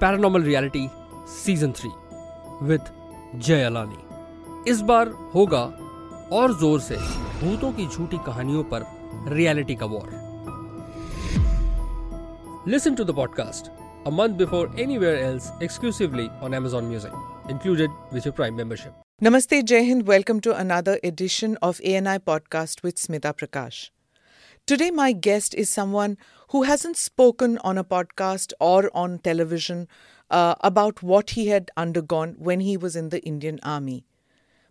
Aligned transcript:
Paranormal 0.00 0.42
reality 0.42 0.88
season 1.44 1.72
three 1.72 1.90
with 2.62 2.80
जयालानी 3.46 4.70
इस 4.70 4.80
बार 4.80 5.08
होगा 5.34 5.62
और 6.32 6.58
ज़ोर 6.58 6.80
से 6.80 6.96
भूतों 7.40 7.72
की 7.72 7.86
झूठी 7.86 8.18
कहानियों 8.26 8.64
पर 8.64 8.84
रियलिटी 9.28 9.74
का 9.74 9.86
war 9.86 10.10
listen 12.68 12.94
to 12.94 13.04
the 13.04 13.14
podcast 13.14 13.70
a 14.06 14.10
month 14.10 14.28
before 14.28 14.76
anywhere 14.80 15.18
else 15.18 15.50
exclusively 15.62 16.28
on 16.42 16.54
Amazon 16.54 16.84
music 16.84 17.48
included 17.50 17.90
with 18.12 18.32
prime 18.32 18.54
membership 18.54 18.92
नमस्ते, 19.22 19.62
जय 19.62 19.80
Hind. 19.80 20.02
Welcome 20.08 20.40
to 20.40 20.50
another 20.52 21.00
edition 21.04 21.56
of 21.62 21.82
ANI 21.82 22.18
podcast 22.18 22.84
with 22.84 22.94
Smita 22.96 23.30
Prakash 23.32 23.92
today 24.68 24.90
my 24.90 25.14
guest 25.14 25.54
is 25.54 25.68
someone 25.68 26.16
who 26.48 26.62
hasn't 26.62 26.96
spoken 26.96 27.58
on 27.58 27.78
a 27.78 27.84
podcast 27.84 28.52
or 28.60 28.90
on 28.94 29.18
television 29.18 29.88
uh, 30.30 30.54
about 30.60 31.02
what 31.02 31.30
he 31.30 31.48
had 31.48 31.70
undergone 31.76 32.34
when 32.38 32.60
he 32.60 32.76
was 32.76 32.96
in 32.96 33.08
the 33.10 33.22
Indian 33.24 33.60
Army. 33.62 34.04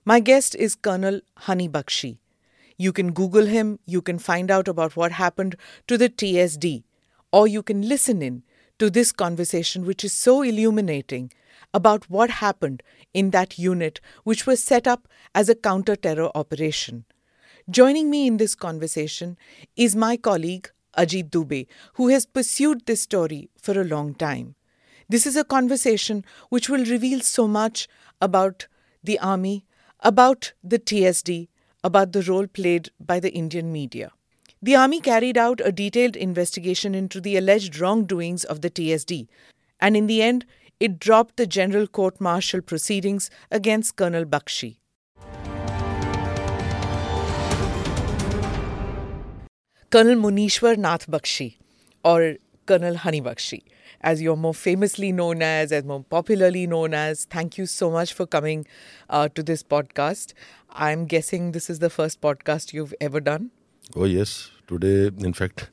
My 0.03 0.19
guest 0.19 0.55
is 0.55 0.75
Colonel 0.75 1.21
Hunny 1.39 1.67
Bakshi. 1.67 2.17
You 2.77 2.91
can 2.91 3.13
Google 3.13 3.45
him, 3.45 3.79
you 3.85 4.01
can 4.01 4.19
find 4.19 4.51
out 4.51 4.67
about 4.67 4.95
what 4.95 5.13
happened 5.13 5.55
to 5.87 5.97
the 5.97 6.09
TSD, 6.09 6.83
or 7.31 7.47
you 7.47 7.63
can 7.63 7.87
listen 7.87 8.21
in 8.21 8.43
to 8.79 8.89
this 8.89 9.11
conversation, 9.11 9.85
which 9.85 10.03
is 10.03 10.13
so 10.13 10.41
illuminating 10.41 11.31
about 11.73 12.09
what 12.09 12.29
happened 12.29 12.83
in 13.13 13.31
that 13.31 13.57
unit, 13.57 14.01
which 14.23 14.45
was 14.45 14.63
set 14.63 14.87
up 14.87 15.07
as 15.33 15.49
a 15.49 15.55
counter 15.55 15.95
terror 15.95 16.29
operation. 16.35 17.05
Joining 17.69 18.09
me 18.09 18.27
in 18.27 18.37
this 18.37 18.53
conversation 18.53 19.37
is 19.75 19.95
my 19.95 20.17
colleague 20.17 20.69
Ajit 20.97 21.29
Dubey, 21.29 21.67
who 21.93 22.07
has 22.09 22.25
pursued 22.25 22.85
this 22.85 23.01
story 23.01 23.49
for 23.57 23.79
a 23.79 23.83
long 23.83 24.13
time. 24.13 24.55
This 25.07 25.27
is 25.27 25.35
a 25.35 25.43
conversation 25.43 26.25
which 26.49 26.69
will 26.69 26.85
reveal 26.85 27.21
so 27.21 27.47
much 27.47 27.87
about 28.21 28.67
the 29.03 29.19
army, 29.19 29.65
about 29.99 30.53
the 30.63 30.79
TSD, 30.79 31.47
about 31.83 32.11
the 32.11 32.23
role 32.23 32.47
played 32.47 32.89
by 32.99 33.19
the 33.19 33.31
Indian 33.31 33.71
media. 33.71 34.11
The 34.61 34.75
army 34.75 34.99
carried 34.99 35.37
out 35.37 35.61
a 35.63 35.71
detailed 35.71 36.15
investigation 36.15 36.95
into 36.95 37.21
the 37.21 37.37
alleged 37.37 37.79
wrongdoings 37.79 38.43
of 38.43 38.61
the 38.61 38.71
TSD, 38.71 39.27
and 39.79 39.95
in 39.95 40.07
the 40.07 40.23
end, 40.23 40.45
it 40.79 40.99
dropped 40.99 41.37
the 41.37 41.45
general 41.45 41.87
court 41.87 42.19
martial 42.19 42.61
proceedings 42.61 43.29
against 43.51 43.95
Colonel 43.95 44.25
Bakshi. 44.25 44.77
Colonel 49.91 50.15
Munishwar 50.15 50.77
Nath 50.77 51.07
Bakshi, 51.07 51.57
or 52.03 52.35
Colonel 52.65 52.95
Hunny 52.95 53.21
Bakshi, 53.21 53.61
as 54.01 54.21
you're 54.21 54.35
more 54.35 54.53
famously 54.53 55.11
known 55.11 55.41
as, 55.41 55.71
as 55.71 55.83
more 55.83 56.03
popularly 56.03 56.65
known 56.67 56.93
as. 56.93 57.25
Thank 57.25 57.57
you 57.57 57.65
so 57.65 57.91
much 57.91 58.13
for 58.13 58.25
coming 58.25 58.65
uh, 59.09 59.29
to 59.29 59.43
this 59.43 59.63
podcast. 59.63 60.33
I'm 60.71 61.05
guessing 61.05 61.51
this 61.51 61.69
is 61.69 61.79
the 61.79 61.89
first 61.89 62.19
podcast 62.19 62.73
you've 62.73 62.93
ever 62.99 63.21
done. 63.21 63.51
Oh, 63.95 64.05
yes. 64.05 64.49
Today, 64.67 65.11
in 65.23 65.33
fact, 65.33 65.69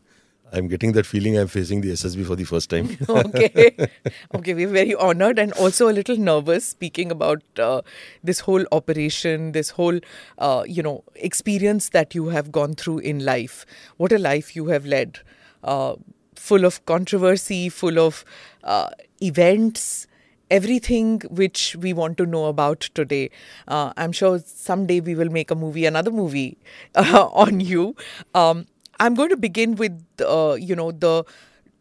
I'm 0.52 0.68
getting 0.68 0.92
that 0.92 1.06
feeling 1.06 1.38
I'm 1.38 1.48
facing 1.48 1.80
the 1.80 1.92
SSB 1.92 2.24
for 2.24 2.36
the 2.36 2.44
first 2.44 2.68
time. 2.68 2.96
okay. 3.08 3.88
Okay, 4.34 4.54
we're 4.54 4.68
very 4.68 4.94
honored 4.94 5.38
and 5.38 5.52
also 5.52 5.88
a 5.88 5.94
little 5.94 6.16
nervous 6.16 6.66
speaking 6.66 7.10
about 7.10 7.42
uh, 7.58 7.80
this 8.22 8.40
whole 8.40 8.64
operation, 8.70 9.52
this 9.52 9.70
whole, 9.70 9.98
uh, 10.38 10.64
you 10.66 10.82
know, 10.82 11.04
experience 11.14 11.88
that 11.90 12.14
you 12.14 12.28
have 12.28 12.52
gone 12.52 12.74
through 12.74 12.98
in 12.98 13.24
life. 13.24 13.64
What 13.96 14.12
a 14.12 14.18
life 14.18 14.54
you 14.54 14.66
have 14.66 14.84
led. 14.84 15.20
Uh, 15.64 15.96
full 16.34 16.64
of 16.64 16.84
controversy, 16.86 17.68
full 17.68 17.98
of 17.98 18.24
uh, 18.64 18.90
events, 19.22 20.06
everything 20.50 21.22
which 21.30 21.76
we 21.76 21.92
want 21.94 22.18
to 22.18 22.26
know 22.26 22.44
about 22.46 22.80
today. 22.94 23.30
Uh, 23.68 23.92
I'm 23.96 24.12
sure 24.12 24.38
someday 24.44 25.00
we 25.00 25.14
will 25.14 25.30
make 25.30 25.50
a 25.50 25.54
movie, 25.54 25.86
another 25.86 26.10
movie 26.10 26.58
uh, 26.94 27.28
on 27.32 27.60
you. 27.60 27.96
Um, 28.34 28.66
I'm 29.02 29.14
going 29.14 29.30
to 29.30 29.36
begin 29.36 29.74
with, 29.74 30.00
uh, 30.20 30.56
you 30.60 30.76
know, 30.76 30.92
the 30.92 31.24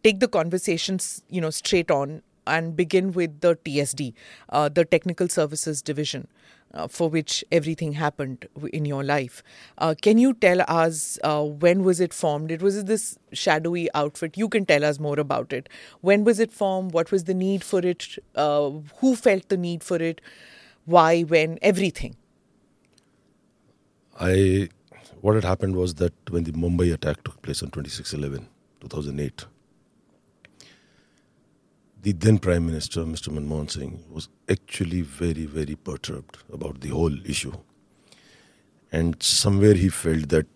take 0.04 0.20
the 0.20 0.28
conversations, 0.28 1.22
you 1.30 1.40
know, 1.40 1.52
straight 1.52 1.92
on 1.92 2.24
and 2.48 2.76
begin 2.76 3.12
with 3.12 3.42
the 3.42 3.56
TSD, 3.58 4.14
uh, 4.50 4.70
the 4.70 4.86
Technical 4.86 5.30
Services 5.30 5.82
Division. 5.84 6.28
Uh, 6.74 6.88
for 6.88 7.10
which 7.10 7.44
everything 7.52 7.92
happened 7.92 8.48
in 8.72 8.86
your 8.86 9.04
life. 9.04 9.44
Uh, 9.78 9.94
can 10.02 10.18
you 10.18 10.34
tell 10.34 10.62
us 10.70 11.20
uh, 11.22 11.44
when 11.44 11.84
was 11.84 12.00
it 12.00 12.14
formed? 12.14 12.50
It 12.50 12.62
was 12.62 12.86
this 12.86 13.18
shadowy 13.34 13.90
outfit. 13.94 14.38
You 14.38 14.48
can 14.48 14.66
tell 14.66 14.86
us 14.86 14.98
more 14.98 15.20
about 15.20 15.52
it. 15.52 15.68
When 16.00 16.24
was 16.24 16.40
it 16.40 16.54
formed? 16.54 16.94
What 16.94 17.12
was 17.12 17.26
the 17.26 17.34
need 17.34 17.62
for 17.62 17.80
it? 17.80 18.18
Uh, 18.36 18.70
who 19.00 19.18
felt 19.18 19.50
the 19.50 19.58
need 19.58 19.84
for 19.84 19.98
it? 19.98 20.22
Why? 20.86 21.24
When? 21.24 21.60
Everything. 21.62 22.16
I 24.18 24.70
what 25.22 25.36
had 25.36 25.44
happened 25.44 25.76
was 25.76 25.96
that 25.96 26.14
when 26.30 26.44
the 26.44 26.52
Mumbai 26.52 26.94
attack 26.94 27.24
took 27.24 27.42
place 27.42 27.62
on 27.64 27.70
26/11, 27.70 28.48
2008, 28.82 29.46
the 32.02 32.12
then 32.14 32.40
Prime 32.40 32.66
Minister, 32.66 33.02
Mr. 33.02 33.32
Manmohan 33.32 33.70
Singh, 33.70 34.04
was 34.10 34.30
actually 34.50 35.02
very, 35.02 35.46
very 35.46 35.76
perturbed 35.76 36.40
about 36.52 36.82
the 36.82 36.90
whole 36.90 37.16
issue. 37.26 37.54
And 38.92 39.22
somewhere 39.22 39.76
he 39.76 39.90
felt 39.90 40.30
that 40.30 40.48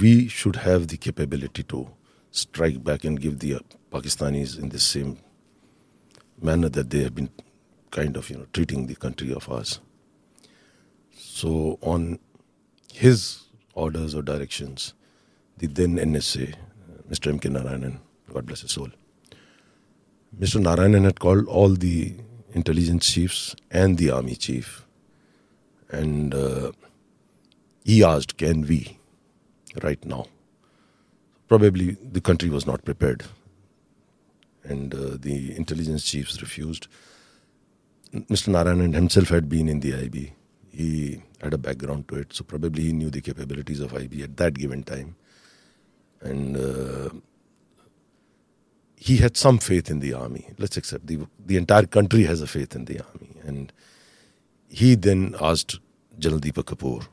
we 0.00 0.28
should 0.28 0.56
have 0.56 0.88
the 0.88 0.96
capability 0.96 1.62
to 1.64 1.88
strike 2.30 2.82
back 2.82 3.04
and 3.04 3.20
give 3.20 3.38
the 3.38 3.56
uh, 3.56 3.58
Pakistanis 3.92 4.58
in 4.58 4.70
the 4.70 4.80
same 4.80 5.18
manner 6.40 6.70
that 6.70 6.88
they 6.88 7.02
have 7.02 7.14
been 7.14 7.30
kind 7.90 8.16
of, 8.16 8.30
you 8.30 8.38
know, 8.38 8.46
treating 8.54 8.86
the 8.86 8.96
country 8.96 9.32
of 9.34 9.48
ours. 9.50 9.80
So 11.14 11.78
on 11.82 12.18
his 12.92 13.45
orders 13.76 14.14
or 14.14 14.22
directions, 14.22 14.94
the 15.58 15.68
then 15.68 15.96
NSA, 15.96 16.54
Mr. 17.08 17.28
M.K. 17.28 17.50
Narayanan, 17.50 17.98
God 18.32 18.46
bless 18.46 18.62
his 18.62 18.72
soul, 18.72 18.88
Mr. 20.38 20.60
Narayanan 20.60 21.04
had 21.04 21.20
called 21.20 21.46
all 21.46 21.70
the 21.70 22.14
intelligence 22.52 23.10
chiefs 23.12 23.54
and 23.70 23.96
the 23.96 24.10
army 24.10 24.34
chief, 24.34 24.84
and 25.90 26.34
uh, 26.34 26.72
he 27.84 28.02
asked, 28.04 28.36
"Can 28.36 28.62
we, 28.62 28.98
right 29.82 30.04
now?" 30.04 30.26
Probably 31.48 31.92
the 32.02 32.20
country 32.20 32.50
was 32.50 32.66
not 32.66 32.84
prepared, 32.84 33.24
and 34.64 34.94
uh, 34.94 35.16
the 35.18 35.56
intelligence 35.56 36.04
chiefs 36.04 36.42
refused. 36.42 36.88
Mr. 38.12 38.48
Narayanan 38.48 38.94
himself 38.94 39.28
had 39.28 39.48
been 39.48 39.68
in 39.68 39.80
the 39.80 39.94
IB. 39.94 40.32
He 40.70 41.22
had 41.42 41.54
a 41.54 41.58
background 41.58 42.08
to 42.08 42.16
it, 42.16 42.32
so 42.32 42.44
probably 42.44 42.82
he 42.84 42.92
knew 42.92 43.10
the 43.10 43.20
capabilities 43.20 43.80
of 43.80 43.94
IB 43.94 44.22
at 44.22 44.36
that 44.36 44.54
given 44.54 44.82
time, 44.82 45.16
and. 46.20 46.56
Uh, 46.56 47.10
he 48.96 49.18
had 49.18 49.36
some 49.36 49.58
faith 49.58 49.90
in 49.90 50.00
the 50.00 50.12
army. 50.14 50.48
Let's 50.58 50.76
accept 50.76 51.06
the 51.06 51.26
the 51.44 51.56
entire 51.56 51.86
country 51.86 52.24
has 52.24 52.40
a 52.40 52.46
faith 52.46 52.74
in 52.74 52.86
the 52.86 53.00
army, 53.00 53.36
and 53.44 53.72
he 54.68 54.94
then 54.94 55.34
asked 55.40 55.78
General 56.18 56.40
Deepak 56.40 56.64
Kapoor 56.64 57.06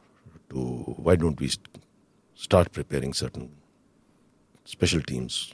to 0.49 0.59
why 0.97 1.15
don't 1.15 1.39
we 1.39 1.51
start 2.35 2.71
preparing 2.71 3.13
certain 3.13 3.51
special 4.65 5.01
teams. 5.01 5.53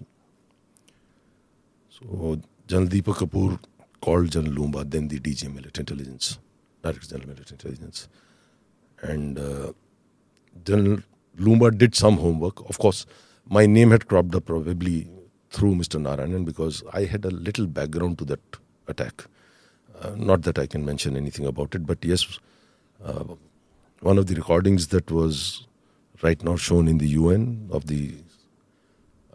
So 1.90 2.40
General 2.68 2.90
Deepak 2.90 3.16
Kapoor 3.16 3.60
called 4.00 4.32
General 4.32 4.54
Lumba, 4.54 4.90
then 4.90 5.08
the 5.08 5.20
DG 5.20 5.54
Military 5.54 5.82
Intelligence, 5.82 6.40
Director 6.82 7.08
General 7.08 7.28
Military 7.30 7.56
Intelligence, 7.56 8.08
and 9.02 9.40
uh, 9.40 9.74
General 10.66 11.00
Lumba 11.38 11.76
did 11.78 11.96
some 11.96 12.18
homework. 12.18 12.68
Of 12.70 12.80
course, 12.80 13.06
my 13.48 13.66
name 13.66 13.92
had 13.92 14.08
cropped 14.08 14.36
up 14.36 14.46
probably 14.46 15.10
through 15.50 15.76
Mr. 15.76 16.00
Narayanan 16.00 16.46
because 16.46 16.84
I 16.94 17.06
had 17.06 17.26
a 17.26 17.32
little 17.32 17.66
background 17.68 18.18
to 18.20 18.26
that 18.26 18.40
attack. 18.88 19.26
Uh, 20.02 20.12
not 20.16 20.44
that 20.44 20.60
I 20.60 20.66
can 20.68 20.86
mention 20.86 21.18
anything 21.18 21.46
about 21.46 21.76
it, 21.76 21.86
but 21.86 21.98
yes, 22.04 22.40
uh, 23.04 23.24
one 24.02 24.18
of 24.18 24.28
the 24.28 24.36
recordings 24.36 24.88
that 24.88 25.12
was 25.12 25.68
right 26.22 26.42
now 26.44 26.56
shown 26.56 26.88
in 26.88 26.98
the 26.98 27.08
UN 27.08 27.70
of 27.72 27.88
the 27.88 28.14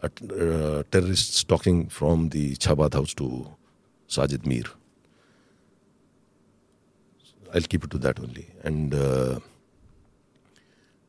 uh, 0.03 0.83
terrorists 0.91 1.43
talking 1.43 1.87
from 1.87 2.29
the 2.29 2.55
Chabad 2.55 2.93
house 2.93 3.13
to 3.15 3.49
Sajid 4.07 4.45
Mir. 4.45 4.65
I'll 7.53 7.61
keep 7.61 7.83
it 7.83 7.89
to 7.91 7.97
that 7.99 8.19
only. 8.19 8.47
And 8.63 8.93
uh, 8.93 9.39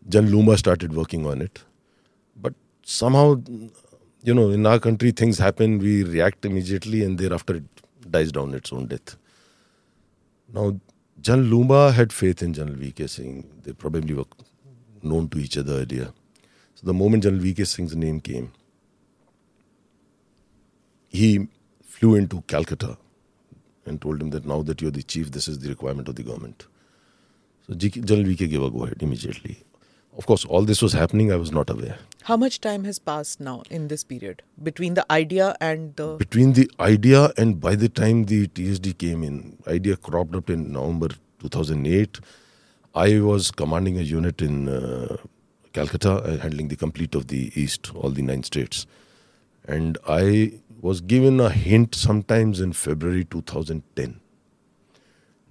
Jan 0.08 0.28
Lumba 0.28 0.56
started 0.56 0.94
working 0.94 1.26
on 1.26 1.42
it. 1.42 1.62
But 2.36 2.54
somehow 2.84 3.42
you 4.26 4.34
know, 4.34 4.50
in 4.50 4.66
our 4.66 4.80
country, 4.80 5.12
things 5.12 5.38
happen, 5.38 5.78
we 5.78 6.02
react 6.02 6.44
immediately, 6.44 7.04
and 7.04 7.16
thereafter 7.16 7.56
it 7.56 7.64
dies 8.10 8.32
down 8.32 8.54
its 8.54 8.72
own 8.72 8.86
death. 8.86 9.16
Now, 10.52 10.80
Jan 11.20 11.48
Lumba 11.48 11.92
had 11.92 12.12
faith 12.12 12.42
in 12.42 12.52
General 12.52 12.76
VK 12.76 13.08
Singh. 13.08 13.48
They 13.62 13.72
probably 13.72 14.14
were 14.14 14.24
known 15.00 15.28
to 15.28 15.38
each 15.38 15.56
other 15.56 15.74
earlier. 15.74 16.12
So 16.74 16.86
the 16.86 16.92
moment 16.92 17.22
General 17.22 17.40
VK 17.40 17.68
Singh's 17.68 17.94
name 17.94 18.18
came, 18.18 18.52
he 21.08 21.46
flew 21.84 22.16
into 22.16 22.42
Calcutta 22.48 22.98
and 23.84 24.02
told 24.02 24.20
him 24.20 24.30
that 24.30 24.44
now 24.44 24.62
that 24.62 24.82
you're 24.82 24.90
the 24.90 25.04
chief, 25.04 25.30
this 25.30 25.46
is 25.46 25.60
the 25.60 25.68
requirement 25.68 26.08
of 26.08 26.16
the 26.16 26.24
government. 26.24 26.66
So 27.68 27.74
General 27.74 28.26
VK 28.26 28.50
gave 28.50 28.62
a 28.62 28.70
go 28.70 28.84
ahead 28.86 29.00
immediately. 29.00 29.62
Of 30.16 30.26
course, 30.26 30.44
all 30.46 30.62
this 30.62 30.80
was 30.80 30.94
happening, 30.94 31.30
I 31.30 31.36
was 31.36 31.52
not 31.52 31.68
aware. 31.68 31.98
How 32.22 32.36
much 32.36 32.60
time 32.60 32.84
has 32.84 32.98
passed 32.98 33.38
now 33.38 33.62
in 33.70 33.88
this 33.88 34.02
period 34.02 34.42
between 34.62 34.94
the 34.94 35.04
idea 35.12 35.54
and 35.60 35.94
the. 35.96 36.16
Between 36.16 36.54
the 36.54 36.70
idea 36.80 37.32
and 37.36 37.60
by 37.60 37.76
the 37.76 37.88
time 37.88 38.24
the 38.24 38.48
TSD 38.48 38.96
came 38.98 39.22
in, 39.22 39.58
idea 39.66 39.96
cropped 39.96 40.34
up 40.34 40.48
in 40.48 40.72
November 40.72 41.08
2008. 41.40 42.20
I 42.94 43.20
was 43.20 43.50
commanding 43.50 43.98
a 43.98 44.02
unit 44.02 44.40
in 44.40 44.68
uh, 44.68 45.18
Calcutta, 45.74 46.12
uh, 46.12 46.38
handling 46.38 46.68
the 46.68 46.76
complete 46.76 47.14
of 47.14 47.26
the 47.28 47.52
East, 47.54 47.94
all 47.94 48.08
the 48.10 48.22
nine 48.22 48.42
states. 48.42 48.86
And 49.68 49.98
I 50.08 50.60
was 50.80 51.02
given 51.02 51.40
a 51.40 51.50
hint 51.50 51.94
sometimes 51.94 52.60
in 52.60 52.72
February 52.72 53.24
2010 53.24 54.20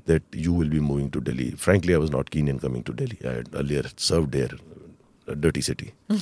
that 0.05 0.23
you 0.31 0.53
will 0.53 0.69
be 0.69 0.79
moving 0.79 1.09
to 1.11 1.21
Delhi. 1.21 1.51
Frankly, 1.51 1.93
I 1.93 1.97
was 1.97 2.11
not 2.11 2.29
keen 2.29 2.47
in 2.47 2.59
coming 2.59 2.83
to 2.83 2.93
Delhi. 2.93 3.17
I 3.25 3.33
had 3.33 3.49
earlier 3.53 3.83
served 3.97 4.31
there, 4.31 4.51
a 5.27 5.35
dirty 5.35 5.61
city. 5.61 5.93
Hmm. 6.09 6.17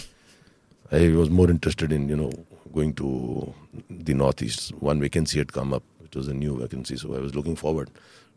I 0.91 1.09
was 1.09 1.29
more 1.29 1.49
interested 1.49 1.91
in, 1.91 2.07
you 2.07 2.15
know, 2.15 2.31
going 2.73 2.93
to 2.95 3.53
the 3.89 4.13
Northeast. 4.13 4.73
One 4.75 4.99
vacancy 4.99 5.39
had 5.39 5.51
come 5.51 5.73
up, 5.73 5.83
it 6.03 6.15
was 6.15 6.27
a 6.27 6.33
new 6.33 6.57
vacancy, 6.59 6.97
so 6.97 7.15
I 7.15 7.19
was 7.19 7.35
looking 7.35 7.55
forward 7.55 7.89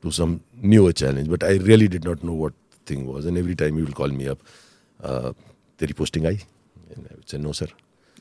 to 0.03 0.11
some 0.11 0.43
newer 0.61 0.93
challenge. 0.93 1.29
But 1.29 1.45
I 1.45 1.57
really 1.57 1.89
did 1.89 2.05
not 2.05 2.25
know 2.25 2.33
what 2.33 2.55
thing 2.87 3.07
was. 3.07 3.27
And 3.27 3.37
every 3.37 3.55
time 3.55 3.77
he 3.77 3.83
will 3.83 3.93
call 3.93 4.09
me 4.09 4.29
up, 4.29 4.39
uh, 5.03 5.33
Teri 5.79 5.95
posting 5.95 6.27
I? 6.27 6.39
And 6.95 7.07
I 7.11 7.15
would 7.15 7.29
say, 7.29 7.39
no, 7.39 7.53
sir. 7.53 7.67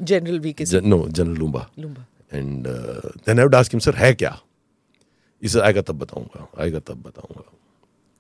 General 0.04 0.40
VK. 0.40 0.70
Gen- 0.70 0.90
no, 0.90 1.08
General 1.08 1.38
Lumba. 1.38 1.70
Lumba. 1.78 2.04
And 2.32 2.68
uh, 2.68 3.02
then 3.24 3.40
I 3.40 3.44
would 3.44 3.56
ask 3.56 3.74
him, 3.74 3.80
sir, 3.80 3.94
hai 3.94 4.14
kya? 4.14 4.40
He 5.42 5.48
said, 5.48 5.64
I 5.64 5.72
got 5.72 5.86
the 5.86 5.94
bataunga. 5.94 6.48
I 6.58 6.70
got 6.70 6.86
the 6.86 6.96
bataunga. 6.96 7.46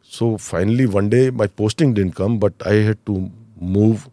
So 0.01 0.37
finally, 0.37 0.85
one 0.85 1.09
day 1.09 1.29
my 1.29 1.47
posting 1.47 1.93
didn't 1.93 2.15
come, 2.15 2.39
but 2.39 2.53
I 2.65 2.75
had 2.75 3.05
to 3.05 3.31
move 3.59 4.09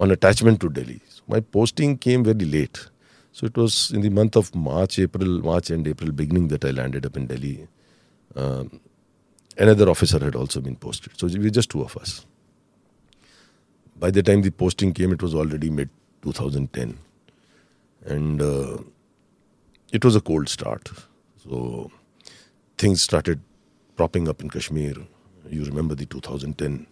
on 0.00 0.10
attachment 0.10 0.60
to 0.60 0.68
Delhi. 0.68 1.00
So 1.08 1.22
my 1.28 1.40
posting 1.40 1.96
came 1.98 2.24
very 2.24 2.44
late. 2.44 2.88
So 3.32 3.46
it 3.46 3.56
was 3.56 3.90
in 3.92 4.02
the 4.02 4.10
month 4.10 4.36
of 4.36 4.54
March, 4.54 4.98
April, 4.98 5.40
March 5.40 5.70
and 5.70 5.86
April 5.86 6.12
beginning 6.12 6.48
that 6.48 6.64
I 6.64 6.70
landed 6.70 7.06
up 7.06 7.16
in 7.16 7.26
Delhi. 7.26 7.66
Um, 8.34 8.80
another 9.56 9.88
officer 9.88 10.18
had 10.18 10.34
also 10.34 10.60
been 10.60 10.76
posted. 10.76 11.18
So 11.18 11.26
we 11.28 11.38
were 11.38 11.50
just 11.50 11.70
two 11.70 11.82
of 11.82 11.96
us. 11.96 12.26
By 13.96 14.10
the 14.10 14.22
time 14.22 14.42
the 14.42 14.50
posting 14.50 14.92
came, 14.92 15.12
it 15.12 15.22
was 15.22 15.34
already 15.34 15.70
mid 15.70 15.88
2010. 16.22 16.98
And 18.04 18.42
uh, 18.42 18.78
it 19.92 20.04
was 20.04 20.16
a 20.16 20.20
cold 20.20 20.48
start. 20.48 20.90
So 21.44 21.90
things 22.78 23.02
started 23.02 23.40
propping 23.96 24.28
up 24.28 24.40
in 24.40 24.50
Kashmir. 24.50 24.94
You 25.48 25.64
remember 25.64 25.94
the 25.94 26.06
2010 26.06 26.86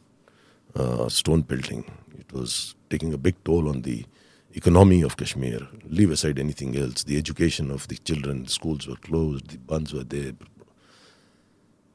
uh, 0.75 1.09
stone 1.09 1.43
pelting. 1.43 1.85
It 2.19 2.33
was 2.33 2.75
taking 2.89 3.13
a 3.13 3.19
big 3.19 3.43
toll 3.45 3.69
on 3.69 3.83
the 3.83 4.05
economy 4.53 5.03
of 5.03 5.17
Kashmir. 5.17 5.61
Leave 5.89 6.11
aside 6.11 6.39
anything 6.39 6.77
else. 6.77 7.05
The 7.05 7.17
education 7.17 7.71
of 7.71 7.89
the 7.89 7.97
children, 7.97 8.47
schools 8.47 8.87
were 8.87 8.97
closed, 8.97 9.49
the 9.49 9.59
bunds 9.59 9.93
were 9.93 10.05
there. 10.05 10.33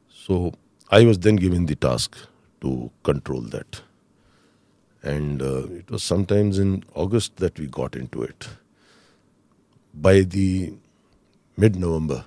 So 0.09 0.53
I 0.89 1.03
was 1.05 1.19
then 1.19 1.35
given 1.35 1.65
the 1.65 1.75
task 1.75 2.17
to 2.61 2.91
control 3.03 3.41
that. 3.41 3.81
And 5.03 5.41
uh, 5.41 5.67
it 5.67 5.91
was 5.91 6.03
sometimes 6.03 6.57
in 6.57 6.83
August 6.95 7.37
that 7.37 7.59
we 7.59 7.67
got 7.67 7.95
into 7.95 8.23
it. 8.23 8.47
By 9.93 10.21
the 10.21 10.73
mid 11.57 11.75
November, 11.75 12.25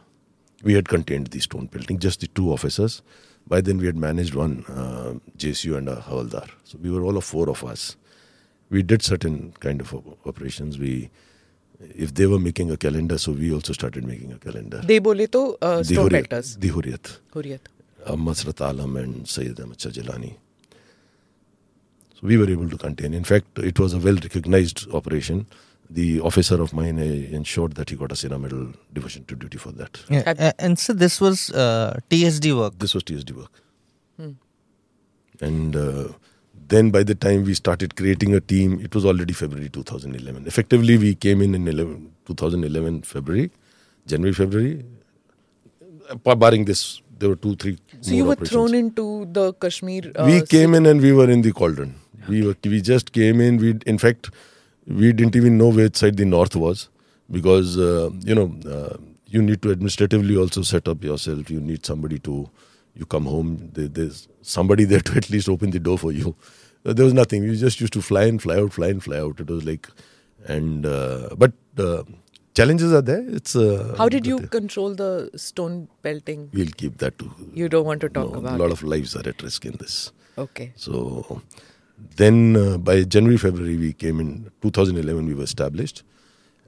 we 0.62 0.74
had 0.74 0.88
contained 0.88 1.28
the 1.28 1.40
stone 1.40 1.68
pelting, 1.68 1.98
just 1.98 2.20
the 2.20 2.26
two 2.28 2.52
officers. 2.52 3.02
By 3.46 3.60
then, 3.60 3.78
we 3.78 3.86
had 3.86 3.96
managed 3.96 4.34
one 4.34 4.64
uh, 4.68 5.14
JSU 5.38 5.76
and 5.76 5.88
a 5.88 5.96
Havaldar. 5.96 6.48
So 6.64 6.78
we 6.82 6.90
were 6.90 7.02
all 7.02 7.16
of 7.16 7.24
four 7.24 7.48
of 7.48 7.64
us. 7.64 7.96
We 8.70 8.82
did 8.82 9.02
certain 9.02 9.54
kind 9.60 9.80
of 9.80 9.94
operations. 10.26 10.78
We, 10.78 11.08
if 11.80 12.14
they 12.14 12.26
were 12.26 12.38
making 12.38 12.70
a 12.70 12.76
calendar, 12.76 13.16
so 13.16 13.32
we 13.32 13.52
also 13.52 13.72
started 13.72 14.04
making 14.04 14.32
a 14.32 14.38
calendar. 14.38 14.82
They 14.84 14.98
bole 14.98 15.26
to 15.26 15.56
uh, 15.62 15.82
stone 15.82 16.10
pelters. 16.10 16.56
The 16.56 16.68
Hurriyat. 16.70 17.18
Hurriyat. 17.34 17.60
uh, 18.08 18.16
Masrat 18.16 18.60
Alam 18.60 18.96
and 18.96 19.28
Sayyid 19.28 19.60
Ahmad 19.60 19.80
Shah 19.80 19.90
So 19.90 20.02
we 22.22 22.36
were 22.36 22.50
able 22.50 22.68
to 22.68 22.76
contain. 22.76 23.14
In 23.14 23.24
fact, 23.24 23.58
it 23.58 23.78
was 23.78 23.94
a 23.94 23.98
well 23.98 24.14
recognized 24.16 24.90
operation. 24.92 25.46
The 25.90 26.20
officer 26.20 26.60
of 26.60 26.72
mine 26.74 26.98
uh, 26.98 27.02
ensured 27.36 27.72
that 27.74 27.88
he 27.90 27.96
got 27.96 28.12
a 28.12 28.16
Sena 28.16 28.38
Medal 28.38 28.72
devotion 28.92 29.24
to 29.24 29.34
duty 29.34 29.56
for 29.58 29.72
that. 29.72 29.98
Yeah, 30.10 30.22
Had- 30.26 30.54
and 30.58 30.78
so 30.78 30.92
this 30.92 31.18
was 31.20 31.50
uh, 31.50 31.98
TSD 32.10 32.56
work. 32.58 32.78
This 32.78 32.94
was 32.94 33.02
TSD 33.04 33.32
work. 33.32 33.50
Hmm. 34.20 34.32
And 35.40 35.74
uh, 35.76 36.08
then 36.68 36.90
by 36.90 37.02
the 37.04 37.14
time 37.14 37.44
we 37.44 37.54
started 37.54 37.96
creating 37.96 38.34
a 38.34 38.40
team, 38.40 38.78
it 38.82 38.94
was 38.94 39.06
already 39.06 39.32
February 39.32 39.70
2011. 39.70 40.46
Effectively, 40.46 40.98
we 40.98 41.14
came 41.14 41.40
in 41.40 41.54
in 41.54 41.66
11, 41.66 42.12
2011 42.26 43.02
February, 43.02 43.50
January, 44.06 44.34
February. 44.34 44.84
Uh, 46.10 46.34
Barring 46.34 46.66
this, 46.66 47.00
there 47.18 47.30
were 47.30 47.36
two, 47.36 47.56
three. 47.56 47.78
So 48.02 48.10
more 48.10 48.16
you 48.18 48.24
were 48.26 48.32
operations. 48.32 48.50
thrown 48.50 48.74
into 48.74 49.26
the 49.32 49.54
Kashmir. 49.54 50.12
Uh, 50.14 50.24
we 50.26 50.42
came 50.42 50.74
in 50.74 50.84
and 50.84 51.00
we 51.00 51.12
were 51.12 51.30
in 51.30 51.40
the 51.42 51.52
cauldron. 51.52 51.94
We 52.28 52.46
were, 52.46 52.56
we 52.64 52.82
just 52.82 53.12
came 53.12 53.40
in. 53.40 53.56
We 53.56 53.78
in 53.86 53.96
fact 53.96 54.30
we 54.88 55.12
didn't 55.12 55.36
even 55.36 55.58
know 55.58 55.68
which 55.68 55.96
side 55.96 56.16
the 56.16 56.24
north 56.24 56.56
was 56.56 56.88
because 57.30 57.78
uh, 57.78 58.10
you 58.24 58.34
know 58.34 58.54
uh, 58.70 58.96
you 59.26 59.42
need 59.42 59.62
to 59.62 59.70
administratively 59.70 60.36
also 60.36 60.62
set 60.62 60.88
up 60.88 61.04
yourself. 61.04 61.50
You 61.50 61.60
need 61.60 61.84
somebody 61.84 62.18
to 62.20 62.48
you 62.94 63.06
come 63.06 63.26
home. 63.26 63.70
There, 63.74 63.88
there's 63.88 64.28
somebody 64.42 64.84
there 64.84 65.00
to 65.00 65.16
at 65.16 65.30
least 65.30 65.48
open 65.48 65.70
the 65.70 65.78
door 65.78 65.98
for 65.98 66.12
you. 66.12 66.34
Uh, 66.84 66.92
there 66.92 67.04
was 67.04 67.14
nothing. 67.14 67.42
We 67.42 67.56
just 67.56 67.80
used 67.80 67.92
to 67.94 68.02
fly 68.02 68.24
in, 68.24 68.38
fly 68.38 68.56
out, 68.58 68.72
fly 68.72 68.88
in, 68.88 69.00
fly 69.00 69.18
out. 69.18 69.40
It 69.40 69.48
was 69.48 69.64
like 69.64 69.88
and 70.46 70.86
uh, 70.86 71.30
but 71.36 71.52
uh, 71.76 72.04
challenges 72.54 72.92
are 72.92 73.02
there. 73.02 73.24
It's 73.28 73.54
uh, 73.56 73.94
How 73.98 74.08
did 74.08 74.26
you 74.26 74.38
control 74.38 74.94
the 74.94 75.30
stone 75.36 75.88
pelting? 76.02 76.50
We'll 76.52 76.76
keep 76.76 76.98
that 76.98 77.18
to. 77.18 77.30
You 77.52 77.68
don't 77.68 77.84
want 77.84 78.00
to 78.02 78.08
talk 78.08 78.32
no, 78.32 78.38
about 78.38 78.54
a 78.54 78.62
lot 78.62 78.70
it. 78.70 78.72
of 78.72 78.82
lives 78.82 79.16
are 79.16 79.28
at 79.28 79.42
risk 79.42 79.66
in 79.66 79.76
this. 79.76 80.12
Okay. 80.38 80.72
So 80.76 81.42
then 82.17 82.55
uh, 82.55 82.77
by 82.77 83.03
January, 83.03 83.37
February, 83.37 83.77
we 83.77 83.93
came 83.93 84.19
in 84.19 84.51
2011, 84.61 85.25
we 85.27 85.33
were 85.33 85.43
established. 85.43 86.03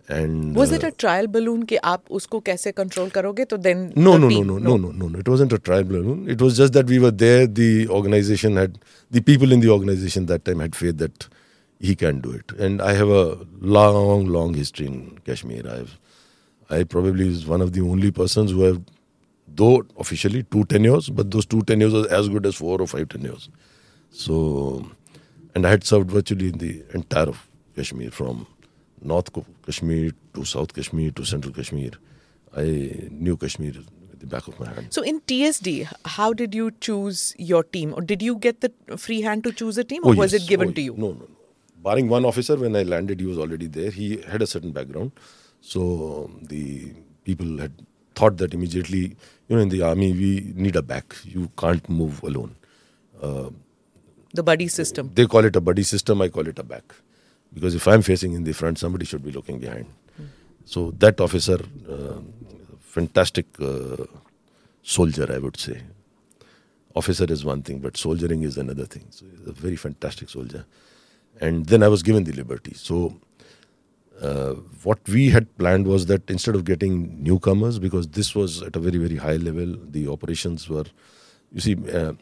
And 0.08 0.56
Was 0.56 0.72
uh, 0.72 0.76
it 0.76 0.84
a 0.84 0.92
trial 0.92 1.28
balloon 1.28 1.66
कि 1.66 1.78
आप 1.84 2.12
उसको 2.12 2.40
कैसे 2.46 2.72
control 2.76 3.10
करोगे 3.12 3.46
तो 3.46 3.58
then 3.62 3.92
no, 3.96 4.12
the 4.14 4.18
no, 4.18 4.18
no, 4.18 4.30
team- 4.30 4.48
no, 4.48 4.58
no, 4.60 4.78
no, 4.78 4.92
no, 4.92 5.08
no. 5.08 5.20
It 5.20 5.28
wasn't 5.28 5.54
a 5.54 5.58
trial 5.58 5.84
balloon. 5.84 6.30
It 6.30 6.42
was 6.42 6.58
just 6.58 6.74
that 6.74 6.86
we 6.86 7.00
were 7.00 7.10
there. 7.12 7.48
The 7.48 7.88
organization 7.88 8.56
had, 8.56 8.78
the 9.10 9.22
people 9.22 9.52
in 9.52 9.62
the 9.62 9.70
organization 9.70 10.28
that 10.28 10.46
time 10.46 10.60
had 10.60 10.76
faith 10.76 10.98
that 10.98 11.28
he 11.80 11.96
can 11.96 12.20
do 12.22 12.32
it. 12.32 12.52
And 12.60 12.82
I 12.84 12.94
have 12.94 13.10
a 13.10 13.40
long, 13.60 14.28
long 14.28 14.54
history 14.54 14.86
in 14.86 15.18
Kashmir. 15.26 15.64
I've, 15.68 15.98
I 16.70 16.84
probably 16.84 17.28
was 17.30 17.48
one 17.48 17.62
of 17.62 17.74
the 17.74 17.82
only 17.82 18.12
persons 18.12 18.52
who 18.52 18.62
have, 18.62 18.82
though 19.56 19.86
officially 19.98 20.44
two 20.44 20.66
tenures, 20.66 21.10
but 21.10 21.32
those 21.32 21.48
two 21.48 21.64
tenures 21.64 21.96
are 21.96 22.08
as 22.14 22.30
good 22.30 22.46
as 22.46 22.54
four 22.56 22.80
or 22.80 22.88
five 22.88 23.10
tenures. 23.10 23.50
So, 24.12 24.88
and 25.55 25.67
I 25.67 25.71
had 25.71 25.85
served 25.85 26.11
virtually 26.11 26.49
in 26.49 26.59
the 26.59 26.85
entire 26.95 27.29
of 27.29 27.49
Kashmir 27.77 28.11
from 28.11 28.47
North 29.03 29.31
Kashmir 29.67 30.13
to 30.35 30.45
South 30.45 30.75
Kashmir 30.75 31.11
to 31.13 31.25
Central 31.25 31.53
Kashmir. 31.55 31.91
I 32.57 33.09
knew 33.11 33.37
Kashmir 33.37 33.73
at 34.13 34.21
the 34.21 34.27
back 34.27 34.49
of 34.49 34.59
my 34.61 34.69
hand. 34.69 34.89
So 34.91 35.03
in 35.03 35.21
TSD, 35.23 35.89
how 36.05 36.33
did 36.33 36.55
you 36.55 36.71
choose 36.73 37.35
your 37.39 37.63
team, 37.63 37.95
or 37.97 38.03
did 38.03 38.23
you 38.23 38.37
get 38.37 38.61
the 38.61 38.73
free 38.97 39.21
hand 39.23 39.45
to 39.45 39.53
choose 39.53 39.79
a 39.79 39.85
team, 39.85 40.03
or 40.05 40.15
was 40.15 40.33
yes. 40.33 40.43
it 40.43 40.49
given 40.49 40.69
Oh, 40.71 40.73
to 40.73 40.81
you? 40.83 40.95
No, 40.97 41.09
no, 41.13 41.13
no. 41.21 41.29
Barring 41.83 42.09
one 42.09 42.25
officer, 42.27 42.57
when 42.57 42.77
I 42.77 42.83
landed, 42.83 43.21
he 43.21 43.27
was 43.27 43.39
already 43.39 43.67
there. 43.67 43.91
He 43.91 44.19
had 44.23 44.43
a 44.43 44.47
certain 44.47 44.73
background. 44.73 45.13
So 45.63 46.25
um, 46.27 46.41
the 46.43 46.93
people 47.25 47.59
had 47.59 47.73
thought 48.15 48.37
that 48.37 48.53
immediately, 48.53 49.17
you 49.49 49.57
know, 49.57 49.63
in 49.63 49.71
the 49.71 49.83
army, 49.83 50.13
we 50.13 50.53
need 50.55 50.77
a 50.77 50.83
back. 50.83 51.17
You 51.25 51.51
can't 51.57 51.89
move 51.89 52.23
alone. 52.23 52.55
The 54.33 54.43
buddy 54.43 54.69
system. 54.69 55.11
They 55.15 55.27
call 55.27 55.45
it 55.45 55.57
a 55.57 55.61
buddy 55.61 55.83
system, 55.83 56.23
I 56.23 56.29
call 56.29 56.47
it 56.47 56.59
a 56.59 56.63
back. 56.63 56.95
Because 57.53 57.75
if 57.75 57.89
I'm 57.89 58.03
facing 58.03 58.33
in 58.35 58.45
the 58.45 58.53
front, 58.53 58.79
somebody 58.79 59.05
should 59.05 59.25
be 59.25 59.33
looking 59.33 59.59
behind. 59.59 59.87
So 60.65 60.93
that 60.99 61.21
officer, 61.21 61.59
uh, 61.89 62.21
fantastic 62.79 63.47
uh, 63.61 64.05
soldier, 64.83 65.27
I 65.33 65.39
would 65.39 65.57
say. 65.57 65.83
Officer 66.95 67.25
is 67.29 67.45
one 67.45 67.63
thing, 67.63 67.81
but 67.81 67.97
soldiering 67.97 68.43
is 68.43 68.57
another 68.57 68.85
thing. 68.85 69.07
So 69.11 69.25
he's 69.31 69.47
a 69.49 69.53
very 69.53 69.77
fantastic 69.77 70.29
soldier. 70.29 70.65
And 71.41 71.67
then 71.67 71.83
I 71.83 71.89
was 71.89 72.03
given 72.03 72.25
the 72.25 72.33
liberty. 72.33 72.75
So 72.75 73.17
uh, 74.21 74.55
what 74.85 74.99
we 75.09 75.31
had 75.31 75.57
planned 75.59 75.87
was 75.87 76.07
that 76.07 76.31
instead 76.31 76.55
of 76.55 76.65
getting 76.65 77.23
newcomers, 77.23 77.79
because 77.79 78.09
this 78.09 78.35
was 78.35 78.63
at 78.63 78.77
a 78.77 78.79
very, 78.79 78.99
very 78.99 79.17
high 79.17 79.37
level, 79.37 79.77
the 79.83 80.09
operations 80.09 80.69
were, 80.69 80.85
you 81.53 81.61
see, 81.61 81.77
uh, 81.93 82.13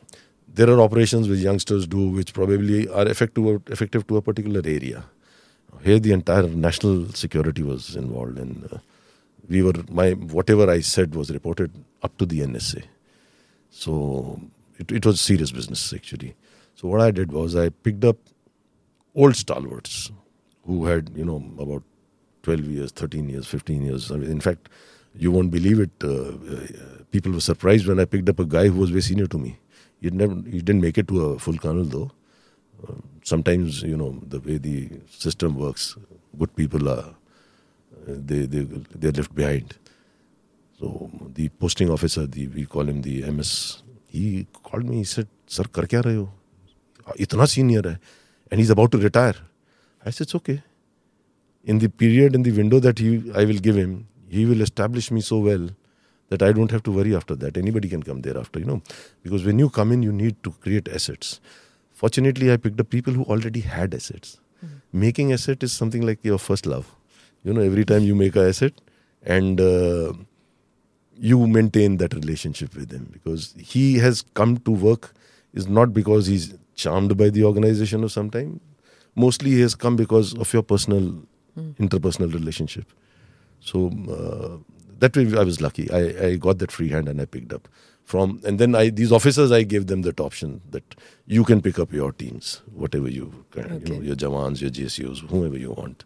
there 0.59 0.71
are 0.71 0.81
operations 0.81 1.29
which 1.29 1.39
youngsters 1.39 1.87
do 1.87 2.09
which 2.09 2.35
probably 2.35 2.89
are 2.89 3.07
effective, 3.07 3.63
effective 3.69 4.05
to 4.09 4.17
a 4.17 4.23
particular 4.23 4.61
area. 4.65 5.05
Here, 5.85 6.01
the 6.01 6.11
entire 6.11 6.49
national 6.49 7.13
security 7.13 7.63
was 7.63 7.95
involved, 7.95 8.39
and 8.39 8.69
uh, 8.73 8.79
we 9.49 9.63
were 9.63 9.75
my 9.89 10.11
whatever 10.39 10.69
I 10.69 10.81
said 10.81 11.15
was 11.15 11.31
reported 11.31 11.71
up 12.03 12.19
to 12.19 12.27
the 12.27 12.41
NSA. 12.41 12.83
So 13.71 14.41
it, 14.79 14.91
it 14.91 15.07
was 15.07 15.21
serious 15.21 15.53
business 15.53 15.93
actually. 15.93 16.35
So 16.75 16.89
what 16.89 17.03
I 17.03 17.13
did 17.13 17.31
was 17.31 17.55
I 17.55 17.69
picked 17.69 18.05
up 18.05 18.17
old 19.15 19.37
stalwarts 19.37 20.11
who 20.67 20.87
had 20.87 21.13
you 21.15 21.25
know 21.25 21.37
about 21.61 21.85
12 22.43 22.65
years, 22.65 22.91
13 22.91 23.29
years, 23.29 23.47
15 23.47 23.83
years. 23.83 24.11
I 24.11 24.17
mean, 24.17 24.31
in 24.33 24.41
fact, 24.41 24.69
you 25.15 25.31
won't 25.31 25.53
believe 25.53 25.79
it. 25.79 25.91
Uh, 26.03 26.09
uh, 26.09 26.67
people 27.13 27.31
were 27.31 27.41
surprised 27.41 27.87
when 27.87 28.01
I 28.01 28.07
picked 28.07 28.29
up 28.29 28.41
a 28.41 28.45
guy 28.45 28.67
who 28.67 28.81
was 28.81 28.91
very 28.91 29.03
senior 29.03 29.29
to 29.29 29.39
me. 29.39 29.59
He 30.01 30.11
never, 30.11 30.35
he 30.35 30.61
didn't 30.61 30.81
make 30.81 30.99
it 30.99 31.09
to 31.09 31.25
a 31.25 31.39
full 31.39 31.59
colonel 31.59 31.85
though. 31.85 32.11
Uh, 32.87 32.93
sometimes 33.25 33.83
you 33.83 33.97
know 33.97 34.21
the 34.29 34.39
way 34.41 34.59
the 34.59 34.89
system 35.11 35.57
works, 35.57 35.97
good 36.39 36.55
people 36.55 36.89
are 36.89 37.15
they 38.07 38.47
they 38.47 38.67
they're 38.95 39.13
left 39.13 39.35
behind. 39.35 39.75
So 40.79 41.11
the 41.35 41.49
posting 41.49 41.91
officer, 41.91 42.27
the 42.27 42.47
we 42.49 42.65
call 42.65 42.89
him 42.89 43.03
the 43.03 43.31
MS. 43.31 43.83
He 44.09 44.47
called 44.63 44.85
me. 44.85 44.99
He 44.99 45.05
said, 45.05 45.27
"Sir, 45.47 45.65
kar 45.65 45.85
kya 45.85 46.03
rahe 46.03 46.17
ho? 46.17 47.47
Senior 47.47 47.83
hai, 47.83 47.99
and 48.51 48.61
he's 48.61 48.71
about 48.71 48.93
to 48.93 48.99
retire." 48.99 49.35
I 50.05 50.11
said, 50.11 50.29
"It's 50.29 50.35
okay. 50.37 50.63
In 51.65 51.79
the 51.79 51.89
period, 51.89 52.35
in 52.35 52.43
the 52.43 52.53
window 52.53 52.79
that 52.79 52.99
he 52.99 53.33
I 53.35 53.45
will 53.45 53.59
give 53.69 53.77
him, 53.77 54.07
he 54.29 54.47
will 54.47 54.61
establish 54.61 55.11
me 55.11 55.21
so 55.21 55.41
well." 55.51 55.69
That 56.31 56.43
I 56.43 56.53
don't 56.53 56.71
have 56.71 56.83
to 56.83 56.93
worry 56.93 57.17
after 57.17 57.35
that. 57.37 57.57
Anybody 57.57 57.89
can 57.89 58.03
come 58.03 58.21
thereafter, 58.21 58.59
you 58.59 58.67
know. 58.67 58.83
Because 59.23 59.45
when 59.45 59.59
you 59.59 59.71
come 59.71 59.93
in, 59.93 60.03
you 60.03 60.13
need 60.13 60.43
to 60.43 60.51
create 60.51 60.89
assets. 60.89 61.41
Fortunately, 61.93 62.53
I 62.53 62.59
picked 62.59 62.79
up 62.79 62.91
people 62.91 63.15
who 63.15 63.25
already 63.25 63.61
had 63.61 63.95
assets. 63.95 64.39
Mm-hmm. 64.65 65.01
Making 65.01 65.33
asset 65.33 65.63
is 65.63 65.73
something 65.73 66.03
like 66.03 66.19
your 66.23 66.39
first 66.39 66.67
love 66.67 66.95
you 67.45 67.53
know 67.53 67.61
every 67.61 67.85
time 67.85 68.03
you 68.03 68.15
make 68.15 68.37
a 68.37 68.49
asset 68.49 68.73
and 69.23 69.61
uh, 69.61 70.13
you 71.17 71.47
maintain 71.47 71.97
that 71.99 72.15
relationship 72.15 72.75
with 72.75 72.93
him 72.93 73.09
because 73.13 73.55
he 73.59 73.99
has 73.99 74.23
come 74.35 74.57
to 74.59 74.71
work 74.71 75.13
is 75.55 75.69
not 75.69 75.93
because 75.93 76.27
he's 76.27 76.55
charmed 76.75 77.17
by 77.17 77.29
the 77.31 77.45
organization 77.45 78.05
or 78.05 78.09
sometime 78.09 78.61
mostly 79.15 79.51
he 79.51 79.61
has 79.61 79.75
come 79.75 79.97
because 79.97 80.35
of 80.39 80.53
your 80.53 80.63
personal 80.63 81.01
mm. 81.59 81.75
interpersonal 81.77 82.33
relationship 82.33 82.93
so 83.61 83.91
uh, 84.17 84.57
that 84.99 85.17
way 85.17 85.27
i 85.39 85.43
was 85.43 85.61
lucky 85.61 85.91
I, 85.91 86.27
I 86.27 86.37
got 86.37 86.59
that 86.59 86.73
free 86.73 86.89
hand 86.89 87.09
and 87.09 87.21
i 87.21 87.25
picked 87.25 87.53
up 87.53 87.69
from 88.05 88.41
and 88.45 88.59
then 88.59 88.75
i 88.75 88.89
these 88.91 89.13
officers 89.13 89.53
i 89.53 89.63
gave 89.63 89.87
them 89.87 90.03
that 90.03 90.21
option 90.21 90.61
that 90.71 90.95
you 91.27 91.45
can 91.45 91.61
pick 91.61 91.79
up 91.79 91.93
your 91.93 92.13
teams 92.13 92.63
whatever 92.73 93.09
you 93.09 93.45
can 93.51 93.73
okay. 93.73 93.93
you 93.93 93.95
know 93.95 94.03
your 94.03 94.17
jawans 94.17 94.61
your 94.61 94.71
jcos 94.71 95.21
whomever 95.29 95.59
you 95.59 95.73
want 95.73 96.05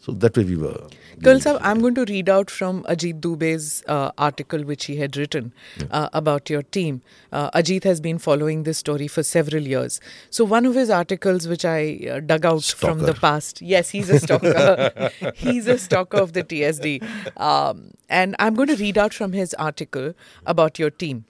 so 0.00 0.12
that 0.12 0.36
way 0.36 0.44
we 0.44 0.56
were. 0.56 0.88
Colonel 1.22 1.58
I'm 1.60 1.80
going 1.80 1.94
to 1.94 2.06
read 2.06 2.30
out 2.30 2.50
from 2.50 2.82
Ajit 2.84 3.20
Dubey's 3.20 3.84
uh, 3.86 4.10
article 4.16 4.62
which 4.64 4.86
he 4.86 4.96
had 4.96 5.14
written 5.16 5.52
yeah. 5.76 5.86
uh, 5.90 6.08
about 6.14 6.48
your 6.48 6.62
team. 6.62 7.02
Uh, 7.30 7.50
Ajit 7.50 7.84
has 7.84 8.00
been 8.00 8.18
following 8.18 8.62
this 8.62 8.78
story 8.78 9.08
for 9.08 9.22
several 9.22 9.62
years. 9.62 10.00
So 10.30 10.44
one 10.44 10.64
of 10.64 10.74
his 10.74 10.88
articles 10.88 11.46
which 11.46 11.66
I 11.66 12.08
uh, 12.10 12.20
dug 12.20 12.46
out 12.46 12.62
stalker. 12.62 12.94
from 12.94 13.06
the 13.06 13.12
past. 13.12 13.60
Yes, 13.60 13.90
he's 13.90 14.08
a 14.08 14.18
stalker. 14.18 15.10
he's 15.34 15.66
a 15.66 15.76
stalker 15.76 16.16
of 16.16 16.32
the 16.32 16.44
TSD. 16.44 17.02
Um, 17.38 17.90
and 18.08 18.34
I'm 18.38 18.54
going 18.54 18.68
to 18.68 18.76
read 18.76 18.96
out 18.96 19.12
from 19.12 19.32
his 19.34 19.52
article 19.54 20.14
about 20.46 20.78
your 20.78 20.90
team. 20.90 21.26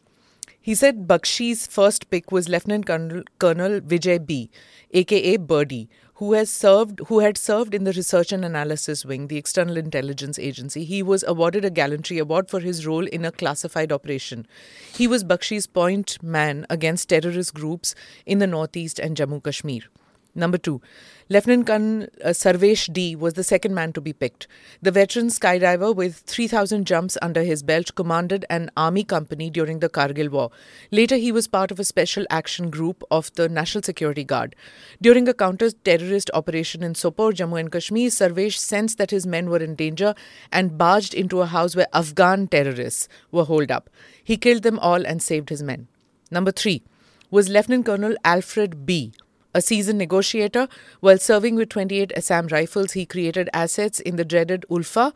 He 0.61 0.77
said 0.77 1.09
Bakshi's 1.09 1.67
first 1.67 2.11
pick 2.11 2.31
was 2.31 2.49
Lieutenant 2.49 2.87
Colonel, 2.87 3.25
Colonel 3.39 3.81
Vijay 3.81 4.25
B, 4.25 4.51
aka 4.93 5.39
Birdie, 5.39 5.89
who 6.21 6.35
has 6.35 6.51
served 6.51 7.01
who 7.09 7.21
had 7.21 7.39
served 7.39 7.75
in 7.75 7.85
the 7.85 7.95
research 7.95 8.31
and 8.31 8.45
analysis 8.45 9.05
wing 9.07 9.29
the 9.29 9.39
external 9.39 9.79
intelligence 9.79 10.39
agency 10.39 10.85
he 10.85 11.03
was 11.03 11.25
awarded 11.27 11.65
a 11.65 11.71
gallantry 11.71 12.19
award 12.19 12.51
for 12.51 12.61
his 12.61 12.87
role 12.87 13.07
in 13.07 13.25
a 13.25 13.33
classified 13.33 13.91
operation. 13.91 14.47
He 14.95 15.07
was 15.07 15.25
bakshi's 15.25 15.67
point 15.67 16.23
man 16.23 16.67
against 16.69 17.09
terrorist 17.09 17.55
groups 17.55 17.95
in 18.27 18.39
the 18.39 18.47
northeast 18.47 18.99
and 18.99 19.17
jammu 19.17 19.43
kashmir 19.43 19.89
Number 20.35 20.59
two, 20.59 20.81
Lieutenant 21.29 21.67
Colonel 21.67 22.09
uh, 22.25 22.29
Sarvesh 22.31 22.93
D 22.93 23.17
was 23.17 23.35
the 23.35 23.45
second 23.45 23.75
man 23.75 23.93
to 23.93 24.01
be 24.01 24.13
picked. 24.13 24.47
The 24.81 24.91
veteran 24.91 25.27
skydiver 25.29 25.95
with 25.95 26.17
3,000 26.27 26.87
jumps 26.87 27.19
under 27.21 27.43
his 27.43 27.63
belt 27.63 27.95
commanded 27.95 28.45
an 28.49 28.71
army 28.77 29.03
company 29.05 29.51
during 29.51 29.81
the 29.81 29.89
Kargil 29.89 30.29
War. 30.29 30.51
Later, 30.91 31.17
he 31.17 31.33
was 31.33 31.49
part 31.49 31.71
of 31.71 31.81
a 31.81 31.85
special 31.85 32.27
action 32.31 32.71
group 32.71 33.03
of 33.11 33.33
the 33.35 33.49
National 33.49 33.83
Security 33.83 34.25
Guard. 34.25 34.55
During 35.01 35.29
a 35.29 35.35
counter 35.35 35.71
terrorist 35.71 36.31
operation 36.35 36.83
in 36.83 36.95
Sopore, 36.95 37.33
Jammu 37.33 37.59
and 37.59 37.73
Kashmir, 37.73 38.11
Sarvesh 38.11 38.59
sensed 38.59 38.99
that 38.99 39.11
his 39.11 39.27
men 39.27 39.51
were 39.51 39.59
in 39.59 39.75
danger 39.75 40.15
and 40.53 40.79
barged 40.79 41.15
into 41.15 41.41
a 41.41 41.47
house 41.47 41.75
where 41.75 41.89
Afghan 41.93 42.47
terrorists 42.47 43.09
were 43.33 43.45
holed 43.45 43.71
up. 43.71 43.91
He 44.23 44.37
killed 44.37 44.63
them 44.63 44.79
all 44.79 45.05
and 45.05 45.23
saved 45.23 45.49
his 45.49 45.63
men. 45.63 45.89
Number 46.31 46.53
three 46.53 46.83
was 47.31 47.49
Lieutenant 47.49 47.87
Colonel 47.87 48.17
Alfred 48.25 48.87
B 48.87 49.13
a 49.55 49.61
seasoned 49.61 49.99
negotiator, 49.99 50.69
while 51.01 51.19
serving 51.19 51.57
with 51.57 51.69
28 51.71 52.13
Assam 52.17 52.47
rifles, 52.49 52.93
he 52.93 53.07
created 53.07 53.49
assets 53.53 54.01
in 54.01 54.17
the 54.17 54.25
dreaded 54.25 54.65
Ulfa. 54.71 55.13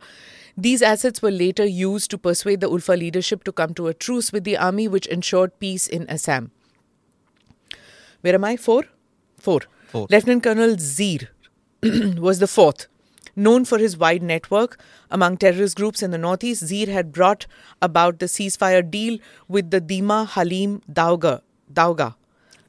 These 0.57 0.81
assets 0.81 1.21
were 1.21 1.31
later 1.31 1.65
used 1.65 2.11
to 2.11 2.17
persuade 2.17 2.61
the 2.61 2.69
Ulfa 2.69 2.97
leadership 2.97 3.43
to 3.45 3.51
come 3.51 3.73
to 3.75 3.87
a 3.87 3.93
truce 3.93 4.31
with 4.31 4.43
the 4.43 4.57
army, 4.57 4.87
which 4.87 5.07
ensured 5.07 5.59
peace 5.59 5.87
in 5.87 6.07
Assam. 6.09 6.51
Where 8.21 8.35
am 8.35 8.43
I? 8.43 8.57
Four? 8.57 8.85
Four. 9.37 9.61
Four. 9.87 10.07
Lieutenant 10.09 10.43
Colonel 10.43 10.75
Zir 10.79 11.29
was 11.83 12.39
the 12.39 12.47
fourth. 12.47 12.87
Known 13.37 13.65
for 13.65 13.77
his 13.77 13.97
wide 13.97 14.23
network 14.23 14.79
among 15.11 15.37
terrorist 15.37 15.75
groups 15.75 16.01
in 16.01 16.11
the 16.11 16.17
northeast, 16.17 16.65
Zir 16.65 16.85
had 16.87 17.11
brought 17.11 17.47
about 17.81 18.19
the 18.19 18.27
ceasefire 18.27 18.89
deal 18.89 19.19
with 19.49 19.71
the 19.71 19.81
Dima 19.81 20.25
Halam 20.25 20.81
Daogah, 20.89 21.41
Dauga 21.71 22.15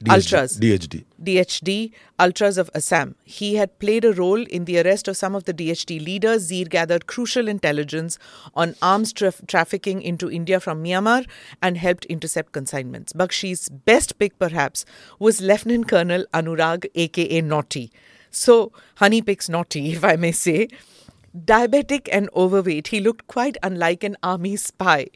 DHD, 0.03 0.13
Ultras. 0.13 0.59
DHD. 0.59 1.05
DHD 1.23 1.91
Ultras 2.19 2.59
of 2.59 2.69
Assam. 2.75 3.15
He 3.23 3.55
had 3.55 3.79
played 3.79 4.05
a 4.05 4.13
role 4.13 4.43
in 4.43 4.65
the 4.65 4.79
arrest 4.79 5.07
of 5.07 5.17
some 5.17 5.33
of 5.33 5.45
the 5.45 5.53
DHD 5.53 6.03
leaders. 6.03 6.51
Zeer 6.51 6.69
gathered 6.69 7.07
crucial 7.07 7.47
intelligence 7.47 8.19
on 8.53 8.75
arms 8.81 9.11
trafficking 9.11 10.03
into 10.03 10.29
India 10.29 10.59
from 10.59 10.83
Myanmar 10.83 11.25
and 11.63 11.77
helped 11.77 12.05
intercept 12.05 12.51
consignments. 12.51 13.11
Bakshi's 13.11 13.69
best 13.69 14.19
pick, 14.19 14.37
perhaps, 14.37 14.85
was 15.17 15.41
Lieutenant 15.41 15.87
Colonel 15.87 16.25
Anurag, 16.31 16.85
aka 16.93 17.41
Naughty. 17.41 17.91
So, 18.29 18.71
honey 18.95 19.23
picks 19.23 19.49
Naughty, 19.49 19.91
if 19.93 20.03
I 20.03 20.15
may 20.15 20.31
say. 20.31 20.67
Diabetic 21.35 22.07
and 22.11 22.29
overweight, 22.35 22.87
he 22.87 22.99
looked 22.99 23.27
quite 23.27 23.57
unlike 23.63 24.03
an 24.03 24.15
army 24.23 24.55
spy. 24.55 25.07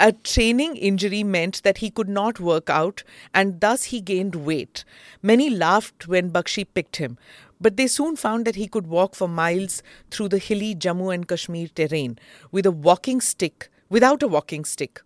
A 0.00 0.12
training 0.12 0.76
injury 0.76 1.24
meant 1.24 1.62
that 1.64 1.78
he 1.78 1.90
could 1.90 2.08
not 2.08 2.38
work 2.38 2.70
out 2.70 3.02
and 3.34 3.60
thus 3.60 3.84
he 3.84 4.00
gained 4.00 4.36
weight. 4.36 4.84
Many 5.22 5.50
laughed 5.50 6.06
when 6.06 6.30
Bakshi 6.30 6.66
picked 6.72 6.96
him, 6.96 7.18
but 7.60 7.76
they 7.76 7.88
soon 7.88 8.14
found 8.14 8.44
that 8.44 8.54
he 8.54 8.68
could 8.68 8.86
walk 8.86 9.16
for 9.16 9.26
miles 9.26 9.82
through 10.12 10.28
the 10.28 10.38
hilly 10.38 10.76
Jammu 10.76 11.12
and 11.12 11.26
Kashmir 11.26 11.66
terrain 11.74 12.16
with 12.52 12.64
a 12.64 12.70
walking 12.70 13.20
stick, 13.20 13.70
without 13.88 14.22
a 14.22 14.28
walking 14.28 14.64
stick. 14.64 15.00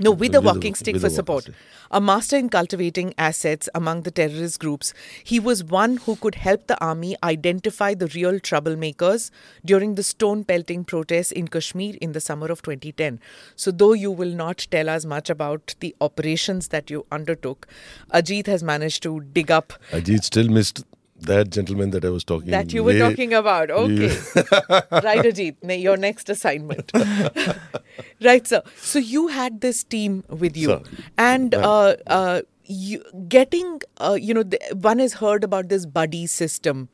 No, 0.00 0.12
with 0.12 0.34
a 0.34 0.40
walking 0.40 0.74
stick 0.74 0.98
for 0.98 1.10
support. 1.10 1.50
A 1.90 2.00
master 2.00 2.36
in 2.36 2.48
cultivating 2.48 3.12
assets 3.18 3.68
among 3.74 4.02
the 4.02 4.10
terrorist 4.10 4.58
groups, 4.58 4.94
he 5.22 5.38
was 5.38 5.62
one 5.62 5.98
who 5.98 6.16
could 6.16 6.36
help 6.36 6.68
the 6.68 6.82
army 6.82 7.16
identify 7.22 7.92
the 7.92 8.06
real 8.08 8.40
troublemakers 8.40 9.30
during 9.64 9.96
the 9.96 10.02
stone 10.02 10.42
pelting 10.44 10.84
protests 10.84 11.32
in 11.32 11.48
Kashmir 11.48 11.96
in 12.00 12.12
the 12.12 12.20
summer 12.20 12.46
of 12.46 12.62
2010. 12.62 13.20
So, 13.56 13.70
though 13.70 13.92
you 13.92 14.10
will 14.10 14.32
not 14.32 14.66
tell 14.70 14.88
us 14.88 15.04
much 15.04 15.28
about 15.28 15.74
the 15.80 15.94
operations 16.00 16.68
that 16.68 16.90
you 16.90 17.04
undertook, 17.12 17.66
Ajit 18.14 18.46
has 18.46 18.62
managed 18.62 19.02
to 19.02 19.20
dig 19.20 19.50
up. 19.50 19.74
Ajit 19.90 20.24
still 20.24 20.48
missed 20.48 20.84
that 21.22 21.50
gentleman 21.50 21.90
that 21.90 22.04
I 22.04 22.10
was 22.10 22.24
talking 22.24 22.48
about. 22.48 22.66
that 22.66 22.72
you 22.72 22.84
were 22.84 22.98
talking 22.98 23.32
about. 23.34 23.70
Okay, 23.70 24.08
right, 24.90 25.24
Ajit. 25.24 25.80
Your 25.80 25.96
next 25.96 26.28
assignment. 26.28 26.92
right, 28.22 28.46
sir. 28.46 28.62
So 28.76 28.98
you 28.98 29.28
had 29.28 29.60
this 29.60 29.84
team 29.84 30.24
with 30.28 30.56
you, 30.56 30.68
sir. 30.68 30.82
and 31.18 31.54
uh, 31.54 31.96
uh, 32.06 32.42
you, 32.64 33.02
getting, 33.28 33.80
uh, 33.98 34.16
you 34.20 34.32
know, 34.34 34.42
the, 34.42 34.58
one 34.74 34.98
has 34.98 35.14
heard 35.14 35.44
about 35.44 35.68
this 35.68 35.86
buddy 35.86 36.26
system 36.26 36.88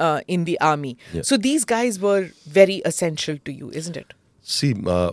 uh, 0.00 0.20
in 0.26 0.44
the 0.44 0.60
army. 0.60 0.96
Yeah. 1.12 1.22
So 1.22 1.36
these 1.36 1.64
guys 1.64 2.00
were 2.00 2.30
very 2.46 2.82
essential 2.84 3.38
to 3.44 3.52
you, 3.52 3.70
isn't 3.70 3.96
it? 3.96 4.14
See, 4.42 4.74
uh, 4.86 5.12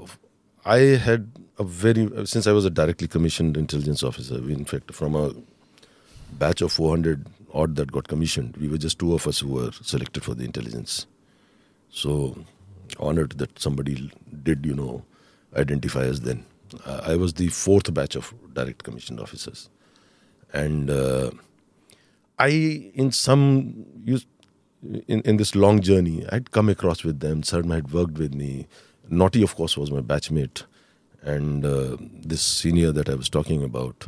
I 0.65 0.77
had 0.79 1.31
a 1.57 1.63
very 1.63 2.09
since 2.25 2.47
I 2.47 2.51
was 2.51 2.65
a 2.65 2.69
directly 2.69 3.07
commissioned 3.07 3.57
intelligence 3.57 4.01
officer. 4.03 4.35
In 4.35 4.65
fact, 4.65 4.93
from 4.93 5.15
a 5.15 5.33
batch 6.31 6.61
of 6.61 6.71
400 6.71 7.25
odd 7.53 7.75
that 7.75 7.91
got 7.91 8.07
commissioned. 8.07 8.57
We 8.57 8.67
were 8.67 8.77
just 8.77 8.99
two 8.99 9.13
of 9.13 9.27
us 9.27 9.39
who 9.39 9.49
were 9.49 9.71
selected 9.71 10.23
for 10.23 10.33
the 10.33 10.45
intelligence. 10.45 11.07
So 11.89 12.45
honored 12.99 13.31
that 13.33 13.59
somebody 13.59 14.11
did, 14.43 14.65
you 14.65 14.73
know, 14.75 15.03
identify 15.55 16.01
us 16.01 16.19
then. 16.19 16.45
Uh, 16.85 17.01
I 17.03 17.15
was 17.15 17.33
the 17.33 17.47
fourth 17.47 17.91
batch 17.93 18.15
of 18.15 18.33
direct 18.53 18.83
commissioned 18.83 19.19
officers. 19.19 19.69
And 20.53 20.89
uh, 20.89 21.31
I, 22.37 22.91
in 22.93 23.11
some, 23.11 23.85
in, 25.07 25.21
in 25.21 25.37
this 25.37 25.55
long 25.55 25.81
journey, 25.81 26.25
I'd 26.31 26.51
come 26.51 26.69
across 26.69 27.03
with 27.03 27.19
them. 27.19 27.43
Sarma 27.43 27.75
had 27.75 27.91
worked 27.91 28.17
with 28.17 28.33
me. 28.33 28.67
Naughty, 29.09 29.41
of 29.41 29.55
course, 29.55 29.77
was 29.77 29.91
my 29.91 30.01
batchmate. 30.01 30.63
And 31.21 31.65
uh, 31.65 31.97
this 31.99 32.41
senior 32.41 32.91
that 32.91 33.09
I 33.09 33.15
was 33.15 33.29
talking 33.29 33.63
about, 33.63 34.07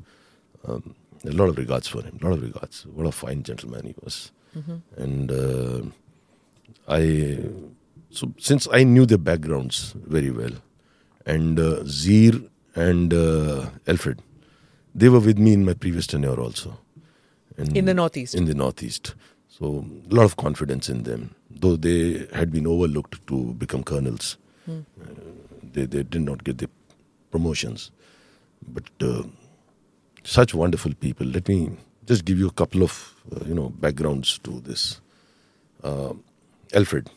um, 0.67 0.95
a 1.25 1.31
lot 1.31 1.49
of 1.49 1.57
regards 1.57 1.87
for 1.87 2.01
him, 2.03 2.17
a 2.21 2.25
lot 2.25 2.33
of 2.33 2.41
regards. 2.41 2.85
What 2.87 3.05
a 3.07 3.11
fine 3.11 3.43
gentleman 3.43 3.85
he 3.85 3.95
was. 4.03 4.31
And 4.97 5.31
uh, 5.31 5.81
I, 6.87 7.39
so 8.09 8.33
since 8.37 8.67
I 8.71 8.83
knew 8.83 9.05
their 9.05 9.17
backgrounds 9.17 9.93
very 10.05 10.29
well, 10.31 10.51
and 11.25 11.59
uh, 11.59 11.83
Zeer 11.83 12.49
and 12.75 13.13
uh, 13.13 13.69
Alfred, 13.87 14.21
they 14.93 15.07
were 15.09 15.19
with 15.19 15.37
me 15.37 15.53
in 15.53 15.63
my 15.63 15.73
previous 15.73 16.07
tenure 16.07 16.39
also. 16.39 16.77
And 17.57 17.75
In 17.77 17.85
the 17.85 17.93
Northeast. 17.93 18.35
In 18.35 18.45
the 18.45 18.53
Northeast. 18.55 19.15
So 19.47 19.85
a 20.09 20.13
lot 20.13 20.25
of 20.25 20.35
confidence 20.37 20.89
in 20.89 21.03
them, 21.03 21.35
though 21.49 21.75
they 21.75 22.27
had 22.33 22.51
been 22.51 22.65
overlooked 22.67 23.25
to 23.27 23.53
become 23.53 23.83
colonels. 23.83 24.37
Uh, 24.67 24.73
they, 25.73 25.85
they 25.85 26.03
did 26.03 26.21
not 26.21 26.43
get 26.43 26.57
the 26.57 26.69
promotions. 27.29 27.91
But 28.67 28.89
uh, 29.01 29.23
such 30.23 30.53
wonderful 30.53 30.93
people. 30.95 31.27
Let 31.27 31.47
me 31.47 31.71
just 32.05 32.25
give 32.25 32.37
you 32.39 32.47
a 32.47 32.51
couple 32.51 32.83
of 32.83 33.15
uh, 33.35 33.45
you 33.45 33.53
know 33.53 33.69
backgrounds 33.69 34.37
to 34.39 34.59
this. 34.61 35.01
Uh, 35.83 36.13
Alfred, 36.73 37.09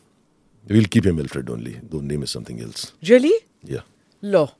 we'll 0.67 0.85
keep 0.85 1.05
him 1.05 1.19
Alfred 1.19 1.49
only. 1.49 1.79
The 1.81 2.01
name 2.01 2.23
is 2.23 2.31
something 2.31 2.59
else. 2.61 2.93
Really? 3.07 3.33
Yeah. 3.63 3.81
Law. 4.21 4.51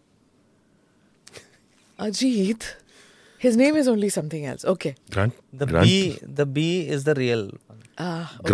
Ajit. 2.00 2.76
His 3.38 3.58
name 3.58 3.76
is 3.76 3.88
only 3.88 4.10
something 4.10 4.46
else. 4.46 4.66
Okay. 4.66 4.96
Grant. 5.12 5.34
The 5.54 5.66
Grant, 5.66 5.86
B, 5.86 6.18
the 6.22 6.46
B 6.46 6.88
is 6.88 7.04
the 7.04 7.14
real 7.14 7.52
one. 7.68 7.84
Ah, 7.98 8.36
okay. 8.40 8.50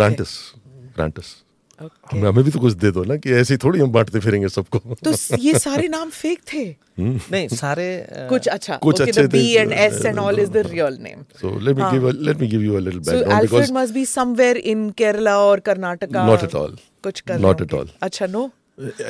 Grant 0.94 1.18
us. 1.18 1.41
okay. 1.82 2.12
हमें 2.12 2.28
हमें 2.28 2.44
भी 2.44 2.50
तो 2.50 2.60
कुछ 2.60 2.72
दे 2.82 2.90
दो 2.90 3.04
ना 3.04 3.16
कि 3.16 3.32
ऐसे 3.32 3.56
थोड़ी 3.64 3.80
हम 3.80 3.92
बांटते 3.92 4.20
फिरेंगे 4.20 4.48
सबको। 4.48 4.78
तो 5.04 5.12
ये 5.38 5.58
सारे 5.58 5.88
नाम 5.88 6.10
फेक 6.10 6.40
थे? 6.52 6.62
हम्म। 6.98 7.20
नहीं 7.32 7.48
सारे 7.48 7.86
कुछ 8.28 8.48
अच्छा 8.48 8.76
कुछ 8.76 8.96
okay, 8.96 9.08
अच्छे 9.08 9.26
B 9.26 9.44
and 9.54 9.72
S 9.72 10.04
and 10.04 10.18
all 10.18 10.38
is 10.40 10.50
the 10.50 10.66
real 10.66 10.98
name 11.00 11.22
so 11.40 11.58
let 11.58 11.76
me 11.76 11.90
give 11.92 12.08
let 12.20 12.40
me 12.40 12.46
give 12.46 12.62
you 12.62 12.74
a 12.74 12.80
little 12.80 13.00
background 13.00 13.42
because 13.42 13.60
Alfred 13.60 13.76
must 13.78 13.94
be 13.94 14.04
somewhere 14.06 14.56
in 14.74 14.88
Kerala 14.98 15.38
और 15.38 15.60
कर्नाटक 15.60 16.16
नॉट 16.16 16.44
एट 16.44 16.54
ऑल 16.54 16.76
कुछ 17.04 17.20
कर 17.20 17.38
not 17.40 17.62
at 17.62 17.74
all 17.74 17.90
अच्छा 18.02 18.26
no 18.26 18.50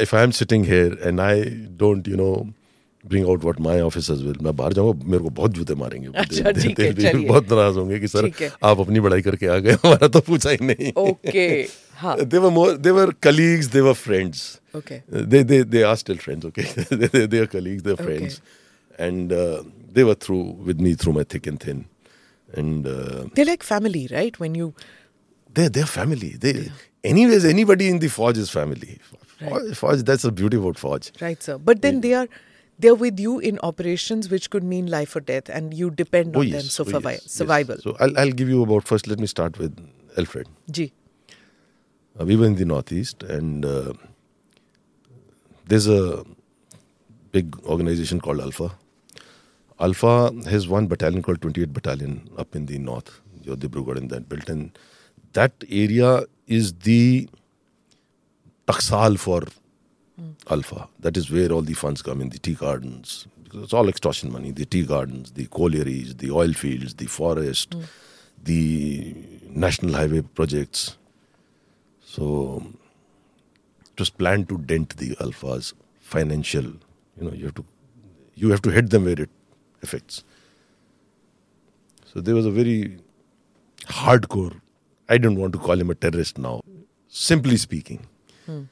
if 0.00 0.16
I 0.16 0.22
am 0.22 0.30
sitting 0.40 0.64
here 0.64 0.98
and 1.04 1.20
I 1.20 1.42
don't 1.78 2.08
you 2.08 2.16
know 2.16 2.34
bring 3.04 3.26
out 3.26 3.42
what 3.42 3.60
my 3.60 3.80
officers 3.80 4.20
will 4.20 4.36
मैं 4.42 4.54
बाहर 4.56 4.72
जाऊँगा 4.72 5.06
मेरे 5.06 5.22
को 5.22 5.30
बहुत 5.30 5.50
जूते 5.50 5.74
मारेंगे। 5.74 6.08
अच्छा, 6.14 6.50
दे, 6.50 6.68
दे, 6.68 6.90
दे, 6.92 7.12
बहुत 7.18 7.52
नाराज़ 7.52 7.78
होंगे 7.78 7.98
कि 8.00 8.08
सर 8.08 8.30
आप 8.64 8.80
अपनी 8.80 9.00
बढ़ाई 9.00 9.22
करके 9.22 9.46
आ 9.46 9.58
गए 9.58 9.72
हमारा 9.72 10.08
तो 10.08 10.20
पूछा 10.20 10.50
ही 10.50 10.56
नहीं। 10.62 10.92
Okay 10.96 11.30
okay. 11.30 11.70
हाँ. 12.02 12.16
they 12.34 12.38
were 12.44 12.50
more 12.50 12.72
they 12.86 12.92
were 12.98 13.12
colleagues 13.28 13.68
they 13.76 13.82
were 13.88 13.94
friends 13.94 14.42
Okay. 14.80 15.02
they 15.08 15.42
they 15.52 15.62
they 15.76 15.82
are 15.92 15.96
still 16.02 16.16
friends 16.26 16.44
okay 16.50 16.62
they, 16.90 17.06
they, 17.14 17.26
they 17.26 17.38
are 17.38 17.46
colleagues 17.56 17.82
they're 17.88 17.94
Okay. 18.04 18.04
friends 18.18 18.40
and 19.08 19.32
uh, 19.32 19.62
they 19.98 20.04
were 20.04 20.14
through 20.26 20.42
with 20.70 20.80
me 20.86 20.94
through 20.94 21.12
my 21.18 21.24
thick 21.34 21.46
and 21.46 21.60
thin 21.66 21.84
and 22.54 22.86
uh, 22.86 23.24
They're 23.34 23.46
like 23.46 23.62
family, 23.62 24.08
right? 24.12 24.38
When 24.38 24.54
you 24.54 24.74
they're 25.58 25.70
they're 25.70 25.86
family. 25.92 26.30
They 26.46 26.70
anyways 27.02 27.44
anybody 27.50 27.88
in 27.88 27.98
the 27.98 28.08
forge 28.08 28.36
is 28.42 28.50
family. 28.50 28.98
Forge, 29.48 29.74
forge 29.76 30.02
that's 30.02 30.22
the 30.28 30.32
beauty 30.32 30.58
about 30.58 30.78
forge. 30.78 31.12
right, 31.22 31.42
sir. 31.42 31.56
But 31.70 31.80
then 31.82 32.00
they 32.02 32.12
are 32.14 32.28
they're 32.78 32.94
with 32.94 33.18
you 33.18 33.38
in 33.38 33.58
operations 33.70 34.28
which 34.34 34.50
could 34.50 34.64
mean 34.64 34.86
life 34.96 35.16
or 35.16 35.20
death, 35.20 35.48
and 35.48 35.72
you 35.82 35.90
depend 35.90 36.36
on 36.36 36.50
them. 36.50 36.60
So 36.60 36.84
oh 36.84 36.86
survi- 36.92 37.04
yes, 37.12 37.22
yes. 37.24 37.32
survival. 37.32 37.78
So 37.78 37.96
I'll 38.00 38.18
I'll 38.24 38.36
give 38.42 38.48
you 38.56 38.62
about 38.62 38.86
first. 38.92 39.08
Let 39.14 39.18
me 39.18 39.26
start 39.26 39.58
with 39.58 39.78
Alfred. 40.18 40.48
Ji. 40.70 40.92
Uh, 42.18 42.24
we 42.24 42.36
were 42.36 42.46
in 42.46 42.56
the 42.56 42.64
northeast, 42.64 43.22
and 43.22 43.64
uh, 43.64 43.92
there's 45.66 45.88
a 45.88 46.24
big 47.30 47.58
organization 47.64 48.20
called 48.20 48.38
Ulfa. 48.38 48.72
Ulfa 49.80 50.44
has 50.46 50.68
one 50.68 50.86
battalion 50.86 51.22
called 51.22 51.40
28 51.40 51.72
Battalion 51.72 52.28
up 52.38 52.54
in 52.54 52.66
the 52.66 52.78
north, 52.78 53.20
Dibrugarh 53.44 53.96
in 53.96 54.08
that 54.08 54.28
belt, 54.28 54.48
and 54.48 54.78
that 55.32 55.52
area 55.68 56.24
is 56.46 56.72
the 56.74 57.28
taksal 58.68 59.18
for 59.18 59.42
Ulfa. 60.46 60.88
That 61.00 61.16
is 61.16 61.30
where 61.30 61.50
all 61.50 61.62
the 61.62 61.72
funds 61.74 62.02
come 62.02 62.20
in, 62.20 62.28
the 62.28 62.38
tea 62.38 62.54
gardens. 62.54 63.26
Because 63.42 63.64
it's 63.64 63.72
all 63.72 63.88
extortion 63.88 64.30
money. 64.32 64.50
The 64.50 64.64
tea 64.66 64.84
gardens, 64.84 65.32
the 65.32 65.46
collieries, 65.46 66.16
the 66.16 66.30
oil 66.30 66.52
fields, 66.52 66.94
the 66.94 67.06
forest, 67.06 67.74
the 68.42 69.14
national 69.48 69.94
highway 69.94 70.20
projects. 70.22 70.96
So 72.12 72.62
it 73.90 73.98
was 73.98 74.10
planned 74.10 74.48
to 74.50 74.58
dent 74.58 74.96
the 74.98 75.16
Ulfa's 75.18 75.72
financial. 75.98 76.64
You 77.18 77.22
know, 77.26 77.32
you 77.32 77.46
have 77.46 77.54
to 77.54 77.64
you 78.34 78.50
have 78.50 78.60
to 78.62 78.70
hit 78.70 78.90
them 78.90 79.06
where 79.06 79.22
it 79.24 79.30
affects. 79.82 80.22
So 82.12 82.20
there 82.20 82.34
was 82.34 82.44
a 82.44 82.50
very 82.50 82.98
hardcore. 84.00 84.60
I 85.08 85.16
don't 85.16 85.36
want 85.36 85.54
to 85.54 85.58
call 85.58 85.80
him 85.80 85.88
a 85.88 85.94
terrorist 85.94 86.36
now. 86.36 86.60
Simply 87.08 87.56
speaking. 87.56 88.04
Hmm. 88.44 88.64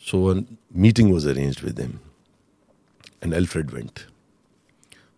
So 0.00 0.30
a 0.30 0.44
meeting 0.72 1.10
was 1.10 1.26
arranged 1.34 1.62
with 1.62 1.78
him, 1.78 2.00
and 3.22 3.32
Alfred 3.42 3.70
went. 3.72 4.06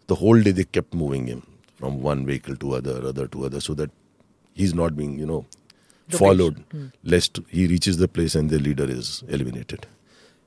The 0.08 0.16
whole 0.16 0.42
day 0.42 0.50
they 0.50 0.64
kept 0.64 0.92
moving 0.92 1.28
him 1.28 1.46
from 1.76 2.02
one 2.02 2.26
vehicle 2.26 2.56
to 2.56 2.74
other, 2.74 3.00
other 3.12 3.26
to 3.28 3.46
other, 3.46 3.60
so 3.60 3.72
that 3.74 3.90
he's 4.52 4.74
not 4.74 4.96
being, 4.96 5.18
you 5.18 5.26
know, 5.32 5.46
Followed, 6.18 6.64
hmm. 6.70 6.86
lest 7.04 7.38
he 7.48 7.66
reaches 7.66 7.96
the 7.98 8.08
place 8.08 8.34
and 8.34 8.50
the 8.50 8.58
leader 8.58 8.84
is 8.84 9.22
eliminated. 9.28 9.86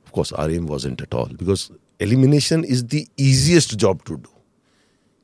Of 0.05 0.11
course, 0.11 0.31
our 0.31 0.49
aim 0.49 0.67
wasn't 0.67 1.01
at 1.01 1.13
all 1.13 1.25
because 1.27 1.71
elimination 1.99 2.63
is 2.63 2.87
the 2.87 3.07
easiest 3.17 3.77
job 3.77 4.03
to 4.05 4.17
do. 4.17 4.29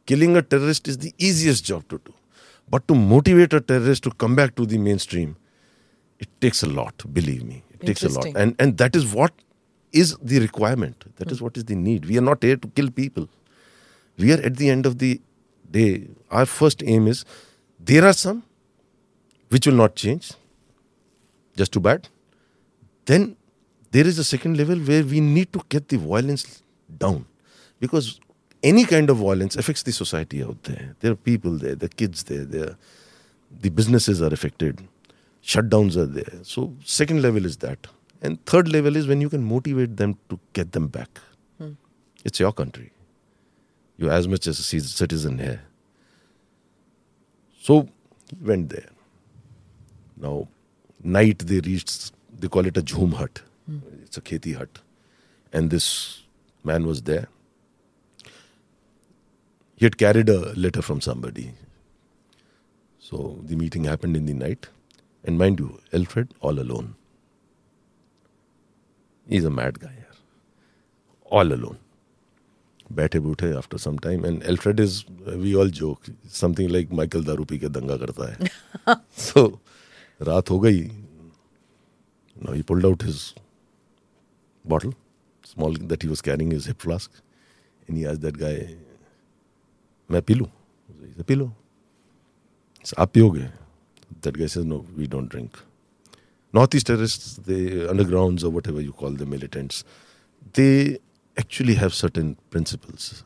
Killing 0.06 0.36
a 0.38 0.42
terrorist 0.42 0.88
is 0.88 0.98
the 0.98 1.14
easiest 1.18 1.64
job 1.66 1.88
to 1.90 2.02
do. 2.04 2.14
But 2.70 2.88
to 2.88 2.96
motivate 2.96 3.54
a 3.54 3.62
terrorist 3.62 4.04
to 4.04 4.12
come 4.12 4.36
back 4.36 4.56
to 4.56 4.66
the 4.66 4.78
mainstream, 4.78 5.36
it 6.20 6.30
takes 6.42 6.64
a 6.64 6.68
lot, 6.68 7.04
believe 7.14 7.44
me. 7.44 7.64
It 7.72 7.86
takes 7.86 8.04
a 8.04 8.10
lot. 8.10 8.26
And 8.36 8.56
and 8.60 8.78
that 8.78 8.96
is 8.96 9.14
what 9.14 9.34
is 9.92 10.16
the 10.22 10.40
requirement. 10.40 11.06
That 11.18 11.32
is 11.32 11.40
hmm. 11.40 11.46
what 11.46 11.58
is 11.58 11.66
the 11.66 11.76
need. 11.76 12.06
We 12.06 12.18
are 12.18 12.28
not 12.30 12.44
here 12.44 12.58
to 12.58 12.68
kill 12.70 12.92
people. 12.92 13.28
We 14.18 14.34
are 14.34 14.42
at 14.42 14.58
the 14.58 14.70
end 14.70 14.86
of 14.86 15.00
the 15.00 15.22
day. 15.72 16.08
Our 16.30 16.46
first 16.46 16.84
aim 16.84 17.08
is 17.08 17.26
there 17.80 18.06
are 18.06 18.14
some 18.14 18.44
which 19.50 19.68
will 19.68 19.76
not 19.76 19.96
change. 19.96 20.32
Just 21.56 21.74
too 21.74 21.80
bad. 21.80 22.08
Then 23.06 23.36
there 23.92 24.08
is 24.08 24.20
a 24.20 24.24
second 24.24 24.58
level 24.58 24.78
where 24.78 25.04
we 25.04 25.20
need 25.20 25.52
to 25.54 25.62
get 25.70 25.90
the 25.90 25.98
violence 25.98 26.64
down. 26.98 27.26
Because 27.80 28.20
any 28.62 28.86
kind 28.86 29.10
of 29.10 29.18
violence 29.18 29.56
affects 29.56 29.84
the 29.84 29.92
society 29.92 30.44
out 30.44 30.64
there. 30.64 30.96
There 31.00 31.12
are 31.12 31.16
people 31.16 31.52
there, 31.52 31.76
there 31.76 31.88
are 31.88 31.98
kids 31.98 32.24
there, 32.24 32.46
there 32.46 32.76
the 33.62 33.70
businesses 33.70 34.22
are 34.22 34.28
affected, 34.28 34.88
shutdowns 35.44 35.96
are 35.98 36.06
there. 36.06 36.44
So 36.44 36.76
second 36.84 37.22
level 37.22 37.46
is 37.46 37.58
that. 37.58 37.88
And 38.22 38.44
third 38.46 38.68
level 38.68 38.96
is 38.96 39.08
when 39.08 39.22
you 39.22 39.30
can 39.30 39.44
motivate 39.44 39.98
them 39.98 40.18
to 40.30 40.40
get 40.54 40.74
them 40.74 40.88
back. 40.88 41.20
Hmm. 41.58 41.72
It's 42.26 42.40
your 42.40 42.52
country. 42.52 42.92
You're 43.98 44.12
as 44.12 44.28
much 44.28 44.46
as 44.48 44.60
a 44.60 44.64
citizen 44.64 45.40
here. 45.40 45.62
So 47.62 47.88
he 48.30 48.46
went 48.46 48.70
there. 48.70 48.90
Now, 50.19 50.49
night 51.03 51.39
they 51.47 51.61
reached, 51.61 52.13
they 52.39 52.49
call 52.49 52.67
it 52.67 52.77
a 52.77 52.83
jhoom 52.83 53.15
hut. 53.15 53.43
It's 54.03 54.17
a 54.17 54.21
kheti 54.21 54.57
hut. 54.57 54.81
And 55.53 55.71
this 55.71 56.23
man 56.65 56.87
was 56.87 57.03
there. 57.03 57.29
He 59.75 59.87
had 59.87 59.99
carried 59.99 60.29
a 60.29 60.53
letter 60.55 60.83
from 60.83 61.01
somebody. 61.01 61.53
So 62.99 63.39
the 63.45 63.57
meeting 63.57 63.85
happened 63.85 64.17
in 64.17 64.27
the 64.27 64.35
night. 64.35 64.69
And 65.25 65.39
mind 65.39 65.59
you, 65.59 65.81
Alfred 65.93 66.35
all 66.41 66.59
alone. 66.59 66.95
He's 69.27 69.45
a 69.45 69.51
mad 69.51 69.81
guy 69.81 69.95
here. 70.03 70.15
All 71.25 71.53
alone. 71.53 71.79
बैठे 72.93 73.21
बूठे 73.21 73.51
after 73.57 73.79
some 73.79 73.97
time 74.05 74.25
and 74.27 74.43
Alfred 74.49 74.81
is 74.81 75.05
we 75.29 75.53
all 75.61 75.71
joke 75.79 76.11
something 76.33 76.71
like 76.71 76.91
Michael 76.99 77.25
दारू 77.25 77.45
पी 77.45 77.59
के 77.59 77.69
दंगा 77.77 77.97
करता 77.97 78.31
है 78.33 78.97
सो 79.19 79.47
रात 80.22 80.50
हो 80.50 80.60
गई। 80.60 80.82
No 82.36 82.54
he 82.54 82.62
pulled 82.62 82.86
out 82.86 83.04
his 83.04 83.22
bottle 84.66 84.94
small 85.46 85.78
that 85.78 86.04
he 86.04 86.10
was 86.10 86.22
carrying 86.22 86.54
his 86.54 86.68
hip 86.68 86.80
flask 86.80 87.22
in 87.90 87.96
he 87.98 88.04
asked 88.06 88.24
that 88.26 88.38
guy 88.38 88.78
मैं 90.10 90.22
पी 90.22 90.34
लूँ? 90.34 90.48
पी 91.28 91.36
लो। 91.36 91.52
आप 93.00 93.12
पियोगे? 93.14 93.44
That 94.24 94.38
guy 94.38 94.48
said 94.48 94.66
no 94.66 94.86
we 94.98 95.08
don't 95.08 95.30
drink 95.32 95.58
North 96.54 96.76
East 96.76 96.88
terrorist 96.88 97.40
they 97.48 97.88
undergrounds 97.88 98.44
और 98.44 98.52
whatever 98.52 98.82
you 98.82 98.92
call 99.00 99.18
the 99.18 99.28
militants 99.34 99.86
they 100.56 100.70
actually 101.38 101.74
have 101.74 101.90
certain 101.98 102.36
principles 102.52 103.24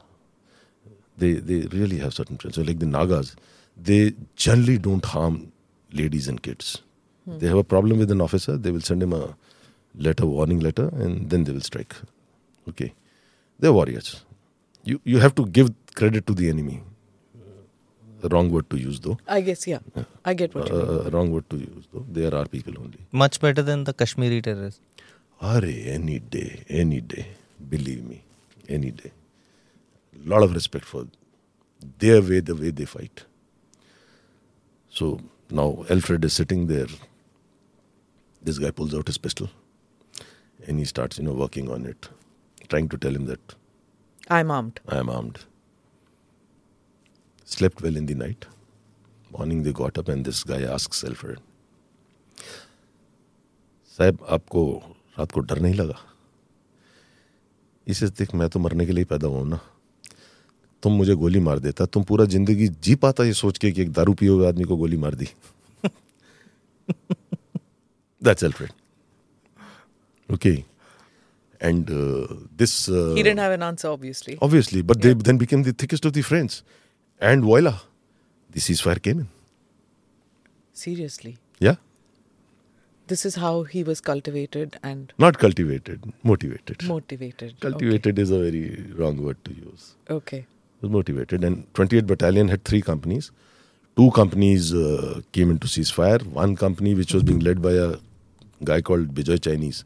they 1.19 1.33
they 1.41 1.59
really 1.73 1.97
have 1.97 2.09
certain 2.09 2.37
principles 2.37 2.67
like 2.67 2.79
the 2.79 2.83
Nagas 2.83 3.35
they 3.77 3.97
generally 4.09 4.77
don't 4.87 5.05
harm 5.05 5.41
ladies 6.01 6.27
and 6.27 6.41
kids 6.47 6.81
They 7.25 7.47
have 7.47 7.57
a 7.57 7.63
problem 7.63 7.99
with 7.99 8.11
an 8.11 8.21
officer, 8.21 8.57
they 8.57 8.71
will 8.71 8.81
send 8.81 9.01
him 9.01 9.13
a 9.13 9.35
letter, 9.95 10.25
warning 10.25 10.59
letter, 10.59 10.89
and 10.93 11.29
then 11.29 11.45
they 11.45 11.53
will 11.53 11.61
strike. 11.61 11.95
Okay. 12.67 12.93
They're 13.59 13.71
warriors. 13.71 14.23
You, 14.83 14.99
you 15.05 15.19
have 15.19 15.35
to 15.35 15.45
give 15.45 15.71
credit 15.95 16.27
to 16.27 16.33
the 16.33 16.49
enemy. 16.49 16.81
The 18.19 18.29
wrong 18.29 18.49
word 18.51 18.69
to 18.69 18.77
use, 18.77 18.99
though. 18.99 19.17
I 19.27 19.41
guess, 19.41 19.67
yeah. 19.67 19.79
I 20.23 20.33
get 20.33 20.55
what 20.55 20.69
you 20.69 20.75
mean. 20.75 21.07
Uh, 21.07 21.09
wrong 21.11 21.31
word 21.31 21.49
to 21.49 21.57
use, 21.57 21.87
though. 21.93 22.05
They 22.09 22.25
are 22.25 22.35
our 22.35 22.45
people 22.45 22.73
only. 22.77 22.99
Much 23.11 23.39
better 23.39 23.61
than 23.61 23.83
the 23.83 23.93
Kashmiri 23.93 24.41
terrorists. 24.41 24.81
Are 25.41 25.63
any 25.63 26.19
day, 26.19 26.63
any 26.69 27.01
day. 27.01 27.27
Believe 27.69 28.03
me, 28.05 28.23
any 28.69 28.91
day. 28.91 29.11
Lot 30.25 30.43
of 30.43 30.53
respect 30.53 30.85
for 30.85 31.05
their 31.99 32.21
way, 32.21 32.39
the 32.39 32.55
way 32.55 32.69
they 32.71 32.85
fight. 32.85 33.25
So 34.89 35.19
now 35.52 35.84
Alfred 35.90 36.24
is 36.24 36.32
sitting 36.32 36.66
there. 36.66 36.86
This 38.42 38.58
guy 38.58 38.70
pulls 38.70 38.94
out 38.94 39.06
his 39.06 39.18
pistol 39.18 39.48
and 40.66 40.78
he 40.78 40.84
starts, 40.84 41.18
you 41.18 41.24
know, 41.24 41.32
working 41.32 41.70
on 41.70 41.86
it, 41.86 42.08
trying 42.68 42.88
to 42.88 42.96
tell 42.96 43.14
him 43.14 43.26
that 43.26 43.54
I'm 44.28 44.50
armed. 44.50 44.80
I 44.88 44.98
am 44.98 45.08
armed. 45.08 45.40
Slept 47.44 47.82
well 47.82 47.96
in 47.96 48.06
the 48.06 48.14
night. 48.14 48.46
Morning 49.36 49.62
they 49.62 49.72
got 49.72 49.98
up 49.98 50.08
and 50.08 50.24
this 50.24 50.42
guy 50.44 50.62
asks 50.62 51.04
Alfred, 51.04 51.40
साहब 53.98 54.18
आपको 54.30 54.60
रात 55.18 55.32
को 55.32 55.40
डर 55.40 55.58
नहीं 55.60 55.74
लगा 55.74 55.98
इसे 57.88 58.08
देख 58.18 58.34
मैं 58.34 58.48
तो 58.48 58.58
मरने 58.60 58.86
के 58.86 58.92
लिए 58.92 59.04
पैदा 59.10 59.26
हुआ 59.28 59.38
हूं 59.38 59.46
ना 59.46 59.58
तुम 60.83 60.93
मुझे 60.97 61.13
गोली 61.23 61.39
मार 61.39 61.59
देता 61.65 61.85
तुम 61.95 62.03
पूरा 62.03 62.25
ज़िंदगी 62.35 62.67
जी 62.83 62.95
पाता 63.03 63.23
ये 63.23 63.33
सोच 63.33 63.57
के 63.63 63.71
कि 63.71 63.81
एक 63.81 63.91
दारू 63.93 64.13
पिए 64.21 64.29
हुए 64.29 64.47
आदमी 64.47 64.63
को 64.71 64.75
गोली 64.77 64.97
मार 65.05 65.15
दी 65.21 65.27
that's 68.23 68.43
Alfred 68.43 68.71
okay 70.33 70.51
and 71.61 71.85
this 72.61 72.73
He 73.17 73.23
didn't 73.27 73.43
have 73.45 73.55
an 73.57 73.63
answer, 73.69 73.89
obviously. 73.95 74.35
obviously 74.47 74.81
but 74.91 75.01
they 75.05 75.13
then 75.29 75.39
became 75.45 75.63
the 75.69 75.73
thickest 75.83 76.07
of 76.09 76.13
the 76.19 76.23
friends 76.31 76.59
and 77.21 77.47
voila 77.49 77.73
the 78.55 78.63
ceasefire 78.67 79.01
came 79.07 79.23
in 79.25 79.27
Seriously. 80.85 81.33
yeah 81.69 81.81
This 83.11 83.21
is 83.27 83.35
how 83.43 83.49
he 83.71 83.81
was 83.87 83.99
cultivated 84.07 84.75
and 84.89 85.09
not 85.23 85.37
cultivated 85.39 86.05
motivated 86.29 86.83
motivated. 86.91 87.49
cultivated 87.65 88.13
okay. 88.19 88.23
is 88.25 88.29
a 88.37 88.39
very 88.43 88.61
wrong 88.99 89.17
word 89.25 89.39
to 89.49 89.55
use 89.63 89.87
Okay. 90.17 90.39
Was 90.83 90.91
motivated. 90.91 91.43
And 91.43 91.71
28th 91.73 92.05
Battalion 92.05 92.49
had 92.49 92.63
three 92.65 92.81
companies. 92.81 93.31
Two 93.95 94.11
companies 94.11 94.73
uh, 94.73 95.21
came 95.31 95.49
into 95.49 95.67
ceasefire. 95.67 96.21
One 96.27 96.55
company, 96.55 96.93
which 96.93 97.13
was 97.13 97.23
being 97.23 97.39
led 97.39 97.61
by 97.61 97.71
a 97.71 97.95
guy 98.63 98.81
called 98.81 99.13
Bijoy 99.15 99.41
Chinese, 99.41 99.83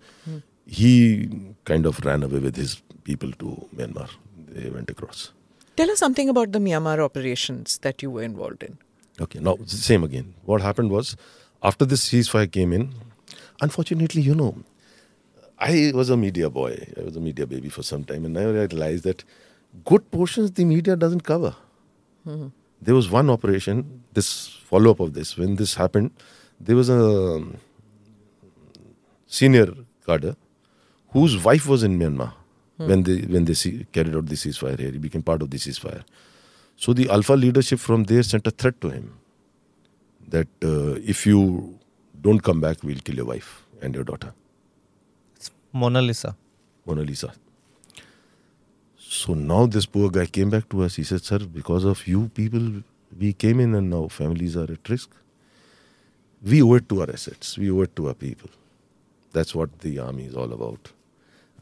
he 0.65 1.29
kind 1.65 1.85
of 1.85 2.03
ran 2.05 2.23
away 2.23 2.39
with 2.39 2.55
his 2.55 2.81
people 3.03 3.31
to 3.33 3.67
Myanmar. 3.75 4.09
They 4.49 4.69
went 4.69 4.89
across. 4.89 5.31
Tell 5.75 5.89
us 5.91 5.99
something 5.99 6.29
about 6.29 6.51
the 6.51 6.59
Myanmar 6.59 6.99
operations 6.99 7.77
that 7.79 8.01
you 8.01 8.09
were 8.09 8.23
involved 8.23 8.63
in. 8.63 8.77
Okay, 9.19 9.39
now 9.39 9.57
same 9.65 10.03
again. 10.03 10.33
What 10.45 10.61
happened 10.61 10.89
was, 10.91 11.15
after 11.63 11.85
this 11.85 12.07
ceasefire 12.07 12.51
came 12.51 12.71
in, 12.73 12.93
unfortunately, 13.61 14.21
you 14.21 14.35
know, 14.35 14.55
I 15.59 15.91
was 15.93 16.09
a 16.09 16.17
media 16.17 16.49
boy. 16.49 16.93
I 16.97 17.03
was 17.03 17.15
a 17.15 17.19
media 17.19 17.47
baby 17.47 17.69
for 17.69 17.83
some 17.83 18.03
time, 18.03 18.25
and 18.25 18.37
I 18.37 18.43
realized 18.45 19.03
that 19.05 19.23
good 19.85 20.09
portions 20.11 20.51
the 20.51 20.65
media 20.65 20.95
doesn't 20.95 21.21
cover. 21.21 21.55
There 22.81 22.93
was 22.95 23.09
one 23.09 23.29
operation, 23.29 24.03
this 24.13 24.47
follow 24.47 24.91
up 24.91 24.99
of 24.99 25.13
this. 25.13 25.37
When 25.37 25.55
this 25.55 25.75
happened, 25.75 26.11
there 26.59 26.75
was 26.75 26.89
a 26.89 26.99
um, 26.99 27.57
senior 29.25 29.67
cadre 30.05 30.35
whose 31.09 31.43
wife 31.43 31.67
was 31.67 31.83
in 31.83 31.97
Myanmar 31.99 32.33
when 32.77 33.03
they 33.03 33.21
when 33.21 33.45
they 33.45 33.53
see, 33.53 33.85
carried 33.91 34.15
out 34.15 34.27
the 34.27 34.35
ceasefire 34.35 34.79
here. 34.79 34.91
He 34.91 34.97
became 34.99 35.23
part 35.23 35.41
of 35.41 35.49
the 35.49 35.57
ceasefire. 35.57 36.03
So 36.75 36.93
the 36.93 37.05
Ulfa 37.05 37.39
leadership 37.39 37.79
from 37.79 38.03
there 38.03 38.21
sent 38.23 38.45
a 38.45 38.51
threat 38.51 38.79
to 38.81 38.89
him 38.89 39.17
that 40.27 40.47
uh, 40.63 40.99
if 41.13 41.25
you 41.25 41.79
don't 42.21 42.39
come 42.43 42.61
back, 42.61 42.83
we'll 42.83 42.99
kill 42.99 43.15
your 43.15 43.25
wife 43.25 43.65
and 43.81 43.95
your 43.95 44.03
daughter, 44.03 44.33
It's 45.35 45.49
Mona 45.73 46.01
Lisa. 46.01 46.35
Mona 46.85 47.01
Lisa. 47.01 47.33
So 49.09 49.33
now 49.33 49.65
this 49.67 49.85
poor 49.85 50.09
guy 50.09 50.25
came 50.25 50.49
back 50.49 50.67
to 50.69 50.83
us. 50.83 50.97
He 50.97 51.03
said, 51.03 51.23
Sir, 51.23 51.39
because 51.39 51.85
of 51.85 52.05
you 52.07 52.29
people, 52.33 52.83
we 53.17 53.31
came 53.31 53.61
in 53.61 53.73
and 53.73 53.89
now 53.89 54.09
families 54.09 54.57
are 54.57 54.69
at 54.69 54.89
risk. 54.89 55.09
We 56.43 56.61
owe 56.61 56.73
it 56.73 56.89
to 56.89 57.01
our 57.01 57.09
assets, 57.09 57.57
we 57.57 57.71
owe 57.71 57.81
it 57.81 57.95
to 57.95 58.09
our 58.09 58.13
people. 58.13 58.49
That's 59.31 59.55
what 59.55 59.79
the 59.79 59.99
army 59.99 60.25
is 60.25 60.35
all 60.35 60.51
about. 60.51 60.91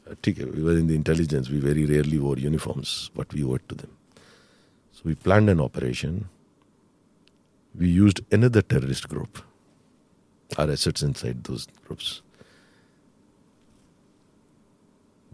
Uh, 0.09 0.15
we 0.25 0.63
were 0.63 0.77
in 0.77 0.87
the 0.87 0.95
intelligence, 0.95 1.49
we 1.49 1.59
very 1.59 1.85
rarely 1.85 2.17
wore 2.17 2.37
uniforms, 2.37 3.11
but 3.15 3.31
we 3.31 3.43
owe 3.43 3.53
it 3.55 3.69
to 3.69 3.75
them. 3.75 3.91
So 4.91 5.01
we 5.05 5.13
planned 5.13 5.49
an 5.49 5.61
operation. 5.61 6.27
We 7.77 7.89
used 7.89 8.21
another 8.31 8.63
terrorist 8.63 9.07
group, 9.07 9.39
our 10.57 10.69
assets 10.71 11.03
inside 11.03 11.43
those 11.43 11.67
groups. 11.85 12.21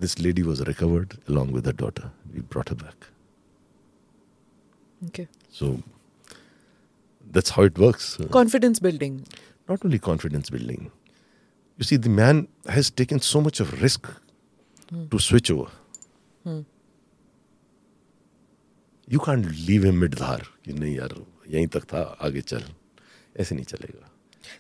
This 0.01 0.19
lady 0.19 0.43
was 0.43 0.61
recovered 0.67 1.19
along 1.29 1.53
with 1.53 1.65
her 1.67 1.73
daughter. 1.73 2.11
We 2.33 2.41
brought 2.41 2.69
her 2.69 2.75
back. 2.75 3.07
Okay. 5.07 5.29
So 5.51 5.83
that's 7.31 7.51
how 7.51 7.63
it 7.63 7.79
works. 7.79 8.19
Uh, 8.21 8.27
Confidence 8.27 8.79
building. 8.79 9.27
Not 9.69 9.85
only 9.85 9.99
confidence 9.99 10.51
building. 10.51 10.91
You 11.79 11.85
see, 11.85 11.97
the 11.97 12.09
man 12.09 12.49
has 12.69 12.91
taken 12.91 13.21
so 13.21 13.41
much 13.41 13.61
of 13.61 13.81
risk 13.83 14.09
to 15.11 15.19
switch 15.19 15.51
over. 15.51 15.71
You 19.09 19.19
can't 19.21 19.47
leave 19.67 19.85
him 19.85 19.99
mid 20.01 20.13
dhar 20.21 20.41
कि 20.65 20.73
नहीं 20.73 20.95
यार 20.97 21.13
यहीं 21.51 21.67
तक 21.75 21.85
था 21.93 22.01
आगे 22.27 22.41
चल 22.53 22.63
ऐसे 23.41 23.55
नहीं 23.55 23.65
चलेगा 23.65 24.09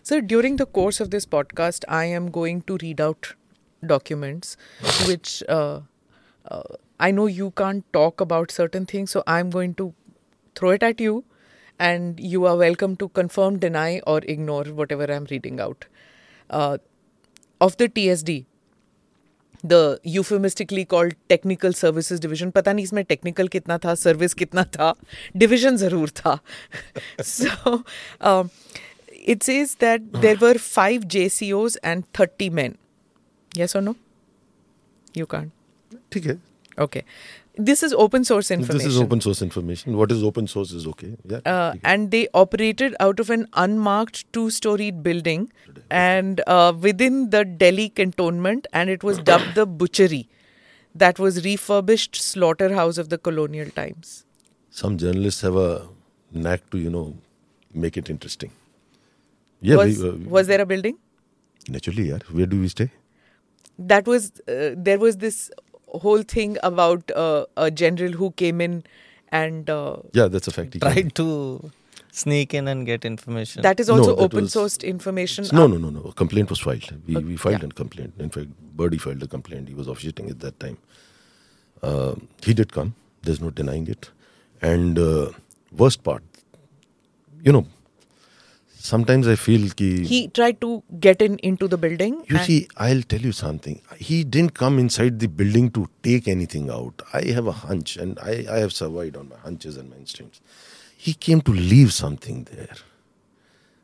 Sir, 0.03 0.21
during 0.21 0.57
the 0.61 0.67
course 0.67 1.01
of 1.01 1.11
this 1.11 1.27
podcast, 1.27 1.85
I 1.89 2.05
am 2.19 2.31
going 2.37 2.61
to 2.71 2.77
read 2.83 3.01
out 3.01 3.35
documents 3.85 4.57
which 5.07 5.43
uh, 5.49 5.81
uh, 6.49 6.63
I 6.99 7.11
know 7.11 7.27
you 7.27 7.51
can't 7.51 7.85
talk 7.93 8.21
about 8.21 8.51
certain 8.51 8.87
things, 8.87 9.11
so 9.11 9.23
I'm 9.27 9.51
going 9.51 9.75
to 9.75 9.93
throw 10.55 10.71
it 10.71 10.83
at 10.83 11.01
you, 11.01 11.25
and 11.79 12.19
you 12.19 12.47
are 12.47 12.57
welcome 12.57 12.97
to 12.97 13.09
confirm, 13.09 13.59
deny, 13.59 14.01
or 14.07 14.21
ignore 14.25 14.65
whatever 14.65 15.05
I'm 15.13 15.27
reading 15.31 15.61
out. 15.61 15.85
Uh, 16.49 16.79
of 17.61 17.77
the 17.77 17.89
TSD, 17.89 18.47
the 19.63 20.01
euphemistically 20.05 20.85
called 20.85 21.15
Technical 21.29 21.73
Services 21.73 22.19
Division, 22.21 22.53
पता 22.53 22.73
नहीं 22.73 22.85
इसमें 22.85 23.05
technical 23.07 23.49
कितना 23.49 23.79
था, 23.85 23.95
service 23.97 24.35
कितना 24.35 24.65
था, 24.65 24.95
division 25.37 25.77
ज़रूर 25.77 26.11
था. 26.11 26.41
so, 27.21 27.85
um, 28.21 28.51
it 29.13 29.43
says 29.43 29.75
that 29.77 30.13
there 30.23 30.37
were 30.37 30.55
five 30.55 31.07
JCOs 31.09 31.77
and 31.83 32.11
30 32.15 32.51
men. 32.51 32.79
Yes 33.56 33.76
or 33.76 33.82
no? 33.82 33.96
You 35.14 35.26
can't. 35.26 35.52
Okay. 36.16 36.38
Okay. 36.78 37.04
This 37.58 37.84
is 37.84 37.94
open 37.94 38.24
source 38.24 38.50
information. 38.50 38.78
This 38.78 38.96
is 38.96 39.00
open 39.00 39.20
source 39.20 39.42
information. 39.42 39.98
What 39.98 40.12
is 40.12 40.24
open 40.24 40.48
source 40.48 40.72
is 40.72 40.88
okay. 40.88 41.18
Yeah. 41.26 41.40
Uh, 41.46 41.74
and 41.84 42.10
they 42.10 42.30
operated 42.34 42.96
out 43.02 43.20
of 43.20 43.30
an 43.30 43.48
unmarked 43.54 44.32
two 44.32 44.50
storied 44.50 45.04
building 45.04 45.52
okay. 45.70 45.82
and 45.92 46.42
uh, 46.48 46.74
within 46.80 47.30
the 47.30 47.44
Delhi 47.44 47.90
cantonment, 47.90 48.68
and 48.72 48.90
it 48.90 49.04
was 49.04 49.20
dubbed 49.20 49.56
the 49.56 49.66
butchery 49.66 50.30
that 50.96 51.20
was 51.20 51.44
refurbished 51.44 52.16
slaughterhouse 52.16 52.98
of 52.98 53.10
the 53.10 53.18
colonial 53.18 53.70
times. 53.70 54.26
Some 54.70 54.98
journalists 54.98 55.42
have 55.42 55.58
a 55.58 55.88
knack 56.32 56.70
to, 56.70 56.78
you 56.78 56.90
know, 56.90 57.18
make 57.74 57.98
it 57.98 58.10
interesting. 58.10 58.52
Yeah. 59.60 59.76
Was, 59.76 60.00
we, 60.00 60.10
uh, 60.10 60.14
was 60.30 60.48
there 60.48 60.62
a 60.62 60.66
building? 60.66 60.98
Naturally, 61.68 62.10
yeah. 62.10 62.20
Where 62.32 62.46
do 62.46 62.62
we 62.62 62.70
stay? 62.70 62.92
That 63.82 64.08
was 64.08 64.32
uh, 64.48 64.72
there 64.78 65.00
was 65.00 65.18
this 65.18 65.52
whole 65.88 66.22
thing 66.24 66.58
about 66.64 67.12
uh, 67.16 67.46
a 67.58 67.70
general 67.70 68.12
who 68.14 68.32
came 68.32 68.62
in 68.62 68.84
and 69.30 69.70
uh, 69.70 69.98
Yeah, 70.14 70.28
that's 70.28 70.48
a 70.48 70.52
fact. 70.52 70.74
He 70.74 70.80
Tried 70.80 71.16
to 71.16 71.72
sneak 72.12 72.54
in 72.54 72.68
and 72.68 72.86
get 72.86 73.06
information. 73.06 73.62
that 73.62 73.80
is 73.80 73.88
No, 73.88 73.98
also 73.98 74.16
that 74.16 74.22
open 74.24 74.42
was- 74.44 74.54
sourced 74.54 74.84
information 74.84 75.46
No, 75.54 75.68
no, 75.68 75.78
no, 75.78 75.90
no. 75.90 76.02
A 76.10 76.14
complaint 76.14 76.50
was 76.50 76.60
filed. 76.60 76.94
We, 77.08 77.16
we 77.18 77.38
filed 77.38 77.62
yeah. 77.62 77.70
a 77.70 77.72
complaint. 77.82 78.14
In 78.20 78.30
fact, 78.30 78.48
Birdie 78.76 78.98
filed 78.98 79.24
a 79.24 79.28
complaint. 79.28 79.70
He 79.70 79.74
was 79.76 79.88
officiating 79.88 80.30
at 80.30 80.40
that 80.42 80.60
time. 80.60 80.78
Uh, 81.82 82.16
he 82.44 82.54
did 82.54 82.72
come. 82.74 82.96
There's 83.24 83.42
no 83.42 83.50
denying 83.50 83.88
it. 83.88 84.10
And 84.62 85.00
uh, 85.00 85.30
worst 85.72 86.04
part, 86.04 86.24
you 87.44 87.52
know, 87.52 87.66
sometimes 88.84 89.28
I 89.28 89.36
feel 89.36 89.70
ki, 89.70 90.04
he 90.06 90.28
tried 90.28 90.60
to 90.62 90.84
get 91.00 91.22
in 91.22 91.38
into 91.40 91.68
the 91.68 91.78
building 91.78 92.24
you 92.28 92.38
see, 92.40 92.68
I'll 92.78 93.02
tell 93.02 93.20
you 93.22 93.32
something. 93.32 93.82
He 93.98 94.24
didn't 94.24 94.54
come 94.54 94.80
inside 94.80 95.20
the 95.20 95.28
building 95.28 95.72
to 95.72 95.90
take 96.04 96.28
anything 96.28 96.70
out. 96.70 97.02
I 97.14 97.24
have 97.38 97.48
a 97.48 97.52
hunch, 97.52 97.98
and 97.98 98.18
I, 98.20 98.46
I 98.50 98.60
have 98.60 98.74
survived 98.74 99.18
on 99.18 99.30
my 99.30 99.38
hunches 99.38 99.78
and 99.78 99.90
my 99.90 99.98
instincts. 99.98 100.42
He 100.98 101.14
came 101.14 101.42
to 101.42 101.52
leave 101.52 101.94
something 101.94 102.48
there. 102.52 102.76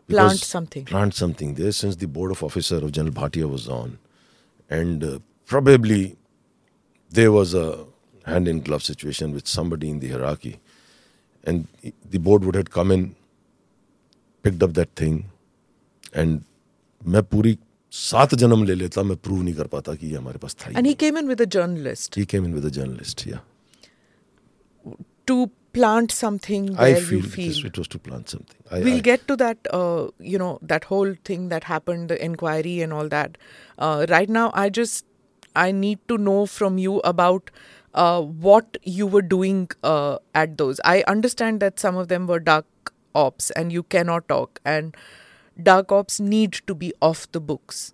Plant 0.08 0.40
something. 0.40 0.86
Plant 0.86 1.14
something 1.14 1.56
there 1.56 1.72
since 1.72 1.96
the 1.98 2.08
board 2.08 2.32
of 2.32 2.44
officer 2.44 2.78
of 2.78 2.92
General 2.92 3.14
Bhatia 3.14 3.50
was 3.50 3.68
on. 3.68 4.00
And 4.70 5.04
uh, 5.04 5.20
probably 5.46 6.18
there 7.10 7.32
was 7.32 7.54
a 7.54 7.86
hand 8.26 8.48
in 8.48 8.62
glove 8.62 8.84
situation 8.84 9.34
with 9.34 9.48
somebody 9.48 9.90
in 9.90 10.00
the 10.00 10.10
hierarchy. 10.10 10.60
And 11.44 11.68
the 12.10 12.20
board 12.20 12.44
would 12.46 12.56
have 12.56 12.70
come 12.70 12.92
in, 12.92 13.16
picked 14.43 14.63
up 14.63 14.75
that 14.81 14.95
thing, 15.03 15.19
and 16.23 16.41
मैं 17.15 17.23
पूरी 17.23 17.57
सात 17.93 18.35
जन्म 18.43 18.63
ले 18.65 18.75
लेता 18.75 19.03
मैं 19.03 19.17
prove 19.25 19.43
नहीं 19.43 19.55
कर 19.55 19.67
पाता 19.77 19.95
कि 19.95 20.07
ये 20.07 20.17
हमारे 20.17 20.39
पास 20.43 20.57
था 20.61 20.69
ही 20.69 20.75
And 20.77 20.87
he 20.87 20.93
नहीं. 20.93 20.97
came 21.05 21.17
in 21.23 21.29
with 21.33 21.41
a 21.41 21.49
journalist 21.57 22.15
he 22.21 22.25
came 22.35 22.45
in 22.51 22.55
with 22.59 22.69
a 22.69 22.71
journalist 22.77 23.25
yeah 23.31 23.41
to 25.27 25.51
plant 25.73 26.11
something 26.11 26.65
I 26.77 26.93
where 26.93 27.01
feel, 27.01 27.19
you 27.19 27.29
feel. 27.35 27.49
This, 27.49 27.65
it 27.65 27.79
was 27.79 27.89
to 27.89 27.99
plant 27.99 28.29
something 28.29 28.57
I, 28.71 28.81
we'll 28.81 28.97
I- 28.97 29.01
get 29.01 29.27
to 29.29 29.37
that, 29.37 29.59
uh, 29.71 30.09
you 30.19 30.39
know, 30.39 30.59
that 30.63 30.85
whole 30.85 31.15
thing 31.25 31.49
that 31.51 31.65
happened, 31.65 32.09
the 32.09 32.23
inquiry 32.25 32.81
and 32.83 32.93
all 32.93 33.09
that. 33.09 33.39
Uh, 33.79 34.07
right 34.11 34.29
now, 34.29 34.51
I 34.55 34.69
just, 34.69 35.07
I 35.57 35.71
need 35.73 35.99
to 36.09 36.19
know 36.19 36.45
from 36.47 36.77
you 36.79 36.99
about 37.01 37.51
uh, 37.95 38.21
what 38.21 38.77
you 38.83 39.07
were 39.07 39.23
doing 39.23 39.71
uh, 39.83 40.19
at 40.35 40.59
those. 40.59 40.81
I 40.85 41.03
understand 41.07 41.61
that 41.61 41.79
some 41.81 41.97
of 41.97 42.09
them 42.09 42.27
were 42.27 42.41
dark 42.41 42.67
ops 43.26 43.52
and 43.52 43.72
you 43.78 43.84
cannot 43.84 44.28
talk, 44.30 44.62
and 44.74 44.96
dark 45.70 45.92
ops 45.92 46.20
need 46.20 46.60
to 46.72 46.76
be 46.76 46.94
off 47.02 47.26
the 47.32 47.40
books. 47.52 47.94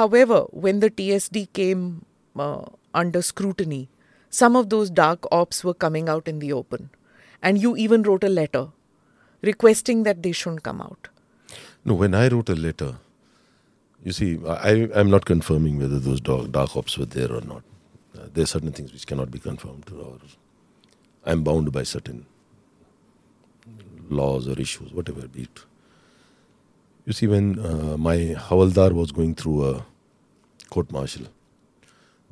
However, 0.00 0.42
when 0.66 0.80
the 0.80 0.90
TSD 0.90 1.52
came 1.52 2.04
uh, 2.48 2.64
under 2.94 3.22
scrutiny, 3.22 3.88
some 4.30 4.56
of 4.56 4.70
those 4.74 4.90
dark 4.90 5.26
ops 5.30 5.62
were 5.62 5.74
coming 5.86 6.08
out 6.08 6.26
in 6.26 6.38
the 6.38 6.52
open. 6.52 6.88
And 7.42 7.60
you 7.60 7.76
even 7.76 8.02
wrote 8.02 8.24
a 8.24 8.30
letter 8.30 8.68
requesting 9.42 10.04
that 10.04 10.22
they 10.22 10.32
shouldn't 10.32 10.62
come 10.62 10.80
out. 10.80 11.08
no 11.84 11.94
when 12.00 12.14
I 12.14 12.28
wrote 12.32 12.50
a 12.52 12.54
letter 12.64 12.90
you 14.08 14.12
see 14.18 14.28
I, 14.46 14.88
I'm 15.00 15.10
not 15.14 15.24
confirming 15.30 15.78
whether 15.80 15.98
those 16.04 16.20
dark, 16.28 16.50
dark 16.56 16.76
ops 16.80 16.96
were 16.98 17.08
there 17.14 17.32
or 17.38 17.40
not 17.40 17.64
uh, 18.16 18.26
there 18.34 18.44
are 18.44 18.50
certain 18.52 18.72
things 18.76 18.92
which 18.92 19.06
cannot 19.12 19.32
be 19.36 19.40
confirmed 19.46 19.90
or 20.04 20.12
I'm 21.32 21.42
bound 21.48 21.72
by 21.78 21.82
certain 21.94 22.20
laws 24.12 24.48
or 24.48 24.58
issues 24.60 24.92
whatever 24.92 25.26
be 25.28 25.42
it 25.42 25.64
you 27.04 27.12
see 27.12 27.26
when 27.26 27.58
uh, 27.58 27.96
my 27.96 28.16
Havaldar 28.48 28.92
was 28.92 29.10
going 29.12 29.34
through 29.34 29.58
a 29.70 29.84
court 30.70 30.92
martial 30.92 31.26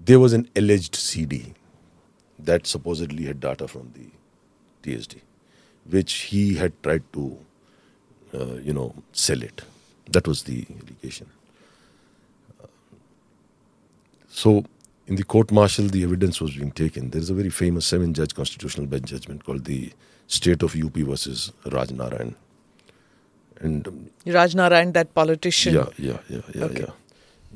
there 0.05 0.21
was 0.21 0.33
an 0.33 0.49
alleged 0.57 0.95
CD 0.97 1.55
that 2.45 2.67
supposedly 2.67 3.25
had 3.25 3.41
data 3.41 3.69
from 3.69 3.93
the 3.95 4.07
TSD, 4.83 5.21
which 5.89 6.13
he 6.13 6.55
had 6.55 6.73
tried 6.83 7.03
to, 7.13 7.39
uh, 8.35 8.55
you 8.57 8.73
know, 8.73 8.95
sell 9.13 9.43
it. 9.43 9.63
That 10.11 10.27
was 10.27 10.45
the 10.45 10.67
allegation. 10.83 11.29
So, 14.29 14.65
in 15.07 15.17
the 15.17 15.25
court 15.25 15.51
martial, 15.51 15.87
the 15.87 16.05
evidence 16.05 16.41
was 16.41 16.55
being 16.55 16.71
taken. 16.71 17.11
There 17.11 17.21
is 17.21 17.31
a 17.31 17.35
very 17.35 17.51
famous 17.51 17.87
seven-judge 17.87 18.35
constitutional 18.35 18.87
bench 18.87 19.07
judgment 19.07 19.45
called 19.45 19.65
the 19.65 19.93
State 20.31 20.63
of 20.63 20.77
UP 20.77 20.95
versus 20.95 21.53
Raj 21.67 21.91
Narayan. 21.91 22.37
And 23.61 23.87
um, 23.89 24.11
Raj 24.27 24.55
Narayan, 24.55 24.93
that 24.93 25.13
politician. 25.13 25.75
yeah, 25.75 25.87
yeah, 25.99 26.19
yeah, 26.29 26.41
yeah, 26.55 26.65
Okay. 26.65 26.81
yeah. 26.83 26.93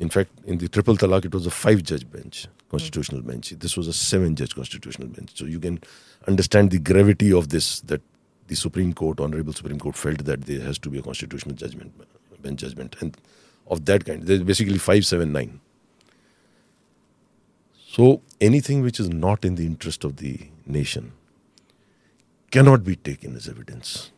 In 0.01 0.11
fact, 0.11 0.31
in 0.45 0.59
the 0.59 0.69
triple 0.69 0.97
talaq, 0.97 1.25
it 1.25 1.33
was 1.33 1.47
a 1.47 1.53
five-judge 1.53 2.11
bench, 2.11 2.49
constitutional 2.69 3.23
bench. 3.23 3.51
This 3.51 3.77
was 3.77 3.87
a 3.87 3.93
seven-judge 3.93 4.57
constitutional 4.57 5.07
bench. 5.07 5.31
So 5.37 5.45
you 5.45 5.61
can 5.61 5.79
understand 6.27 6.73
the 6.73 6.81
gravity 6.81 7.33
of 7.33 7.51
this. 7.51 7.81
That 7.83 8.03
the 8.49 8.57
Supreme 8.57 8.93
Court, 8.93 9.21
Honorable 9.21 9.53
Supreme 9.53 9.79
Court, 9.79 9.95
felt 9.97 10.25
that 10.25 10.43
there 10.47 10.61
has 10.63 10.79
to 10.81 10.91
be 10.91 10.99
a 10.99 11.03
constitutional 11.03 11.55
judgment, 11.55 11.93
bench 12.43 12.59
judgment, 12.59 12.97
and 13.01 13.17
of 13.69 13.85
that 13.85 14.05
kind. 14.05 14.25
There's 14.25 14.43
basically 14.43 14.79
five, 14.79 15.07
seven, 15.07 15.31
nine. 15.33 15.61
So 17.93 18.21
anything 18.41 18.83
which 18.83 18.99
is 18.99 19.09
not 19.11 19.45
in 19.45 19.55
the 19.55 19.65
interest 19.65 20.03
of 20.03 20.17
the 20.17 20.41
nation 20.67 21.13
cannot 22.55 22.85
be 22.85 22.95
taken 22.95 23.35
as 23.35 23.49
evidence. 23.49 24.13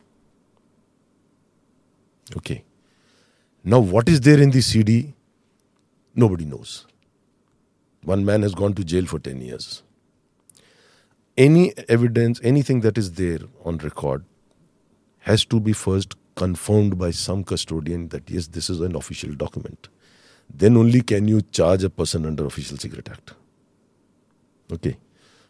Okay. 2.35 2.63
Now, 3.63 3.79
what 3.79 4.07
is 4.07 4.21
there 4.21 4.39
in 4.39 4.51
the 4.51 4.61
CD? 4.61 5.15
Nobody 6.13 6.45
knows. 6.45 6.85
One 8.03 8.23
man 8.23 8.43
has 8.43 8.53
gone 8.53 8.75
to 8.75 8.83
jail 8.83 9.07
for 9.07 9.17
10 9.17 9.41
years. 9.41 9.81
Any 11.35 11.73
evidence, 11.89 12.39
anything 12.43 12.81
that 12.81 12.97
is 12.97 13.11
there 13.13 13.39
on 13.65 13.79
record, 13.79 14.23
has 15.19 15.43
to 15.45 15.59
be 15.59 15.73
first 15.73 16.15
confirmed 16.35 16.97
by 16.99 17.09
some 17.09 17.43
custodian 17.43 18.09
that 18.09 18.29
yes, 18.29 18.47
this 18.47 18.69
is 18.69 18.81
an 18.81 18.95
official 18.95 19.33
document. 19.33 19.89
Then 20.53 20.77
only 20.77 21.01
can 21.01 21.27
you 21.27 21.41
charge 21.41 21.83
a 21.83 21.89
person 21.89 22.25
under 22.25 22.45
Official 22.45 22.77
Secret 22.77 23.09
Act. 23.09 23.33
Okay. 24.71 24.97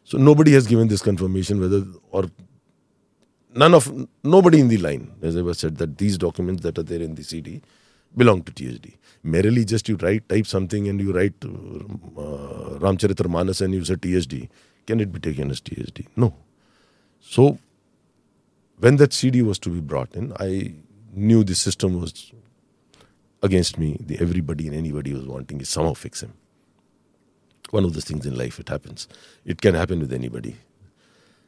So 0.06 0.18
nobody 0.18 0.54
has 0.54 0.66
given 0.68 0.88
this 0.88 1.02
confirmation 1.02 1.60
whether 1.60 1.84
or 2.12 2.30
none 3.54 3.74
of 3.74 3.92
nobody 4.24 4.60
in 4.60 4.68
the 4.68 4.78
line 4.78 5.12
has 5.22 5.36
ever 5.36 5.54
said 5.54 5.78
that 5.78 5.98
these 5.98 6.18
documents 6.18 6.64
that 6.64 6.78
are 6.78 6.84
there 6.84 7.02
in 7.02 7.16
the 7.16 7.24
CD 7.24 7.62
belong 8.16 8.44
to 8.44 8.52
TSD. 8.52 8.96
Merely 9.24 9.66
just 9.66 9.90
you 9.90 9.98
write 9.98 10.28
type 10.30 10.48
something 10.48 10.88
and 10.88 11.00
you 11.02 11.12
write 11.14 11.34
uh, 11.44 11.48
Ramcharitra 12.80 13.30
Manas 13.30 13.62
and 13.62 13.74
you 13.74 13.84
say 13.84 13.96
TSD. 13.96 14.50
Can 14.86 15.00
it 15.00 15.12
be 15.12 15.20
taken 15.20 15.52
as 15.52 15.60
TSD? 15.60 16.08
No. 16.16 16.34
So 17.20 17.60
when 18.80 18.98
that 18.98 19.14
CD 19.14 19.42
was 19.42 19.60
to 19.60 19.70
be 19.70 19.82
brought 19.82 20.16
in, 20.16 20.34
I 20.40 20.74
knew 21.14 21.44
the 21.44 21.56
system 21.56 22.00
was 22.00 22.32
against 23.42 23.78
me. 23.78 23.98
The 24.00 24.20
everybody 24.20 24.68
and 24.68 24.76
anybody 24.76 25.14
was 25.14 25.26
wanting 25.26 25.60
to 25.60 25.66
somehow 25.66 25.94
fix 25.94 26.22
him. 26.24 26.34
One 27.72 27.84
of 27.84 27.94
those 27.94 28.06
things 28.06 28.26
in 28.26 28.38
life, 28.38 28.60
it 28.60 28.70
happens. 28.70 29.08
It 29.46 29.62
can 29.62 29.76
happen 29.76 30.00
with 30.00 30.14
anybody. 30.14 30.56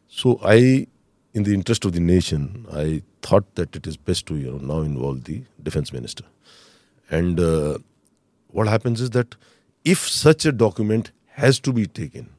So 0.09 0.39
I, 0.43 0.88
in 1.33 1.43
the 1.43 1.53
interest 1.53 1.85
of 1.85 1.93
the 1.93 1.99
nation, 1.99 2.65
I 2.71 3.03
thought 3.21 3.55
that 3.55 3.75
it 3.75 3.85
is 3.85 3.97
best 3.97 4.25
to 4.27 4.35
you 4.35 4.51
know 4.51 4.57
now 4.57 4.81
involve 4.81 5.25
the 5.25 5.43
defense 5.61 5.93
minister. 5.93 6.23
And 7.09 7.39
uh, 7.39 7.79
what 8.47 8.67
happens 8.67 9.01
is 9.01 9.11
that 9.11 9.35
if 9.85 10.07
such 10.07 10.45
a 10.45 10.51
document 10.51 11.11
has 11.33 11.59
to 11.61 11.73
be 11.73 11.85
taken, 11.85 12.29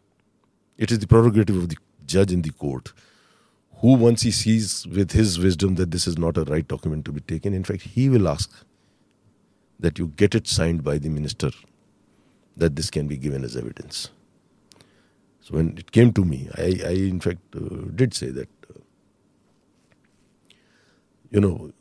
it 0.77 0.91
is 0.91 0.99
the 0.99 1.07
prerogative 1.07 1.57
of 1.57 1.69
the 1.69 1.77
judge 2.07 2.33
in 2.33 2.43
the 2.43 2.51
court, 2.51 2.93
who 3.81 3.95
once 3.95 4.23
he 4.23 4.31
sees 4.31 4.87
with 4.87 5.13
his 5.13 5.39
wisdom 5.39 5.77
that 5.77 5.91
this 5.91 6.07
is 6.07 6.19
not 6.19 6.37
a 6.37 6.45
right 6.45 6.67
document 6.67 7.05
to 7.07 7.13
be 7.13 7.21
taken, 7.21 7.55
in 7.55 7.65
fact, 7.65 7.83
he 7.83 8.09
will 8.09 8.29
ask 8.29 8.53
that 9.79 9.99
you 9.99 10.09
get 10.17 10.35
it 10.35 10.47
signed 10.47 10.85
by 10.85 10.99
the 10.99 11.09
minister 11.09 11.51
that 12.57 12.77
this 12.77 12.91
can 12.91 13.07
be 13.07 13.17
given 13.17 13.43
as 13.43 13.57
evidence. 13.57 14.11
So 15.41 15.55
when 15.55 15.79
it 15.79 15.93
came 15.93 16.13
to 16.13 16.25
me, 16.25 16.49
I, 16.57 16.81
I 16.85 16.91
in 16.91 17.21
fact 17.21 17.39
uh, 17.57 17.87
did 17.95 18.13
say 18.13 18.31
that, 18.31 18.49
you 21.31 21.41
know, 21.41 21.73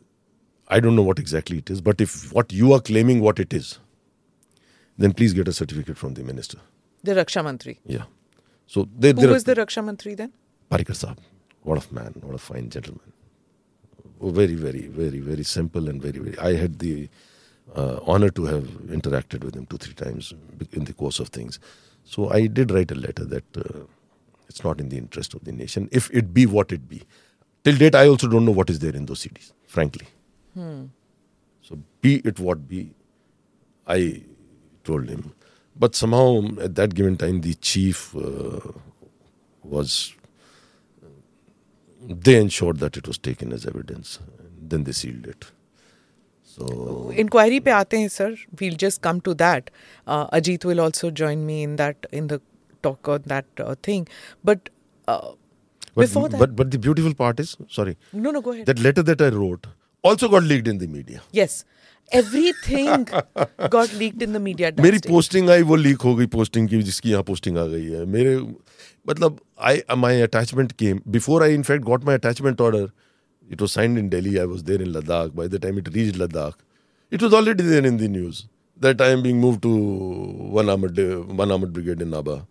I 0.68 0.80
don't 0.80 0.96
know 0.96 1.02
what 1.02 1.20
exactly 1.20 1.58
it 1.58 1.70
is, 1.70 1.82
but 1.82 2.00
if 2.00 2.32
what 2.34 2.54
you 2.54 2.74
are 2.74 2.80
claiming 2.80 3.22
what 3.22 3.40
it 3.40 3.54
is, 3.54 3.80
then 4.98 5.14
please 5.14 5.34
get 5.34 5.48
a 5.48 5.54
certificate 5.54 5.98
from 5.98 6.14
the 6.14 6.24
minister. 6.24 6.60
The 7.04 7.14
Raksha 7.14 7.44
Mantri. 7.44 7.78
Yeah. 7.86 8.04
So 8.68 8.88
there, 8.96 9.14
Who 9.14 9.30
was 9.30 9.46
the 9.46 9.56
Raksha 9.56 9.84
Mantri 9.84 10.16
then? 10.16 10.32
Parrikar 10.70 10.96
Saab, 10.96 11.18
what 11.64 11.84
a 11.84 11.94
man, 11.94 12.14
what 12.22 12.36
a 12.36 12.38
fine 12.38 12.70
gentleman. 12.70 13.14
Oh, 14.22 14.30
Very, 14.30 14.56
very, 14.56 14.88
very, 14.88 15.20
very 15.20 15.44
simple 15.44 15.90
and 15.90 16.02
very, 16.02 16.20
very. 16.20 16.38
I 16.38 16.56
had 16.56 16.80
the 16.80 17.10
uh, 17.76 18.00
honor 18.06 18.30
to 18.30 18.46
have 18.46 18.66
interacted 18.98 19.44
with 19.44 19.56
him 19.56 19.66
two, 19.66 19.78
three 19.78 19.94
times 19.94 20.34
in 20.72 20.84
the 20.84 20.94
course 20.94 21.20
of 21.20 21.30
things. 21.30 21.60
So 22.04 22.30
I 22.30 22.48
did 22.48 22.72
write 22.72 22.92
a 22.92 22.96
letter 22.96 23.24
that 23.26 23.46
uh, 23.58 23.86
it's 24.48 24.64
not 24.64 24.80
in 24.80 24.90
the 24.90 24.98
interest 24.98 25.34
of 25.34 25.46
the 25.46 25.52
nation, 25.52 25.90
if 25.92 26.10
it 26.14 26.34
be 26.34 26.46
what 26.46 26.72
it 26.72 26.90
be. 26.90 27.04
Till 27.63 27.78
date, 27.78 27.95
I 27.95 28.08
also 28.08 28.28
don't 28.28 28.45
know 28.45 28.52
what 28.52 28.69
is 28.69 28.80
there 28.80 28.95
in 28.95 29.06
those 29.06 29.24
CDs, 29.26 29.52
frankly. 29.67 30.08
So 31.62 31.80
be 32.02 32.17
it 32.26 32.39
what 32.39 32.67
be, 32.67 32.91
I 33.88 34.24
told 34.84 35.10
him. 35.10 35.34
But 35.76 35.95
somehow 35.95 36.43
at 36.62 36.76
that 36.76 36.95
given 36.95 37.17
time, 37.17 37.41
the 37.41 37.54
chief 37.56 38.15
uh, 38.15 38.60
was. 39.63 40.13
They 42.08 42.38
ensured 42.39 42.80
that 42.80 42.98
it 42.98 43.08
was 43.08 43.17
taken 43.17 43.52
as 43.54 43.65
evidence. 43.65 44.19
Then 44.62 44.84
they 44.86 44.93
sealed 44.93 45.28
it. 45.28 45.45
So 46.43 47.12
Inquiry 47.15 47.60
pe 47.60 47.72
aate 47.72 47.93
hain, 47.98 48.10
sir. 48.10 48.36
We'll 48.60 48.76
just 48.76 49.02
come 49.02 49.22
to 49.22 49.34
that. 49.36 49.69
Uh, 50.08 50.28
Ajit 50.30 50.65
will 50.65 50.82
also 50.82 51.12
join 51.12 51.45
me 51.45 51.63
in 51.63 51.76
that 51.78 52.06
in 52.12 52.28
the 52.28 52.41
talk 52.84 53.08
on 53.08 53.24
that 53.28 53.45
uh, 53.60 53.76
thing. 53.84 54.08
But 54.43 54.69
uh, 55.08 55.34
but, 56.08 56.56
But, 56.56 56.72
the 56.72 56.80
beautiful 56.80 57.14
part 57.14 57.40
is, 57.40 57.58
sorry. 57.68 57.98
No, 58.14 58.32
no, 58.32 58.42
go 58.42 58.52
ahead. 58.52 58.66
That 58.66 58.80
letter 58.80 59.04
that 59.04 59.22
I 59.22 59.30
wrote 59.30 59.68
also 60.04 60.30
got 60.30 60.44
leaked 60.44 60.68
in 60.68 60.78
the 60.78 60.88
media. 60.88 61.22
Yes. 61.32 61.66
Everything 62.12 63.04
got 63.70 63.94
leaked 63.94 64.22
in 64.22 64.34
the 64.34 64.40
media. 64.40 64.72
Mary 64.78 65.00
posting, 65.00 65.50
I 65.50 65.62
will 65.62 65.78
leak 65.80 65.98
hogi 65.98 66.30
posting, 66.30 66.68
jiski 66.68 67.12
yahan 67.12 67.26
posting 67.26 67.58
a 67.58 67.62
gayi 67.62 68.00
hai. 68.00 68.06
Mere, 68.06 68.42
matlab, 69.08 69.40
I, 69.58 69.84
my 69.96 70.12
attachment 70.12 70.76
came. 70.78 71.04
Before 71.10 71.44
I, 71.44 71.48
in 71.48 71.64
fact, 71.64 71.86
got 71.86 72.04
my 72.04 72.14
attachment 72.14 72.60
order, 72.60 72.92
it 73.50 73.62
was 73.62 73.72
signed 73.72 73.98
in 73.98 74.10
Delhi. 74.10 74.40
I 74.40 74.46
was 74.46 74.64
there 74.64 74.82
in 74.82 74.94
Ladakh. 74.94 75.36
By 75.36 75.48
the 75.48 75.60
time 75.60 75.78
it 75.78 75.94
reached 75.94 76.16
Ladakh, 76.16 76.56
it 77.12 77.22
was 77.22 77.34
already 77.34 77.64
there 77.64 77.86
in 77.86 77.98
the 77.98 78.08
news 78.08 78.48
that 78.78 79.02
I 79.02 79.10
am 79.10 79.22
being 79.22 79.40
moved 79.40 79.62
to 79.64 79.70
one 79.70 80.70
armored, 80.70 80.96
brigade 81.74 82.02
in 82.02 82.12
Nabha. 82.12 82.48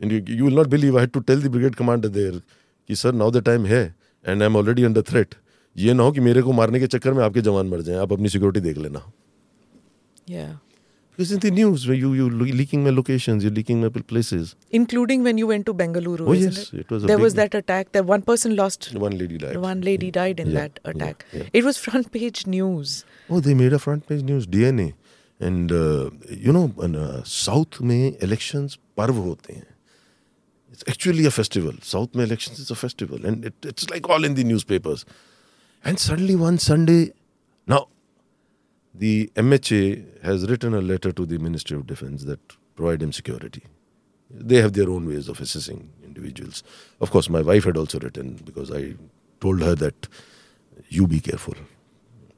And 0.00 0.28
you 0.28 0.44
will 0.44 0.52
not 0.52 0.70
believe, 0.70 0.96
I 0.96 1.00
had 1.00 1.12
to 1.12 1.20
tell 1.20 1.36
the 1.36 1.50
brigade 1.50 1.76
commander 1.76 2.08
there. 2.08 2.40
कि 2.88 2.96
sir 2.96 3.12
now 3.12 3.30
the 3.30 3.36
time 3.36 3.66
है 3.66 3.94
and 4.28 4.42
I 4.42 4.46
am 4.46 4.56
already 4.56 4.82
under 4.82 5.02
threat 5.02 5.34
ये 5.76 5.94
ना 5.94 6.02
हो 6.02 6.12
कि 6.12 6.20
मेरे 6.20 6.42
को 6.42 6.52
मारने 6.52 6.80
के 6.80 6.86
चक्कर 6.86 7.12
में 7.12 7.24
आपके 7.24 7.40
जवान 7.40 7.66
मर 7.66 7.80
जाए 7.80 7.96
आप 7.96 8.12
अपनी 8.12 8.28
सिक्योरिटी 8.28 8.60
देख 8.60 8.78
लेना। 8.78 9.12
इलेक्शन 28.22 28.68
पर्व 28.96 29.14
होते 29.14 29.52
हैं। 29.52 29.77
It's 30.78 30.88
actually 30.88 31.26
a 31.26 31.30
festival. 31.32 31.72
South 31.82 32.12
में 32.12 32.22
elections 32.22 32.60
is 32.60 32.70
a 32.70 32.76
festival, 32.76 33.26
and 33.26 33.44
it, 33.44 33.54
it's 33.64 33.90
like 33.90 34.08
all 34.08 34.24
in 34.24 34.34
the 34.34 34.44
newspapers. 34.44 35.04
And 35.84 35.98
suddenly 35.98 36.36
one 36.36 36.58
Sunday, 36.58 37.14
now 37.66 37.88
the 38.94 39.28
MHA 39.34 40.22
has 40.22 40.48
written 40.48 40.74
a 40.74 40.80
letter 40.80 41.10
to 41.10 41.26
the 41.26 41.38
Ministry 41.38 41.76
of 41.76 41.88
Defense 41.88 42.24
that 42.24 42.38
provide 42.76 43.02
him 43.02 43.10
security. 43.12 43.64
They 44.30 44.56
have 44.58 44.74
their 44.74 44.88
own 44.88 45.08
ways 45.08 45.28
of 45.28 45.40
assessing 45.40 45.90
individuals. 46.04 46.62
Of 47.00 47.10
course, 47.10 47.28
my 47.28 47.42
wife 47.42 47.64
had 47.64 47.76
also 47.76 47.98
written 47.98 48.38
because 48.44 48.70
I 48.70 48.94
told 49.40 49.60
her 49.62 49.74
that 49.74 50.06
you 50.90 51.08
be 51.08 51.18
careful. 51.18 51.54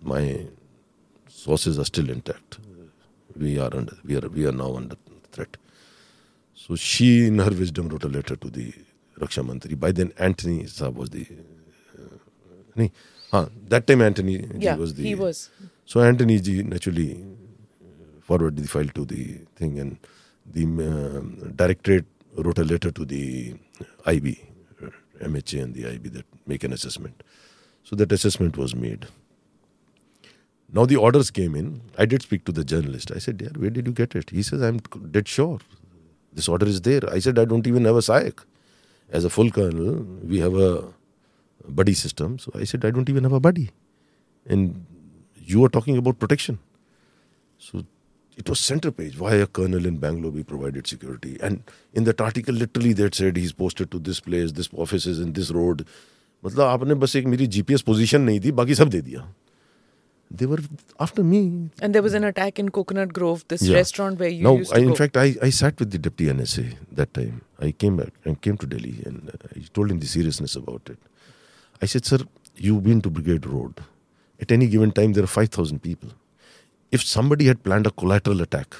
My 0.00 0.46
sources 1.28 1.78
are 1.78 1.84
still 1.84 2.08
intact. 2.08 2.58
We 3.36 3.58
are 3.58 3.74
under, 3.76 3.98
we 4.02 4.16
are 4.16 4.28
we 4.28 4.46
are 4.46 4.52
now 4.52 4.76
under. 4.76 4.96
So 6.70 6.76
she, 6.76 7.26
in 7.26 7.40
her 7.40 7.50
wisdom, 7.50 7.88
wrote 7.88 8.04
a 8.04 8.08
letter 8.08 8.36
to 8.36 8.48
the 8.48 8.72
Raksha 9.18 9.44
Mantri. 9.44 9.76
By 9.76 9.90
then, 9.90 10.12
Antony 10.18 10.62
Saab 10.66 10.94
was 10.94 11.10
the. 11.10 11.26
Uh, 12.78 12.86
हाँ, 13.32 13.50
that 13.68 13.88
time 13.88 14.02
Antony 14.02 14.38
ji 14.38 14.66
Yeah, 14.66 14.76
was 14.76 14.94
the. 14.94 15.02
he 15.02 15.16
was. 15.16 15.50
So 15.84 16.00
Antony 16.00 16.38
ji 16.38 16.62
naturally 16.62 17.26
forwarded 18.20 18.62
the 18.62 18.68
file 18.68 18.86
to 18.94 19.04
the 19.04 19.38
thing, 19.56 19.80
and 19.80 19.98
the 20.46 20.62
um, 20.62 21.52
directorate 21.56 22.06
wrote 22.36 22.60
a 22.60 22.62
letter 22.62 22.92
to 22.92 23.04
the 23.04 23.54
IB, 24.06 24.38
uh, 24.80 24.90
MHA, 25.24 25.64
and 25.64 25.74
the 25.74 25.88
IB 25.88 26.08
that 26.10 26.24
make 26.46 26.62
an 26.62 26.72
assessment. 26.72 27.24
So 27.82 27.96
that 27.96 28.12
assessment 28.12 28.56
was 28.56 28.76
made. 28.76 29.08
Now 30.72 30.86
the 30.86 30.94
orders 30.94 31.32
came 31.32 31.56
in. 31.56 31.80
I 31.98 32.06
did 32.06 32.22
speak 32.22 32.44
to 32.44 32.52
the 32.52 32.62
journalist. 32.62 33.10
I 33.10 33.18
said, 33.18 33.38
"Dear, 33.38 33.50
where 33.56 33.70
did 33.70 33.88
you 33.88 33.92
get 33.92 34.14
it?" 34.14 34.30
He 34.30 34.44
says, 34.44 34.62
"I'm 34.62 34.78
dead 35.10 35.26
sure. 35.26 35.58
This 36.32 36.48
order 36.48 36.66
is 36.66 36.80
there. 36.80 37.00
I 37.10 37.18
said, 37.18 37.38
I 37.38 37.44
don't 37.44 37.66
even 37.66 37.84
have 37.84 37.96
a 37.96 38.00
sahayak. 38.00 38.44
As 39.10 39.24
a 39.24 39.30
full 39.30 39.50
colonel, 39.50 40.06
we 40.22 40.38
have 40.38 40.54
a 40.54 40.84
buddy 41.68 41.94
system. 41.94 42.38
So 42.38 42.52
I 42.54 42.64
said, 42.64 42.84
I 42.84 42.90
don't 42.90 43.08
even 43.08 43.24
have 43.24 43.32
a 43.32 43.40
buddy. 43.40 43.70
And 44.46 44.86
you 45.36 45.64
are 45.64 45.68
talking 45.68 45.96
about 45.96 46.18
protection. 46.18 46.58
So 47.58 47.84
it 48.36 48.48
was 48.48 48.60
center 48.60 48.90
page 48.90 49.18
why 49.18 49.34
a 49.34 49.46
colonel 49.46 49.84
in 49.84 49.98
Bangalore 49.98 50.32
be 50.32 50.44
provided 50.44 50.86
security. 50.86 51.36
And 51.40 51.62
in 51.92 52.04
that 52.04 52.20
article, 52.20 52.54
literally, 52.54 52.92
they 52.92 53.10
said 53.12 53.36
he's 53.36 53.52
posted 53.52 53.90
to 53.90 53.98
this 53.98 54.20
place, 54.20 54.52
this 54.52 54.68
office 54.72 55.06
is 55.06 55.20
in 55.20 55.32
this 55.32 55.50
road. 55.50 55.84
मतलब 56.44 56.60
आपने 56.60 56.94
बस 56.94 57.16
एक 57.16 57.26
मेरी 57.26 57.46
GPS 57.46 57.82
position 57.82 58.20
नहीं 58.20 58.40
दी 58.40 58.50
बाकी 58.56 58.74
सब 58.74 58.88
दे 58.88 59.00
दिया 59.00 59.20
they 60.30 60.46
were 60.46 60.58
after 60.98 61.22
me 61.24 61.70
And 61.82 61.94
there 61.94 62.02
was 62.02 62.14
an 62.14 62.24
attack 62.24 62.58
in 62.58 62.68
Coconut 62.70 63.12
Grove, 63.12 63.44
this 63.48 63.62
Yeah. 63.62 63.74
restaurant 63.76 64.18
where 64.20 64.28
you 64.28 64.44
no, 64.44 64.56
used 64.58 64.72
I, 64.74 64.78
in 64.78 64.88
go. 64.90 64.94
fact, 64.94 65.16
I, 65.16 65.34
I 65.42 65.50
sat 65.50 65.78
with 65.80 65.90
the 65.90 65.98
deputy 65.98 66.32
NSA 66.32 66.76
that 66.92 67.12
time. 67.14 67.40
I 67.58 67.72
came 67.72 67.96
back 67.96 68.12
and 68.24 68.40
came 68.40 68.56
to 68.58 68.66
Delhi 68.66 69.02
and 69.04 69.28
uh, 69.28 69.48
I 69.56 69.64
told 69.74 69.90
him 69.90 69.98
the 69.98 70.06
seriousness 70.06 70.54
about 70.56 70.88
it. 70.88 70.98
I 71.82 71.86
said, 71.86 72.04
Sir, 72.06 72.18
you've 72.56 72.84
been 72.84 73.00
to 73.02 73.10
Brigade 73.10 73.46
Road. 73.46 73.80
At 74.40 74.52
any 74.52 74.68
given 74.68 74.92
time, 74.92 75.12
there 75.14 75.24
are 75.24 75.26
5,000 75.26 75.80
people. 75.82 76.10
If 76.92 77.02
somebody 77.02 77.46
had 77.46 77.62
planned 77.62 77.86
a 77.86 77.90
collateral 77.90 78.40
attack, 78.40 78.74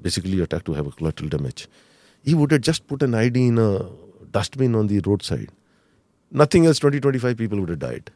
basically 0.00 0.40
attack 0.40 0.64
to 0.64 0.72
have 0.74 0.86
a 0.86 0.90
collateral 0.90 1.28
damage, 1.28 1.68
he 2.22 2.34
would 2.34 2.52
have 2.52 2.60
just 2.60 2.86
put 2.86 3.02
an 3.02 3.12
IED 3.12 3.36
in 3.48 3.58
a 3.58 3.88
dustbin 4.30 4.74
on 4.74 4.86
the 4.86 5.00
roadside. 5.00 5.50
Nothing 6.30 6.66
else, 6.66 6.78
20, 6.78 7.00
25 7.00 7.36
people 7.36 7.60
would 7.60 7.68
have 7.70 7.78
died. 7.80 8.10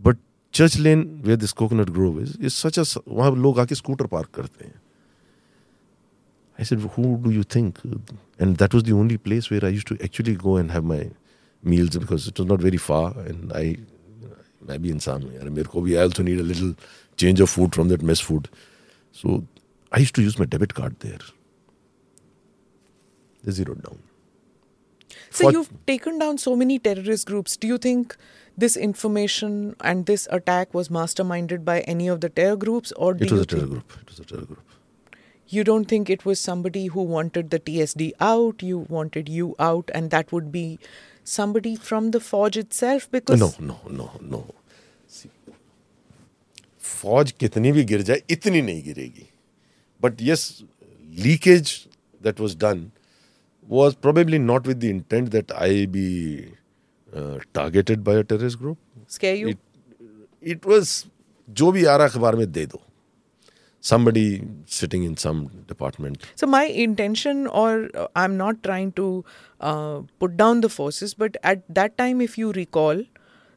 But 0.00 0.16
church 0.54 0.76
lane 0.78 1.00
where 1.24 1.36
this 1.38 1.52
coconut 1.52 1.90
grove 1.90 2.20
is 2.22 2.36
is 2.40 2.52
such 2.52 2.78
a 2.78 2.84
वहाँ 3.08 3.34
लोग 3.36 3.58
आके 3.60 3.74
scooter 3.74 4.06
park 4.16 4.30
करते 4.34 4.64
हैं 4.64 4.74
I 6.58 6.64
said, 6.64 6.80
who 6.80 7.16
do 7.18 7.30
you 7.30 7.44
think? 7.44 7.76
And 8.40 8.56
that 8.56 8.74
was 8.74 8.82
the 8.82 8.92
only 8.92 9.16
place 9.16 9.48
where 9.48 9.64
I 9.64 9.68
used 9.68 9.86
to 9.88 9.96
actually 10.02 10.34
go 10.34 10.56
and 10.56 10.72
have 10.72 10.84
my 10.84 11.10
meals 11.62 11.96
because 11.96 12.26
it 12.26 12.38
was 12.38 12.48
not 12.48 12.60
very 12.60 12.80
far. 12.86 13.12
And 13.20 13.52
I, 13.52 13.76
मैं 14.68 14.80
भी 14.82 14.90
इंसान 14.90 15.22
हूँ 15.22 15.32
यार 15.34 15.48
मेरे 15.58 15.68
को 15.74 15.80
भी 15.82 15.94
I 15.94 16.02
also 16.08 16.24
need 16.28 16.40
a 16.40 16.48
little 16.48 16.74
change 17.16 17.40
of 17.40 17.50
food 17.50 17.78
from 17.78 17.92
that 17.92 18.02
mess 18.02 18.20
food. 18.20 18.48
So 19.12 19.44
I 19.92 20.00
used 20.00 20.14
to 20.16 20.22
use 20.22 20.38
my 20.38 20.46
debit 20.46 20.74
card 20.74 20.98
there. 20.98 21.20
They 23.44 23.52
zeroed 23.52 23.82
down. 23.84 24.02
So 25.30 25.44
For- 25.44 25.52
you've 25.52 25.70
taken 25.86 26.18
down 26.18 26.38
so 26.38 26.54
many 26.56 26.78
terrorist 26.78 27.26
groups. 27.26 27.56
Do 27.56 27.68
you 27.72 27.78
think 27.78 28.16
this 28.64 28.76
information 28.76 29.58
and 29.80 30.06
this 30.06 30.26
attack 30.38 30.74
was 30.74 30.88
masterminded 30.88 31.64
by 31.64 31.80
any 31.96 32.08
of 32.08 32.20
the 32.20 32.28
terror 32.28 32.56
groups, 32.56 32.92
or 32.92 33.12
do 33.14 33.24
It 33.24 33.32
was 33.32 33.40
you 33.40 33.42
a 33.42 33.46
terror 33.46 33.60
think 33.60 33.70
group. 33.70 33.98
It 34.02 34.08
was 34.14 34.20
a 34.20 34.24
terror 34.32 34.48
group. 34.52 34.64
you 35.50 35.62
don't 35.64 35.88
think 35.90 36.10
it 36.10 36.24
was 36.28 36.40
somebody 36.46 36.80
who 36.94 37.02
wanted 37.10 37.50
the 37.52 37.58
TSD 37.58 38.06
out, 38.20 38.62
you 38.70 38.80
wanted 38.96 39.28
you 39.36 39.54
out, 39.58 39.90
and 39.94 40.10
that 40.10 40.30
would 40.30 40.50
be 40.56 40.64
somebody 41.24 41.74
from 41.74 42.10
the 42.16 42.20
forge 42.20 42.58
itself? 42.62 43.06
Because 43.10 43.40
No, 43.40 43.52
no, 43.70 43.78
no, 44.00 44.10
no. 44.34 44.42
See, 45.06 45.30
फौज 46.88 47.30
कितनी 47.40 47.70
भी 47.72 47.84
गिर 47.84 48.02
जाए 48.08 48.22
इतनी 48.30 48.60
नहीं 48.62 48.82
गिरेगी 48.82 49.26
but 50.02 50.22
yes 50.22 50.44
leakage 51.24 51.72
that 52.22 52.40
was 52.40 52.56
done 52.64 52.90
was 53.66 53.94
probably 53.94 54.38
not 54.38 54.66
with 54.66 54.80
the 54.80 54.90
intent 54.90 55.30
that 55.30 55.52
I 55.52 55.86
be 55.86 56.52
uh, 57.14 57.38
targeted 57.52 58.04
by 58.04 58.14
a 58.14 58.24
terrorist 58.24 58.58
group. 58.58 58.78
scare 59.06 59.34
you. 59.34 59.48
It, 59.48 59.58
it 60.40 60.66
was 60.66 61.06
जो 61.58 61.70
भी 61.72 61.84
आ 61.84 61.96
रहा 61.96 62.06
अखबार 62.06 62.36
में 62.36 62.50
दे 62.52 62.64
दो 62.66 62.80
somebody 63.88 64.42
sitting 64.66 65.04
in 65.08 65.16
some 65.16 65.42
department 65.66 66.24
So 66.34 66.46
my 66.46 66.64
intention, 66.64 67.46
or 67.46 67.88
uh, 67.94 68.08
I'm 68.16 68.36
not 68.36 68.62
trying 68.62 68.92
to 68.92 69.24
uh, 69.60 70.00
put 70.18 70.36
down 70.36 70.60
the 70.62 70.68
forces, 70.68 71.14
but 71.14 71.36
at 71.42 71.62
that 71.68 71.96
time, 71.96 72.20
if 72.20 72.36
you 72.36 72.52
recall, 72.52 73.02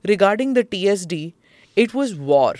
regarding 0.07 0.53
the 0.53 0.63
TSD, 0.63 1.33
it 1.75 1.93
was 1.93 2.15
war, 2.15 2.53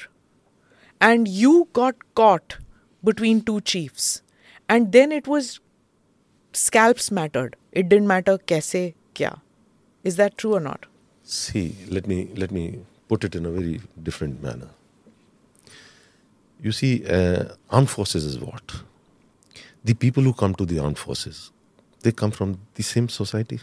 and 0.99 1.27
you 1.27 1.67
got 1.73 1.95
caught 2.15 2.57
between 3.03 3.41
two 3.41 3.61
chiefs, 3.61 4.21
and 4.67 4.91
then 4.91 5.11
it 5.11 5.27
was 5.27 5.59
scalps 6.55 7.11
mattered. 7.11 7.55
It 7.71 7.89
didn't 7.89 8.07
matter 8.07 8.37
kaise 8.37 8.93
kya. 9.15 9.39
Is 10.03 10.15
that 10.17 10.37
true 10.37 10.53
or 10.53 10.59
not? 10.59 10.85
See, 11.23 11.75
let 11.87 12.07
me 12.07 12.29
let 12.35 12.51
me 12.51 12.79
put 13.07 13.23
it 13.23 13.35
in 13.35 13.45
a 13.45 13.51
very 13.51 13.81
different 14.03 14.41
manner. 14.43 14.69
You 16.61 16.71
see, 16.71 17.05
uh, 17.07 17.55
armed 17.69 17.89
forces 17.89 18.25
is 18.25 18.39
what? 18.39 18.81
The 19.83 19.93
people 19.93 20.23
who 20.23 20.33
come 20.33 20.53
to 20.55 20.65
the 20.65 20.79
armed 20.79 20.99
forces, 20.99 21.51
they 22.01 22.11
come 22.11 22.31
from 22.31 22.59
the 22.75 22.83
same 22.83 23.09
society. 23.09 23.59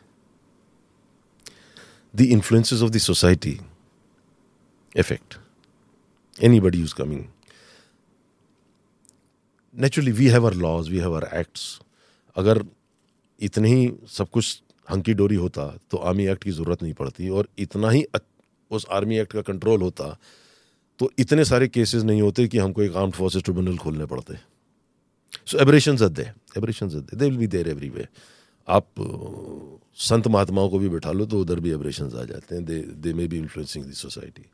The 2.13 2.33
influences 2.33 2.83
of 2.83 2.93
the 2.93 2.99
society 2.99 3.61
affect 4.97 5.39
anybody 6.41 6.79
who's 6.81 6.93
coming. 6.93 7.29
Naturally, 9.73 10.13
we 10.13 10.27
have 10.27 10.45
our 10.45 10.51
laws, 10.51 10.91
we 10.91 10.99
have 10.99 11.13
our 11.13 11.29
acts. 11.33 11.79
अगर 12.37 12.63
इतने 13.40 13.70
ही 13.70 13.94
सब 14.08 14.30
कुछ 14.30 14.62
hunky 14.92 15.14
डोरी 15.14 15.36
होता 15.36 15.80
तो 15.92 15.98
army 15.98 16.28
act 16.28 16.44
की 16.44 16.52
ज़रूरत 16.52 16.84
नहीं 16.84 16.94
पड़ती 16.94 17.30
और 17.30 17.48
इतना 17.58 17.90
ही 17.90 18.06
उस 18.72 18.86
आर्मी 18.92 19.18
एक्ट 19.18 19.34
का 19.34 19.42
कंट्रोल 19.42 19.82
होता 19.82 20.18
तो 21.00 21.12
इतने 21.20 21.46
सारे 21.46 21.68
केसेस 21.68 22.04
नहीं 22.04 22.22
होते 22.22 22.48
कि 22.48 22.58
हमको 22.58 22.82
एक 22.82 22.96
आर्म्ड 22.96 23.14
फोर्सेस 23.14 23.44
ट्रिब्यूनल 23.44 23.78
खोलने 23.78 24.06
पड़ते। 24.06 24.34
So 25.46 25.58
aberration 25.58 25.96
they 25.96 26.32
aberration 26.58 26.90
they 26.90 27.18
they 27.18 27.26
will 27.26 27.38
be 27.38 27.48
there 27.48 27.68
every way 27.68 28.08
आप 28.68 28.88
संत 29.96 30.28
महात्माओं 30.28 30.70
को 30.70 30.80
भी 30.80 30.90
बैठा 30.90 31.12
लो 31.12 31.26
तो 31.26 31.42
उधर 31.42 31.60
भी 31.60 31.72
एबरेशन 31.72 32.06
आ 32.06 32.24
जाते 32.24 32.56
हैं 32.56 32.66
they 32.66 32.82
they 32.82 33.14
may 33.14 33.28
be 33.28 33.38
influencing 33.38 33.86
the 33.86 33.94
society 33.94 34.46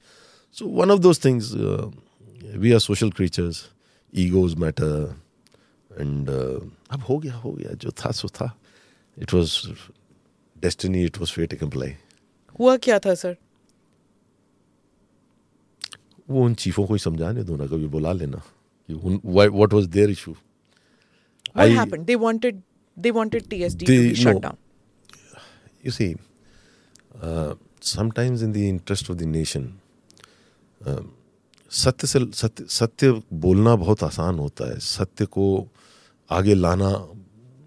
so 0.53 0.65
one 0.65 0.91
of 0.91 0.99
those 0.99 1.25
things 1.25 1.53
we 2.57 2.71
are 2.71 2.79
social 2.79 3.11
creatures 3.11 3.69
egos 4.15 4.55
matter 4.55 5.15
and 5.99 6.29
अब 6.91 7.03
हो 7.09 7.17
गया 7.17 7.35
हो 7.35 7.51
गया, 7.51 7.71
जो 7.71 7.91
था, 7.91 8.11
सो 8.11 8.27
था। 8.27 8.58
It 9.19 9.33
was 9.33 9.73
destiny 10.57 11.05
it 11.05 11.17
was 11.17 11.31
fate 11.31 11.63
employ 11.63 11.97
हुआ 12.59 12.77
क्या 12.77 12.99
था 12.99 13.15
सर 13.15 13.37
वो 16.29 16.45
उन 16.45 16.53
चीफों 16.53 16.87
को 16.87 16.93
ही 16.93 16.99
समझाने 16.99 17.43
दो 17.43 17.55
ना 17.55 17.67
कभी 17.67 17.87
बुला 17.87 18.13
लेना 18.13 18.43
कि 18.89 19.19
what 19.25 19.73
their 19.73 20.09
issue 20.09 20.35
what 21.57 21.71
you 25.85 25.91
see 25.91 26.15
sometimes 27.81 28.41
in 28.41 28.51
the 28.51 28.57
interest 28.57 29.11
of 29.11 29.17
the 29.17 29.21
nation 29.21 29.79
सत्य 31.71 32.07
से 32.07 32.19
सत्य 32.33 32.65
सत्य 32.65 33.21
बोलना 33.33 33.75
बहुत 33.75 34.03
आसान 34.03 34.39
होता 34.39 34.69
है। 34.69 34.79
सत्य 34.79 35.25
को 35.25 35.67
आगे 36.29 36.53
लाना 36.53 37.07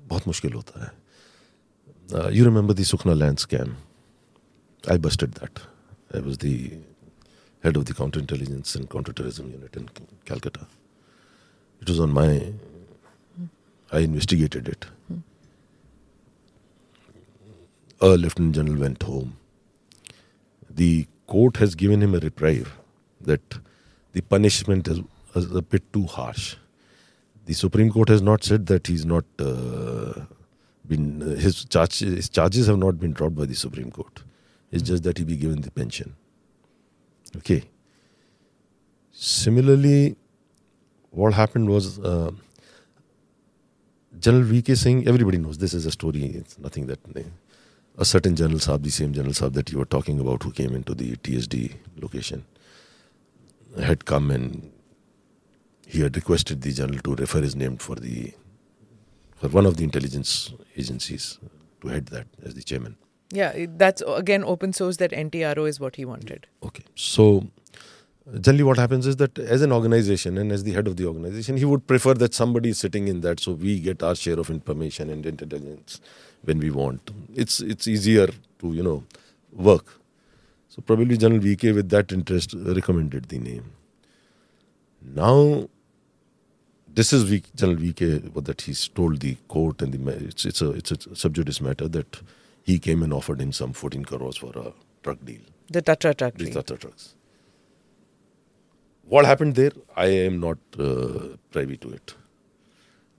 बहुत 0.06 0.26
मुश्किल 0.26 0.52
होता 0.52 0.84
है। 0.84 1.01
uh, 2.12 2.28
you 2.28 2.44
remember 2.44 2.72
the 2.72 2.82
Sukhna 2.82 3.18
land 3.18 3.38
scam? 3.38 3.74
I 4.88 4.96
busted 4.96 5.34
that. 5.34 5.60
I 6.12 6.20
was 6.20 6.38
the 6.38 6.72
head 7.62 7.76
of 7.76 7.84
the 7.84 7.94
counterintelligence 7.94 8.74
and 8.74 8.90
counterterrorism 8.90 9.50
unit 9.50 9.76
in 9.76 9.88
Calcutta. 10.24 10.66
It 11.80 11.88
was 11.88 12.00
on 12.00 12.10
my. 12.12 12.52
I 13.90 14.00
investigated 14.00 14.68
it. 14.68 14.86
A 18.00 18.08
lieutenant 18.08 18.54
general 18.54 18.80
went 18.80 19.02
home. 19.02 19.36
The 20.68 21.06
court 21.26 21.58
has 21.58 21.74
given 21.74 22.02
him 22.02 22.14
a 22.14 22.18
reprieve 22.18 22.72
that 23.20 23.58
the 24.12 24.22
punishment 24.22 24.88
is, 24.88 25.00
is 25.34 25.54
a 25.54 25.62
bit 25.62 25.92
too 25.92 26.06
harsh. 26.06 26.56
The 27.46 27.54
Supreme 27.54 27.90
Court 27.90 28.08
has 28.08 28.22
not 28.22 28.44
said 28.44 28.66
that 28.66 28.86
he's 28.86 29.04
not. 29.04 29.24
Uh, 29.38 30.22
been 30.86 31.20
his 31.20 31.64
charge, 31.64 32.00
his 32.00 32.28
charges 32.28 32.66
have 32.66 32.78
not 32.78 32.98
been 32.98 33.12
dropped 33.12 33.36
by 33.36 33.46
the 33.46 33.54
Supreme 33.54 33.90
Court. 33.90 34.22
It's 34.70 34.82
just 34.82 35.02
that 35.04 35.18
he 35.18 35.24
be 35.24 35.36
given 35.36 35.60
the 35.60 35.70
pension. 35.70 36.14
Okay. 37.36 37.64
Similarly, 39.10 40.16
what 41.10 41.34
happened 41.34 41.68
was 41.68 41.98
uh, 41.98 42.30
General 44.18 44.44
V.K. 44.44 44.74
Singh. 44.74 45.06
Everybody 45.06 45.38
knows 45.38 45.58
this 45.58 45.74
is 45.74 45.86
a 45.86 45.90
story. 45.90 46.24
It's 46.24 46.58
nothing 46.58 46.86
that 46.86 46.98
a 47.98 48.04
certain 48.04 48.34
General 48.34 48.58
Saab, 48.58 48.82
the 48.82 48.90
same 48.90 49.12
General 49.12 49.34
Saab 49.34 49.52
that 49.54 49.70
you 49.70 49.78
were 49.78 49.84
talking 49.84 50.18
about, 50.18 50.42
who 50.42 50.50
came 50.50 50.74
into 50.74 50.94
the 50.94 51.16
TSD 51.16 51.74
location, 52.00 52.44
had 53.80 54.04
come 54.04 54.30
and 54.30 54.72
he 55.86 56.00
had 56.00 56.16
requested 56.16 56.62
the 56.62 56.72
general 56.72 57.00
to 57.00 57.14
refer 57.14 57.42
his 57.42 57.54
name 57.54 57.76
for 57.76 57.96
the 57.96 58.32
for 59.42 59.48
one 59.48 59.66
of 59.66 59.76
the 59.76 59.82
intelligence 59.82 60.52
agencies 60.76 61.38
to 61.80 61.88
head 61.88 62.06
that 62.06 62.26
as 62.44 62.54
the 62.54 62.62
chairman. 62.62 62.96
Yeah, 63.32 63.66
that's 63.76 64.02
again 64.06 64.44
open 64.44 64.72
source 64.72 64.98
that 64.98 65.10
NTRO 65.10 65.68
is 65.68 65.80
what 65.80 65.96
he 65.96 66.04
wanted. 66.04 66.46
Okay, 66.62 66.84
so 66.94 67.48
uh, 68.32 68.38
generally 68.38 68.62
what 68.62 68.76
happens 68.76 69.06
is 69.06 69.16
that 69.16 69.38
as 69.38 69.62
an 69.62 69.72
organization 69.72 70.38
and 70.38 70.52
as 70.52 70.62
the 70.62 70.72
head 70.72 70.86
of 70.86 70.96
the 70.96 71.06
organization, 71.06 71.56
he 71.56 71.64
would 71.64 71.86
prefer 71.86 72.14
that 72.14 72.34
somebody 72.34 72.68
is 72.68 72.78
sitting 72.78 73.08
in 73.08 73.22
that, 73.22 73.40
so 73.40 73.52
we 73.52 73.80
get 73.80 74.02
our 74.02 74.14
share 74.14 74.38
of 74.38 74.50
information 74.50 75.10
and 75.10 75.26
intelligence 75.26 76.00
when 76.42 76.60
we 76.60 76.70
want. 76.70 77.10
It's 77.34 77.60
it's 77.60 77.88
easier 77.88 78.28
to 78.60 78.72
you 78.72 78.82
know 78.82 79.02
work. 79.52 79.98
So 80.68 80.82
probably 80.82 81.16
General 81.16 81.40
VK 81.40 81.74
with 81.74 81.88
that 81.88 82.12
interest 82.12 82.54
recommended 82.54 83.24
the 83.24 83.38
name. 83.38 83.72
Now, 85.02 85.68
this 86.94 87.12
is 87.12 87.22
v, 87.24 87.42
General 87.54 87.78
VK 87.78 88.44
that 88.44 88.62
he's 88.62 88.88
told 88.88 89.20
the 89.20 89.34
court 89.48 89.82
and 89.82 89.92
the 89.92 90.12
it's, 90.26 90.44
it's 90.44 90.60
a 90.60 90.70
it's 90.70 90.92
a 90.92 91.16
sub 91.16 91.34
judice 91.34 91.60
matter 91.60 91.88
that 91.88 92.20
he 92.62 92.78
came 92.78 93.02
and 93.02 93.12
offered 93.12 93.40
him 93.40 93.52
some 93.52 93.72
14 93.72 94.04
crores 94.04 94.36
for 94.36 94.52
a 94.56 94.72
drug 95.02 95.24
deal. 95.24 95.40
The 95.70 95.82
Tatra 95.82 96.16
truck 96.16 96.34
the. 96.34 96.50
Tatra 96.50 96.78
trucks. 96.78 97.14
What 99.04 99.24
happened 99.24 99.56
there, 99.56 99.72
I 99.96 100.06
am 100.06 100.38
not 100.40 100.58
uh, 100.78 101.36
privy 101.50 101.76
to 101.78 101.90
it. 101.90 102.14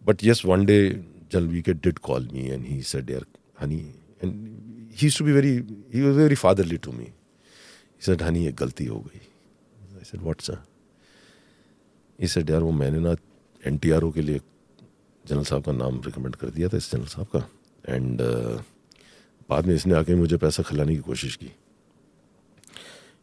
But 0.06 0.24
yes, 0.24 0.44
one 0.44 0.66
day 0.66 1.00
General 1.30 1.52
VK 1.54 1.82
did 1.82 2.02
call 2.02 2.22
me 2.22 2.50
and 2.52 2.66
he 2.66 2.82
said, 2.82 3.08
"Dear 3.08 3.24
Hunny," 3.60 3.92
and 4.22 4.90
he 4.94 5.08
used 5.08 5.18
to 5.18 5.24
be 5.24 5.32
very 5.32 5.66
he 5.92 6.02
was 6.02 6.16
very 6.16 6.36
fatherly 6.36 6.78
to 6.78 6.92
me. 6.92 7.12
He 7.98 8.04
said, 8.04 8.22
"Hunny, 8.22 8.48
a 8.48 8.52
galti 8.52 8.88
ho 8.88 9.04
gayi." 9.10 9.22
I 10.00 10.04
said, 10.04 10.22
"What 10.22 10.42
sir?" 10.42 10.60
He 12.20 12.28
said, 12.28 12.46
"Dear, 12.46 12.64
wo 12.64 12.72
मैंने 12.72 13.02
na." 13.02 13.16
NTRO 13.66 14.12
के 14.12 14.22
लिए 14.22 14.40
general 15.26 15.44
साहब 15.44 15.64
का 15.64 15.72
नाम 15.72 16.02
recommend 16.06 16.36
कर 16.36 16.50
दिया 16.50 16.68
था 16.70 16.78
इस 16.78 16.92
जनरल 16.92 17.06
साहब 17.08 17.28
का। 17.36 17.48
एंड 17.86 18.22
बाद 19.50 19.66
में 19.66 19.76
इसने 19.76 19.96
आके 19.96 20.16
मुझे 20.16 20.38
पैसा 20.38 20.64
खिलाने 20.64 20.96
की 20.96 21.02
कोशिश 21.02 21.36
की। 21.36 21.52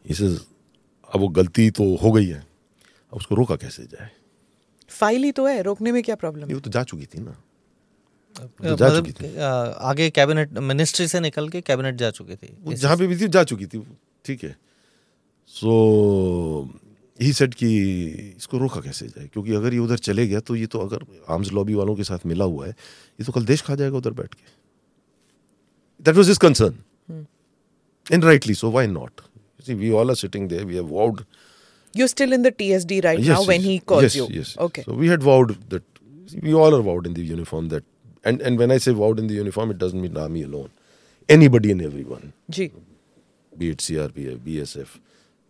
इसे 0.05 0.25
अब 0.25 1.19
वो 1.19 1.27
गलती 1.29 1.69
तो 1.71 1.95
हो 1.95 2.11
गई 2.11 2.25
है। 2.25 2.39
अब 2.39 3.17
उसको 3.17 3.35
रोका 3.35 3.55
कैसे 3.55 3.83
जाए? 3.83 4.09
फ़ाइल 4.89 5.23
ही 5.23 5.31
तो 5.31 5.45
है 5.47 5.61
रोकने 5.61 5.91
में 5.91 6.01
क्या 6.03 6.15
प्रॉब्लम 6.15 6.49
ये 6.49 6.55
है? 6.55 6.61
तो 6.61 6.69
जा 6.69 6.83
चुकी 6.83 7.05
थी 7.05 7.21
ना। 7.21 7.31
तो 8.35 8.75
जा 8.75 8.85
मतलब 8.85 8.97
चुकी 8.97 9.11
थी। 9.13 9.35
आगे 9.37 10.09
कैबिनेट 10.09 10.57
मिनिस्ट्री 10.59 11.07
से 11.07 11.19
निकल 11.19 11.49
के 11.49 11.61
कैबिनेट 11.61 11.95
जा 11.95 12.11
चुकी 12.11 12.35
थी। 12.35 12.75
जहाँ 12.75 12.97
पे 12.97 13.07
भी 13.07 13.17
थी 13.17 13.27
जा 13.27 13.43
चुकी 13.43 13.65
थी। 13.65 13.83
ठीक 14.25 14.43
है। 14.43 14.55
सो 15.47 16.69
ही 17.19 17.31
सेट 17.33 17.53
कि 17.53 17.67
इसको 18.37 18.57
रोका 18.57 18.81
कैसे 18.81 19.07
जाए? 19.07 19.27
क्योंकि 19.33 19.53
अगर 19.55 19.73
ये 19.73 19.79
उधर 19.79 19.97
चले 19.99 20.27
गया 20.27 20.39
तो 20.39 20.55
ये 20.55 20.65
तो 20.65 20.79
अगर 20.79 21.05
आर्म्स 21.29 21.51
लॉबी 21.53 21.73
वालों 21.73 21.95
के 21.95 22.03
साथ 22.03 22.25
मिला 22.25 22.45
हुआ 22.45 22.65
है 22.65 22.71
ये 22.71 23.25
तो 23.25 23.31
कल 23.31 23.45
देश 23.45 23.61
खा 23.61 23.75
जाएगा 23.75 23.97
उधर 23.97 24.11
बैठ 24.11 24.33
के। 24.33 24.43
That 26.03 26.15
was 26.15 26.31
is 26.31 26.39
concern 26.39 27.25
in 28.05 28.21
rightly 28.23 28.53
so 28.53 28.71
why 28.71 28.87
not 28.87 29.21
see 29.65 29.73
we 29.73 29.91
all 29.91 30.09
are 30.09 30.15
sitting 30.15 30.49
there 30.49 30.63
we 30.65 30.75
have 30.75 30.85
worn 30.87 31.21
you 31.93 32.07
still 32.07 32.33
in 32.33 32.43
the 32.43 32.53
TSD 32.57 32.99
right 32.99 33.19
now 33.19 33.45
when 33.45 33.61
he 33.61 33.77
calls 33.87 34.15
you 34.15 34.25
okay 34.65 34.81
so 34.81 34.95
we 34.95 35.07
had 35.07 35.23
worn 35.23 35.51
that 35.71 35.83
we 36.43 36.53
all 36.53 36.73
are 36.73 36.81
worn 36.81 37.07
in 37.07 37.13
the 37.13 37.29
uniform 37.29 37.69
that 37.69 37.83
and 38.25 38.41
and 38.41 38.57
when 38.57 38.71
I 38.71 38.79
say 38.79 38.91
worn 39.03 39.19
in 39.19 39.27
the 39.27 39.31
uniform 39.31 39.71
it 39.71 39.77
doesn't 39.77 40.01
mean 40.01 40.17
army 40.17 40.43
alone 40.43 40.69
anybody 41.29 41.69
and 41.69 41.81
everyone 41.81 42.31
G 42.49 42.71
B 43.53 43.75
BSF 44.35 44.97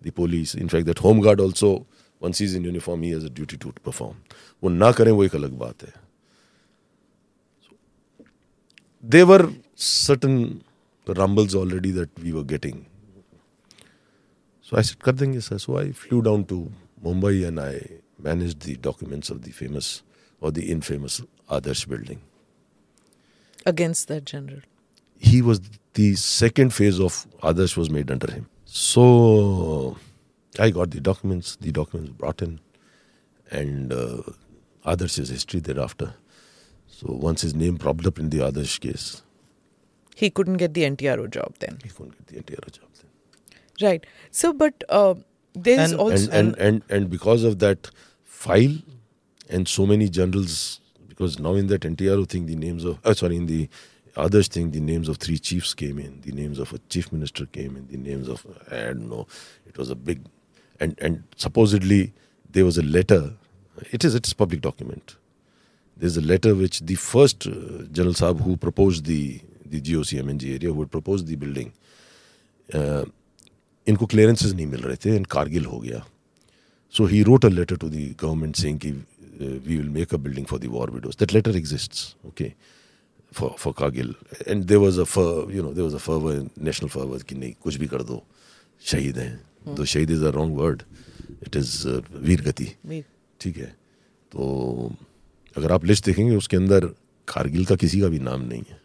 the 0.02 0.10
police. 0.10 0.54
In 0.54 0.68
fact, 0.68 0.86
that 0.86 0.98
home 0.98 1.20
guard 1.20 1.40
also, 1.40 1.86
once 2.20 2.38
he's 2.38 2.54
in 2.54 2.64
uniform, 2.64 3.02
he 3.02 3.10
has 3.10 3.24
a 3.24 3.30
duty 3.30 3.56
to 3.56 3.72
perform. 3.82 4.16
वो 4.62 4.68
ना 4.70 4.92
करें 4.92 5.12
वो 5.12 5.24
एक 5.24 5.34
अलग 5.34 5.58
बात 5.58 5.82
है. 5.82 5.92
There 9.02 9.26
were 9.26 9.52
certain 9.74 10.64
rumbles 11.06 11.54
already 11.54 11.90
that 11.92 12.10
we 12.22 12.32
were 12.32 12.44
getting. 12.44 12.86
So 14.62 14.76
I 14.76 14.82
said, 14.82 14.98
कर 14.98 15.12
देंगे 15.12 15.42
sir. 15.42 15.58
So 15.58 15.78
I 15.78 15.92
flew 15.92 16.22
down 16.22 16.44
to 16.46 16.72
Mumbai 17.04 17.46
and 17.46 17.60
I 17.60 18.00
managed 18.18 18.60
the 18.62 18.76
documents 18.76 19.30
of 19.30 19.42
the 19.42 19.50
famous 19.50 20.02
or 20.40 20.50
the 20.50 20.70
infamous 20.70 21.22
Adarsh 21.50 21.88
building. 21.88 22.20
Against 23.64 24.08
that 24.08 24.24
general. 24.24 24.60
He 25.18 25.42
was 25.42 25.60
the 25.94 26.14
second 26.14 26.74
phase 26.74 27.00
of 27.00 27.26
Adarsh 27.42 27.76
was 27.76 27.90
made 27.90 28.10
under 28.10 28.30
him. 28.30 28.48
So 28.73 29.97
I 30.57 30.69
got 30.69 30.91
the 30.91 31.01
documents, 31.01 31.57
the 31.57 31.73
documents 31.73 32.11
brought 32.11 32.41
in, 32.41 32.61
and 33.49 33.91
uh, 33.91 34.21
Adarsh's 34.85 35.27
history 35.27 35.59
thereafter. 35.59 36.13
So 36.87 37.07
once 37.11 37.41
his 37.41 37.53
name 37.53 37.77
popped 37.77 38.05
up 38.07 38.17
in 38.17 38.29
the 38.29 38.37
Adarsh 38.37 38.79
case, 38.79 39.23
He 40.15 40.29
couldn't 40.29 40.55
get 40.55 40.73
the 40.73 40.83
NTRO 40.83 41.29
job 41.29 41.55
then. 41.59 41.79
he 41.83 41.89
couldn't 41.89 42.15
get 42.17 42.27
the 42.27 42.53
NTRO 42.55 42.71
job. 42.71 42.87
Then. 42.95 43.89
Right. 43.89 44.05
So, 44.31 44.53
but 44.53 44.85
uh, 44.87 45.15
there's 45.53 45.91
And- 45.91 45.99
also. 45.99 46.31
and, 46.31 46.55
and, 46.55 46.57
and, 46.57 46.81
and 46.89 47.09
because 47.09 47.43
of 47.43 47.59
that 47.59 47.91
file 48.23 48.77
and 49.49 49.67
so 49.67 49.85
many 49.85 50.07
generals, 50.07 50.79
because 51.09 51.39
now 51.39 51.55
in 51.55 51.67
that 51.67 51.81
NTRO 51.81 52.25
thing, 52.25 52.45
the 52.45 52.55
names 52.55 52.85
of, 52.85 52.99
uh, 53.03 53.13
sorry, 53.13 53.35
in 53.35 53.47
the 53.47 53.67
others 54.16 54.48
thing, 54.48 54.70
the 54.70 54.80
names 54.80 55.08
of 55.08 55.18
three 55.18 55.38
chiefs 55.38 55.74
came 55.74 55.98
in, 55.98 56.20
the 56.22 56.32
names 56.32 56.58
of 56.58 56.72
a 56.72 56.78
chief 56.88 57.12
minister 57.12 57.46
came 57.46 57.76
in, 57.76 57.86
the 57.88 57.98
names 57.98 58.28
of, 58.28 58.46
I 58.70 58.76
don't 58.86 59.08
know, 59.10 59.26
it 59.66 59.76
was 59.78 59.90
a 59.90 59.94
big, 59.94 60.24
and, 60.80 60.98
and 61.00 61.22
supposedly 61.36 62.12
there 62.50 62.64
was 62.64 62.78
a 62.78 62.82
letter, 62.82 63.34
it 63.92 64.04
is, 64.04 64.14
it's 64.14 64.32
public 64.32 64.60
document. 64.60 65.16
There's 65.96 66.16
a 66.16 66.22
letter 66.22 66.54
which 66.54 66.80
the 66.80 66.94
first 66.94 67.46
uh, 67.46 67.52
General 67.92 68.14
Saab 68.14 68.40
who 68.40 68.56
proposed 68.56 69.06
the, 69.06 69.40
the 69.64 69.80
GOCMNG 69.80 70.44
area, 70.54 70.72
who 70.72 70.80
had 70.80 70.90
proposed 70.90 71.26
the 71.26 71.36
building, 71.36 71.72
uh, 72.72 73.04
इनको 73.88 74.06
clearances 74.06 74.52
नहीं 74.52 74.66
मिल 74.66 74.80
रहे 74.82 74.96
थे 75.04 75.14
and 75.16 75.26
Kargil 75.30 75.64
हो 75.64 75.78
गया 75.80 76.04
सो 76.96 77.04
he 77.06 77.22
wrote 77.28 77.44
a 77.44 77.48
letter 77.48 77.76
to 77.76 77.88
the 77.88 78.14
government 78.20 78.56
saying 78.56 78.78
कि 78.80 78.90
we 78.90 79.76
will 79.76 79.88
make 79.98 80.14
a 80.14 80.16
building 80.26 80.46
for 80.46 80.58
the 80.60 80.66
war 80.76 80.90
widows 80.90 81.16
that 81.20 81.32
letter 81.34 81.56
exists 81.56 82.14
okay 82.26 82.52
For 83.33 83.55
for 83.59 83.73
Kargil 83.77 84.13
and 84.47 84.63
there 84.63 84.79
was 84.79 84.99
a 84.99 85.05
you 85.55 85.63
know 85.63 85.71
there 85.73 85.83
was 85.83 85.93
a 85.93 86.03
fervour 86.07 86.49
national 86.63 86.89
fervour 86.89 87.23
कि 87.23 87.35
नहीं 87.35 87.53
कुछ 87.63 87.75
भी 87.75 87.87
कर 87.87 88.03
दो 88.03 88.23
शहीद 88.81 89.17
हैं। 89.17 89.75
तो 89.75 89.85
शहीद 89.85 90.11
is 90.11 90.23
a 90.25 90.29
wrong 90.29 90.57
word 90.57 90.83
it 91.47 91.55
is 91.55 91.87
वीर 92.27 92.41
गति। 92.41 92.67
ठीक 93.39 93.57
है? 93.57 93.75
तो 94.31 94.95
अगर 95.55 95.71
आप 95.71 95.85
लिस्ट 95.85 96.05
देखेंगे 96.05 96.35
उसके 96.35 96.57
अंदर 96.57 96.85
कारगिल 97.27 97.65
का 97.65 97.75
किसी 97.75 97.99
का 98.01 98.07
भी 98.07 98.19
नाम 98.19 98.41
नहीं 98.41 98.63
है। 98.69 98.79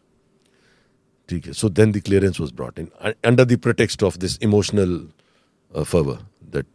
ठीक 1.29 1.47
है? 1.47 1.53
So 1.53 1.69
then 1.69 1.93
the 1.93 2.01
clearance 2.01 2.41
was 2.41 2.53
brought 2.53 2.79
in 2.79 2.89
under 3.05 3.45
the 3.45 3.59
pretext 3.59 4.03
of 4.03 4.19
this 4.19 4.39
emotional 4.43 5.01
fervour 5.73 6.19
that 6.53 6.67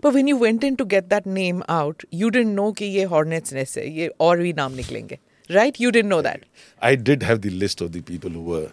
But 0.00 0.14
when 0.18 0.26
you 0.32 0.36
went 0.42 0.64
in 0.68 0.76
to 0.76 0.84
get 0.94 1.08
that 1.10 1.26
name 1.38 1.62
out, 1.68 2.04
you 2.10 2.30
didn't 2.36 2.54
know 2.60 2.72
कि 2.80 2.84
ये 2.98 3.06
Hornets 3.14 3.52
nest 3.58 3.78
है, 3.78 3.88
ये 3.98 4.08
और 4.28 4.38
भी 4.42 4.52
नाम 4.60 4.74
निकलेंगे, 4.80 5.18
right? 5.50 5.80
You 5.84 5.92
didn't 5.98 6.14
know 6.14 6.22
that. 6.28 6.46
I 6.90 6.94
did 7.10 7.22
have 7.30 7.42
the 7.42 7.50
list 7.64 7.80
of 7.80 7.92
the 7.98 8.02
people 8.12 8.30
who 8.30 8.42
were 8.52 8.68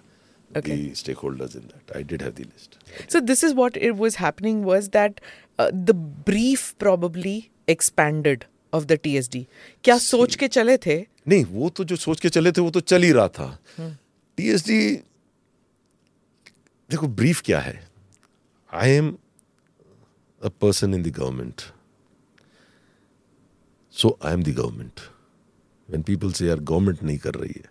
Okay. 0.58 0.76
the 0.76 0.92
stakeholders 1.00 1.56
in 1.56 1.68
that. 1.72 1.96
I 1.96 2.02
did 2.12 2.22
have 2.24 2.34
the 2.36 2.44
list. 2.46 2.78
So 3.08 3.20
this 3.22 3.44
is 3.44 3.54
what 3.54 3.76
it 3.90 3.98
was 3.98 4.16
happening 4.16 4.64
was 4.70 4.90
that 4.96 5.22
uh, 5.60 5.70
the 5.90 5.94
brief 6.30 6.64
probably 6.80 7.52
expanded 7.68 8.46
of 8.74 8.88
the 8.88 8.98
TSD. 8.98 9.46
क्या 9.84 9.98
सोच 9.98 10.36
के 10.44 10.48
चले 10.58 10.78
थे? 10.86 10.98
नहीं 11.28 11.46
वो 11.46 11.70
तो 11.78 11.84
जो 11.92 11.96
सोच 11.96 12.20
के 12.20 12.30
चले 12.30 12.52
थे 12.52 12.62
वो 12.62 12.70
तो 12.72 12.80
चल 12.80 13.04
ही 13.04 13.12
रहा 13.12 13.28
था 13.38 13.48
टीएसडी 14.38 14.80
देखो 16.90 17.08
ब्रीफ 17.22 17.42
क्या 17.46 17.60
है 17.60 17.80
I 18.74 18.92
am 18.92 19.16
a 20.45 20.49
person 20.49 20.95
in 20.95 21.03
the 21.03 21.09
government 21.09 21.61
so 23.93 24.19
I 24.25 24.33
am 24.33 24.43
the 24.43 24.49
government 24.49 25.01
when 25.89 26.03
people 26.03 26.33
say 26.33 26.47
यार 26.47 26.61
गवर्नमेंट 26.61 27.03
नहीं 27.03 27.19
कर 27.19 27.35
रही 27.35 27.55
है 27.57 27.71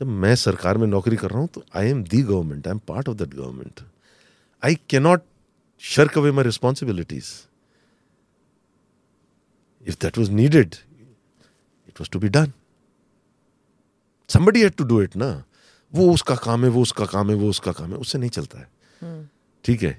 जब 0.00 0.06
मैं 0.06 0.34
सरकार 0.36 0.78
में 0.78 0.86
नौकरी 0.86 1.16
कर 1.16 1.30
रहा 1.30 1.40
हूँ 1.40 1.48
तो 1.54 1.64
I 1.76 1.88
am 1.88 2.02
the 2.04 2.24
government 2.28 2.66
I 2.66 2.70
am 2.70 2.78
part 2.88 3.08
of 3.08 3.16
that 3.16 3.34
government 3.34 3.80
I 4.64 4.74
cannot 4.90 5.22
shirk 5.84 6.16
away 6.16 6.30
my 6.30 6.42
responsibilities. 6.46 7.28
If 9.86 9.98
that 9.98 10.18
was 10.20 10.28
needed 10.30 10.76
it 11.88 11.98
was 11.98 12.08
to 12.08 12.20
be 12.24 12.28
done. 12.28 12.52
Somebody 14.28 14.62
had 14.62 14.76
to 14.76 14.86
do 14.92 15.00
it 15.06 15.16
ना 15.16 15.30
वो 15.92 16.12
उसका 16.14 16.34
काम 16.34 16.64
है 16.64 16.70
वो 16.70 16.82
उसका 16.82 17.06
काम 17.06 17.30
है 17.30 17.36
वो 17.36 17.48
उसका 17.50 17.72
काम 17.72 17.90
है 17.90 17.96
उससे 17.96 18.18
नहीं 18.18 18.30
चलता 18.30 18.58
है। 18.58 18.68
ठीक 19.64 19.82
है? 19.82 19.92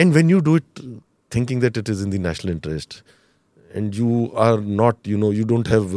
And 0.00 0.12
when 0.14 0.30
you 0.30 0.40
do 0.40 0.56
it 0.56 0.80
thinking 1.32 1.60
that 1.60 1.78
it 1.78 1.90
is 1.90 2.02
in 2.04 2.10
the 2.10 2.20
national 2.26 2.52
interest 2.52 3.02
and 3.70 3.94
you 3.94 4.26
are 4.38 4.60
not 4.60 5.08
you 5.08 5.18
know 5.18 5.32
you 5.32 5.44
don't 5.44 5.68
have 5.68 5.90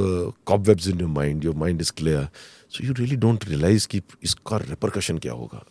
cobwebs 0.67 0.87
in 0.87 0.99
your 0.99 1.09
mind 1.09 1.45
your 1.45 1.55
mind 1.55 1.81
is 1.81 1.91
clear 1.97 2.27
so 2.69 2.83
you 2.85 2.93
really 2.93 3.15
don't 3.15 3.45
realise 3.47 3.87
कि 3.87 4.01
इसका 4.23 4.57
repercussion 4.57 5.17
क्या 5.17 5.33
होगा 5.33 5.61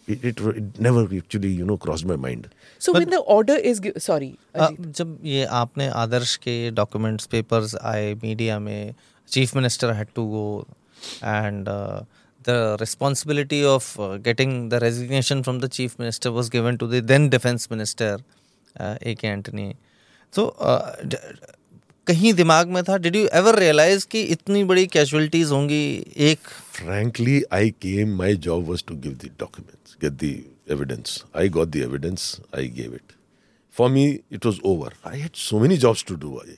sorry 4.01 4.35
जब 4.91 5.19
ये 5.25 5.45
आपने 5.61 5.89
आदर्श 6.03 6.37
के 6.37 6.55
documents 6.71 7.27
papers 7.27 7.75
आए 7.83 8.15
media 8.23 8.59
में 8.59 8.95
चीफ 9.29 9.57
मिनिस्टर 9.57 9.93
है 9.93 10.05
to 12.42 12.52
go 12.52 12.66
and 12.66 12.76
the 12.76 12.78
responsibility 12.82 13.64
of 13.64 13.96
getting 14.00 14.70
the 14.70 14.74
resignation 14.74 15.42
from 15.42 15.60
the 15.60 15.68
chief 15.68 15.96
minister 16.00 16.30
was 16.30 16.50
given 16.50 16.78
to 16.78 16.88
the 16.88 16.94
then 16.94 17.30
defence 17.30 17.68
minister 17.72 18.24
ए 18.82 19.16
के 19.20 19.28
एंटनी 19.28 19.76
तो 20.34 20.58
कहीं 22.08 22.34
दिमाग 22.34 22.68
में 22.68 22.84
था 22.84 22.98
डिड 22.98 23.16
यू 23.16 23.28
एवर 23.34 23.60
रियलाइज 23.60 24.04
कि 24.04 24.22
इतनी 24.22 24.64
बड़ी 24.64 24.88
कैजुअलिटीज 24.88 25.52
होंगी 25.52 26.06
एक 26.18 26.40
frankly 26.78 27.42
i 27.52 27.74
came 27.86 28.12
my 28.18 28.36
job 28.48 28.68
was 28.72 28.84
to 28.90 28.96
give 29.06 29.18
the 29.18 29.30
documents 29.30 29.96
get 30.04 30.18
the 30.18 30.44
evidence 30.70 31.26
i 31.34 31.48
got 31.48 31.72
the 31.72 31.84
evidence 31.84 32.40
i 32.54 32.66
gave 32.80 32.94
it 32.94 33.16
for 33.72 33.90
me 33.90 34.20
it 34.32 34.46
was 34.50 34.60
over 34.64 34.92
i 35.04 35.16
had 35.24 35.36
so 35.36 35.60
many 35.60 35.78
jobs 35.78 36.04
to 36.04 36.18
do 36.18 36.40
I, 36.40 36.58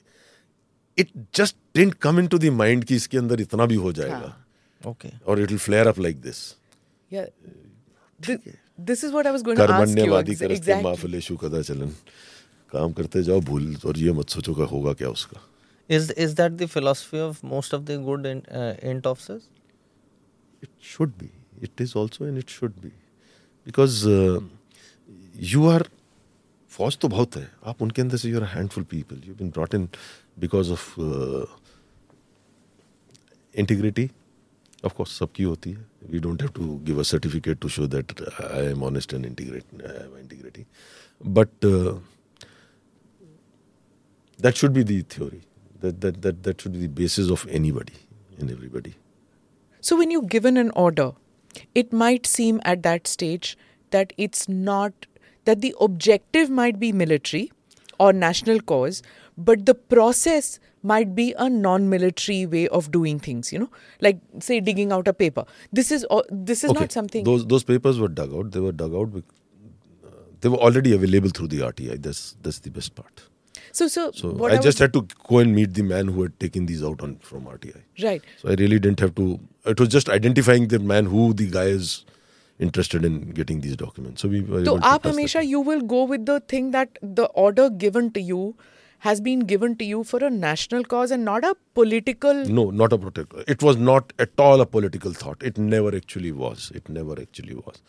it 0.96 1.08
just 1.32 1.56
didn't 1.74 1.98
come 2.00 2.18
into 2.18 2.38
the 2.38 2.50
mind 2.50 2.84
कि 2.84 2.96
इसके 2.96 3.18
अंदर 3.18 3.40
इतना 3.40 3.66
भी 3.66 3.74
हो 3.74 3.92
जाएगा 3.92 4.36
okay 4.91 5.09
और 5.27 5.43
it 5.45 5.51
will 5.53 5.63
flare 5.69 5.87
up 5.93 5.99
like 6.07 6.21
this 6.27 6.43
Yeah. 7.11 7.25
Th- 8.19 8.53
this 8.89 9.03
is 9.07 9.11
what 9.15 9.27
I 9.29 9.31
was 9.35 9.43
going 9.47 9.57
to 9.57 9.63
ask 9.63 9.71
you. 9.71 9.95
कर्मण्यवादी 9.95 10.31
ex- 10.31 10.41
करस्ते 10.41 10.71
exactly. 10.71 10.83
माफलेशु 10.83 11.35
कदा 11.43 11.61
चलन 11.67 11.91
काम 12.71 12.93
करते 12.99 13.21
जाओ 13.23 13.39
भूल 13.49 13.75
और 13.85 13.97
ये 13.97 14.11
मत 14.19 14.29
सोचो 14.37 14.53
का 14.55 14.65
होगा 14.71 14.93
क्या 15.01 15.09
उसका 15.17 15.41
is 15.89 16.11
is 16.11 16.35
that 16.35 16.51
the 16.51 16.65
philosophy 16.75 17.19
of 17.19 17.45
most 17.53 17.73
of 17.73 17.81
the 17.83 17.99
good 18.05 18.25
int 18.25 19.07
officers 19.07 19.49
It 20.63 20.71
should 20.91 21.11
be. 21.21 21.27
It 21.65 21.81
is 21.83 21.91
also 22.01 22.25
and 22.27 22.41
it 22.41 22.51
should 22.57 22.77
be. 22.83 22.89
Because 23.67 23.95
uh, 24.11 24.39
you 25.53 25.65
are 25.73 25.83
फौज 26.71 26.97
तो 27.01 27.07
बहुत 27.07 27.35
है 27.37 27.47
आप 27.71 27.81
उनके 27.81 28.01
अंदर 28.01 28.17
से 28.17 28.29
your 28.29 28.43
handful 28.53 28.83
people 28.91 29.21
you 29.25 29.33
been 29.35 29.49
brought 29.57 29.75
in 29.75 29.87
because 30.39 30.71
of 30.71 30.87
integrity 33.55 34.09
of 34.84 34.94
course 34.96 35.18
सबकी 35.18 35.42
होती 35.42 35.70
है 35.70 35.86
we 36.10 36.18
don't 36.26 36.42
have 36.42 36.50
to 36.54 36.76
give 36.84 37.00
a 37.00 37.02
certificate 37.12 37.58
to 37.60 37.68
show 37.76 37.86
that 37.96 38.12
I 38.44 38.64
am 38.66 38.82
honest 38.84 39.14
and 39.14 39.26
integrate 39.26 39.82
integrity 40.20 40.66
but 41.38 41.68
that 44.44 44.58
should 44.58 44.72
be 44.76 44.82
the 44.88 44.94
theory 45.14 45.38
that 45.80 45.96
that 46.02 46.20
that, 46.26 46.36
that 46.44 46.62
should 46.62 46.72
be 46.76 46.78
the 46.82 46.92
basis 47.00 47.32
of 47.34 47.42
anybody 47.58 47.98
and 48.38 48.52
everybody 48.54 48.92
So 49.82 49.96
when 49.96 50.10
you're 50.10 50.22
given 50.22 50.56
an 50.58 50.70
order, 50.76 51.12
it 51.74 51.92
might 51.92 52.26
seem 52.26 52.60
at 52.64 52.82
that 52.82 53.06
stage 53.06 53.56
that 53.90 54.12
it's 54.18 54.48
not 54.48 55.06
that 55.46 55.62
the 55.62 55.74
objective 55.80 56.50
might 56.50 56.78
be 56.78 56.92
military 56.92 57.50
or 57.98 58.12
national 58.12 58.60
cause, 58.60 59.02
but 59.38 59.64
the 59.64 59.74
process 59.74 60.60
might 60.91 61.13
be 61.15 61.33
a 61.37 61.49
non-military 61.49 62.45
way 62.45 62.67
of 62.79 62.91
doing 62.91 63.19
things. 63.19 63.51
You 63.51 63.59
know, 63.59 63.69
like 64.07 64.19
say 64.39 64.59
digging 64.59 64.91
out 64.91 65.07
a 65.07 65.13
paper. 65.13 65.45
This 65.71 65.91
is 65.91 66.05
this 66.29 66.63
is 66.63 66.73
not 66.79 66.91
something. 66.91 67.23
Those 67.23 67.45
those 67.53 67.63
papers 67.63 67.99
were 67.99 68.07
dug 68.07 68.35
out. 68.41 68.51
They 68.51 68.65
were 68.67 68.75
dug 68.83 68.99
out. 69.03 69.15
uh, 69.15 70.09
they 70.41 70.49
were 70.49 70.57
already 70.69 70.93
available 70.93 71.29
through 71.39 71.49
the 71.55 71.59
RTI. 71.69 72.01
That's 72.09 72.35
that's 72.41 72.59
the 72.67 72.75
best 72.81 72.95
part. 72.95 73.25
so 73.77 73.87
so 73.93 74.03
So 74.17 74.29
I, 74.47 74.51
I, 74.55 74.57
just 74.65 74.79
had 74.79 74.93
to 74.97 75.05
go 75.29 75.39
and 75.39 75.55
meet 75.55 75.73
the 75.77 75.83
man 75.87 76.11
who 76.15 76.21
had 76.25 76.35
taken 76.43 76.67
these 76.67 76.83
out 76.89 77.01
on 77.07 77.15
from 77.29 77.47
RTI. 77.53 77.81
right. 78.03 78.21
So 78.41 78.49
I 78.49 78.59
really 78.59 78.79
didn't 78.85 79.01
have 79.05 79.15
to. 79.15 79.39
It 79.73 79.79
was 79.85 79.89
just 79.95 80.11
identifying 80.17 80.67
the 80.75 80.79
man 80.91 81.09
who 81.15 81.25
the 81.41 81.49
guy 81.55 81.65
is 81.79 81.95
interested 82.59 83.03
in 83.03 83.17
getting 83.31 83.61
these 83.61 83.75
documents. 83.75 84.21
So 84.21 84.29
we 84.29 84.41
were 84.41 84.63
So 84.63 84.77
able 84.77 84.79
to 84.79 84.87
aap 84.91 85.09
hamesha 85.09 85.45
you 85.55 85.59
will 85.59 85.81
go 85.81 86.03
with 86.13 86.25
the 86.25 86.39
thing 86.55 86.71
that 86.71 86.97
the 87.01 87.25
order 87.47 87.69
given 87.85 88.11
to 88.19 88.21
you 88.21 88.55
has 88.99 89.21
been 89.21 89.39
given 89.41 89.75
to 89.77 89.85
you 89.85 90.03
for 90.03 90.23
a 90.23 90.29
national 90.29 90.83
cause 90.83 91.11
and 91.11 91.25
not 91.25 91.43
a 91.43 91.55
political 91.73 92.33
No, 92.45 92.69
not 92.71 92.93
a 92.93 92.97
political. 92.97 93.43
It 93.47 93.61
was 93.61 93.77
not 93.77 94.13
at 94.19 94.31
all 94.37 94.61
a 94.61 94.65
political 94.65 95.13
thought. 95.13 95.41
It 95.43 95.57
never 95.57 95.95
actually 95.95 96.31
was. 96.31 96.71
It 96.73 96.89
never 96.89 97.19
actually 97.19 97.55
was. 97.55 97.81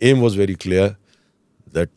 Aim 0.00 0.20
was 0.20 0.34
very 0.34 0.54
clear 0.54 0.96
that 1.72 1.90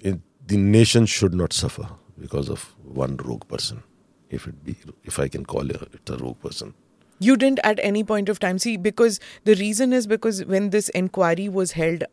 in, 0.00 0.22
the 0.46 0.56
nation 0.56 1.06
should 1.06 1.34
not 1.34 1.52
suffer 1.52 1.88
because 2.18 2.48
of 2.48 2.74
one 2.84 3.16
rogue 3.18 3.46
person. 3.48 3.82
If 4.30 4.46
it 4.46 4.64
be, 4.64 4.76
if 5.04 5.18
I 5.18 5.28
can 5.28 5.44
call 5.44 5.70
it 5.70 6.10
a 6.10 6.16
rogue 6.16 6.40
person. 6.40 6.74
You 7.18 7.36
didn't 7.36 7.60
at 7.64 7.80
any 7.82 8.04
point 8.04 8.28
of 8.28 8.38
time 8.38 8.58
see 8.58 8.76
because 8.76 9.18
the 9.44 9.54
reason 9.56 9.92
is 9.92 10.06
because 10.06 10.44
when 10.44 10.70
this 10.70 10.88
inquiry 10.90 11.48
was 11.48 11.72
held 11.72 12.04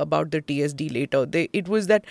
about 0.00 0.30
the 0.30 0.40
TSD 0.42 0.92
later, 0.92 1.26
they, 1.26 1.48
it 1.52 1.68
was 1.68 1.86
that 1.88 2.04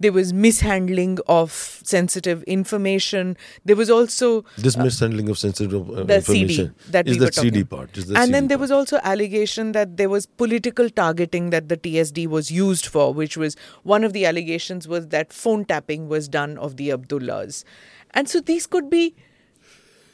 there 0.00 0.12
was 0.12 0.32
mishandling 0.32 1.18
of 1.26 1.52
sensitive 1.84 2.42
information. 2.44 3.36
There 3.64 3.76
was 3.76 3.90
also 3.90 4.44
This 4.56 4.76
mishandling 4.76 5.28
of 5.28 5.38
sensitive 5.38 5.90
uh, 5.90 6.04
the 6.04 6.20
CD 6.20 6.42
information 6.42 6.74
that 6.90 7.06
is 7.08 7.18
we 7.18 7.26
the 7.26 7.32
CD 7.32 7.64
part. 7.64 7.96
Is 7.96 8.06
the 8.06 8.18
and 8.18 8.32
then 8.34 8.44
CD 8.44 8.48
there 8.48 8.58
was 8.58 8.70
also 8.70 8.98
allegation 9.02 9.72
that 9.72 9.96
there 9.96 10.08
was 10.08 10.26
political 10.26 10.88
targeting 10.90 11.50
that 11.50 11.68
the 11.68 11.76
TSD 11.76 12.26
was 12.26 12.50
used 12.50 12.86
for, 12.86 13.12
which 13.12 13.36
was 13.36 13.56
one 13.82 14.04
of 14.04 14.12
the 14.12 14.24
allegations 14.26 14.86
was 14.86 15.08
that 15.08 15.32
phone 15.32 15.64
tapping 15.64 16.08
was 16.08 16.28
done 16.28 16.58
of 16.58 16.76
the 16.76 16.90
Abdullahs, 16.90 17.64
and 18.12 18.28
so 18.28 18.40
these 18.40 18.66
could 18.66 18.88
be. 18.90 19.14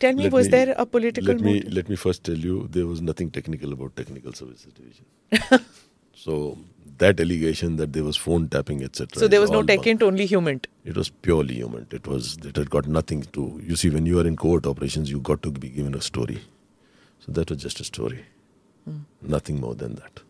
Tell 0.00 0.12
me, 0.12 0.24
Let 0.24 0.32
was 0.32 0.46
me- 0.46 0.50
there 0.50 0.74
a 0.76 0.84
political 0.84 1.32
let 1.32 1.40
me 1.40 1.60
let 1.62 1.88
me 1.88 1.96
first 1.96 2.24
tell 2.24 2.36
you 2.36 2.66
there 2.68 2.86
was 2.86 3.00
nothing 3.00 3.30
technical 3.30 3.72
about 3.72 3.94
technical 3.96 4.32
services 4.32 4.72
division 4.72 5.06
so 6.14 6.58
that 6.98 7.20
allegation 7.20 7.76
that 7.76 7.92
there 7.92 8.04
was 8.04 8.16
phone 8.16 8.48
tapping 8.48 8.82
etc 8.82 9.18
So 9.20 9.28
there 9.28 9.40
was 9.40 9.50
no 9.50 9.62
tech 9.62 9.86
int, 9.86 10.02
only 10.02 10.26
human. 10.26 10.60
it 10.84 10.96
was 10.96 11.10
purely 11.10 11.54
human 11.54 11.86
it 11.90 12.06
was 12.06 12.36
it 12.44 12.56
had 12.56 12.70
got 12.70 12.86
nothing 12.86 13.22
to 13.32 13.60
you 13.62 13.76
see 13.76 13.90
when 13.90 14.06
you 14.06 14.18
are 14.20 14.26
in 14.26 14.36
covert 14.36 14.66
operations 14.66 15.10
you 15.10 15.20
got 15.20 15.42
to 15.42 15.50
be 15.50 15.68
given 15.68 15.94
a 15.94 16.00
story 16.00 16.40
so 17.20 17.32
that 17.32 17.50
was 17.50 17.60
just 17.62 17.80
a 17.80 17.84
story 17.84 18.24
hmm. 18.84 18.98
nothing 19.22 19.60
more 19.60 19.74
than 19.74 19.94
that 19.96 20.20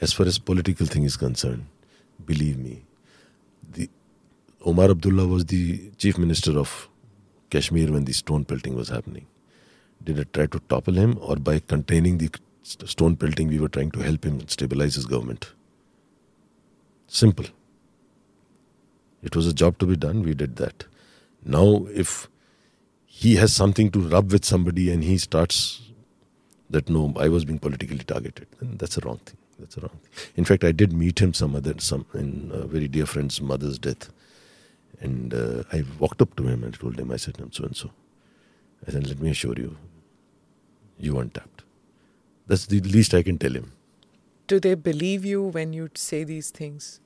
as 0.00 0.12
far 0.12 0.26
as 0.26 0.38
political 0.38 0.86
thing 0.86 1.04
is 1.04 1.16
concerned 1.16 1.66
believe 2.26 2.58
me 2.58 2.82
the 3.72 3.88
Omar 4.64 4.90
Abdullah 4.90 5.26
was 5.26 5.44
the 5.46 5.90
chief 5.98 6.18
minister 6.18 6.56
of 6.58 6.88
Kashmir 7.50 7.90
when 7.92 8.04
the 8.04 8.12
stone 8.12 8.44
pelting 8.44 8.74
was 8.76 8.88
happening. 8.88 9.26
Did 10.04 10.20
I 10.20 10.24
try 10.32 10.46
to 10.46 10.60
topple 10.68 10.94
him, 10.94 11.18
or 11.20 11.36
by 11.36 11.58
containing 11.58 12.18
the 12.18 12.30
stone 12.62 13.16
pelting, 13.16 13.48
we 13.48 13.58
were 13.58 13.68
trying 13.68 13.90
to 13.90 14.00
help 14.00 14.24
him 14.24 14.46
stabilize 14.48 14.94
his 14.94 15.06
government? 15.06 15.52
Simple. 17.12 17.44
It 19.22 19.36
was 19.36 19.46
a 19.46 19.52
job 19.52 19.76
to 19.80 19.86
be 19.86 19.96
done, 19.96 20.22
we 20.22 20.32
did 20.32 20.56
that. 20.56 20.86
Now, 21.44 21.86
if 21.92 22.28
he 23.04 23.36
has 23.36 23.52
something 23.52 23.90
to 23.90 24.00
rub 24.00 24.32
with 24.32 24.46
somebody 24.46 24.90
and 24.90 25.04
he 25.04 25.18
starts 25.18 25.90
that 26.70 26.88
no, 26.88 27.12
I 27.18 27.28
was 27.28 27.44
being 27.44 27.58
politically 27.58 27.98
targeted, 27.98 28.46
then 28.60 28.78
that's 28.78 28.96
a 28.96 29.02
wrong 29.02 29.18
thing. 29.26 29.36
That's 29.58 29.76
a 29.76 29.80
wrong 29.82 29.98
thing. 30.02 30.32
In 30.36 30.46
fact, 30.46 30.64
I 30.64 30.72
did 30.72 30.94
meet 30.94 31.18
him 31.18 31.34
some 31.34 31.54
other 31.54 31.74
some 31.80 32.06
in 32.14 32.50
a 32.50 32.66
very 32.66 32.88
dear 32.88 33.04
friend's 33.04 33.42
mother's 33.42 33.78
death, 33.78 34.08
And 34.98 35.34
uh, 35.34 35.64
I 35.70 35.84
walked 35.98 36.22
up 36.22 36.34
to 36.36 36.48
him 36.48 36.64
and 36.64 36.72
told 36.72 36.98
him, 36.98 37.10
I 37.10 37.18
said, 37.18 37.36
I'm 37.40 37.52
so 37.52 37.64
and 37.64 37.76
so. 37.76 37.90
I 38.88 38.92
said, 38.92 39.06
let 39.06 39.20
me 39.20 39.28
assure 39.28 39.54
you, 39.54 39.76
you 40.98 41.14
weren't 41.14 41.34
tapped. 41.34 41.62
That's 42.46 42.64
the 42.66 42.80
least 42.80 43.12
I 43.12 43.22
can 43.22 43.36
tell 43.36 43.52
him. 43.52 43.72
Do 44.52 44.60
they 44.60 44.74
believe 44.74 45.24
you 45.24 45.42
when 45.44 45.72
you 45.72 45.88
say 45.94 46.24
these 46.24 46.50
things? 46.50 47.00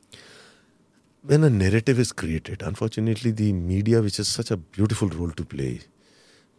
When 1.24 1.44
a 1.44 1.51
narrative 1.51 2.01
is 2.01 2.11
created, 2.11 2.61
unfortunately, 2.61 3.30
the 3.30 3.53
media, 3.53 4.03
which 4.03 4.16
has 4.16 4.26
such 4.26 4.51
a 4.51 4.57
beautiful 4.57 5.09
role 5.11 5.30
to 5.30 5.44
play, 5.44 5.80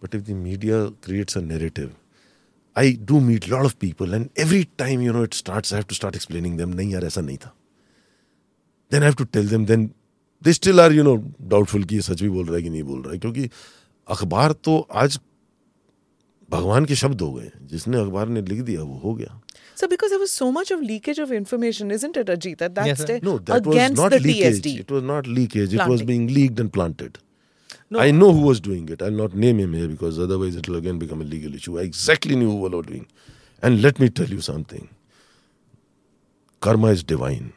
but 0.01 0.15
if 0.15 0.23
the 0.23 0.33
media 0.33 0.91
creates 1.01 1.35
a 1.35 1.41
narrative, 1.41 1.93
I 2.75 2.91
do 2.91 3.19
meet 3.19 3.49
a 3.49 3.55
lot 3.55 3.65
of 3.65 3.77
people, 3.79 4.13
and 4.13 4.29
every 4.37 4.63
time 4.83 5.01
you 5.01 5.11
know 5.11 5.23
it 5.23 5.33
starts, 5.33 5.73
I 5.73 5.77
have 5.77 5.87
to 5.87 5.95
start 5.95 6.15
explaining 6.15 6.55
them. 6.55 6.73
नहीं 6.73 6.93
यार 6.93 7.05
ऐसा 7.05 7.21
नहीं 7.21 7.37
था. 7.37 7.51
Then 8.91 9.03
I 9.03 9.07
have 9.07 9.17
to 9.17 9.25
tell 9.25 9.43
them. 9.43 9.65
Then 9.65 9.93
they 10.41 10.53
still 10.53 10.79
are 10.79 10.91
you 10.91 11.03
know 11.03 11.17
doubtful 11.55 11.91
ये 11.91 12.01
सच 12.01 12.21
भी 12.21 12.29
बोल 12.29 12.45
रहा 12.45 12.55
है 12.55 12.61
कि 12.63 12.69
नहीं 12.69 12.83
बोल 12.83 13.01
रहा 13.01 13.13
है 13.13 13.19
क्योंकि 13.19 13.49
अखबार 14.07 14.51
तो 14.63 14.79
आज 15.03 15.19
भगवान 16.51 16.85
के 16.85 16.95
शब्द 16.95 17.21
हो 17.21 17.31
गए 17.33 17.51
जिसने 17.71 17.97
अखबार 18.01 18.27
ने 18.29 18.41
लिख 18.41 18.61
दिया 18.61 18.83
वो 18.83 18.97
हो 18.99 19.13
गया 19.15 19.41
So, 19.77 19.87
because 19.87 20.09
there 20.09 20.17
was 20.17 20.31
so 20.31 20.51
much 20.51 20.71
of 20.71 20.81
leakage 20.81 21.19
of 21.19 21.31
information, 21.31 21.91
isn't 21.91 22.17
it, 22.17 22.25
Ajit? 22.25 22.57
That 22.57 22.73
that's 22.73 22.87
Yes, 22.87 22.97
sir. 22.97 23.05
the- 23.05 23.19
No, 23.21 23.37
that 23.37 23.63
was 23.63 23.75
against 23.75 24.01
not 24.01 24.09
the 24.09 24.19
leakage. 24.19 24.61
TSD. 24.63 24.79
It 24.79 24.89
was 24.89 25.03
not 25.03 25.27
leakage. 25.27 25.71
It 25.71 25.87
was 25.87 26.01
being 26.01 26.25
leaked 26.33 26.59
and 26.59 26.73
planted. 26.73 27.19
No. 27.91 27.99
I 27.99 28.09
know 28.09 28.33
who 28.33 28.41
was 28.41 28.59
doing 28.59 28.89
it. 28.89 29.03
I'll 29.03 29.11
not 29.11 29.35
name 29.35 29.59
him 29.59 29.73
here 29.73 29.87
because 29.87 30.17
otherwise 30.17 30.55
it 30.55 30.67
will 30.67 30.77
again 30.77 30.97
become 30.97 31.21
a 31.21 31.23
legal 31.23 31.53
issue. 31.53 31.77
I 31.79 31.83
exactly 31.83 32.35
knew 32.35 32.49
who 32.49 32.55
was 32.55 32.85
doing. 32.87 33.05
And 33.61 33.83
let 33.83 33.99
me 33.99 34.09
tell 34.09 34.25
you 34.27 34.41
something. 34.41 34.89
Karma 36.59 36.87
is 36.87 37.03
divine. 37.03 37.53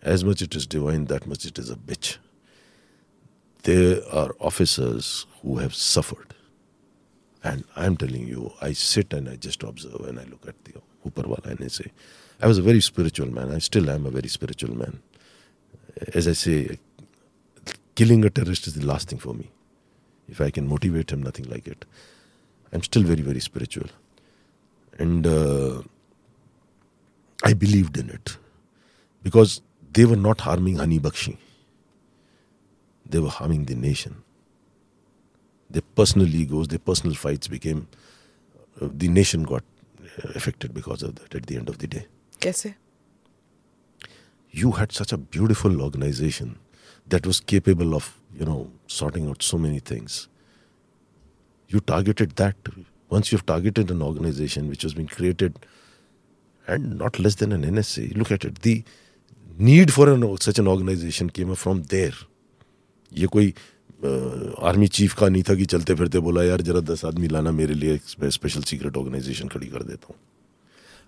As 0.00 0.22
much 0.22 0.42
it 0.42 0.54
is 0.54 0.68
divine, 0.68 1.06
that 1.06 1.26
much 1.26 1.44
it 1.44 1.58
is 1.58 1.70
a 1.70 1.76
bitch. 1.76 2.18
There 3.64 4.00
are 4.12 4.30
officers 4.38 5.26
who 5.42 5.58
have 5.58 5.74
suffered. 5.74 6.34
And 7.42 7.64
I'm 7.74 7.96
telling 7.96 8.28
you, 8.28 8.52
I 8.62 8.74
sit 8.74 9.12
and 9.12 9.28
I 9.28 9.34
just 9.34 9.64
observe 9.64 10.02
and 10.02 10.20
I 10.20 10.24
look 10.24 10.46
at 10.46 10.64
the 10.64 10.74
I 11.04 11.66
say, 11.68 11.90
I 12.40 12.46
was 12.46 12.58
a 12.58 12.62
very 12.62 12.80
spiritual 12.80 13.32
man. 13.32 13.52
I 13.52 13.58
still 13.58 13.88
am 13.90 14.06
a 14.06 14.10
very 14.10 14.28
spiritual 14.28 14.76
man. 14.76 15.00
As 16.12 16.26
I 16.26 16.32
say, 16.32 16.78
killing 17.94 18.24
a 18.24 18.30
terrorist 18.30 18.66
is 18.66 18.74
the 18.74 18.86
last 18.86 19.08
thing 19.08 19.18
for 19.18 19.34
me. 19.34 19.50
If 20.28 20.40
I 20.40 20.50
can 20.50 20.66
motivate 20.66 21.12
him, 21.12 21.22
nothing 21.22 21.48
like 21.48 21.66
it. 21.68 21.84
I'm 22.72 22.82
still 22.82 23.02
very, 23.02 23.22
very 23.22 23.40
spiritual. 23.40 23.88
And 24.98 25.26
uh, 25.26 25.82
I 27.44 27.52
believed 27.52 27.96
in 27.98 28.10
it 28.10 28.36
because 29.22 29.60
they 29.92 30.04
were 30.04 30.16
not 30.16 30.40
harming 30.40 30.76
Hunny 30.76 30.98
they 33.06 33.18
were 33.18 33.28
harming 33.28 33.64
the 33.64 33.74
nation. 33.74 34.22
Their 35.70 35.82
personal 35.82 36.26
egos, 36.26 36.68
their 36.68 36.78
personal 36.78 37.14
fights 37.14 37.48
became, 37.48 37.86
uh, 38.80 38.88
the 38.92 39.08
nation 39.08 39.44
got 39.44 39.62
affected 40.35 40.73
because 40.73 41.03
of 41.03 41.15
that 41.15 41.35
at 41.35 41.45
the 41.47 41.57
end 41.57 41.69
of 41.69 41.77
the 41.79 41.87
day. 41.87 42.05
Kaise? 42.39 42.75
you 44.51 44.71
had 44.71 44.91
such 44.91 45.11
a 45.11 45.17
beautiful 45.17 45.81
organization 45.81 46.57
that 47.07 47.25
was 47.25 47.39
capable 47.39 47.95
of 47.95 48.19
you 48.33 48.45
know 48.45 48.71
sorting 48.87 49.29
out 49.29 49.43
so 49.43 49.57
many 49.57 49.79
things 49.79 50.27
you 51.67 51.79
targeted 51.79 52.35
that 52.35 52.55
once 53.09 53.31
you've 53.31 53.45
targeted 53.45 53.91
an 53.91 54.01
organization 54.01 54.67
which 54.69 54.81
has 54.81 54.93
been 54.93 55.07
created 55.07 55.59
and 56.67 56.97
not 56.97 57.19
less 57.19 57.35
than 57.35 57.51
an 57.51 57.63
NSA 57.63 58.15
look 58.17 58.31
at 58.31 58.43
it 58.43 58.59
the 58.61 58.83
need 59.57 59.93
for 59.93 60.09
an, 60.09 60.37
such 60.39 60.59
an 60.59 60.67
organization 60.67 61.29
came 61.29 61.51
up 61.51 61.57
from 61.57 61.83
there 61.83 62.13
ये 63.13 63.27
कोई 63.27 63.53
Army 64.68 64.86
chief 64.98 65.14
का 65.18 65.28
नहीं 65.28 65.42
था 65.48 65.54
कि 65.54 65.64
चलते 65.66 65.94
फिरते 65.94 66.18
बोला, 66.18 66.42
यार, 66.44 66.60
जरा 66.60 66.80
दस 66.92 67.04
आदमी 67.04 67.28
लाना 67.28 67.50
मेरे 67.52 67.74
लिए 67.74 67.98
स्पेशल 68.08 68.62
सीक्रेट 68.62 68.96
ऑर्गेनाइजेशन 68.96 69.48
खड़ी 69.48 69.66
कर 69.66 69.82
देता 69.82 70.06
हूँ. 70.08 70.16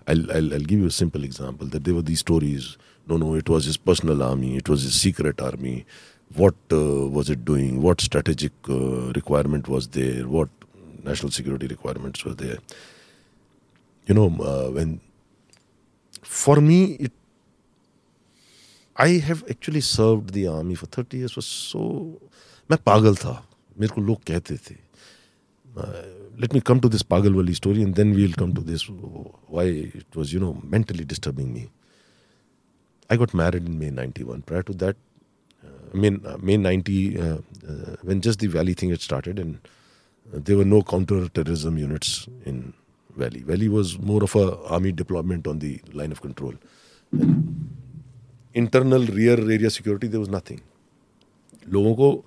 Give 0.07 0.79
you 0.79 0.89
simple 0.89 1.23
example 1.25 1.69
that 1.69 1.81
there 1.81 2.01
the 2.01 2.15
stories 2.15 2.65
no 3.07 3.17
no 3.17 3.35
it 3.37 3.49
was 3.49 3.67
is 3.69 3.77
personal 3.85 4.21
army 4.23 4.55
it 4.57 4.69
was 4.69 4.85
is 4.85 4.93
secret 4.97 5.41
army 5.41 5.83
what 6.31 6.73
was 7.13 7.31
it 7.31 7.39
doing 7.45 7.81
what 7.83 8.01
strategic 8.01 8.51
requirement 9.15 9.69
was 9.69 9.89
there 9.93 10.23
what 10.35 10.49
national 11.07 11.31
security 11.31 11.67
requirements 11.67 12.25
was 12.27 12.37
there 12.37 12.59
you 14.07 14.15
know 14.15 14.27
when 14.73 14.99
for 16.23 16.59
me 16.59 16.83
it 16.83 17.11
I 18.95 19.17
have 19.19 19.41
actually 19.51 19.81
serve 19.81 20.21
the 20.31 20.45
army 20.53 20.75
for 20.75 20.89
thirty 20.97 21.17
years 21.17 21.37
was 21.37 21.45
so 21.45 21.81
मैं 22.70 22.78
पागल 22.86 23.16
था 23.16 23.34
मेरे 23.78 23.94
को 23.94 24.00
लोग 24.00 24.22
कहते 24.26 24.56
थे 24.56 24.76
let 26.38 26.52
me 26.52 26.60
come 26.60 26.80
to 26.80 26.88
this 26.88 27.02
Pagal 27.02 27.34
Wali 27.34 27.54
story 27.54 27.82
and 27.82 27.94
then 27.94 28.14
we'll 28.14 28.32
come 28.32 28.54
to 28.54 28.60
this 28.60 28.88
why 28.88 29.64
it 29.64 30.16
was, 30.16 30.32
you 30.32 30.40
know, 30.40 30.60
mentally 30.62 31.04
disturbing 31.04 31.52
me. 31.52 31.68
I 33.10 33.16
got 33.16 33.34
married 33.34 33.66
in 33.66 33.78
May 33.78 33.90
91. 33.90 34.42
Prior 34.42 34.62
to 34.62 34.72
that, 34.74 34.96
uh, 35.64 35.68
I 35.94 35.96
mean, 35.96 36.22
uh, 36.26 36.38
May 36.40 36.56
90, 36.56 37.20
uh, 37.20 37.24
uh, 37.24 37.38
when 38.02 38.20
just 38.20 38.40
the 38.40 38.46
Valley 38.46 38.74
thing 38.74 38.90
had 38.90 39.00
started 39.00 39.38
and 39.38 39.58
uh, 40.34 40.38
there 40.42 40.56
were 40.56 40.64
no 40.64 40.82
counter-terrorism 40.82 41.76
units 41.76 42.26
in 42.46 42.72
Valley. 43.16 43.40
Valley 43.40 43.68
was 43.68 43.98
more 43.98 44.24
of 44.24 44.34
a 44.34 44.56
army 44.64 44.92
deployment 44.92 45.46
on 45.46 45.58
the 45.58 45.80
line 45.92 46.12
of 46.12 46.22
control. 46.22 46.54
And 47.12 47.68
internal 48.54 49.04
rear 49.04 49.38
area 49.38 49.68
security, 49.70 50.06
there 50.06 50.20
was 50.20 50.28
nothing. 50.28 50.60
लोगों 51.68 51.94
को 51.94 52.24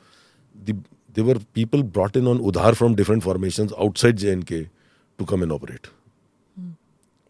the 0.64 0.74
there 1.12 1.24
were 1.24 1.38
people 1.58 1.82
brought 1.82 2.16
in 2.16 2.26
on 2.32 2.38
Udhar 2.38 2.74
from 2.76 2.94
different 2.94 3.22
formations 3.22 3.72
outside 3.86 4.16
J&K 4.18 4.68
to 5.18 5.24
come 5.26 5.42
and 5.42 5.52
operate. 5.52 5.88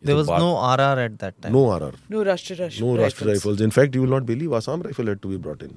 There 0.03 0.16
was 0.16 0.26
Bar- 0.26 0.39
no 0.41 0.51
RR 0.74 0.99
at 1.05 1.18
that 1.18 1.41
time. 1.43 1.53
no 1.53 1.62
RR, 1.76 1.93
No 2.09 2.24
Rashtriya 2.24 2.61
Rifles. 2.61 2.81
no 2.81 2.91
Rashtra 3.03 3.26
rifles. 3.33 3.61
In 3.61 3.70
fact, 3.70 3.95
you 3.95 4.01
will 4.03 4.09
not 4.16 4.24
believe 4.26 4.53
Assam 4.53 4.81
rifle 4.83 5.07
had 5.07 5.20
to 5.22 5.28
be 5.28 5.37
brought 5.37 5.62
in 5.62 5.74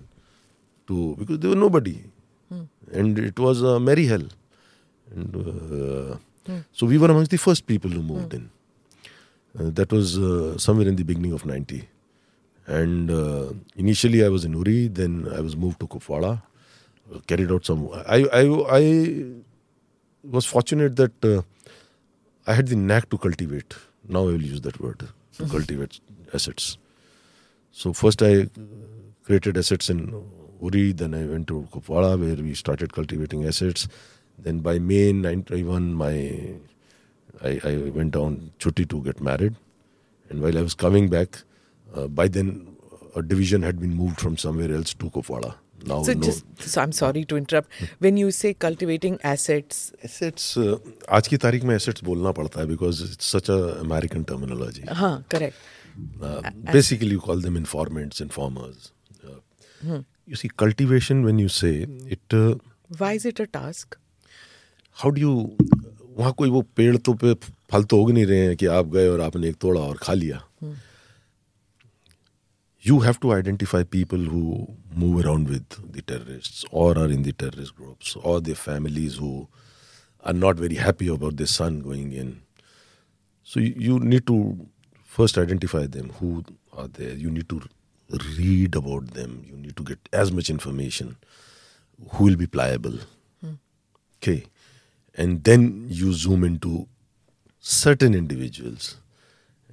to 0.87 1.15
because 1.19 1.39
there 1.39 1.49
was 1.49 1.57
nobody, 1.59 1.95
and 2.91 3.19
it 3.19 3.37
was 3.39 3.61
a 3.61 3.79
merry 3.79 4.05
hell. 4.05 4.23
And 5.15 5.35
uh, 5.35 6.17
so 6.71 6.85
we 6.85 6.97
were 6.97 7.09
amongst 7.11 7.31
the 7.31 7.37
first 7.37 7.67
people 7.67 7.89
who 7.91 8.01
moved 8.01 8.33
in. 8.33 8.49
Uh, 9.59 9.69
that 9.79 9.91
was 9.91 10.17
uh, 10.17 10.57
somewhere 10.57 10.87
in 10.87 10.95
the 10.95 11.03
beginning 11.03 11.33
of 11.33 11.45
'90, 11.45 11.87
and 12.65 13.11
uh, 13.11 13.51
initially 13.75 14.23
I 14.25 14.29
was 14.29 14.45
in 14.45 14.53
Uri. 14.53 14.87
Then 14.87 15.27
I 15.35 15.41
was 15.41 15.55
moved 15.57 15.79
to 15.81 15.87
Kupwara. 15.87 16.41
Carried 17.27 17.51
out 17.51 17.65
some. 17.65 17.89
I 18.07 18.25
I 18.31 18.43
I 18.79 19.25
was 20.23 20.45
fortunate 20.45 20.95
that 20.95 21.25
uh, 21.25 21.41
I 22.47 22.53
had 22.53 22.67
the 22.67 22.75
knack 22.75 23.09
to 23.09 23.17
cultivate. 23.17 23.75
Now 24.07 24.21
I 24.21 24.33
will 24.33 24.41
use 24.41 24.61
that 24.61 24.79
word 24.79 25.07
to 25.37 25.45
cultivate 25.47 25.99
assets. 26.33 26.77
So 27.71 27.93
first 27.93 28.21
I 28.21 28.47
created 29.23 29.57
assets 29.57 29.89
in 29.89 30.23
Uri. 30.61 30.91
Then 30.93 31.13
I 31.13 31.25
went 31.25 31.47
to 31.47 31.67
Kupwara 31.71 32.19
where 32.19 32.35
we 32.35 32.53
started 32.53 32.93
cultivating 32.93 33.45
assets. 33.45 33.87
Then 34.37 34.59
by 34.59 34.79
May 34.79 35.13
'91, 35.13 35.93
my 35.93 36.55
I, 37.41 37.59
I 37.63 37.77
went 37.89 38.11
down 38.11 38.51
Chutti 38.59 38.87
to 38.89 39.01
get 39.01 39.21
married, 39.21 39.55
and 40.29 40.41
while 40.41 40.57
I 40.57 40.61
was 40.61 40.73
coming 40.73 41.09
back, 41.09 41.43
uh, 41.93 42.07
by 42.07 42.27
then 42.27 42.75
a 43.15 43.21
division 43.21 43.61
had 43.61 43.79
been 43.79 43.93
moved 43.93 44.19
from 44.19 44.37
somewhere 44.37 44.71
else 44.73 44.93
to 44.95 45.09
Kupwara. 45.09 45.55
Now 45.91 46.01
So 46.07 46.13
no, 46.13 46.21
just 46.25 46.69
so 46.73 46.81
I'm 46.81 46.91
sorry 46.97 47.23
to 47.31 47.37
interrupt. 47.37 47.69
When 47.99 48.19
you 48.21 48.31
say 48.31 48.53
cultivating 48.65 49.17
assets, 49.31 49.79
assets 50.09 50.45
uh, 50.57 50.77
आज 51.19 51.27
की 51.27 51.37
तारीख 51.45 51.63
में 51.63 51.75
assets 51.77 52.03
बोलना 52.09 52.31
पड़ता 52.41 52.61
है 52.61 52.67
because 52.67 53.01
it's 53.07 53.31
such 53.35 53.49
a 53.49 53.57
American 53.85 54.25
terminology. 54.33 54.85
huh, 55.01 55.15
correct. 55.29 55.55
Uh, 56.21 56.41
basically, 56.71 57.09
you 57.17 57.23
call 57.25 57.41
them 57.47 57.57
informants, 57.63 58.21
informers. 58.27 58.91
Uh, 59.25 59.39
hmm. 59.81 59.99
You 60.25 60.39
see, 60.43 60.49
cultivation 60.63 61.25
when 61.25 61.43
you 61.45 61.49
say 61.57 61.73
it, 62.17 62.37
uh, 62.43 62.55
Why 62.97 63.13
is 63.19 63.25
it 63.33 63.39
a 63.39 63.47
task? 63.59 63.99
how 65.01 65.09
do 65.11 65.21
you 65.21 65.35
वहाँ 66.17 66.31
कोई 66.37 66.49
वो 66.49 66.61
पेड़ 66.77 66.95
तो 66.97 67.13
पे 67.21 67.33
फल 67.71 67.83
तो 67.91 67.97
उग 68.01 68.11
नहीं 68.11 68.25
रहे 68.25 68.45
हैं 68.47 68.55
कि 68.55 68.65
आप 68.79 68.87
गए 68.95 69.07
और 69.09 69.21
आपने 69.21 69.47
एक 69.49 69.55
तोड़ा 69.61 69.81
और 69.81 69.97
खा 70.01 70.13
लिया 70.13 70.41
you 72.87 72.99
have 72.99 73.19
to 73.23 73.31
identify 73.33 73.81
people 73.95 74.25
who 74.33 74.67
move 74.95 75.25
around 75.25 75.49
with 75.49 75.91
the 75.91 76.01
terrorists 76.01 76.65
or 76.71 76.97
are 76.97 77.09
in 77.09 77.23
the 77.23 77.33
terrorist 77.33 77.75
groups 77.75 78.15
or 78.15 78.41
their 78.41 78.55
families 78.55 79.17
who 79.17 79.47
are 80.23 80.33
not 80.33 80.57
very 80.57 80.75
happy 80.75 81.07
about 81.07 81.37
their 81.37 81.47
son 81.47 81.81
going 81.81 82.13
in. 82.13 82.41
So 83.43 83.59
you, 83.59 83.73
you 83.77 83.99
need 83.99 84.25
to 84.27 84.67
first 85.03 85.37
identify 85.37 85.85
them 85.85 86.09
who 86.19 86.43
are 86.71 86.87
there. 86.87 87.13
You 87.13 87.29
need 87.29 87.49
to 87.49 87.61
read 88.37 88.75
about 88.75 89.07
them. 89.13 89.43
You 89.45 89.57
need 89.57 89.75
to 89.77 89.83
get 89.83 89.99
as 90.11 90.31
much 90.31 90.49
information. 90.49 91.17
Who 92.11 92.25
will 92.25 92.35
be 92.35 92.47
pliable? 92.47 92.99
Hmm. 93.41 93.53
Okay. 94.17 94.45
And 95.15 95.43
then 95.43 95.85
you 95.89 96.13
zoom 96.13 96.43
into 96.43 96.87
certain 97.59 98.13
individuals 98.13 98.97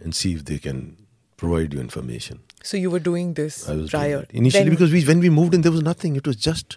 and 0.00 0.14
see 0.14 0.34
if 0.34 0.44
they 0.44 0.58
can 0.58 0.96
provide 1.36 1.72
you 1.72 1.80
information. 1.80 2.40
So 2.62 2.76
you 2.76 2.90
were 2.90 3.00
doing 3.00 3.34
this 3.34 3.66
doing 3.66 3.88
prior. 3.88 4.18
that. 4.20 4.30
Initially, 4.32 4.64
Then- 4.64 4.70
because 4.70 4.92
we, 4.92 5.04
when 5.04 5.20
we 5.20 5.30
moved 5.30 5.54
in, 5.54 5.62
there 5.62 5.72
was 5.72 5.82
nothing. 5.82 6.16
It 6.16 6.26
was 6.26 6.36
just 6.36 6.76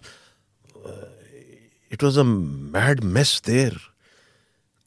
it 1.93 2.01
was 2.01 2.17
a 2.17 2.23
mad 2.23 3.03
mess 3.03 3.39
there. 3.41 3.73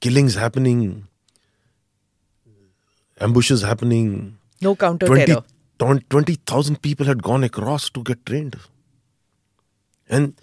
Killings 0.01 0.34
happening, 0.34 1.07
ambushes 3.20 3.62
happening. 3.62 4.38
No 4.61 4.74
counter 4.74 5.07
20 5.07 5.26
terror. 5.26 5.44
20,000 5.78 6.82
people 6.82 7.07
had 7.07 7.22
gone 7.22 7.44
across 7.44 7.88
to 7.90 8.03
get 8.03 8.26
trained. 8.26 8.57
And 10.09 10.34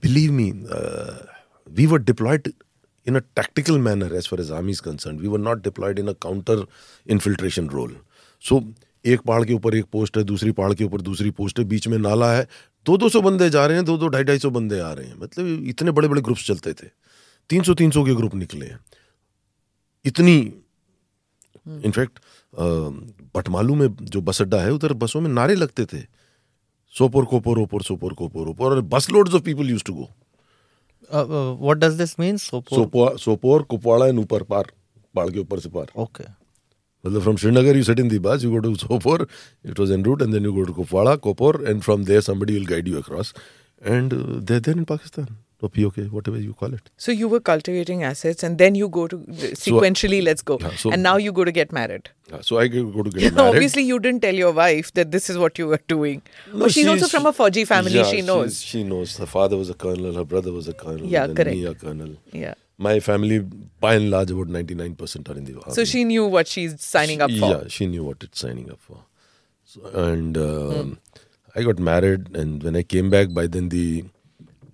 believe 0.00 0.32
me, 0.32 0.52
uh, 0.70 1.18
we 1.74 1.86
were 1.86 1.98
deployed 1.98 2.52
in 3.04 3.16
a 3.16 3.20
tactical 3.20 3.78
manner 3.78 4.14
as 4.14 4.26
far 4.26 4.38
as 4.38 4.50
army 4.50 4.72
is 4.72 4.80
concerned. 4.80 5.20
We 5.20 5.28
were 5.28 5.38
not 5.38 5.62
deployed 5.62 5.98
in 5.98 6.08
a 6.08 6.14
counter 6.14 6.64
infiltration 7.06 7.68
role. 7.68 7.92
So 8.38 8.66
एक 9.04 9.20
पहाड़ 9.20 9.44
के 9.44 9.54
ऊपर 9.54 9.74
एक 9.74 9.84
post 9.92 10.16
है 10.18 10.24
दूसरी 10.24 10.52
पहाड़ 10.52 10.72
के 10.74 10.84
ऊपर 10.84 11.00
दूसरी 11.00 11.30
पोस्ट 11.30 11.58
है 11.58 11.64
बीच 11.64 11.88
में 11.88 11.98
नाला 11.98 12.32
है। 12.32 12.46
दो 12.86 12.96
दो 12.96 13.08
सौ 13.08 13.20
बंदे 13.20 13.50
जा 13.50 13.66
रहे 13.66 13.76
हैं 13.76 13.84
दो 13.84 13.96
दो 13.98 14.08
ढाई 14.08 14.24
ढाई 14.24 14.38
सौ 14.38 14.50
बंदे 14.50 14.78
आ 14.80 14.92
रहे 14.92 15.06
हैं। 15.06 15.16
मतलब 15.18 15.64
इतने 15.68 15.90
बड़े 15.90 16.08
बड़े 16.08 16.22
ग्रुप्स 16.22 16.46
चलते 16.46 16.72
थे। 16.72 16.88
तीन 17.50 17.62
सौ 17.62 17.74
तीन 17.74 17.90
सौ 17.90 18.04
के 18.04 18.14
ग्रुप 18.14 18.34
निकले 18.34 18.66
हैं। 18.66 18.78
इतनी 20.04 20.36
इनफैक्ट 21.84 22.18
बटमालू 23.36 23.74
में 23.74 23.88
जो 24.02 24.20
बस 24.20 24.42
अड्डा 24.42 24.60
है 24.60 24.72
उधर 24.72 24.92
बसों 24.92 25.20
में 25.20 25.30
नारे 25.30 25.54
लगते 25.54 25.84
थे। 25.84 26.02
सोपोर 26.94 27.24
कोपोर 27.24 27.58
ओपोर 27.58 27.82
सोपोर 27.82 28.14
कोपोर 28.14 28.48
ओपोर 28.48 28.72
और 28.72 28.80
बस 28.80 29.10
loads 29.10 29.34
of 29.34 29.42
people 29.42 29.70
used 29.70 29.84
to 29.84 29.94
go 29.94 30.08
does 31.74 31.96
this 31.96 32.12
mean? 32.18 32.36
Sopor. 32.38 32.74
Sopore 32.74 33.18
Sopore 33.18 33.62
Kupwara 33.62 34.06
and 34.06 34.18
ऊपर 34.18 34.42
पार 34.42 34.72
पहाड़ 35.14 35.30
के 35.30 35.38
ऊपर 35.38 35.60
से 35.60 35.68
पार। 35.68 35.86
Okay 35.96 36.24
okay. 36.24 36.32
Well, 37.04 37.20
from 37.20 37.36
Srinagar, 37.36 37.74
you 37.74 37.82
sit 37.82 37.98
in 37.98 38.08
the 38.08 38.18
bus, 38.18 38.44
you 38.44 38.50
go 38.50 38.60
to 38.60 38.76
Sopore, 38.76 39.28
it 39.64 39.76
was 39.76 39.90
en 39.90 40.04
route, 40.04 40.22
and 40.22 40.32
then 40.32 40.44
you 40.44 40.52
go 40.54 40.64
to 40.64 40.72
Kupwara, 40.72 41.16
Kopor, 41.16 41.66
and 41.66 41.84
from 41.84 42.04
there 42.04 42.20
somebody 42.20 42.56
will 42.56 42.64
guide 42.64 42.86
you 42.86 42.98
across. 42.98 43.32
And 43.84 44.12
uh, 44.14 44.40
they're 44.40 44.60
then 44.60 44.78
in 44.78 44.86
Pakistan 44.86 45.36
or 45.60 45.68
POK, 45.68 45.96
whatever 46.12 46.38
you 46.38 46.54
call 46.54 46.72
it. 46.74 46.90
So 46.96 47.10
you 47.10 47.26
were 47.26 47.40
cultivating 47.40 48.04
assets, 48.04 48.44
and 48.44 48.56
then 48.56 48.76
you 48.76 48.88
go 48.88 49.08
to 49.08 49.16
uh, 49.16 49.32
sequentially. 49.32 50.20
So, 50.20 50.24
let's 50.24 50.42
go, 50.42 50.58
yeah, 50.60 50.70
so, 50.76 50.92
and 50.92 51.02
now 51.02 51.16
you 51.16 51.32
go 51.32 51.44
to 51.44 51.50
get 51.50 51.72
married. 51.72 52.10
Yeah, 52.30 52.40
so 52.42 52.58
I 52.60 52.68
go 52.68 53.02
to 53.02 53.10
get 53.10 53.32
married. 53.34 53.48
Obviously, 53.48 53.82
you 53.82 53.98
didn't 53.98 54.22
tell 54.22 54.34
your 54.34 54.52
wife 54.52 54.92
that 54.94 55.10
this 55.10 55.28
is 55.28 55.36
what 55.36 55.58
you 55.58 55.66
were 55.66 55.80
doing. 55.88 56.22
No, 56.52 56.66
oh, 56.66 56.68
she's 56.68 56.86
also 56.86 57.08
from 57.08 57.26
a 57.26 57.32
Fauji 57.32 57.66
family. 57.66 58.04
she 58.04 58.22
knows. 58.22 58.60
She, 58.60 58.78
she, 58.78 58.84
knows. 58.84 59.16
Her 59.16 59.26
father 59.26 59.56
was 59.56 59.70
a 59.70 59.74
colonel. 59.74 60.12
Her 60.12 60.24
brother 60.24 60.52
was 60.52 60.68
a 60.68 60.74
colonel. 60.74 61.04
Yeah, 61.04 61.26
correct. 61.26 61.50
Me, 61.50 61.64
a 61.64 61.74
colonel. 61.74 62.16
Yeah. 62.32 62.54
My 62.78 63.00
family, 63.00 63.38
by 63.80 63.94
and 63.94 64.10
large, 64.10 64.30
about 64.30 64.48
ninety-nine 64.48 64.94
percent 64.96 65.28
are 65.28 65.36
in 65.36 65.44
the 65.44 65.54
army. 65.60 65.72
So 65.74 65.84
she 65.84 66.04
knew 66.04 66.26
what 66.26 66.48
she's 66.48 66.80
signing 66.80 67.20
up 67.20 67.30
for. 67.30 67.36
Yeah, 67.50 67.64
she 67.68 67.86
knew 67.86 68.04
what 68.04 68.22
it's 68.22 68.40
signing 68.40 68.70
up 68.70 68.80
for. 68.80 69.04
So, 69.64 69.84
and 69.94 70.36
um, 70.38 70.98
I 71.54 71.62
got 71.62 71.78
married, 71.78 72.34
and 72.34 72.62
when 72.62 72.74
I 72.76 72.82
came 72.82 73.10
back, 73.10 73.32
by 73.32 73.46
then 73.46 73.68
the 73.68 74.04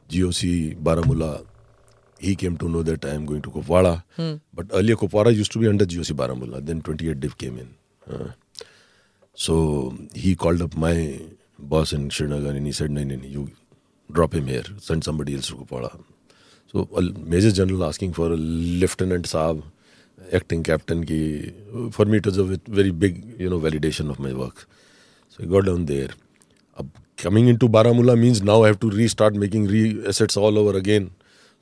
GOC 0.09 0.77
Baramulla, 0.83 1.45
he 2.19 2.35
came 2.35 2.57
to 2.59 2.69
know 2.69 2.83
that 2.83 3.05
I 3.05 3.11
am 3.11 3.27
going 3.27 3.43
to 3.43 3.51
Kupwara. 3.51 4.03
But 4.55 4.67
earlier 4.73 4.97
Kupwara 4.97 5.35
used 5.35 5.53
to 5.53 5.59
be 5.59 5.69
under 5.69 5.85
GOC 5.85 6.13
Baramulla. 6.13 6.65
Then 6.65 6.81
28 6.83 7.21
Div 7.21 7.37
came 7.37 7.59
in. 7.59 7.75
Uh, 8.11 8.31
so 9.35 9.95
he 10.15 10.35
called 10.35 10.63
up 10.63 10.77
my 10.77 11.21
boss 11.59 11.93
in 11.93 12.11
Srinagar 12.11 12.51
and 12.53 12.65
he 12.67 12.73
said, 12.73 12.91
no, 12.91 13.05
no, 13.05 13.17
no, 13.17 13.25
you 13.27 13.51
drop 14.11 14.35
him 14.35 14.47
here, 14.47 14.65
send 14.79 15.05
somebody 15.05 15.35
else 15.35 15.49
to 15.49 15.57
Kupwara. 15.57 16.01
So 16.75 16.89
major 17.03 17.51
general 17.51 17.83
asking 17.83 18.13
for 18.13 18.37
lieutenant 18.37 19.27
साहब 19.27 19.63
acting 20.35 20.65
captain 20.65 21.03
की 21.03 21.91
for 21.97 22.07
me 22.07 22.17
it 22.17 22.27
is 22.27 22.41
a 22.41 22.45
very 22.71 22.91
big 23.05 23.23
you 23.41 23.51
know 23.51 23.59
validation 23.59 24.11
of 24.11 24.23
my 24.23 24.33
work 24.33 24.67
so 25.31 25.43
I 25.43 25.49
got 25.49 25.65
down 25.65 25.85
there 25.87 26.15
अब 26.79 26.91
coming 27.23 27.49
in 27.49 27.57
to 27.57 27.69
Baramulla 27.69 28.15
means 28.15 28.43
now 28.43 28.65
have 28.65 28.75
to 28.75 28.89
restart 29.09 29.35
making 29.35 29.69
re 29.69 29.83
assets 30.09 30.39
all 30.39 30.59
over 30.59 30.77
again 30.77 31.11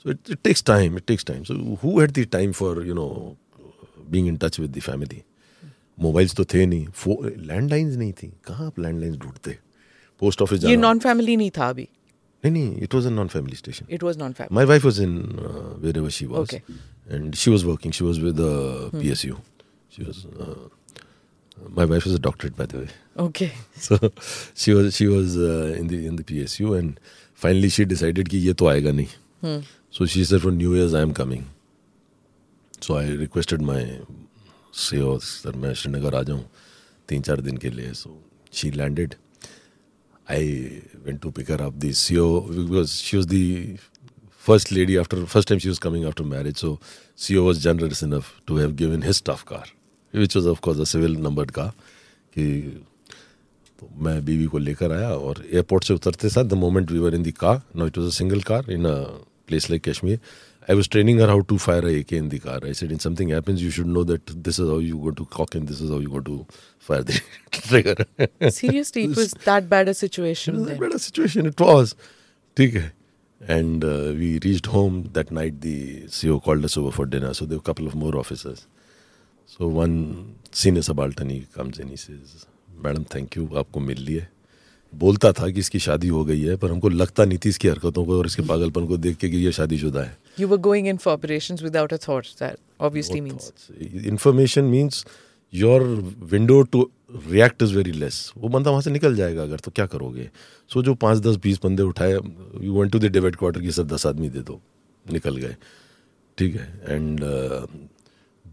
so 0.04 0.10
it 0.10 0.30
it 0.30 0.38
takes 0.44 0.64
time 0.64 0.96
it 0.96 1.06
takes 1.06 1.24
time 1.24 1.42
so 1.44 1.54
who 1.84 1.98
had 2.00 2.10
the 2.10 2.26
time 2.32 2.52
for 2.52 2.86
you 2.86 2.94
know 2.94 3.36
being 4.10 4.28
in 4.28 4.36
touch 4.36 4.60
with 4.60 4.70
the 4.70 4.80
family 4.80 5.22
mobiles 6.00 6.34
तो 6.34 6.44
थे 6.44 6.66
नहीं 6.66 6.86
landlines 7.46 7.96
नहीं 7.96 8.12
थी 8.12 8.32
कहाँ 8.44 8.66
आप 8.66 8.78
landlines 8.78 9.16
ढूंढते 9.16 9.58
post 10.20 10.42
office 10.42 10.64
ये 10.64 10.76
non 10.76 10.98
family 10.98 11.36
नहीं 11.36 11.50
था 11.50 11.68
अभी। 11.68 11.88
नहीं 12.44 12.52
नहीं 12.52 12.82
it 12.82 12.94
was 12.94 13.06
a 13.06 13.10
non 13.10 13.28
family 13.28 13.56
station 13.56 13.86
it 13.90 14.02
was 14.02 14.18
non 14.18 14.32
family 14.32 14.54
my 14.54 14.64
wife 14.64 14.84
was 14.84 15.02
in 15.02 15.18
wherever 15.98 16.10
she 16.10 16.26
was 16.26 16.54
and 16.54 17.34
she 17.34 17.50
was 17.50 17.64
working 17.66 17.92
she 17.92 18.04
was 18.04 18.20
with 18.20 18.36
P 18.92 19.10
S 19.10 19.24
U 19.24 19.36
she 19.96 20.04
was 20.04 20.26
my 21.70 21.86
wife 21.86 22.06
is 22.06 22.14
a 22.14 22.20
doctor 22.20 22.50
by 22.58 22.66
the 22.66 22.74
way 22.74 22.88
okay 23.24 23.50
so 23.80 23.98
she 24.56 24.72
was 24.72 24.90
she 24.90 25.06
was 25.06 25.38
in 25.78 25.88
the 25.88 25.92
in 25.92 26.16
the 26.16 26.22
P 26.22 26.40
S 26.40 26.60
U 26.60 26.74
and 26.76 26.98
finally 27.40 27.70
she 27.70 27.84
decided 27.84 28.28
कि 28.28 28.38
ये 28.38 28.52
तो 28.52 28.66
आएगा 28.66 28.92
नहीं 28.92 29.60
so 29.92 30.06
she 30.06 30.24
sir 30.24 30.38
for 30.38 30.52
new 30.52 30.74
years 30.76 30.94
I 30.94 31.02
am 31.02 31.12
coming 31.12 31.44
so 32.82 32.94
I 32.94 33.16
requested 33.16 33.62
my 33.62 33.84
C 34.74 34.98
sir 35.22 35.56
मैं 35.56 35.74
श्रीनगर 35.74 36.14
आ 36.14 36.22
जाऊँ 36.22 36.44
तीन 37.08 37.22
चार 37.22 37.40
दिन 37.40 37.56
के 37.56 37.70
लिए 37.70 37.92
so 37.94 38.18
she 38.52 38.70
landed 38.70 39.14
I 40.28 40.82
went 41.04 41.22
to 41.22 41.30
pick 41.30 41.48
her 41.48 41.62
up. 41.62 41.78
The 41.78 41.90
CEO 41.90 42.48
because 42.64 43.00
she 43.00 43.16
was 43.16 43.26
the 43.26 43.78
first 44.30 44.72
lady 44.72 44.98
after 44.98 45.24
first 45.26 45.48
time 45.48 45.58
she 45.58 45.68
was 45.68 45.78
coming 45.78 46.04
after 46.04 46.24
marriage. 46.24 46.58
So 46.58 46.78
CEO 47.16 47.44
was 47.44 47.62
generous 47.62 48.02
enough 48.02 48.40
to 48.46 48.56
have 48.56 48.76
given 48.76 49.02
his 49.02 49.18
staff 49.18 49.44
car, 49.44 49.64
which 50.10 50.34
was 50.34 50.46
of 50.46 50.60
course 50.60 50.78
a 50.78 50.86
civil 50.86 51.10
numbered 51.28 51.52
car. 51.52 51.72
कि 52.36 52.46
तो 53.80 53.88
मैं 54.04 54.24
बीवी 54.24 54.44
को 54.52 54.58
लेकर 54.58 54.92
आया 54.92 55.08
और 55.14 55.42
airport 55.52 55.84
से 55.84 55.94
उतरते 55.94 56.28
साथ 56.28 56.44
the 56.44 56.54
moment 56.54 56.90
we 56.90 56.98
were 56.98 57.14
in 57.14 57.22
the 57.22 57.30
car 57.40 57.60
no 57.76 57.86
it 57.86 57.98
was 57.98 58.06
a 58.06 58.14
single 58.16 58.40
car 58.50 58.70
in 58.72 58.84
a 58.84 58.94
place 59.48 59.68
like 59.70 59.82
Kashmir 59.88 60.18
I 60.68 60.74
was 60.74 60.88
training 60.88 61.18
her 61.18 61.28
how 61.28 61.42
to 61.42 61.58
fire 61.58 61.86
a 61.86 62.00
AK 62.00 62.12
in 62.12 62.28
the 62.28 62.38
car. 62.40 62.58
I 62.62 62.72
said, 62.72 62.90
"In 62.90 62.98
something 62.98 63.28
happens, 63.28 63.62
you 63.62 63.70
should 63.70 63.86
know 63.86 64.02
that 64.04 64.32
this 64.48 64.58
is 64.58 64.68
how 64.68 64.78
you 64.78 64.98
go 64.98 65.12
to 65.12 65.26
cock 65.26 65.54
and 65.54 65.68
this 65.68 65.80
is 65.80 65.90
how 65.90 65.98
you 65.98 66.08
go 66.08 66.20
to 66.20 66.46
fire 66.78 67.02
the 67.02 67.20
trigger." 67.50 67.94
Seriously, 68.50 69.04
it 69.04 69.16
was 69.16 69.34
that 69.44 69.68
bad 69.68 69.88
a 69.88 69.94
situation. 69.94 70.56
It 70.56 70.58
was 70.58 70.66
a 70.66 70.70
then. 70.70 70.80
better 70.80 70.98
situation. 70.98 71.46
It 71.46 71.60
was. 71.60 71.94
ठीक 72.56 72.74
है. 72.74 72.92
And 73.56 73.84
uh, 73.84 74.12
we 74.18 74.40
reached 74.46 74.66
home 74.66 75.10
that 75.12 75.30
night. 75.30 75.60
The 75.60 76.08
CEO 76.18 76.42
called 76.42 76.64
us 76.64 76.76
over 76.76 76.90
for 76.90 77.06
dinner. 77.06 77.32
So 77.34 77.44
there 77.44 77.58
were 77.58 77.64
a 77.64 77.68
couple 77.70 77.86
of 77.86 77.94
more 77.94 78.16
officers. 78.16 78.66
So 79.46 79.68
one 79.68 80.34
senior 80.50 80.82
subaltern 80.82 81.28
he 81.28 81.40
comes 81.58 81.78
in. 81.78 81.88
He 81.88 81.96
says, 81.96 82.46
"Madam, 82.86 83.04
thank 83.04 83.36
you. 83.36 83.48
आपको 83.56 83.80
मिल 83.80 84.00
लिए." 84.00 84.26
बोलता 84.94 85.32
था 85.32 85.48
कि 85.50 85.60
इसकी 85.60 85.78
शादी 85.78 86.08
हो 86.08 86.24
गई 86.24 86.40
है 86.40 86.56
पर 86.56 86.70
हमको 86.70 86.88
लगता 86.88 87.24
नहीं 87.24 87.38
थी 87.44 87.48
इसकी 87.48 87.68
हरकतों 87.68 88.04
को 88.04 88.18
और 88.18 88.26
इसके 88.26 88.42
पागलपन 88.42 88.86
को 88.86 88.96
देख 88.96 89.16
के 89.16 89.28
कि 89.28 89.36
ये 89.36 89.52
शादीशुदा 89.52 90.00
है 90.00 90.25
You 90.38 90.46
were 90.48 90.58
going 90.58 90.86
in 90.86 90.98
for 90.98 91.12
operations 91.12 91.62
without 91.66 91.92
a 91.92 91.98
thought. 91.98 92.26
That 92.38 92.56
obviously 92.88 93.20
means. 93.26 93.44
Information 94.06 94.64
means 94.64 95.04
your 95.52 95.82
window 96.32 96.60
to 96.62 96.90
react 97.28 97.62
is 97.62 97.74
very 97.76 97.92
less 97.92 98.32
वो 98.36 98.48
बंदा 98.48 98.70
वहाँ 98.70 98.82
से 98.82 98.90
निकल 98.90 99.16
जाएगा 99.16 99.42
अगर 99.42 99.58
तो 99.64 99.70
क्या 99.70 99.86
करोगे? 99.86 100.28
सो 100.70 100.82
जो 100.82 100.94
पाँच 100.94 101.18
दस 101.26 101.36
बीस 101.42 101.60
बंदे 101.64 101.82
उठाए 101.82 102.12
you 102.12 102.74
want 102.74 102.92
to 102.92 102.98
the 102.98 103.12
divide 103.12 103.36
quarter 103.36 103.60
की 103.60 103.70
सर 103.70 103.84
दस 103.94 104.06
आदमी 104.06 104.28
दे 104.28 104.40
दो 104.40 104.60
निकल 105.06 105.36
गए। 105.36 105.56
ठीक 106.38 106.56
है? 106.56 106.66
And 106.88 107.20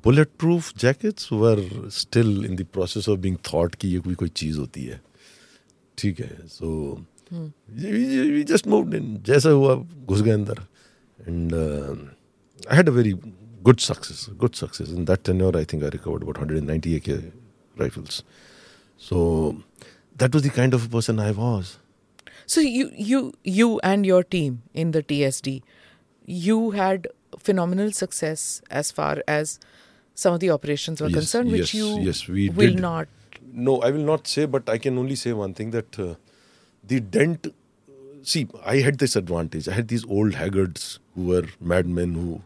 bullet 0.05 0.29
proof 0.39 0.77
jackets 0.79 1.31
were 1.31 1.59
still 1.93 2.45
in 2.45 2.55
the 2.55 2.65
process 2.73 3.09
of 3.09 3.19
being 3.19 3.37
thought 3.53 3.75
कि 3.75 3.87
ये 3.87 3.99
कोई 3.99 4.15
कोई 4.15 4.29
चीज़ 4.41 4.59
होती 4.59 4.83
है। 4.85 5.01
ठीक 5.97 6.19
है? 6.19 6.37
सो 6.47 7.05
जस्ट 8.49 8.67
मूव्ड 8.67 8.93
इन 8.93 9.17
जैसा 9.27 9.49
हुआ 9.49 9.75
घुस 9.75 10.21
गए 10.21 10.31
अंदर। 10.31 10.65
And 11.25 11.53
uh, 11.53 11.95
I 12.69 12.75
had 12.75 12.87
a 12.87 12.91
very 12.91 13.15
good 13.63 13.79
success, 13.79 14.29
good 14.37 14.55
success. 14.55 14.89
In 14.89 15.05
that 15.05 15.23
tenure, 15.23 15.55
I 15.55 15.63
think 15.63 15.83
I 15.83 15.87
recovered 15.87 16.23
about 16.23 16.37
190 16.37 16.95
AK 16.97 17.33
rifles. 17.77 18.23
So 18.97 19.63
that 20.17 20.33
was 20.33 20.43
the 20.43 20.49
kind 20.49 20.73
of 20.73 20.89
person 20.91 21.19
I 21.19 21.31
was. 21.31 21.79
So 22.45 22.61
you, 22.61 22.91
you, 22.93 23.33
you, 23.43 23.79
and 23.81 24.05
your 24.05 24.23
team 24.23 24.63
in 24.73 24.91
the 24.91 25.01
TSD, 25.01 25.63
you 26.25 26.71
had 26.71 27.07
phenomenal 27.39 27.91
success 27.91 28.61
as 28.69 28.91
far 28.91 29.23
as 29.27 29.59
some 30.13 30.33
of 30.33 30.39
the 30.39 30.49
operations 30.49 31.01
were 31.01 31.07
yes, 31.07 31.15
concerned, 31.15 31.49
yes, 31.49 31.59
which 31.59 31.73
you 31.73 31.99
yes, 31.99 32.27
we 32.27 32.49
will 32.49 32.71
did. 32.71 32.79
not. 32.79 33.07
No, 33.51 33.81
I 33.81 33.91
will 33.91 34.03
not 34.03 34.27
say, 34.27 34.45
but 34.45 34.69
I 34.69 34.77
can 34.77 34.97
only 34.97 35.15
say 35.15 35.33
one 35.33 35.53
thing 35.53 35.71
that 35.71 35.97
uh, 35.99 36.15
the 36.83 36.99
dent. 36.99 37.47
See, 38.23 38.47
I 38.65 38.77
had 38.77 38.99
this 38.99 39.15
advantage. 39.15 39.67
I 39.67 39.73
had 39.73 39.87
these 39.87 40.05
old 40.05 40.35
haggards 40.35 40.99
who 41.15 41.25
were 41.31 41.47
madmen 41.71 42.15
who 42.19 42.39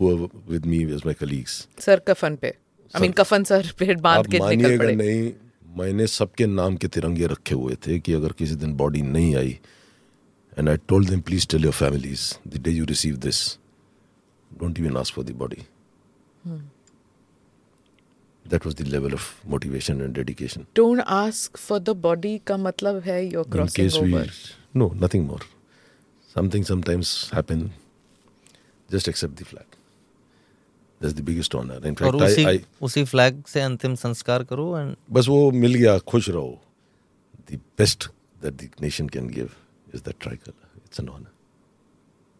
who 0.00 0.08
were 0.08 0.28
with 0.52 0.66
me 0.72 0.78
as 0.96 1.04
my 1.08 1.14
colleagues. 1.22 1.54
Sir 1.80 2.00
कफन 2.08 2.36
पे 2.36 2.48
I 2.94 3.00
mean 3.00 3.12
कफन 3.12 3.44
sir 3.44 3.72
पे 3.78 3.94
बाँध 3.94 4.26
के 4.26 4.32
निकल 4.32 4.44
मानिएगा 4.44 4.78
पड़े। 4.78 4.94
नहीं 4.96 5.32
मैंने 5.78 6.06
सबके 6.06 6.46
नाम 6.46 6.76
के 6.76 6.88
तिरंगे 6.94 7.26
रखे 7.26 7.54
हुए 7.54 7.76
थे 7.86 7.98
कि 7.98 8.12
अगर 8.12 8.32
किसी 8.38 8.54
दिन 8.54 8.72
बॉडी 8.76 9.02
नहीं 9.02 9.34
आई 9.36 9.58
and 10.58 10.68
I 10.68 10.76
told 10.88 11.08
them 11.10 11.20
please 11.28 11.46
tell 11.50 11.64
your 11.64 11.72
families 11.72 12.32
the 12.48 12.62
day 12.62 12.70
you 12.70 12.84
receive 12.84 13.16
this 13.26 13.40
don't 14.60 14.78
even 14.80 14.96
ask 14.96 15.14
for 15.14 15.24
the 15.24 15.30
body 15.42 15.62
that 18.46 18.66
was 18.66 18.74
the 18.82 18.86
level 18.88 19.14
of 19.14 19.30
motivation 19.48 20.00
and 20.00 20.14
dedication 20.14 20.66
don't 20.76 21.00
ask 21.00 21.56
for 21.56 21.78
the 21.78 21.96
body 22.08 22.38
का 22.46 22.56
मतलब 22.56 23.02
है 23.02 23.22
you're 23.30 23.46
in 23.46 23.52
crossing 23.56 23.84
case 23.84 24.02
we 24.02 24.14
over. 24.14 24.30
No 24.82 24.86
nothing 25.04 25.26
more. 25.30 25.42
Something 26.36 26.64
sometimes 26.68 27.10
happen 27.32 27.60
just 28.89 29.07
accept 29.07 29.35
the 29.41 29.45
flag. 29.45 29.75
That's 31.01 31.15
the 31.17 31.23
biggest 31.27 31.55
honor. 31.55 31.75
In 31.89 31.95
और 31.95 32.11
fact, 32.11 32.21
उसी 32.23 32.45
I, 32.45 32.53
I 32.55 32.63
उसी 32.85 33.03
flag 33.11 33.43
से 33.47 33.61
अंतिम 33.61 33.95
संस्कार 33.95 34.43
करो 34.43 34.77
एंड 34.77 34.95
बस 35.17 35.27
वो 35.27 35.51
मिल 35.51 35.73
गया 35.73 35.97
खुश 36.13 36.29
रहो 36.29 36.59
the 37.51 37.59
best 37.81 38.07
that 38.45 38.57
the 38.63 38.69
nation 38.85 39.07
can 39.17 39.27
give 39.35 39.53
is 39.93 40.01
that 40.07 40.19
tricolor. 40.25 40.55
It's 40.85 40.99
an 41.03 41.09
honor. 41.09 41.31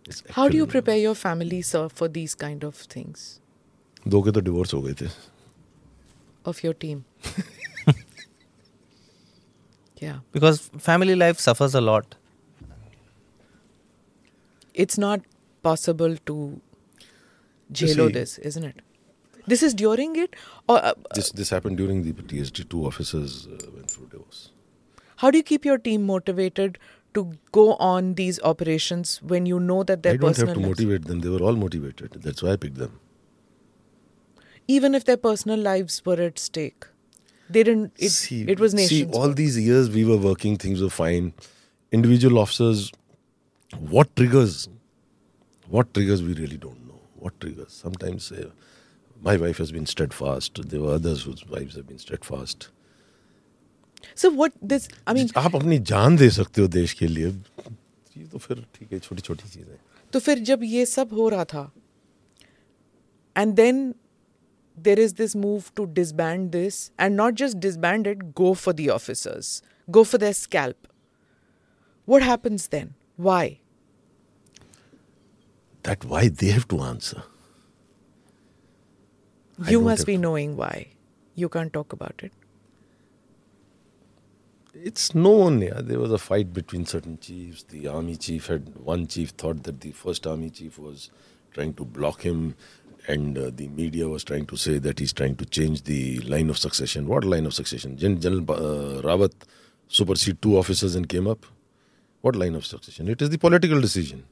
It's 0.05 0.22
How 0.36 0.47
do 0.49 0.57
you 0.57 0.64
actually 0.64 0.64
an 0.64 0.70
prepare 0.72 0.97
your 0.97 1.16
family, 1.22 1.62
sir, 1.70 1.88
for 2.01 2.07
these 2.18 2.36
kind 2.43 2.64
of 2.70 2.76
things 2.95 3.24
honor. 3.26 4.12
दो 4.12 4.22
के 4.24 4.32
तो 4.32 4.41
डिवोर्स 4.41 4.74
हो 4.74 4.82
गए 4.82 4.93
थे 5.01 5.07
of 6.51 6.62
your 6.66 6.74
team? 6.84 7.01
yeah. 10.01 10.20
Because 10.34 10.60
family 10.78 11.16
life 11.16 11.39
suffers 11.49 11.76
a 11.76 11.80
lot 11.80 12.16
It's 14.82 14.97
not 15.03 15.24
possible 15.69 16.17
to 16.33 16.39
jalo 17.83 18.09
this, 18.19 18.39
isn't 18.39 18.65
it? 18.73 18.83
This 19.53 19.62
is 19.69 19.75
during 19.85 20.17
it? 20.25 20.37
Or 20.69 20.83
uh, 20.91 20.95
this 21.15 21.31
this 21.43 21.51
happened 21.59 21.77
during 21.85 22.03
the 22.09 22.12
TSD 22.33 22.69
two 22.75 22.87
officers 22.91 23.39
uh, 23.47 23.59
went 23.77 23.91
through 23.97 24.11
divorce 24.17 24.45
how 25.23 25.31
do 25.31 25.39
you 25.39 25.45
keep 25.49 25.65
your 25.65 25.79
team 25.79 26.07
motivated 26.07 26.79
to 27.15 27.23
go 27.53 27.65
on 27.75 28.15
these 28.21 28.41
operations 28.53 29.11
when 29.33 29.47
you 29.47 29.59
know 29.61 29.83
that 29.91 30.03
their 30.03 30.15
I 30.15 30.17
don't 30.17 30.37
have 30.37 30.49
to 30.49 30.55
lives- 30.55 30.69
motivate 30.69 31.05
them 31.11 31.21
they 31.27 31.29
were 31.35 31.43
all 31.51 31.61
motivated 31.65 32.17
that's 32.29 32.43
why 32.43 32.53
I 32.53 32.57
picked 32.57 32.81
them 32.85 32.99
even 34.67 34.95
if 34.95 35.05
their 35.05 35.17
personal 35.17 35.59
lives 35.59 36.05
were 36.07 36.21
at 36.21 36.39
stake? 36.39 36.87
They 37.51 37.62
didn't. 37.62 37.93
It, 37.99 38.09
see, 38.09 38.43
it 38.49 38.59
was 38.59 38.73
nations. 38.75 39.12
See, 39.12 39.19
all 39.19 39.33
these 39.33 39.59
years 39.59 39.91
we 39.91 40.05
were 40.05 40.17
working, 40.17 40.57
things 40.57 40.83
were 40.83 40.89
fine. 40.89 41.35
Individual 41.93 42.39
officers, 42.39 42.91
what 43.79 44.15
triggers? 44.17 44.69
What 45.68 45.93
triggers 45.93 46.24
we 46.24 46.34
really 46.34 46.57
don't 46.57 46.88
know. 46.88 46.99
What 47.16 47.39
triggers? 47.39 47.72
Sometimes 47.74 48.32
uh, 48.32 48.49
my 49.22 49.38
wife 49.38 49.57
has 49.57 49.72
been 49.72 49.86
steadfast. 49.86 50.62
There 50.70 50.82
were 50.82 50.93
others 50.93 51.24
whose 51.24 51.45
wives 51.47 51.76
have 51.76 51.88
been 51.88 51.99
steadfast. 51.99 52.70
so 54.16 54.30
what 54.30 54.53
this? 54.62 54.88
I 55.07 55.14
mean, 55.14 55.30
आप 55.38 55.55
अपनी 55.55 55.80
जान 55.91 56.18
दे 56.18 56.30
सकते 56.30 56.62
हो 56.62 56.68
देश 56.68 56.93
के 56.99 57.07
लिए 57.07 57.28
ये 58.18 58.26
तो 58.32 58.38
फिर 58.38 58.66
ठीक 58.76 58.91
है 58.93 58.99
छोटी 58.99 59.22
छोटी 59.22 59.49
चीजें 59.49 59.78
तो 60.14 60.20
फिर 60.20 60.39
जब 60.49 60.64
ये 60.64 60.86
सब 60.86 61.14
हो 61.14 61.28
रहा 61.30 61.43
था 61.53 61.72
and 63.36 63.55
then 63.55 63.82
there 64.88 64.99
is 65.05 65.14
this 65.20 65.36
move 65.36 65.74
to 65.76 65.86
disband 65.99 66.51
this 66.51 66.80
and 66.97 67.16
not 67.22 67.36
just 67.41 67.60
disband 67.66 68.07
it 68.07 68.24
go 68.41 68.53
for 68.53 68.74
the 68.74 68.89
officers 68.89 69.62
go 69.97 70.03
for 70.03 70.18
their 70.18 70.34
scalp 70.34 70.88
what 72.14 72.26
happens 72.30 72.68
then 72.76 72.93
why 73.30 73.43
That 75.85 76.05
why 76.05 76.28
they 76.28 76.49
have 76.49 76.66
to 76.68 76.80
answer 76.80 77.22
you 79.68 79.80
must 79.80 80.07
be 80.07 80.16
to. 80.16 80.22
knowing 80.26 80.57
why 80.57 80.87
you 81.35 81.49
can't 81.49 81.72
talk 81.72 81.93
about 81.93 82.14
it 82.28 82.32
It's 84.74 85.14
known. 85.14 85.62
Yeah, 85.62 85.80
there 85.80 85.99
was 86.01 86.12
a 86.12 86.18
fight 86.18 86.53
between 86.53 86.85
certain 86.85 87.18
chiefs. 87.18 87.62
The 87.74 87.87
army 87.89 88.16
chief 88.16 88.49
had 88.49 88.74
one 88.76 89.07
chief 89.07 89.30
thought 89.30 89.62
that 89.62 89.80
the 89.80 89.93
first 89.93 90.26
army 90.26 90.51
chief 90.51 90.78
was 90.78 91.11
trying 91.53 91.74
to 91.74 91.85
block 91.85 92.22
him, 92.22 92.57
and 93.07 93.39
uh, 93.39 93.51
the 93.55 93.68
media 93.68 94.09
was 94.09 94.24
trying 94.24 94.47
to 94.47 94.57
say 94.57 94.78
that 94.78 94.99
he's 94.99 95.12
trying 95.12 95.37
to 95.37 95.47
change 95.47 95.85
the 95.85 96.18
line 96.35 96.51
of 96.51 96.59
succession. 96.59 97.07
What 97.07 97.24
line 97.24 97.47
of 97.47 97.55
succession? 97.55 97.97
Gen- 97.97 98.20
General 98.20 98.43
uh, 98.51 99.03
Rawat 99.03 99.32
superseded 99.89 100.43
two 100.43 100.59
officers 100.59 100.97
and 100.97 101.09
came 101.09 101.28
up. 101.28 101.47
What 102.22 102.35
line 102.35 102.57
of 102.57 102.66
succession? 102.66 103.09
It 103.09 103.22
is 103.22 103.30
the 103.30 103.39
political 103.39 103.80
decision 103.80 104.24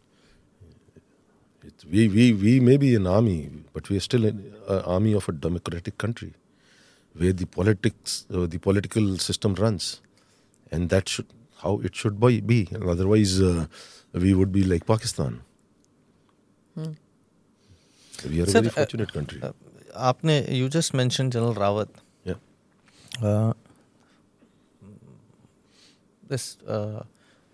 we, 1.92 2.08
we, 2.08 2.32
we 2.32 2.58
may 2.58 2.78
be 2.78 2.94
an 2.94 3.06
army, 3.06 3.50
but 3.74 3.90
we 3.90 3.98
are 3.98 4.00
still 4.00 4.24
an 4.24 4.54
army 4.68 5.12
of 5.12 5.28
a 5.28 5.32
democratic 5.32 5.98
country 5.98 6.32
where 7.12 7.34
the 7.34 7.44
politics, 7.44 8.24
uh, 8.32 8.46
the 8.46 8.58
political 8.58 9.18
system 9.18 9.54
runs. 9.54 10.00
And 10.70 10.88
that 10.88 11.06
should 11.06 11.26
how 11.58 11.80
it 11.80 11.94
should 11.94 12.18
be. 12.46 12.68
Otherwise, 12.74 13.40
uh, 13.40 13.66
we 14.12 14.32
would 14.32 14.50
be 14.50 14.64
like 14.64 14.86
Pakistan. 14.86 15.42
Hmm. 16.74 16.92
We 18.28 18.40
are 18.40 18.46
Sir, 18.46 18.58
a 18.58 18.62
very 18.62 18.68
uh, 18.68 18.70
fortunate 18.70 19.10
uh, 19.10 19.12
country. 19.12 19.42
Aapne, 19.94 20.50
you 20.50 20.70
just 20.70 20.94
mentioned 20.94 21.32
General 21.32 21.54
Rawat. 21.54 21.88
Yeah. 22.24 22.34
Uh, 23.22 23.52
this 26.26 26.56
uh, 26.66 27.02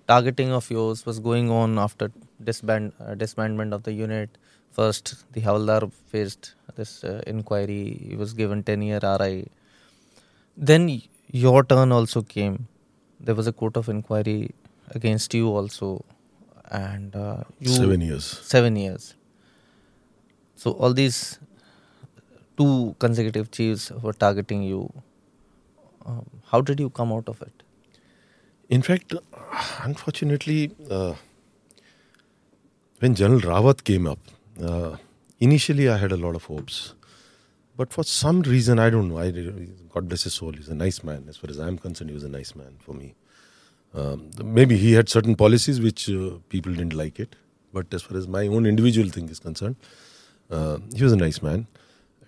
targeting 0.07 0.53
of 0.53 0.71
yours 0.71 1.05
was 1.05 1.19
going 1.19 1.51
on 1.51 1.79
after 1.79 2.13
disband 2.43 2.93
uh, 3.01 3.15
disbandment 3.15 3.73
of 3.73 3.83
the 3.83 3.93
unit. 3.93 4.39
First, 4.71 5.25
the 5.33 5.41
Havaldar 5.41 5.91
faced 5.93 6.55
this 6.77 7.03
uh, 7.05 7.23
inquiry. 7.27 8.07
He 8.09 8.17
was 8.17 8.33
given 8.35 8.63
10 8.63 8.83
year 8.83 9.01
RI. 9.03 9.49
Then 10.57 11.03
your 11.31 11.65
turn 11.65 11.93
also 11.93 12.23
came. 12.23 12.69
There 13.21 13.35
was 13.35 13.47
a 13.47 13.53
court 13.53 13.77
of 13.77 13.89
inquiry 13.89 14.51
against 14.91 15.35
you 15.35 15.49
also, 15.49 16.05
and 16.71 17.15
uh, 17.17 17.45
you 17.61 17.69
Seven 17.71 18.01
years. 18.01 18.25
seven 18.25 18.77
years. 18.77 19.15
So 20.55 20.73
all 20.73 20.93
these 20.93 21.39
two 22.57 22.95
consecutive 22.99 23.51
chiefs 23.51 23.91
were 23.91 24.13
targeting 24.13 24.63
you. 24.63 24.93
Um, 26.07 26.27
how 26.47 26.61
did 26.61 26.81
you 26.81 26.91
come 26.91 27.13
out 27.13 27.29
of 27.29 27.43
it? 27.43 27.63
In 28.69 28.83
fact, 28.83 29.15
unfortunately, 29.83 30.73
uh, 30.91 31.15
when 33.01 33.15
General 33.15 33.41
Rawat 33.41 33.85
came 33.85 34.07
up, 34.07 34.19
uh, 34.63 34.97
initially 35.39 35.89
I 35.89 35.97
had 35.97 36.13
a 36.13 36.17
lot 36.17 36.35
of 36.35 36.45
hopes. 36.45 36.95
But 37.77 37.93
for 37.93 38.03
some 38.03 38.43
reason, 38.43 38.79
I 38.81 38.91
don't 38.91 39.09
know. 39.09 39.19
I, 39.19 39.31
God 39.89 40.09
bless 40.09 40.25
his 40.25 40.35
soul. 40.35 40.53
He's 40.53 40.69
a 40.69 40.75
nice 40.75 41.05
man. 41.05 41.27
As 41.29 41.37
far 41.37 41.49
as 41.49 41.61
I'm 41.61 41.79
concerned, 41.79 42.11
he 42.11 42.15
was 42.15 42.25
a 42.25 42.29
nice 42.29 42.57
man 42.57 42.77
for 42.81 42.93
me. 42.93 43.15
Um, 43.95 44.31
maybe 44.45 44.77
he 44.77 44.93
had 44.95 45.09
certain 45.09 45.37
policies 45.37 45.81
which 45.81 46.11
uh, 46.11 46.39
people 46.49 46.73
didn't 46.73 46.95
like 46.95 47.21
it. 47.21 47.37
But 47.73 47.93
as 47.95 48.03
far 48.03 48.19
as 48.19 48.27
my 48.27 48.47
own 48.49 48.67
individual 48.67 49.09
thing 49.11 49.29
is 49.29 49.39
concerned, 49.39 49.77
uh, 50.51 50.79
he 50.95 51.05
was 51.05 51.13
a 51.13 51.17
nice 51.17 51.41
man. 51.41 51.67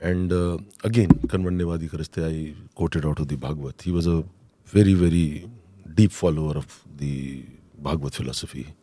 And 0.00 0.32
uh, 0.32 0.58
again, 0.84 1.08
Karmanye 1.26 1.64
Vadhikaraste, 1.64 2.24
I 2.24 2.54
quoted 2.74 3.04
out 3.04 3.18
of 3.18 3.28
the 3.28 3.36
Bhagavad. 3.36 3.82
He 3.82 3.90
was 3.90 4.06
a 4.06 4.24
very, 4.66 4.94
very 4.94 5.50
deep 5.94 6.12
follower 6.12 6.56
of 6.56 6.84
the 6.96 7.42
Bhagavad 7.78 8.14
philosophy. 8.14 8.74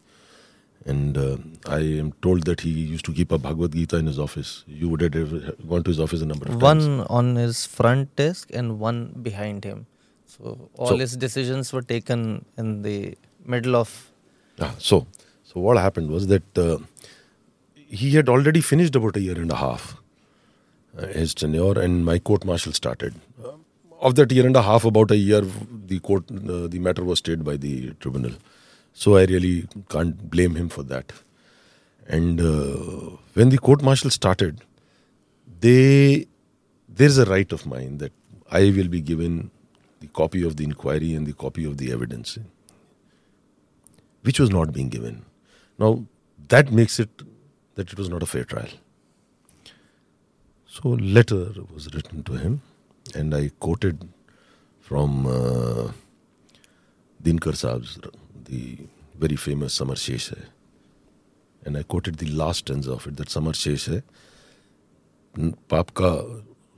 And 0.87 1.17
uh, 1.17 1.37
I 1.67 1.79
am 2.01 2.13
told 2.21 2.43
that 2.49 2.61
he 2.61 2.69
used 2.69 3.05
to 3.05 3.13
keep 3.13 3.31
a 3.31 3.37
Bhagavad 3.37 3.73
Gita 3.73 3.97
in 3.97 4.05
his 4.07 4.17
office. 4.17 4.63
You 4.67 4.89
would 4.89 5.01
have 5.01 5.13
gone 5.71 5.83
to 5.83 5.89
his 5.89 5.99
office 5.99 6.21
a 6.21 6.25
number 6.25 6.45
of 6.45 6.51
times. 6.59 6.63
One 6.63 7.01
on 7.21 7.35
his 7.35 7.65
front 7.65 8.15
desk 8.15 8.49
and 8.53 8.79
one 8.79 9.01
behind 9.21 9.65
him. 9.65 9.85
So 10.25 10.69
all 10.75 10.87
So- 10.93 10.97
his 10.97 11.17
decisions 11.17 11.73
were 11.73 11.81
taken 11.81 12.45
in 12.57 12.81
the 12.83 13.15
middle 13.45 13.75
of. 13.75 14.11
Ah, 14.59 14.73
so, 14.77 15.05
so 15.43 15.59
what 15.59 15.77
happened 15.77 16.09
was 16.09 16.27
that 16.27 16.57
uh, 16.57 16.77
he 17.75 18.11
had 18.11 18.29
already 18.29 18.61
finished 18.61 18.95
about 18.95 19.17
a 19.17 19.19
year 19.19 19.37
and 19.39 19.51
a 19.51 19.55
half 19.55 19.97
uh, 20.97 21.07
his 21.07 21.33
tenure, 21.33 21.79
and 21.79 22.05
my 22.05 22.17
court 22.19 22.45
martial 22.45 22.73
started. 22.73 23.13
Uh, 23.43 23.51
of 23.99 24.15
that 24.15 24.31
year 24.31 24.45
and 24.45 24.55
a 24.55 24.61
half, 24.61 24.85
about 24.85 25.11
a 25.11 25.17
year, 25.17 25.41
the 25.93 25.99
court, 25.99 26.23
uh, 26.31 26.67
the 26.67 26.79
matter 26.79 27.03
was 27.03 27.19
stayed 27.19 27.43
by 27.43 27.57
the 27.57 27.91
tribunal. 27.99 28.31
So 28.99 29.15
I 29.15 29.25
really 29.25 29.67
can't 29.89 30.29
blame 30.31 30.55
him 30.55 30.69
for 30.69 30.81
that. 30.83 31.13
And 32.07 32.41
uh, 32.41 33.17
when 33.35 33.49
the 33.49 33.59
court 33.59 33.83
martial 33.83 34.09
started, 34.09 34.61
they 35.59 36.25
there's 36.89 37.19
a 37.19 37.25
right 37.25 37.51
of 37.51 37.67
mine 37.67 37.99
that 37.99 38.11
I 38.49 38.61
will 38.77 38.87
be 38.87 39.01
given 39.01 39.51
the 39.99 40.07
copy 40.07 40.43
of 40.43 40.55
the 40.55 40.63
inquiry 40.63 41.13
and 41.13 41.27
the 41.27 41.33
copy 41.33 41.63
of 41.63 41.77
the 41.77 41.91
evidence 41.91 42.39
which 44.23 44.39
was 44.39 44.49
not 44.49 44.73
being 44.73 44.89
given. 44.89 45.23
Now, 45.77 46.03
that 46.49 46.71
makes 46.71 46.99
it 46.99 47.21
that 47.75 47.91
it 47.91 47.97
was 47.99 48.09
not 48.09 48.23
a 48.23 48.25
fair 48.25 48.45
trial. 48.45 48.73
So, 50.65 50.93
a 50.93 51.01
letter 51.17 51.53
was 51.71 51.93
written 51.93 52.23
to 52.23 52.33
him, 52.33 52.61
and 53.13 53.35
I 53.35 53.51
quoted 53.59 54.09
from 54.79 55.27
uh, 55.27 55.91
Dinkar 57.23 57.53
Saab's, 57.63 57.99
the 58.47 58.77
very 59.15 59.35
famous 59.37 59.73
Samar 59.73 59.95
Shesh 59.95 60.29
hai. 60.29 60.45
And 61.63 61.77
I 61.77 61.83
quoted 61.83 62.17
the 62.17 62.29
last 62.31 62.59
stanza 62.59 62.91
of 62.93 63.07
it, 63.07 63.17
that 63.17 63.29
Samar 63.29 63.53
Shesh 63.55 63.87
hai. 63.89 64.01
पाप 65.69 65.89
का 65.99 66.09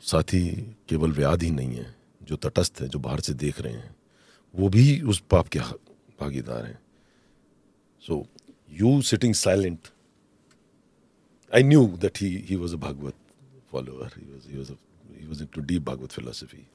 साथी 0.04 0.42
केवल 0.90 1.12
व्याध 1.12 1.44
ही 1.44 1.50
नहीं 1.52 1.76
है 1.76 1.86
जो 2.22 2.36
तटस्थ 2.36 2.82
है 2.82 2.88
जो 2.88 3.00
बाहर 3.00 3.20
से 3.20 3.34
देख 3.34 3.60
रहे 3.62 3.74
हैं 3.74 3.96
वो 4.54 4.70
भी 4.70 4.86
उस 5.12 5.20
पाप 5.32 5.48
के 5.48 5.60
भागीदार 6.20 6.66
हैं 6.66 6.78
so 8.04 8.26
you 8.80 9.02
sitting 9.12 9.34
silent 9.36 9.88
I 11.52 11.64
knew 11.64 11.86
that 12.02 12.22
he 12.22 12.36
he 12.50 12.56
was 12.56 12.74
a 12.74 12.80
Bhagwat 12.80 13.16
follower 13.72 15.46
to 15.54 15.62
deep 15.62 15.82
Bhagwat 15.82 16.12
philosophy 16.12 16.66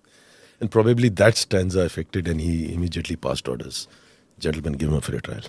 and 0.62 0.70
probably 0.70 1.10
that 1.22 1.34
stand 1.44 1.76
affected 1.84 2.28
and 2.28 2.40
he 2.40 2.56
immediately 2.64 3.16
passed 3.28 3.48
orders 3.48 3.88
gentlemen, 4.38 4.74
give 4.74 4.88
him 4.88 4.96
a 4.96 5.00
fair 5.00 5.20
trial. 5.20 5.42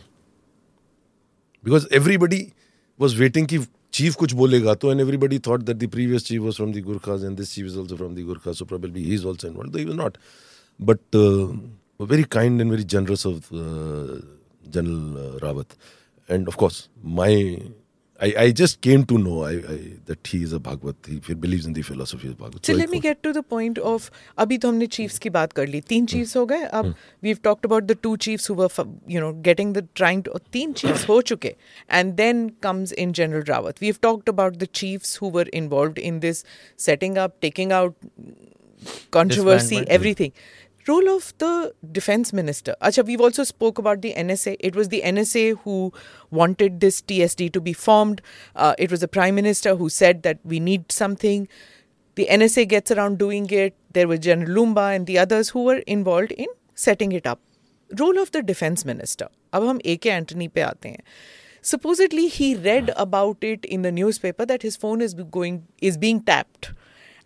Because 1.64 1.88
everybody 1.92 2.54
was 2.98 3.20
waiting 3.20 3.48
कि 3.48 3.68
chief 3.92 4.18
kuch 4.18 4.34
bolega 4.34 4.78
to 4.80 4.90
and 4.90 5.00
everybody 5.00 5.38
thought 5.38 5.66
that 5.66 5.80
the 5.80 5.88
previous 5.88 6.24
chief 6.24 6.42
was 6.42 6.58
from 6.58 6.72
the 6.74 6.82
Gurkhas 6.82 7.24
and 7.24 7.38
this 7.38 7.54
chief 7.56 7.66
is 7.66 7.78
also 7.78 7.96
from 7.96 8.16
the 8.16 8.24
Gurkhas 8.24 8.58
so 8.58 8.66
probably 8.66 9.04
he 9.04 9.14
is 9.14 9.24
also 9.24 9.48
involved 9.48 9.72
though 9.74 9.80
he 9.80 9.86
was 9.86 9.96
not. 9.96 10.18
But 10.80 11.00
uh, 11.14 11.48
very 12.00 12.26
kind 12.26 12.60
and 12.60 12.70
very 12.70 12.84
generous 12.84 13.24
of 13.26 13.52
uh, 13.54 14.20
General 14.70 15.18
uh, 15.18 15.40
Rawat 15.40 15.78
and 16.28 16.48
of 16.48 16.58
course 16.58 16.90
my 17.02 17.62
I, 18.23 18.35
I 18.37 18.51
just 18.51 18.83
came 18.83 19.05
to 19.07 19.17
know 19.17 19.45
I, 19.45 19.53
I, 19.53 19.77
that 20.05 20.27
he 20.27 20.43
is 20.43 20.53
a 20.53 20.59
Bhagavad. 20.59 20.97
He 21.09 21.33
believes 21.33 21.65
in 21.65 21.73
the 21.73 21.81
philosophy 21.81 22.29
of 22.29 22.37
Bhagavad. 22.37 22.67
So 22.67 22.75
I 22.75 22.77
let 22.77 22.91
me 22.91 22.99
quote- 22.99 23.03
get 23.03 23.23
to 23.23 23.33
the 23.33 23.43
point 23.43 23.79
of 23.79 24.11
अभी 24.39 24.59
तो 24.59 24.69
हमने 24.69 24.87
chiefs 24.97 25.19
की 25.19 25.31
बात 25.37 25.53
कर 25.53 25.67
ली 25.69 25.81
तीन 25.93 26.07
chiefs 26.07 26.37
हो 26.37 26.45
गए 26.51 26.67
अब 26.81 26.95
we've 27.29 27.41
talked 27.49 27.65
about 27.71 27.87
the 27.93 27.97
two 28.07 28.13
chiefs 28.27 28.51
who 28.51 28.57
were 28.61 28.69
you 29.15 29.23
know 29.25 29.33
getting 29.49 29.73
the 29.79 29.85
trying 30.03 30.23
to 30.29 30.39
तीन 30.53 30.75
chiefs 30.83 31.09
हो 31.09 31.21
चुके 31.33 31.55
and 32.01 32.17
then 32.19 32.45
comes 32.69 32.93
in 33.07 33.15
General 33.21 33.43
Rawat 33.53 33.81
we've 33.87 34.01
talked 34.09 34.29
about 34.29 34.59
the 34.65 34.71
chiefs 34.83 35.17
who 35.23 35.33
were 35.39 35.49
involved 35.63 35.99
in 36.11 36.21
this 36.27 36.45
setting 36.89 37.17
up 37.27 37.41
taking 37.41 37.73
out 37.73 37.95
controversy 39.11 39.77
Disbandment. 39.77 39.89
everything 39.89 40.33
role 40.89 41.09
of 41.15 41.33
the 41.39 41.73
defense 41.97 42.33
minister 42.33 42.75
acha 42.89 43.05
we've 43.09 43.25
also 43.27 43.45
spoke 43.45 43.79
about 43.83 44.01
the 44.05 44.13
nsa 44.23 44.55
it 44.69 44.79
was 44.81 44.89
the 44.95 45.03
nsa 45.11 45.43
who 45.65 45.75
wanted 46.31 46.81
this 46.85 47.01
tsd 47.03 47.51
to 47.57 47.61
be 47.61 47.73
formed 47.73 48.23
uh, 48.57 48.75
it 48.79 48.91
was 48.91 49.01
the 49.01 49.09
prime 49.19 49.35
minister 49.35 49.75
who 49.83 49.89
said 49.89 50.23
that 50.23 50.39
we 50.45 50.61
need 50.71 50.91
something 51.01 51.47
the 52.21 52.27
nsa 52.39 52.67
gets 52.69 52.91
around 52.97 53.19
doing 53.19 53.51
it 53.51 53.77
there 53.99 54.09
was 54.09 54.21
general 54.31 54.57
lumba 54.61 54.87
and 54.95 55.07
the 55.07 55.19
others 55.27 55.51
who 55.51 55.65
were 55.65 55.79
involved 55.99 56.33
in 56.33 56.47
setting 56.75 57.13
it 57.13 57.27
up 57.27 57.41
role 57.99 58.19
of 58.19 58.33
the 58.39 58.43
defense 58.43 58.85
minister 58.95 59.29
अब 59.55 59.65
हम 59.69 59.79
ए 59.85 59.97
के 60.03 60.11
Antony 60.11 60.47
पे 60.57 60.61
आते 60.61 60.89
हैं 60.89 61.03
supposedly 61.71 62.27
he 62.35 62.47
read 62.67 62.93
about 63.05 63.43
it 63.45 63.65
in 63.77 63.83
the 63.87 63.91
newspaper 63.93 64.45
that 64.51 64.63
his 64.67 64.77
phone 64.85 65.03
is 65.07 65.15
going 65.39 65.57
is 65.89 65.99
being 66.05 66.21
tapped 66.29 66.69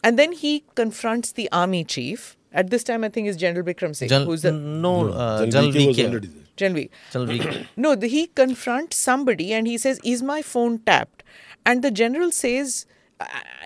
and 0.09 0.19
then 0.19 0.33
he 0.33 0.53
confronts 0.81 1.37
the 1.41 1.49
army 1.59 1.83
chief 1.85 2.25
at 2.52 2.70
this 2.70 2.84
time 2.84 3.04
i 3.04 3.10
think 3.10 3.28
is 3.28 3.38
general 3.38 3.66
vikram 3.66 3.96
singh 3.96 4.10
Jal- 4.10 4.26
who's 4.26 4.42
the 4.42 4.52
no, 4.52 4.94
uh, 5.10 5.46
General 5.46 5.72
Jal 5.72 5.82
VK 5.82 5.88
was 5.88 5.98
VK. 5.98 6.10
already 6.10 6.28
there. 6.28 6.44
general 6.56 7.52
V- 7.52 7.68
no 7.78 7.96
the, 7.96 8.08
he 8.08 8.28
confronts 8.28 8.98
somebody 8.98 9.54
and 9.54 9.68
he 9.68 9.78
says 9.78 10.00
is 10.04 10.24
my 10.24 10.42
phone 10.42 10.80
tapped 10.80 11.24
and 11.66 11.84
the 11.84 11.92
general 11.92 12.32
says 12.32 12.86
"Uh, 13.20 13.26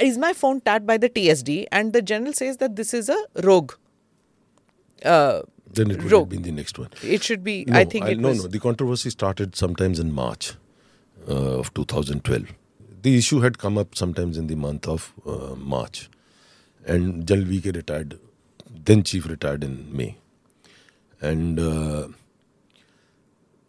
is 0.10 0.18
my 0.18 0.34
phone 0.42 0.60
tapped 0.62 0.86
by 0.92 0.98
the 1.06 1.10
tsd 1.10 1.66
and 1.72 1.94
the 1.94 2.02
general 2.02 2.34
says 2.34 2.58
that 2.58 2.76
this 2.82 2.94
is 2.94 3.10
a 3.10 3.20
rogue 3.50 3.74
uh, 5.06 5.42
Then 5.78 5.92
it 5.92 6.02
would 6.04 6.12
rogue. 6.12 6.26
have 6.26 6.30
been 6.30 6.42
the 6.44 6.52
next 6.52 6.78
one. 6.80 6.90
it 7.04 7.24
should 7.24 7.44
be 7.44 7.56
No, 7.68 7.80
i 7.80 7.86
think 7.86 8.06
it 8.16 8.20
no, 8.20 8.30
was 8.30 8.44
no. 8.44 8.48
The 8.58 8.60
controversy 8.60 9.10
started 9.10 9.56
sometimes 9.56 10.00
in 10.00 10.12
March 10.14 10.54
uh, 11.28 11.60
of 11.62 11.74
2012. 11.74 12.54
The 13.02 13.18
issue 13.18 13.40
had 13.42 13.58
come 13.58 13.78
up 13.78 13.96
sometimes 13.96 14.38
in 14.38 14.48
the 14.48 14.56
month 14.56 14.88
of 14.88 15.14
uh, 15.26 15.56
March, 15.56 16.10
and 16.86 17.26
Jal 17.32 17.40
VK 17.50 17.76
retired. 17.76 18.14
Then 18.86 19.04
chief 19.04 19.28
retired 19.28 19.64
in 19.64 19.76
May, 19.98 20.18
and 21.22 21.60
uh, 21.60 22.08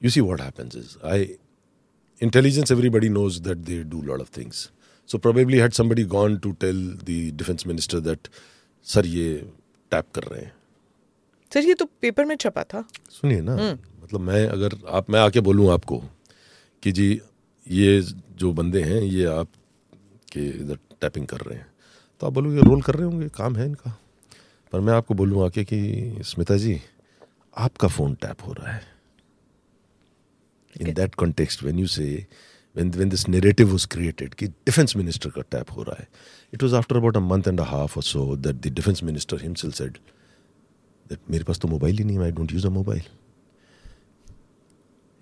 you 0.02 0.10
see 0.10 0.20
what 0.20 0.40
happens 0.40 0.74
is 0.74 0.96
I 1.04 1.36
intelligence. 2.20 2.70
Everybody 2.70 3.08
knows 3.08 3.40
that 3.42 3.64
they 3.64 3.82
do 3.84 4.00
a 4.00 4.06
lot 4.10 4.20
of 4.20 4.28
things. 4.28 4.70
So 5.08 5.18
probably 5.18 5.58
had 5.58 5.74
somebody 5.74 6.04
gone 6.04 6.40
to 6.40 6.52
tell 6.54 6.80
the 7.10 7.30
defense 7.32 7.64
minister 7.64 8.00
that, 8.00 8.28
sir, 8.82 9.02
ये 9.02 9.44
tap 9.90 10.12
कर 10.14 10.22
रहे 10.22 10.40
हैं. 10.40 10.52
Sir 11.52 11.64
ये 11.64 11.74
तो 11.80 11.84
paper 12.02 12.24
में 12.24 12.36
छपा 12.36 12.62
था 12.72 12.84
सुनिए 13.10 13.40
ना 13.40 13.54
मतलब 13.54 14.20
मैं 14.20 14.46
अगर 14.46 14.74
आप 14.98 15.10
मैं 15.10 15.20
आके 15.20 15.40
बोलूँ 15.48 15.70
आपको 15.72 15.98
कि 16.82 16.92
जी 16.92 17.06
ये 17.66 18.00
जो 18.42 18.52
बंदे 18.52 18.82
हैं 18.82 19.02
ये 19.02 19.24
आप 19.40 19.48
के 20.32 20.46
इधर 20.62 20.78
टैपिंग 21.00 21.26
कर 21.26 21.40
रहे 21.40 21.58
हैं 21.58 21.66
तो 22.20 22.26
आप 22.26 22.32
बोलोगे 22.32 22.62
रोल 22.68 22.82
कर 22.82 22.94
रहे 22.94 23.06
होंगे 23.06 23.28
काम 23.36 23.56
है 23.56 23.66
इनका 23.66 23.96
पर 24.74 24.80
मैं 24.80 24.92
आपको 24.92 25.14
बोलूँ 25.14 25.44
आके 25.44 25.62
कि 25.64 25.78
स्मिता 26.24 26.56
जी 26.56 26.80
आपका 27.56 27.88
फ़ोन 27.88 28.14
टैप 28.14 28.40
हो 28.46 28.52
रहा 28.52 28.72
है। 28.72 28.82
In 30.80 30.92
that 30.94 31.14
context 31.14 31.62
when 31.62 31.78
you 31.78 31.86
say 31.86 32.04
when 32.76 32.90
when 32.90 33.08
this 33.08 33.28
narrative 33.28 33.70
was 33.70 33.84
created 33.84 34.34
कि 34.34 34.46
डिफेंस 34.46 34.96
मिनिस्टर 34.96 35.30
का 35.30 35.42
टैप 35.50 35.70
हो 35.72 35.82
रहा 35.82 35.96
है। 36.00 36.08
It 36.54 36.62
was 36.62 36.74
after 36.74 36.96
about 36.96 37.16
a 37.16 37.20
month 37.20 37.48
and 37.48 37.60
a 37.60 37.64
half 37.64 37.96
और 37.96 38.02
so 38.02 38.24
that 38.36 38.56
the 38.56 38.72
defence 38.74 39.02
minister 39.02 39.42
himself 39.42 39.72
said 39.72 39.98
that 41.06 41.18
मेरे 41.30 41.44
पास 41.44 41.58
तो 41.58 41.68
mobile 41.68 41.98
ही 41.98 42.04
नहीं 42.04 42.18
I 42.18 42.30
don't 42.30 42.52
use 42.52 42.66
a 42.66 42.70
mobile 42.70 43.02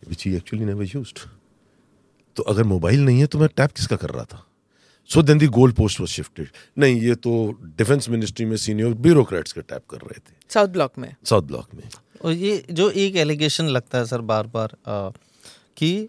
which 0.08 0.26
he 0.26 0.34
actually 0.36 0.64
never 0.64 0.88
use 0.94 1.12
तो 2.36 2.42
अगर 2.42 2.64
मोबाइल 2.64 3.04
नहीं 3.04 3.20
है 3.20 3.26
तो 3.26 3.38
मैं 3.38 3.48
टैप 3.56 3.72
किसका 3.72 3.96
कर 3.96 4.10
रहा 4.10 4.24
था? 4.24 4.46
So 5.10 5.22
then 5.22 5.38
the 5.38 5.46
goal 5.46 5.72
post 5.72 6.00
was 6.00 6.10
shifted 6.10 6.48
नहीं 6.78 7.00
ये 7.00 7.14
तो 7.14 7.58
डिफेंस 7.62 8.08
मिनिस्ट्री 8.08 8.46
में 8.46 8.56
सीनियर 8.56 8.88
ब्यूरोक्रेट्स 8.88 9.52
के 9.52 9.60
टैप 9.60 9.82
कर 9.90 9.96
रहे 9.96 10.18
थे। 10.18 10.34
साउथ 10.48 10.68
ब्लॉक 10.68 10.98
में। 10.98 11.14
साउथ 11.24 11.42
ब्लॉक 11.42 11.74
में। 11.74 11.82
और 12.24 12.32
ये 12.32 12.64
जो 12.70 12.90
एक 12.90 13.16
एलिगेशन 13.16 13.64
लगता 13.64 13.98
है 13.98 14.06
सर 14.06 14.20
बार 14.20 14.46
बार 14.46 14.76
कि 15.76 16.08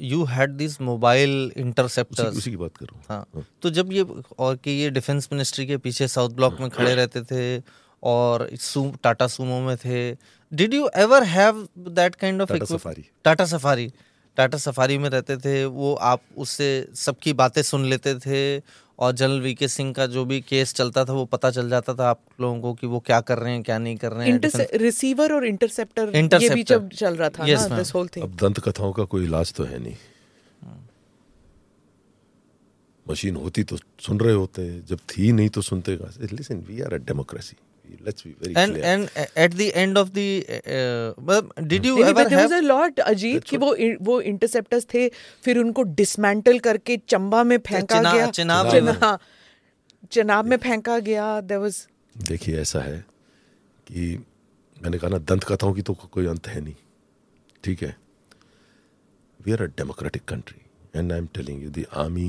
यू 0.00 0.24
हैड 0.24 0.50
दिस 0.50 0.80
मोबाइल 0.80 1.30
उसी, 1.46 1.60
इंटरसेप्टर्स 1.60 2.36
उसी 2.36 2.50
की 2.50 2.56
बात 2.56 2.76
कर 2.76 2.86
रहा 2.86 2.96
हूँ। 2.96 3.26
हाँ। 3.34 3.46
तो 3.62 3.70
जब 3.70 3.92
ये 3.92 4.06
और 4.38 4.56
कि 4.56 4.70
ये 4.70 4.90
डिफेंस 4.90 5.28
मिनिस्ट्री 5.32 5.66
के 5.66 5.76
पीछे 5.76 6.08
साउथ 6.08 6.30
ब्लॉक 6.30 6.60
में 6.60 6.70
खड़े 6.70 6.94
रहते 7.00 7.22
थे 7.22 7.62
और 8.02 8.48
सू, 8.56 8.94
टाटा 9.02 9.26
सूमो 9.26 9.60
में 9.60 9.76
थे। 9.76 10.12
Did 10.52 10.74
you 10.74 10.88
ever 10.96 11.22
have 11.22 11.68
that 11.78 12.14
kind 12.14 12.42
of 12.42 12.48
Tata 12.48 12.64
Safari. 12.64 13.04
Tata 13.24 13.44
Safari 13.44 13.92
Tata 14.36 14.58
Safari 14.58 14.98
में 14.98 15.08
रहते 15.10 15.36
थे 15.36 15.64
वो 15.64 15.94
आप 16.10 16.20
उससे 16.38 16.68
सबकी 16.94 17.32
बातें 17.42 17.62
सुन 17.62 17.84
लेते 17.84 18.14
थे 18.26 18.40
और 18.98 19.12
जनरल 19.12 19.40
वीके 19.40 19.68
सिंह 19.68 19.92
का 19.92 20.06
जो 20.06 20.24
भी 20.24 20.40
केस 20.40 20.72
चलता 20.74 21.04
था 21.04 21.12
वो 21.12 21.24
पता 21.32 21.50
चल 21.50 21.68
जाता 21.68 21.94
था 21.94 22.08
आप 22.10 22.20
लोगों 22.40 22.60
को 22.60 22.72
कि 22.74 22.86
वो 22.86 23.00
क्या 23.06 23.20
कर 23.20 23.38
रहे 23.38 23.52
हैं 23.52 23.62
क्या 23.62 23.78
नहीं 23.78 23.96
कर 23.96 24.12
रहे 24.12 24.30
हैं 24.30 24.66
रिसीवर 24.78 25.32
और 25.32 25.46
इंटरसेप्टर 25.46 26.16
ये 26.42 26.48
भी 26.48 26.62
जब 26.62 26.88
चल 26.88 27.16
रहा 27.16 27.28
था 27.28 27.44
Yes, 27.44 27.68
ना 27.70 27.76
दिस 27.78 27.94
होल 27.94 28.08
थिंग 28.16 28.24
अब 28.24 28.36
दंत 28.36 28.60
कथाओं 28.60 28.92
का 28.92 29.04
कोई 29.04 29.24
इलाज 29.24 29.52
तो 29.54 29.64
है 29.64 29.78
नहीं। 29.78 29.96
मशीन 33.06 33.36
होती 33.36 33.62
तो 33.62 33.76
सुन 34.00 34.20
रहे 34.20 34.34
होते 34.34 34.62
जब 34.88 34.98
थी 35.10 35.32
नहीं 35.32 35.48
तो 35.48 35.62
सुनते 35.62 35.98
listen 36.32 36.64
we 36.68 36.80
are 36.80 36.94
a 36.94 36.96
democracy 36.96 37.56
let's 38.06 38.26
be 38.26 38.30
very 38.42 38.54
and 38.62 38.72
clear 38.72 38.86
and 38.92 39.38
at 39.44 39.56
the 39.60 39.66
end 39.82 40.00
of 40.02 40.12
the 40.16 40.26
uh, 40.56 41.36
uh, 41.36 41.66
did 41.72 41.88
you 41.88 41.94
ever 42.04 42.14
but 42.18 42.30
there 42.30 42.40
have? 42.40 42.50
was 42.50 42.58
a 42.58 42.62
lot 42.68 43.00
Ajit 43.06 43.44
कि 43.50 43.56
वो 43.64 43.74
वो 44.08 44.20
इंटरसेप्टर्स 44.32 44.86
थे 44.94 45.08
फिर 45.44 45.58
उनको 45.58 45.82
डिसमेंटल 46.00 46.58
करके 46.68 46.96
चंबा 47.08 47.42
में 47.50 47.58
फेंका 47.58 47.96
चिना- 47.96 48.14
गया 48.14 48.26
चिनाब 48.38 48.66
में। 48.66 48.72
चिना- 48.72 49.18
चिनाब 50.12 50.46
में 50.48 50.56
फेंका 50.64 50.98
गया 51.10 51.28
देयर 51.40 51.60
वाज 51.60 51.86
देखिए 52.16 52.60
ऐसा 52.60 52.80
है 52.80 52.98
कि 53.86 54.16
मैंने 54.82 54.98
कहा 54.98 55.10
ना 55.10 55.18
दंत 55.30 55.44
कथाओं 55.44 55.72
की 55.74 55.82
तो 55.82 55.94
कोई 56.12 56.26
अंत 56.26 56.46
है 56.48 56.60
नहीं 56.60 56.74
ठीक 57.64 57.82
है 57.82 57.96
we 59.46 59.52
are 59.52 59.62
a 59.62 59.66
democratic 59.78 60.24
country 60.28 60.60
and 61.00 61.12
I 61.12 61.18
am 61.18 61.26
telling 61.34 61.62
you 61.62 61.70
the 61.78 61.84
army 62.04 62.28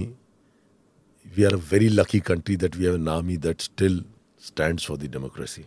we 1.36 1.44
are 1.44 1.54
a 1.54 1.62
very 1.72 1.90
lucky 1.90 2.20
country 2.30 2.56
that 2.64 2.76
we 2.76 2.86
have 2.86 2.96
an 2.96 3.08
army 3.10 3.38
that 3.48 3.62
still 3.62 4.04
stands 4.42 4.86
for 4.86 4.98
the 4.98 5.12
democracy 5.12 5.66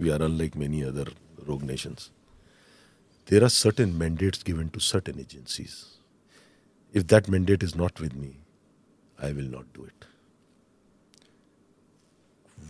we 0.00 0.10
are 0.10 0.22
unlike 0.22 0.56
many 0.56 0.82
other 0.82 1.14
rogue 1.48 1.62
nations. 1.62 2.10
There 3.28 3.42
are 3.46 3.50
certain 3.54 3.92
mandates 3.98 4.42
given 4.42 4.70
to 4.70 4.80
certain 4.80 5.20
agencies. 5.20 5.74
If 6.94 7.06
that 7.12 7.28
mandate 7.28 7.62
is 7.62 7.74
not 7.76 8.00
with 8.00 8.16
me, 8.22 8.30
i 9.18 9.30
will 9.32 9.50
not 9.54 9.68
do 9.76 9.86
it. 9.86 10.06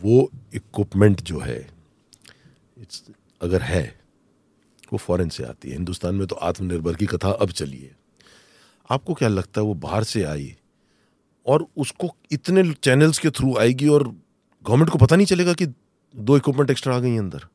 वो 0.02 0.30
equipment 0.54 1.20
जो 1.20 1.38
है 1.38 1.58
it's 2.78 3.02
अगर 3.42 3.62
है, 3.62 4.00
वो 4.92 4.98
foreign 4.98 5.28
से 5.28 5.44
आती 5.44 5.68
है। 5.68 5.74
हिंदुस्तान 5.74 6.14
में 6.14 6.26
तो 6.26 6.36
आत्मनिर्भर 6.36 6.96
की 6.96 7.06
कथा 7.06 7.30
अब 7.30 7.50
चली 7.50 7.78
है। 7.78 7.96
आपको 8.90 9.14
क्या 9.14 9.28
लगता 9.28 9.60
है 9.60 9.66
वो 9.66 9.74
बाहर 9.74 10.04
से 10.04 10.22
आई 10.24 10.56
और 11.46 11.66
उसको 11.76 12.14
इतने 12.32 12.72
चैनल्स 12.72 13.18
के 13.18 13.30
थ्रू 13.30 13.56
आएगी 13.56 13.88
और 13.88 14.14
गवर्नमेंट 14.68 14.90
को 14.90 14.98
पता 14.98 15.16
नहीं 15.16 15.26
चलेगा 15.26 15.52
कि 15.54 15.66
दो 15.66 16.36
इक्विपमेंट 16.36 16.70
एक्स्ट्रा 16.70 16.96
आ 16.96 16.98
गई 16.98 17.10
हैं 17.10 17.18
अंदर। 17.18 17.46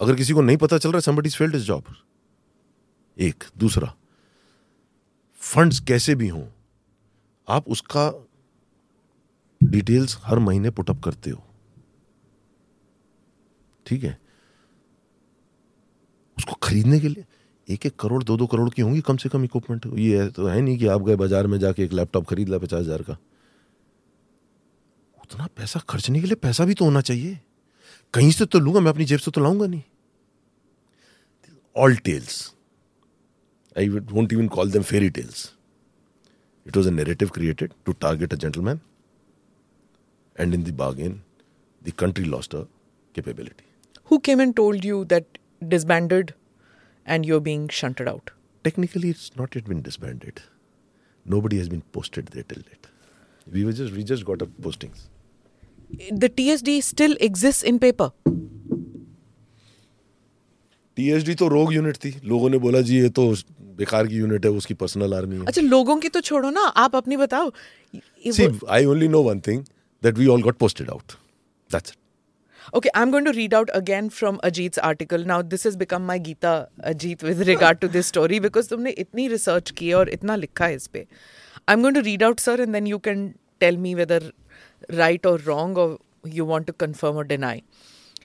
अगर 0.00 0.14
किसी 0.16 0.32
को 0.32 0.42
नहीं 0.42 0.56
पता 0.56 0.78
चल 0.78 0.92
रहा 0.92 1.12
है 1.12 1.28
फेल्ड 1.28 1.54
इज़ 1.54 1.64
जॉब 1.64 1.84
एक, 3.16 3.44
दूसरा 3.58 3.92
फंड्स 5.40 5.80
कैसे 5.88 6.14
भी 6.14 6.28
हों, 6.28 6.44
आप 7.48 7.68
उसका 7.68 8.12
डिटेल्स 9.60 10.18
हर 10.24 10.38
महीने 10.38 10.70
पुटअप 10.70 11.02
करते 11.04 11.30
हो। 11.30 11.42
ठीक 13.86 14.04
है? 14.04 14.18
उसको 16.36 16.54
खरीदने 16.62 16.98
के 17.00 17.08
लिए 17.08 17.24
एक 17.68 17.86
एक 17.86 17.96
करोड़, 18.00 18.22
दो 18.24 18.36
दो 18.36 18.46
करोड़ 18.46 18.68
की 18.70 18.82
होंगी, 18.82 19.00
कम 19.00 19.16
से 19.16 19.28
कम 19.28 19.44
इक्विपमेंट 19.44 19.86
ये 19.98 20.18
है 20.18 20.28
तो 20.30 20.46
है 20.46 20.60
नहीं 20.60 20.76
कि 20.78 20.86
आप 20.88 21.02
गए 21.02 21.16
बाज़ार 21.16 21.46
में 21.46 21.58
जाके 21.58 21.84
एक 21.84 21.92
लैपटॉप 21.92 22.26
खरीद 22.26 22.48
ला 22.48 22.58
पचास 22.58 22.80
हज़ार 22.80 23.02
का। 23.02 23.16
उतना 25.26 25.46
पैसा 25.56 25.80
खर्चने 25.88 26.20
के 26.20 26.26
लिए 26.26 26.34
पैसा 26.42 26.64
भी 26.64 26.74
तो 26.74 26.84
होना 26.84 27.00
चाहिए। 27.00 27.38
कहीं 28.14 28.30
से 28.30 28.44
तो 28.46 28.58
लूँगा 28.58 28.80
मैं 28.80 28.90
अपनी 28.90 29.04
जेब 29.04 29.18
से 29.20 29.30
तो 29.30 29.40
लाऊँगा 29.40 29.66
नहीं। 29.66 29.82
All 31.76 31.96
tales 31.96 32.54
I 33.78 33.88
won't 33.88 34.32
even 34.32 34.48
call 34.48 34.70
them 34.72 34.82
fairy 34.82 35.10
tales 35.10 35.52
it 36.66 36.76
was 36.76 36.88
a 36.88 36.90
narrative 36.90 37.28
created 37.34 37.72
to 37.86 37.92
target 37.92 38.32
a 38.32 38.36
gentleman 38.36 38.80
and 40.40 40.54
in 40.54 40.62
the 40.64 40.74
bargain 40.74 41.20
lost 42.18 42.54
a 42.54 42.64
who 44.10 44.18
came 44.18 44.40
and 44.40 44.54
told 44.54 44.84
you 44.84 45.04
that 45.04 45.38
disbanded 45.64 46.32
and 47.06 47.26
you 47.26 47.40
being 47.40 47.68
out 48.08 48.30
technically 48.64 49.10
it's 49.10 49.32
not 49.38 49.56
it 49.56 49.68
been 49.68 49.82
disbanded 49.82 50.40
nobody 51.40 51.56
has 51.56 51.70
been 51.70 51.82
posted 51.94 52.30
that 52.34 52.52
We 53.46 53.62
were 53.64 53.72
just, 53.72 53.92
we 53.96 54.02
just 54.02 54.24
got 54.28 54.40
up 54.44 54.54
postings. 54.62 55.02
The 56.22 56.28
TSD 56.38 56.80
still 56.82 57.16
exists 57.28 57.62
in 57.72 57.78
paper. 57.78 58.10
TSD 60.96 61.34
तो 61.34 61.48
rogue 61.48 61.72
unit 61.74 61.96
थी 62.04 62.14
लोगों 62.24 62.48
ने 62.50 62.58
बोला 62.58 62.80
जी 62.80 62.98
ये 63.00 63.08
तो 63.18 63.28
बेकार 63.78 64.06
की 64.06 64.16
unit 64.16 64.44
है 64.44 64.50
उसकी 64.50 64.74
पर्सनल 64.74 65.14
आर्मी 65.14 65.36
है 65.36 65.44
अच्छा 65.46 65.62
लोगों 65.62 65.96
की 66.00 66.08
तो 66.08 66.20
छोड़ो 66.28 66.50
ना 66.50 66.60
आप 66.84 66.96
अपनी 66.96 67.16
बताओ 67.16 67.50
ये 68.26 68.32
See, 68.32 68.46
वो- 68.48 68.68
I 68.76 68.84
only 68.92 69.08
know 69.14 69.20
one 69.28 69.42
thing 69.48 69.64
that 70.02 70.20
we 70.22 70.28
all 70.34 70.44
got 70.48 70.58
posted 70.64 70.90
out. 70.96 71.16
Okay, 72.74 72.90
I'm 72.94 73.10
going 73.10 73.26
to 73.26 73.32
read 73.32 73.52
out 73.54 73.68
again 73.74 74.08
from 74.10 74.38
Ajit's 74.38 74.78
article. 74.78 75.24
Now, 75.24 75.36
this 75.50 75.64
has 75.64 75.76
become 75.76 76.04
my 76.06 76.16
Gita, 76.18 76.68
Ajit, 76.84 77.22
with 77.22 77.42
regard 77.48 77.80
to 77.80 77.88
this 77.88 78.08
story 78.08 78.40
because 78.46 78.68
तुमने 78.68 78.90
इतनी 78.90 79.28
research 79.28 79.70
की 79.70 79.88
है 79.88 79.94
और 79.94 80.08
इतना 80.08 80.36
लिखा 80.36 80.66
है 80.66 80.74
इस 80.74 80.86
पे. 80.86 81.06
I'm 81.68 81.84
going 81.84 81.94
to 81.94 82.02
read 82.02 82.24
out, 82.28 82.40
sir, 82.40 82.56
and 82.64 82.74
then 82.74 82.88
you 82.92 82.98
can 82.98 83.22
tell 83.60 83.78
me 83.86 83.94
whether 83.94 84.20
right 84.89 85.25
or 85.25 85.37
wrong 85.37 85.77
or 85.77 85.99
you 86.23 86.45
want 86.45 86.67
to 86.67 86.73
confirm 86.73 87.17
or 87.17 87.23
deny. 87.23 87.61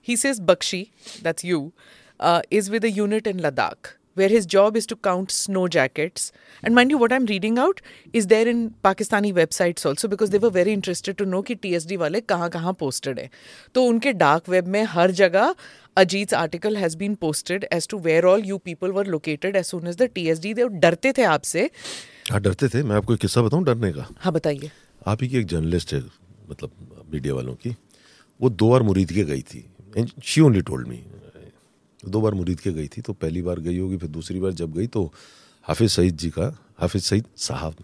He 0.03 0.17
says 0.17 0.41
Bakshi, 0.41 0.91
that's 1.23 1.45
you, 1.45 1.73
uh, 2.21 2.43
is 2.51 2.71
with 2.71 2.85
a 2.85 2.91
unit 2.91 3.27
in 3.27 3.39
Ladakh 3.39 3.95
where 4.15 4.31
his 4.31 4.47
job 4.47 4.77
is 4.79 4.87
to 4.87 4.97
count 4.97 5.31
snow 5.31 5.69
jackets. 5.69 6.33
And 6.63 6.75
mind 6.75 6.91
you, 6.91 6.97
what 6.97 7.13
I'm 7.13 7.27
reading 7.27 7.59
out 7.59 7.83
is 8.15 8.29
there 8.29 8.49
in 8.49 8.75
Pakistani 8.83 9.33
websites 9.35 9.85
also 9.85 10.09
because 10.09 10.31
they 10.31 10.39
were 10.39 10.49
very 10.49 10.73
interested 10.73 11.19
to 11.19 11.27
know 11.27 11.43
कि 11.43 11.57
TSD 11.61 11.99
वाले 11.99 12.21
कहाँ 12.21 12.49
कहाँ 12.51 12.77
posted 12.79 13.19
है. 13.19 13.29
तो 13.75 13.85
उनके 13.85 14.13
dark 14.19 14.49
web 14.49 14.67
में 14.67 14.83
हर 14.85 15.11
जगह 15.21 15.55
Ajit's 15.99 16.33
article 16.33 16.77
has 16.77 16.97
been 16.97 17.17
posted 17.17 17.67
as 17.71 17.87
to 17.89 17.99
where 17.99 18.27
all 18.27 18.39
you 18.39 18.59
people 18.59 18.91
were 18.93 19.05
located 19.05 19.55
as 19.57 19.69
soon 19.69 19.87
as 19.87 19.97
the 19.97 20.09
TSD 20.09 20.55
they 20.55 20.69
डरते 20.81 21.13
थे 21.19 21.25
आपसे 21.35 21.71
हाँ 22.31 22.41
डरते 22.41 22.69
थे 22.69 22.83
मैं 22.83 22.97
आपको 22.97 23.15
एक 23.15 23.21
किस्सा 23.21 23.43
बताऊं 23.43 23.65
डरने 23.65 23.93
का 23.93 24.09
हाँ 24.21 24.33
बताइए 24.33 24.71
आप 25.07 25.23
ही 25.23 25.29
की 25.29 25.39
एक 25.39 25.47
जर्नलिस्ट 25.47 25.95
है 25.95 26.03
मतलब 26.52 27.06
मीडिया 27.14 27.34
वालों 27.34 27.56
की, 27.56 27.76
वो 28.40 28.50
दो 28.50 28.70
बार 28.70 28.84
मुरीद 28.84 29.12
के 29.12 29.24
गई 29.24 29.42
थी। 29.44 29.66
शी 30.24 30.42
ओनली 30.42 30.62
टोल्ड 30.62 30.88
मी 30.88 31.04
दो 32.04 32.22
बार 32.22 32.34
मुरीद 32.34 32.60
के 32.60 32.72
गई 32.74 32.88
थी 32.88 33.02
तो 33.02 33.14
पहली 33.14 33.42
बार 33.42 33.60
गई 33.60 33.78
होगी, 33.78 33.98
फिर 33.98 34.10
दूसरी 34.10 34.40
बार 34.40 34.52
जब 34.54 34.74
गई 34.74 34.88
तो 34.88 35.12
हाफिज 35.66 35.92
सईद 35.92 36.18
जी 36.18 36.30
का, 36.30 36.58
हाफिज 36.78 37.04
सईद 37.04 37.26
साहब 37.38 37.76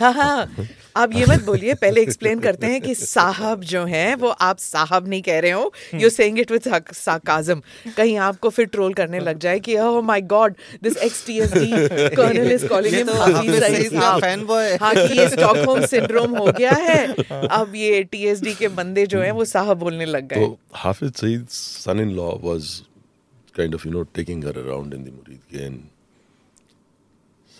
हाँ 0.00 0.12
हाँ। 0.12 0.66
आप 0.96 1.14
ये 1.14 1.24
मत 1.26 1.42
बोलिए 1.44 1.74
पहले 1.74 2.02
एक्सप्लेन 2.02 2.40
करते 2.40 2.66
हैं 2.66 2.80
कि 2.80 2.94
साहब 2.94 3.60
जो 3.64 3.84
हैं 3.84 4.14
वो 4.16 4.28
आप 4.28 4.58
साहब 4.58 5.08
नहीं 5.08 5.22
कह 5.22 5.38
रहे 5.40 5.50
हो। 5.50 5.72
You 5.94 6.10
saying 6.10 6.38
it 6.38 6.50
with 6.52 6.68
sarcasm 6.94 7.62
कहीं 7.96 8.16
आपको 8.26 8.50
फिर 8.50 8.66
ट्रोल 8.66 8.94
करने 8.94 9.20
लग 9.20 9.38
जाए 9.38 9.60
कि 9.60 9.76
ओह 9.78 10.00
my 10.02 10.20
God 10.32 10.54
this 10.82 10.96
ex 10.96 11.26
TSD 11.26 11.70
colonel 12.16 12.52
is 12.52 12.66
calling 12.68 12.94
him 12.94 13.10
Hafiz 13.10 13.62
Saeed 13.62 13.92
का 13.92 14.18
साहब. 14.18 14.50
हाँ 14.82 14.94
कि 14.96 15.18
ये 15.18 15.28
स्टॉकहोम 15.28 15.84
सिंड्रोम 15.86 16.36
हो 16.38 16.46
गया 16.58 16.72
है। 16.72 17.06
अब 17.48 17.72
ये 17.76 18.02
टीएसडी 18.12 18.54
के 18.54 18.68
बंदे 18.78 19.06
जो 19.06 19.20
हैं 19.20 19.32
वो 19.32 19.44
साहब 19.46 19.78
बोलने 19.78 20.04
लग 20.06 20.28
गए। 20.28 20.40
तो 20.40 20.58
Hafiz 20.74 21.12
Saeed 21.14 21.46
son 21.50 22.00
in 22.00 22.14
law 22.16 22.30
was 22.44 22.72
kind 23.54 23.74
of 23.74 23.86
you 23.88 23.92
know 23.92 24.02
taking 24.14 24.44
her 24.44 24.58
around 24.58 24.94
in 24.94 25.04
the 25.04 25.12
Muridke 25.50 25.64
and 25.66 25.78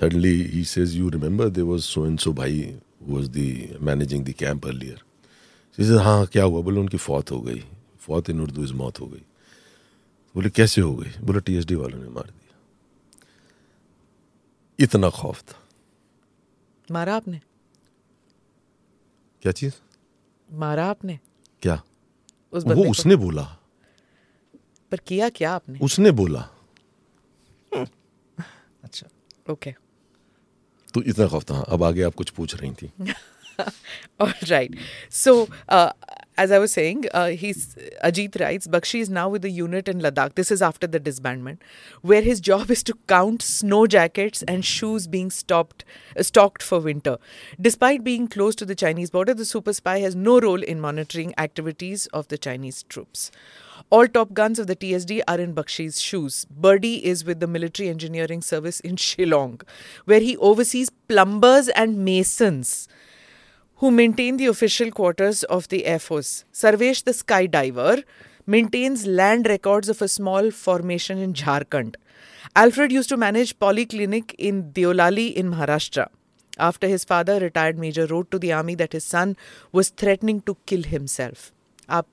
suddenly 0.01 0.51
he 0.55 0.65
says 0.65 0.95
you 1.01 1.11
remember 1.15 1.51
there 1.51 1.67
was 1.67 1.85
so 1.85 2.05
and 2.05 2.21
so 2.21 2.33
bhai 2.33 2.75
who 3.05 3.19
was 3.19 3.29
the 3.29 3.81
managing 3.81 4.25
the 4.25 4.35
camp 4.43 4.65
earlier? 4.65 4.99
She 5.77 5.85
says 5.85 6.01
हाँ 6.01 6.27
क्या 6.27 6.45
हुआ? 6.45 6.63
बोले 6.63 6.81
उनकी 6.81 6.97
फौत 6.97 7.31
हो 7.31 7.41
गई। 7.41 7.65
फौत 7.99 8.31
इन 8.31 8.41
Urdu 8.41 8.65
is 8.65 8.73
मौत 8.73 9.01
हो 9.01 9.07
गई। 9.07 9.23
बोले 10.35 10.51
कैसे 10.51 10.81
हो 10.81 10.97
गई? 10.97 11.11
बोले 11.21 11.41
टीएसडी 11.41 11.75
वालों 11.75 11.99
ने 11.99 12.09
मार 12.09 12.25
दिया। 12.25 12.59
इतना 14.81 15.11
खौफ 15.11 15.43
था। 15.43 15.63
मारा 16.91 17.17
आपने? 17.17 17.41
क्या 19.43 19.53
चीज़? 19.53 19.75
मारा 20.53 20.87
आपने? 20.87 21.19
क्या? 21.63 21.83
उस 22.53 22.65
वो 22.65 22.91
उसने 22.91 23.17
बोला। 23.17 23.59
पर 24.91 24.99
किया 24.99 25.29
क्या 25.29 25.53
आपने? 25.53 25.79
उसने 25.83 26.11
बोला। 26.11 26.49
अच्छा 28.85 29.09
ओके। 29.51 29.86
तो 30.96 31.02
इतना 31.02 31.28
खौफ 31.28 31.44
था 31.50 31.56
हाँ, 31.56 31.66
अब 31.70 31.84
आगे 31.84 32.04
आप 32.04 32.16
कुछ 32.16 32.30
पूछ 32.30 32.56
रही 32.56 32.72
थी 32.82 32.92
All 34.20 34.34
right. 34.50 34.74
So, 35.10 35.48
uh, 35.70 35.92
as 36.38 36.52
I 36.52 36.58
was 36.58 36.72
saying, 36.74 37.06
uh, 37.14 37.28
he's 37.42 37.76
Ajit 38.04 38.40
writes, 38.40 38.68
Bakshi 38.68 39.02
is 39.02 39.10
now 39.10 39.30
with 39.30 39.44
the 39.44 39.52
unit 39.52 39.88
in 39.88 40.00
Ladakh. 40.00 40.36
This 40.36 40.52
is 40.52 40.62
after 40.62 40.88
the 40.88 41.00
disbandment, 41.00 41.60
where 42.02 42.22
his 42.22 42.40
job 42.40 42.72
is 42.72 42.82
to 42.84 42.96
count 43.08 43.42
snow 43.42 43.86
jackets 43.88 44.42
and 44.44 44.66
shoes 44.66 45.08
being 45.08 45.30
stopped, 45.30 45.86
uh, 46.18 46.24
stocked 46.24 46.64
for 46.64 46.80
winter. 46.80 47.18
Despite 47.60 48.04
being 48.04 48.28
close 48.28 48.56
to 48.56 48.66
the 48.66 48.76
Chinese 48.76 49.12
border, 49.12 49.34
the 49.34 49.46
super 49.46 49.74
spy 49.74 50.00
has 50.00 50.16
no 50.16 50.40
role 50.40 50.64
in 50.64 50.80
monitoring 50.80 51.34
activities 51.38 52.08
of 52.08 52.28
the 52.30 52.38
Chinese 52.38 52.84
troops. 52.84 53.32
All 53.91 54.09
top 54.09 54.33
guns 54.33 54.59
of 54.59 54.67
the 54.67 54.77
TSD 54.77 55.23
are 55.29 55.39
in 55.39 55.55
Bakshi's 55.55 56.01
shoes. 56.01 56.47
Birdie 56.51 57.05
is 57.05 57.25
with 57.25 57.41
the 57.41 57.47
military 57.47 57.89
engineering 57.89 58.43
service 58.43 58.81
in 58.81 58.97
Shillong, 58.97 59.63
where 60.05 60.21
he 60.21 60.37
oversees 60.39 60.91
plumbers 60.91 61.69
and 61.69 62.05
masons 62.05 62.89
who 63.77 63.91
maintain 63.91 64.39
the 64.39 64.47
official 64.47 64.91
quarters 64.91 65.43
of 65.45 65.69
the 65.69 65.85
Air 65.85 65.99
Force. 65.99 66.45
Sarvesh, 66.53 67.05
the 67.05 67.13
skydiver, 67.13 68.03
maintains 68.47 69.07
land 69.07 69.47
records 69.47 69.89
of 69.89 70.01
a 70.01 70.09
small 70.09 70.51
formation 70.51 71.19
in 71.19 71.35
Jharkhand. 71.35 71.97
Alfred 72.55 72.91
used 72.91 73.11
to 73.11 73.17
manage 73.17 73.59
polyclinic 73.59 74.35
in 74.39 74.73
Deolali 74.73 75.35
in 75.35 75.51
Maharashtra. 75.51 76.09
After 76.59 76.89
his 76.89 77.05
father, 77.05 77.39
retired 77.39 77.79
major, 77.79 78.07
wrote 78.07 78.31
to 78.31 78.39
the 78.39 78.53
army 78.53 78.75
that 78.77 78.95
his 78.95 79.05
son 79.05 79.37
was 79.73 79.91
threatening 79.91 80.41
to 80.43 80.57
kill 80.65 80.83
himself. 80.83 81.53
आप 81.89 82.07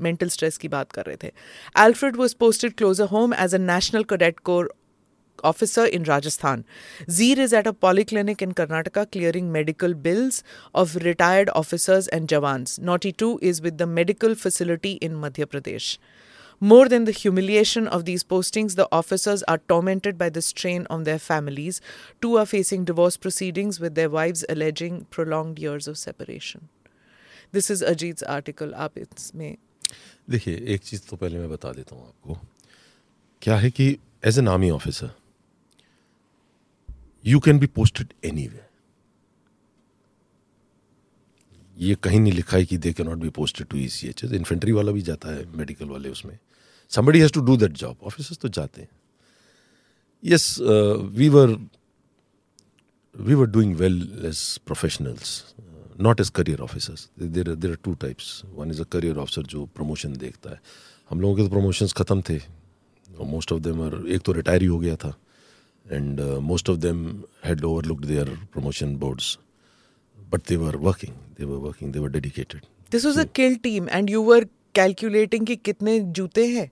mental 0.00 0.28
stress 0.28 0.56
की 0.58 0.68
बात 0.68 0.92
कर 0.92 1.04
रहे 1.06 1.16
थे. 1.16 1.32
Alfred 1.76 2.16
was 2.16 2.34
posted 2.34 2.76
closer 2.76 3.06
home 3.06 3.32
as 3.32 3.52
a 3.52 3.58
National 3.58 4.04
Cadet 4.04 4.42
Corps 4.42 4.68
officer 5.42 5.84
in 5.84 6.04
Rajasthan. 6.04 6.64
Zeer 7.08 7.38
is 7.38 7.52
at 7.52 7.66
a 7.66 7.72
polyclinic 7.72 8.42
in 8.42 8.52
Karnataka 8.52 9.10
clearing 9.12 9.52
medical 9.52 9.94
bills 9.94 10.42
of 10.74 10.96
retired 10.96 11.50
officers 11.54 12.08
and 12.08 12.28
jawans. 12.28 12.78
Naughty 12.78 13.12
2 13.12 13.38
is 13.42 13.60
with 13.60 13.78
the 13.78 13.86
medical 13.86 14.34
facility 14.34 14.92
in 14.92 15.14
Madhya 15.14 15.46
Pradesh. 15.46 15.98
More 16.60 16.88
than 16.88 17.04
the 17.04 17.12
humiliation 17.12 17.88
of 17.88 18.04
these 18.04 18.22
postings, 18.22 18.76
the 18.76 18.88
officers 18.92 19.42
are 19.42 19.58
tormented 19.58 20.16
by 20.16 20.30
the 20.30 20.40
strain 20.40 20.86
on 20.88 21.02
their 21.02 21.18
families. 21.18 21.80
Two 22.22 22.36
are 22.38 22.46
facing 22.46 22.84
divorce 22.84 23.16
proceedings 23.16 23.80
with 23.80 23.96
their 23.96 24.08
wives 24.08 24.44
alleging 24.48 25.06
prolonged 25.10 25.58
years 25.58 25.88
of 25.88 25.98
separation. 25.98 26.68
This 27.52 27.70
is 27.70 27.82
Ajit's 27.82 28.22
article. 28.22 28.72
आप 28.74 28.98
इसमें 28.98 29.56
देखिए 30.29 30.55
एक 30.73 30.81
चीज़ 30.83 31.01
तो 31.09 31.15
पहले 31.17 31.39
मैं 31.39 31.49
बता 31.49 31.71
देता 31.73 31.95
हूँ 31.95 32.07
आपको। 32.07 32.39
क्या 33.41 33.55
है 33.57 33.69
कि 33.71 33.87
as 34.25 34.39
an 34.39 34.47
army 34.47 34.69
officer 34.69 35.11
you 37.25 37.39
can 37.39 37.59
be 37.59 37.67
posted 37.67 38.13
any 38.25 38.49
ये 41.77 41.95
कहीं 42.03 42.19
नहीं 42.19 42.33
लिखा 42.33 42.57
है 42.57 42.65
कि 42.65 42.77
they 42.77 42.93
can 42.93 43.07
not 43.07 43.17
be 43.17 43.29
posted 43.35 43.67
to 43.67 43.77
E 43.77 43.87
C 43.89 44.07
H 44.07 44.23
S 44.23 44.31
infantry 44.33 44.71
वाला 44.71 44.91
भी 44.91 45.01
जाता 45.01 45.35
है 45.35 45.45
मेडिकल 45.57 45.85
वाले 45.85 46.09
उसमें। 46.09 46.37
Somebody 46.91 47.19
has 47.19 47.33
to 47.33 47.41
do 47.41 47.57
that 47.57 47.71
job 47.71 47.97
officers 48.03 48.37
तो 48.39 48.47
जाते 48.49 48.81
हैं। 48.81 48.89
Yes 50.23 50.55
we 50.59 51.29
were 51.29 51.57
we 53.15 53.35
were 53.35 53.47
doing 53.51 53.75
well 53.75 53.95
as 54.29 54.39
professionals, 54.69 55.29
not 56.07 56.21
as 56.21 56.29
career 56.29 56.59
officers. 56.61 57.01
There 57.17 57.47
are, 57.51 57.55
there 57.55 57.73
are 57.73 57.81
two 57.87 57.95
types. 57.95 58.43
One 58.55 58.71
is 58.71 58.79
a 58.79 58.85
career 58.85 59.15
officer 59.23 59.43
जो 59.53 59.65
promotion 59.75 60.15
देखता 60.17 60.49
है। 60.49 60.59
हम 61.09 61.21
लोगों 61.21 61.35
के 61.35 61.47
तो 61.47 61.55
promotions 61.55 61.93
ख़त्म 61.97 62.21
थे। 62.29 62.39
मोस्ट 63.33 63.51
ऑफ़ 63.51 63.61
देम 63.61 64.07
एक 64.15 64.21
तो 64.25 64.31
रिटायर 64.31 64.61
ही 64.61 64.67
हो 64.67 64.79
गया 64.79 64.95
था। 64.95 65.13
And 65.91 66.21
most 66.49 66.69
of 66.69 66.77
them 66.77 67.05
had 67.45 67.63
overlooked 67.65 68.05
their 68.05 68.29
promotion 68.53 68.95
boards 68.97 69.37
but 70.33 70.47
they 70.49 70.55
were 70.63 70.75
working 70.87 71.13
they 71.37 71.45
were 71.45 71.57
working 71.67 71.93
they 71.93 71.99
were 71.99 72.09
dedicated 72.17 72.61
This 72.93 73.03
was 73.05 73.17
a 73.17 73.25
kill 73.37 73.55
team. 73.65 73.87
And 73.95 74.09
you 74.09 74.21
were 74.27 74.43
calculating 74.77 75.45
कि 75.47 75.55
कितने 75.55 75.99
जूते 76.19 76.45
हैं? 76.47 76.69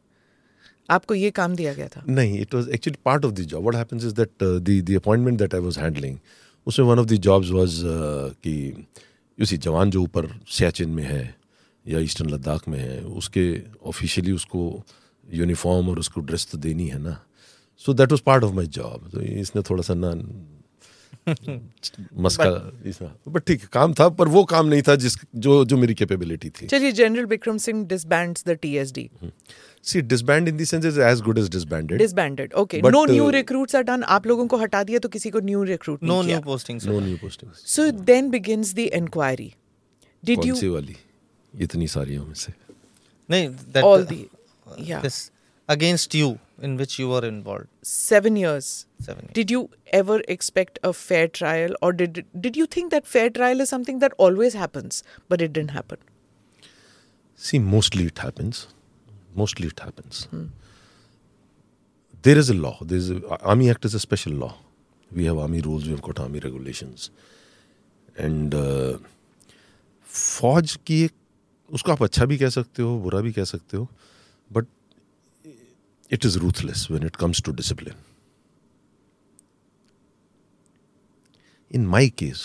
आपको 0.89 1.15
ये 1.15 1.29
काम 1.31 1.55
दिया 1.55 1.73
गया 1.73 1.87
था। 1.87 2.03
नहीं 2.09 2.39
it 2.41 2.53
was 2.55 2.69
actually 2.73 2.97
part 3.05 3.25
of 3.25 3.33
the 3.33 3.41
job 3.51 3.61
what 3.63 3.75
happens 3.75 4.05
is 4.05 4.13
that 4.15 4.43
the 4.43 4.81
the 4.89 4.95
appointment 4.95 5.37
that 5.39 5.55
I 5.55 5.61
was 5.61 5.77
handling 5.79 6.17
उसमें 6.67 6.87
one 6.87 6.99
of 6.99 7.07
the 7.07 7.13
jobs 7.27 7.49
was 7.51 7.81
कि 8.43 8.55
उसी 9.39 9.57
जवान 9.57 9.91
जो 9.91 10.01
ऊपर 10.03 10.27
सियाचिन 10.49 10.89
में 10.89 11.03
है 11.03 11.35
या 11.85 11.99
ईस्टर्न 11.99 12.29
लद्दाख 12.29 12.67
में 12.67 12.79
है, 12.79 13.01
उसके 13.01 13.61
ऑफिशियली 13.85 14.31
उसको 14.31 14.83
यूनिफॉर्म 15.33 15.89
और 15.89 15.99
उसको 15.99 16.21
ड्रेस 16.21 16.47
तो 16.51 16.57
देनी 16.57 16.87
है 16.87 16.99
ना। 16.99 17.17
So 17.77 17.93
that 17.93 18.11
was 18.11 18.21
part 18.25 18.43
of 18.43 18.53
my 18.53 18.65
job 18.65 19.09
तो 19.13 19.21
इसने 19.21 19.61
थोड़ा 19.61 19.83
सा 19.83 19.93
ना 19.93 20.11
मस्का 22.17 22.45
बट 23.27 23.43
ठीक 23.47 23.65
काम 23.67 23.93
था 23.93 24.07
पर 24.19 24.27
वो 24.27 24.43
काम 24.45 24.67
नहीं 24.67 24.81
था 24.81 24.95
जिस 24.95 25.15
जो 25.35 25.63
जो 25.65 25.77
मेरी 25.77 25.93
कैपेबिलिटी 25.93 26.49
थी। 26.49 26.67
चलिए 26.67 26.91
general 26.91 27.25
Vikram 27.25 27.57
Singh 27.57 27.85
disbands 27.87 28.43
the 28.47 28.57
TSD 28.61 29.09
see 29.83 30.01
disband 30.01 30.47
in 30.47 30.57
the 30.57 30.63
sense 30.63 30.85
is 30.85 30.99
as 31.01 31.21
good 31.21 31.37
as 31.37 31.49
disbanded 31.49 31.97
disbanded 31.97 32.53
okay 32.53 32.81
no 32.81 33.03
new 33.05 33.29
recruits 33.29 33.75
are 33.75 33.83
done 33.83 34.03
आप 34.17 34.27
लोगों 34.27 34.47
को 34.47 34.57
हटा 34.57 34.83
दिया 34.83 34.99
तो 34.99 35.09
किसी 35.09 35.29
को 35.29 35.39
new 35.39 35.63
recruit 35.63 36.03
no 36.03 36.21
new 36.21 36.39
postings 36.41 36.85
no 36.85 36.99
new 36.99 37.17
postings 37.17 37.63
so 37.75 37.89
then 37.91 38.29
begins 38.29 38.73
the 38.73 38.79
inquiry 38.79 39.53
did 40.23 40.45
you 40.45 40.55
see 40.55 40.67
वाली? 40.67 40.95
इतनी 41.53 41.87
सारी 41.87 42.17
में 42.17 42.33
से। 42.33 42.53
नहीं 43.29 43.49
दैट 43.49 43.83
ऑल 43.83 44.05
द 44.05 44.25
या 44.81 45.01
against 45.69 46.15
you 46.15 46.35
in 46.68 46.76
which 46.76 46.98
you 46.98 47.08
were 47.12 47.24
involved. 47.28 47.68
seven 47.90 48.36
years? 48.40 48.70
Seven. 49.06 49.24
years. 49.24 49.34
Did 49.38 49.50
you 49.54 49.60
ever 50.00 50.16
expect 50.34 50.78
a 50.90 50.92
fair 50.92 51.28
trial, 51.40 51.76
or 51.82 51.92
did 51.92 52.24
did 52.46 52.58
you 52.62 52.66
think 52.76 52.94
that 52.96 53.10
fair 53.14 53.30
trial 53.38 53.64
is 53.66 53.72
something 53.76 54.00
that 54.06 54.16
always 54.26 54.58
happens, 54.64 55.02
but 55.28 55.46
it 55.48 55.52
didn't 55.58 55.76
happen? 55.78 56.02
See, 57.46 57.62
mostly 57.76 58.06
it 58.14 58.18
happens. 58.26 58.66
Mostly 59.42 59.72
it 59.74 59.80
happens. 59.80 60.26
There 62.22 62.38
is 62.38 62.50
a 62.50 62.54
law. 62.54 62.76
There 62.80 62.98
is 62.98 63.10
a, 63.10 63.20
Army 63.54 63.70
Act 63.70 63.84
is 63.84 63.94
a 63.94 64.00
special 64.00 64.32
law. 64.32 64.54
We 65.20 65.24
have 65.30 65.38
army 65.38 65.60
rules. 65.60 65.86
We 65.86 65.96
have 65.96 66.02
got 66.02 66.20
army 66.26 66.42
regulations. 66.48 67.10
And 68.26 68.54
uh, 68.54 68.98
फौज 70.12 70.76
की 70.86 71.02
एक 71.04 71.12
उसको 71.72 71.92
आप 71.92 72.02
अच्छा 72.02 72.24
भी 72.30 72.36
कह 72.38 72.48
सकते 72.54 72.82
हो 72.82 72.98
बुरा 73.00 73.20
भी 73.26 73.32
कह 73.32 73.44
सकते 73.50 73.76
हो 73.76 73.88
but 74.52 74.66
it 76.10 76.26
is 76.26 76.36
ruthless 76.36 76.86
when 76.90 77.06
it 77.06 77.16
comes 77.16 77.42
to 77.42 77.52
discipline 77.52 77.94
in 81.70 81.86
my 81.86 82.08
case 82.18 82.42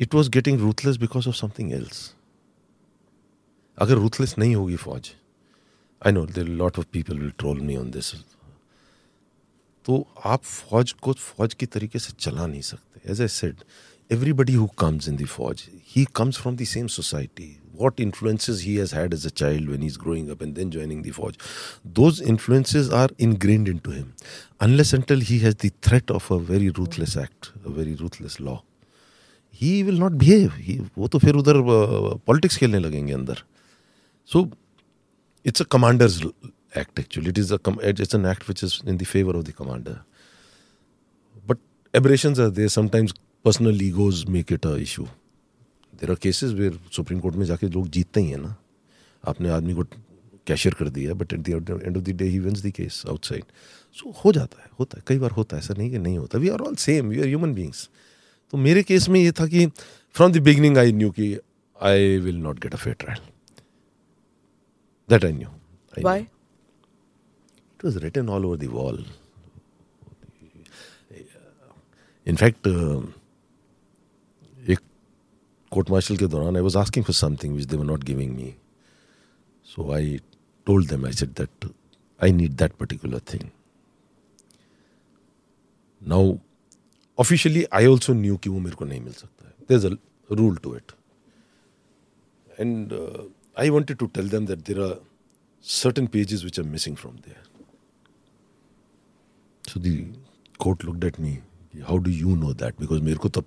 it 0.00 0.14
was 0.14 0.28
getting 0.28 0.60
ruthless 0.60 0.96
because 0.96 1.28
of 1.28 1.34
something 1.34 1.72
else 1.72 2.12
अगर 3.78 3.94
रूथलेस 3.96 4.38
नहीं 4.38 4.54
होगी 4.54 4.76
फौज 4.76 5.10
I 6.02 6.12
know 6.12 6.24
there 6.26 6.48
lot 6.62 6.78
of 6.78 6.86
people 6.92 7.18
will 7.18 7.30
troll 7.38 7.60
me 7.60 7.76
on 7.76 7.90
this 7.90 8.14
तो 9.84 10.06
आप 10.24 10.42
फौज 10.42 10.92
को 11.02 11.12
फौज 11.12 11.54
की 11.54 11.66
तरीके 11.66 11.98
से 11.98 12.12
चला 12.18 12.46
नहीं 12.46 12.60
सकते 12.62 13.10
as 13.12 13.20
I 13.20 13.28
said 13.28 13.64
everybody 14.10 14.54
who 14.54 14.66
comes 14.78 15.08
in 15.08 15.16
the 15.16 15.26
फौज 15.26 15.68
he 15.88 16.04
comes 16.14 16.40
from 16.40 16.56
the 16.56 16.64
same 16.66 16.86
society 16.96 17.56
what 17.78 17.98
influences 17.98 18.60
he 18.60 18.76
has 18.76 18.92
had 18.92 19.12
as 19.12 19.24
a 19.24 19.30
child 19.30 19.68
when 19.68 19.82
he's 19.82 19.96
growing 19.96 20.30
up 20.30 20.40
and 20.40 20.54
then 20.54 20.70
joining 20.70 21.02
the 21.02 21.10
forge 21.10 21.38
those 21.84 22.20
influences 22.20 22.92
are 22.92 23.08
ingrained 23.18 23.68
into 23.68 23.90
him 23.90 24.14
unless 24.60 24.92
until 24.92 25.20
he 25.20 25.38
has 25.40 25.56
the 25.56 25.72
threat 25.82 26.10
of 26.10 26.30
a 26.30 26.38
very 26.38 26.70
ruthless 26.70 27.16
act 27.16 27.52
a 27.64 27.70
very 27.70 27.94
ruthless 27.94 28.38
law 28.40 28.62
he 29.50 29.82
will 29.82 29.98
not 30.04 30.18
behave 30.18 30.54
he, 30.54 30.80
वो 30.98 31.08
तो 31.08 31.18
फिर 31.18 31.36
उधर 31.36 31.60
politics 32.26 32.56
खेलने 32.56 32.78
लगेंगे 32.78 33.12
अंदर 33.12 33.42
so 34.32 34.48
it's 35.44 35.60
a 35.60 35.64
commander's 35.64 36.22
act 36.82 36.98
actually 36.98 37.28
it 37.28 37.38
is 37.38 37.50
a 37.50 37.58
com- 37.58 37.80
it's 37.82 38.14
an 38.14 38.24
act 38.26 38.48
which 38.48 38.62
is 38.62 38.80
in 38.86 38.96
the 39.02 39.04
favor 39.04 39.36
of 39.40 39.44
the 39.44 39.52
commander 39.52 39.96
but 41.46 41.58
aberrations 42.00 42.38
are 42.38 42.50
there 42.50 42.68
sometimes 42.68 43.14
personal 43.44 43.82
egos 43.82 44.26
make 44.26 44.50
it 44.50 44.64
a 44.64 44.74
issue 44.86 45.06
There 46.01 46.09
are 46.09 46.15
cases 46.15 46.51
where 46.51 46.79
Supreme 46.91 47.19
Court 47.19 47.35
में 47.35 47.45
जाके 47.45 47.67
लोग 47.67 47.89
जीतते 47.89 48.21
ही 48.21 48.29
हैं 48.29 48.37
ना। 48.37 48.55
आपने 49.27 49.49
आदमी 49.49 49.73
को 49.73 49.83
cashier 50.47 50.75
कर 50.75 50.89
दिया 50.89 51.13
but 51.13 51.33
at 51.33 51.39
the 51.39 51.49
end 51.83 51.97
of 51.97 52.03
the 52.03 52.09
day 52.09 52.25
he 52.25 52.39
wins 52.39 52.65
the 52.65 52.69
case 52.69 53.03
outside 53.09 53.43
so 53.93 54.11
हो 54.11 54.31
जाता 54.31 54.61
है 54.61 54.69
होता 54.79 54.97
है 54.97 55.03
कई 55.07 55.19
बार 55.19 55.31
होता 55.31 55.57
है 55.57 55.63
ऐसा 55.63 55.73
नहीं 55.73 55.91
कि 55.91 55.99
नहीं 55.99 56.17
होता। 56.17 56.37
We 56.37 56.49
are 56.49 56.61
all 56.61 56.75
same 56.75 57.07
we 57.07 57.19
are 57.19 57.25
human 57.25 57.53
beings 57.53 57.89
तो 58.51 58.57
मेरे 58.57 58.83
केस 58.83 59.09
में 59.09 59.19
ये 59.19 59.31
था 59.31 59.47
कि 59.47 59.67
from 60.13 60.31
the 60.31 60.37
beginning 60.37 60.77
I 60.77 60.91
knew 60.91 61.11
कि 61.11 61.37
I 61.81 62.17
will 62.17 62.37
not 62.37 62.59
get 62.59 62.73
a 62.73 62.77
fair 62.77 62.95
trial 62.99 63.29
that 65.09 65.25
I 65.25 65.31
knew 65.31 65.47
Why? 65.97 66.19
It 67.79 67.83
was 67.83 67.95
written 68.03 68.29
all 68.29 68.45
over 68.45 68.57
the 68.57 68.67
wall. 68.67 68.97
In 72.27 72.37
fact, 72.37 72.67
एक 72.67 73.18
court 75.70 75.90
martial 75.90 76.16
के 76.18 76.26
दौरान 76.26 76.56
I 76.56 76.60
was 76.60 76.76
asking 76.76 77.04
for 77.04 77.12
something 77.12 77.54
which 77.54 77.66
they 77.66 77.76
were 77.76 77.90
not 77.90 78.04
giving 78.04 78.36
me. 78.36 78.56
So 79.62 79.92
I 79.92 80.20
told 80.66 80.88
them, 80.88 81.04
I 81.04 81.10
said 81.10 81.34
that 81.36 81.50
I 82.20 82.30
need 82.30 82.58
that 82.58 82.78
particular 82.78 83.18
thing. 83.18 83.50
Now, 86.00 86.40
officially, 87.18 87.66
I 87.72 87.86
also 87.86 88.14
knew 88.14 88.36
कि 88.38 88.50
वो 88.50 88.60
मेरे 88.60 88.76
को 88.76 88.84
नहीं 88.84 89.00
मिल 89.00 89.12
सकता 89.12 89.48
है. 89.48 89.54
There's 89.66 89.84
a 89.84 89.96
rule 90.30 90.56
to 90.56 90.74
it. 90.74 90.92
And 92.58 92.92
uh, 92.92 93.24
I 93.56 93.70
wanted 93.70 93.98
to 93.98 94.08
tell 94.08 94.24
them 94.24 94.46
that 94.46 94.64
there 94.64 94.80
are 94.80 94.98
certain 95.60 96.08
pages 96.08 96.44
which 96.44 96.58
are 96.58 96.64
missing 96.64 96.96
from 96.96 97.16
there. 97.26 97.42
So 99.68 99.80
the 99.80 100.06
court 100.58 100.84
looked 100.84 101.04
at 101.04 101.18
me. 101.18 101.40
How 101.88 101.98
do 101.98 102.10
you 102.10 102.36
know 102.36 102.52
that? 102.52 102.78
Because 102.78 103.00
मेरे 103.00 103.16
को 103.16 103.28
तब 103.28 103.44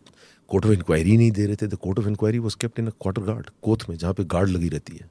court 0.48 0.66
of 0.66 0.72
inquiry 0.72 1.16
नहीं 1.16 1.30
दे 1.32 1.46
रहे 1.46 1.56
थे 1.56 1.66
the 1.66 1.74
court 1.82 1.98
of 1.98 2.08
inquiry 2.08 2.38
was 2.38 2.56
kept 2.60 2.78
in 2.78 2.86
a 2.86 2.90
quarter 3.02 3.22
guard 3.22 3.50
कोथ 3.62 3.88
में 3.88 3.96
जहाँ 3.96 4.14
पे 4.14 4.24
गार्ड 4.24 4.48
लगी 4.48 4.68
रहती 4.68 4.96
है। 4.96 5.10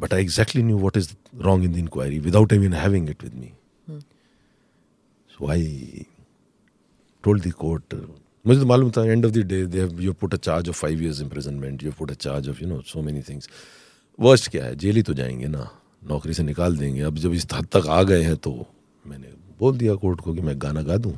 But 0.00 0.14
I 0.14 0.22
exactly 0.22 0.62
knew 0.62 0.78
what 0.78 0.96
is 0.96 1.12
wrong 1.42 1.64
in 1.64 1.72
the 1.72 1.76
inquiry 1.78 2.18
without 2.18 2.52
even 2.52 2.72
having 2.74 3.10
it 3.10 3.24
with 3.24 3.34
me 3.34 3.52
so 5.30 5.48
I 5.50 6.04
told 7.24 7.46
the 7.46 7.52
court 7.52 7.94
मुझे 8.44 8.60
तो 8.60 8.66
मालूम 8.66 8.90
था 8.90 9.04
end 9.04 9.26
of 9.26 9.32
the 9.32 9.38
day 9.46 9.64
they 9.66 9.80
have 9.80 10.00
you 10.00 10.12
put 10.12 10.34
a 10.34 10.36
charge 10.38 10.68
of 10.68 10.76
five 10.76 11.02
years 11.02 11.20
imprisonment 11.20 11.82
you 11.84 11.92
put 11.98 12.10
a 12.10 12.14
charge 12.14 12.48
of 12.48 12.62
you 12.62 12.68
know 12.68 12.80
so 12.86 13.02
many 13.02 13.22
things 13.22 13.48
worst 14.18 14.50
क्या 14.50 14.64
है 14.64 14.76
jail 14.76 14.96
ही 14.96 15.02
तो 15.02 15.14
जाएँगे 15.14 15.48
ना 15.48 15.70
नौकरी 16.08 16.34
से 16.34 16.42
निकाल 16.42 16.76
देंगे। 16.76 17.00
अब 17.00 17.16
जब 17.16 17.32
इस 17.32 17.46
हद 17.52 17.66
तक 17.72 17.86
आ 17.88 18.02
गए 18.02 18.22
हैं 18.22 18.36
तो 18.36 18.66
मैंने 19.04 19.28
बोल 19.58 19.76
दिया 19.78 19.94
कोर्ट 19.94 20.20
को 20.20 20.34
कि 20.34 20.40
मैं 20.40 20.54
गाना 20.62 20.82
गा 20.82 20.96
दूँ। 20.96 21.12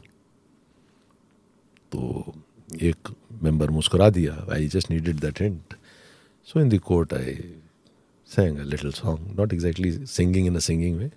तो 1.93 2.35
एक 2.82 3.09
मेंबर 3.43 3.70
मुस्कुरा 3.70 4.09
दिया 4.19 4.47
I 4.55 4.69
just 4.77 4.90
needed 4.90 5.20
that 5.20 5.43
hint 5.43 5.74
so 6.48 6.60
in 6.60 6.69
the 6.69 6.78
court 6.90 7.14
I 7.14 7.36
sang 8.28 8.59
a 8.59 8.64
little 8.64 8.93
song 8.93 9.24
not 9.39 9.52
exactly 9.52 9.90
singing 10.06 10.47
in 10.47 10.56
a 10.56 10.60
singing 10.60 10.98
way. 10.98 11.10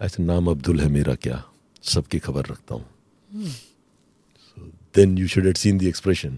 I 0.00 0.08
said 0.08 0.26
नाम 0.26 0.50
अब्दुल 0.50 0.80
है 0.80 0.88
मेरा 0.96 1.14
क्या 1.26 1.42
सबकी 1.84 2.18
खबर 2.26 2.46
रखता 2.46 2.74
हूँ 2.74 3.52
then 4.94 5.16
you 5.16 5.28
should 5.34 5.46
have 5.46 5.60
seen 5.60 5.78
the 5.78 5.88
expression. 5.88 6.34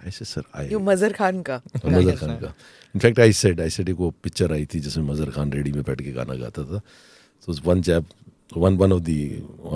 I 0.00 0.10
said 0.10 0.28
sir 0.28 0.42
I 0.54 0.64
You 0.72 0.80
Mazhar 0.80 1.12
Khan 1.14 1.42
ka. 1.44 1.60
Mazhar 1.86 2.16
Khan 2.16 2.36
का 2.40 2.52
in fact 2.94 3.20
I 3.20 3.32
said 3.32 3.60
I 3.60 3.70
said 3.70 3.88
एक 3.88 3.96
वो 3.96 4.10
पिक्चर 4.22 4.52
आई 4.52 4.66
थी 4.74 4.80
जिसमें 4.80 5.04
मजर 5.04 5.30
खान 5.30 5.52
रेडी 5.52 5.72
में 5.72 5.82
बैठ 5.84 6.02
के 6.02 6.12
गाना 6.12 6.34
गाता 6.42 6.64
था 6.64 6.80
तो 7.46 7.60
one 7.64 7.82
JAP 7.88 8.04
one 8.56 8.76
one 8.76 8.92
of 8.92 9.02
the 9.08 9.16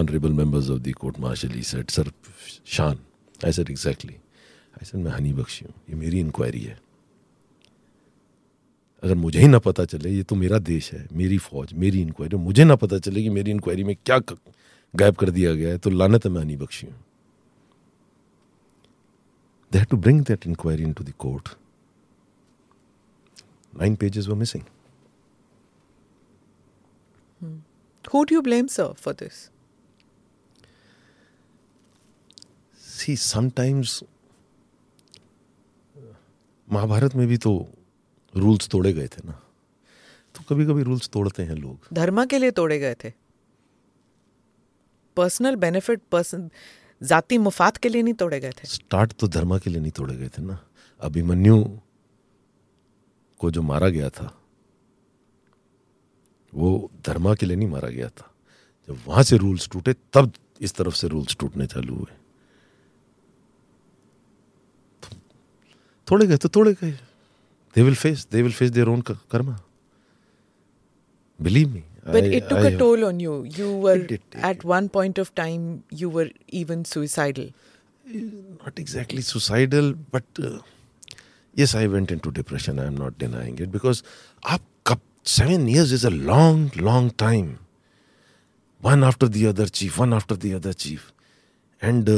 honourable 0.02 0.32
members 0.42 0.70
of 0.70 0.80
the 0.82 0.92
court 1.00 1.18
martial 1.20 1.56
he 1.56 1.62
said 1.72 1.90
sir 1.96 2.12
Shaan 2.76 2.98
I 3.44 3.52
said 3.52 3.70
exactly 3.70 4.14
I 4.14 4.84
said 4.84 5.00
मैं 5.04 5.12
हनी 5.12 5.32
बख्शी 5.32 5.64
हूँ 5.64 5.74
ये 5.90 5.96
मेरी 5.96 6.20
इंक्वायरी 6.20 6.60
है 6.60 6.78
अगर 9.02 9.14
मुझे 9.14 9.38
ही 9.40 9.46
ना 9.48 9.58
पता 9.58 9.84
चले 9.84 10.10
ये 10.10 10.22
तो 10.22 10.36
मेरा 10.36 10.58
देश 10.58 10.92
है 10.92 11.06
मेरी 11.12 11.38
फौज 11.46 11.72
मेरी 11.84 12.00
इंक्वायरी 12.02 12.36
मुझे 12.38 12.64
ना 12.64 12.76
पता 12.82 12.98
चले 12.98 13.22
कि 13.22 13.30
मेरी 13.38 13.50
इंक्वायरी 13.50 13.84
में 13.84 13.94
क्या 14.06 14.18
गायब 14.94 15.14
कर 15.16 15.30
दिया 15.30 15.54
गया 15.54 15.70
है 15.70 15.78
तो 15.78 15.90
लानत 15.90 16.26
मैं 16.26 16.40
हनी 16.40 16.56
बख्शी 16.56 16.86
हूँ 16.86 16.94
They 19.72 19.78
had 19.78 19.88
to 19.88 19.96
bring 19.96 20.24
that 20.24 20.44
inquiry 20.44 20.84
into 20.84 21.02
the 21.02 21.12
court. 21.14 21.54
Nine 23.72 23.96
pages 23.96 24.28
were 24.28 24.36
missing. 24.36 24.66
Who 28.04 28.26
do 28.26 28.34
you 28.34 28.42
blame, 28.42 28.68
sir, 28.68 28.92
for 28.94 29.14
this? 29.14 29.48
See, 33.02 33.14
sometimes 33.16 34.04
Mahabharat 36.72 37.14
में 37.14 37.26
भी 37.26 37.36
तो 37.36 37.68
रूल्स 38.36 38.68
तोड़े 38.68 38.92
गए 38.92 39.06
थे 39.06 39.22
ना। 39.24 39.32
तो 40.34 40.44
कभी 40.48 40.66
कभी 40.66 40.82
रूल्स 40.82 41.08
तोड़ते 41.08 41.42
हैं 41.42 41.54
लोग। 41.54 41.88
धर्मा 41.92 42.24
के 42.24 42.38
लिए 42.38 42.50
तोड़े 42.50 42.78
गए 42.78 42.94
थे। 42.94 43.12
पर्सनल 45.16 45.56
बेनिफिट 45.56 46.02
पर्सन 46.12 46.50
जाति 47.02 47.38
मुफात 47.38 47.76
के 47.76 47.88
लिए 47.88 48.02
नहीं 48.02 48.14
तोड़े 48.14 48.40
गए 48.40 48.50
थे। 48.50 48.68
स्टार्ट 48.68 49.12
तो 49.12 49.28
धर्मा 49.28 49.58
के 49.58 49.70
लिए 49.70 49.80
नहीं 49.80 49.92
तोड़े 49.92 50.16
गए 50.16 50.28
थे 50.28 50.42
ना। 50.42 50.58
अभिमन्यु 51.00 51.64
को 53.38 53.50
जो 53.50 53.62
मारा 53.62 53.88
गया 53.88 54.08
था 54.10 54.38
वो 56.54 56.90
धर्मा 57.06 57.34
के 57.34 57.46
लिए 57.46 57.56
नहीं 57.56 57.68
मारा 57.68 57.88
गया 57.88 58.08
था। 58.08 58.34
जब 58.88 58.98
वहाँ 59.06 59.22
से 59.22 59.36
रूल्स 59.36 59.68
टूटे 59.68 59.92
तब 60.12 60.32
इस 60.60 60.74
तरफ़ 60.74 60.94
से 60.94 61.08
रूल्स 61.08 61.36
टूटने 61.40 61.66
चालू 61.66 61.94
हुए। 61.94 62.21
थोड़े 66.10 66.26
गए 66.26 66.36
तो 66.36 66.48
थोड़े 66.48 66.72
गए। 66.72 66.90
They 67.76 67.82
will 67.82 67.94
face 67.94 68.26
they 68.32 68.42
will 68.42 68.52
face 68.52 68.70
their 68.70 68.88
own 68.88 69.00
karma 69.10 69.58
believe 71.40 71.68
me 71.68 71.82
but 72.08 72.24
it 72.24 72.48
took 72.48 72.58
a 72.58 72.76
toll 72.78 73.04
on 73.04 73.20
you 73.20 73.44
you 73.58 73.70
were 73.80 74.06
at 74.12 74.64
one 74.64 74.88
point 74.88 75.20
of 75.20 75.30
time 75.36 75.78
you 75.92 76.10
were 76.10 76.30
even 76.52 76.82
suicidal 76.82 77.50
not 78.06 78.80
exactly 78.80 79.22
suicidal 79.22 79.92
but 80.14 80.40
yes 81.56 81.76
I 81.76 81.86
went 81.86 82.12
into 82.12 82.30
depression 82.30 82.78
I 82.80 82.86
am 82.86 82.98
not 83.02 83.18
denying 83.18 83.60
it 83.60 83.68
because 83.68 84.02
आप 84.44 84.60
कब 84.86 85.00
7 85.28 85.68
years 85.68 85.92
is 85.92 86.06
a 86.06 86.10
long 86.10 86.76
long 86.76 87.10
time 87.18 87.54
one 88.82 89.04
after 89.04 89.28
the 89.28 89.44
other 89.46 89.68
chief 89.68 89.98
one 89.98 90.12
after 90.14 90.36
the 90.36 90.52
other 90.54 90.72
chief 90.72 91.10
and 91.82 92.08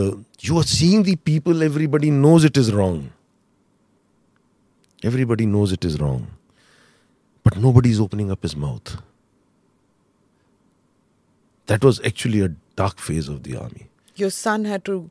you 0.45 0.59
are 0.59 0.65
seeing 0.65 1.05
the 1.07 1.17
people 1.25 1.63
everybody 1.63 2.11
knows 2.11 2.47
it 2.47 2.59
is 2.59 2.71
wrong 2.71 3.11
Everybody 5.05 5.45
knows 5.45 5.71
it 5.71 5.85
is 5.85 6.01
wrong, 6.01 6.27
but 7.43 7.59
nobody 7.59 7.91
is 7.91 8.01
opening 8.01 8.31
up 8.31 8.43
his 8.43 8.57
mouth. 8.57 8.97
That 11.67 11.85
was 11.85 12.01
actually 12.05 12.41
a 12.41 12.49
dark 12.77 12.99
phase 12.99 13.29
of 13.29 13.43
the 13.43 13.57
army. 13.57 13.89
Your 14.17 14.31
son 14.31 14.65
had 14.65 14.85
to 14.87 15.11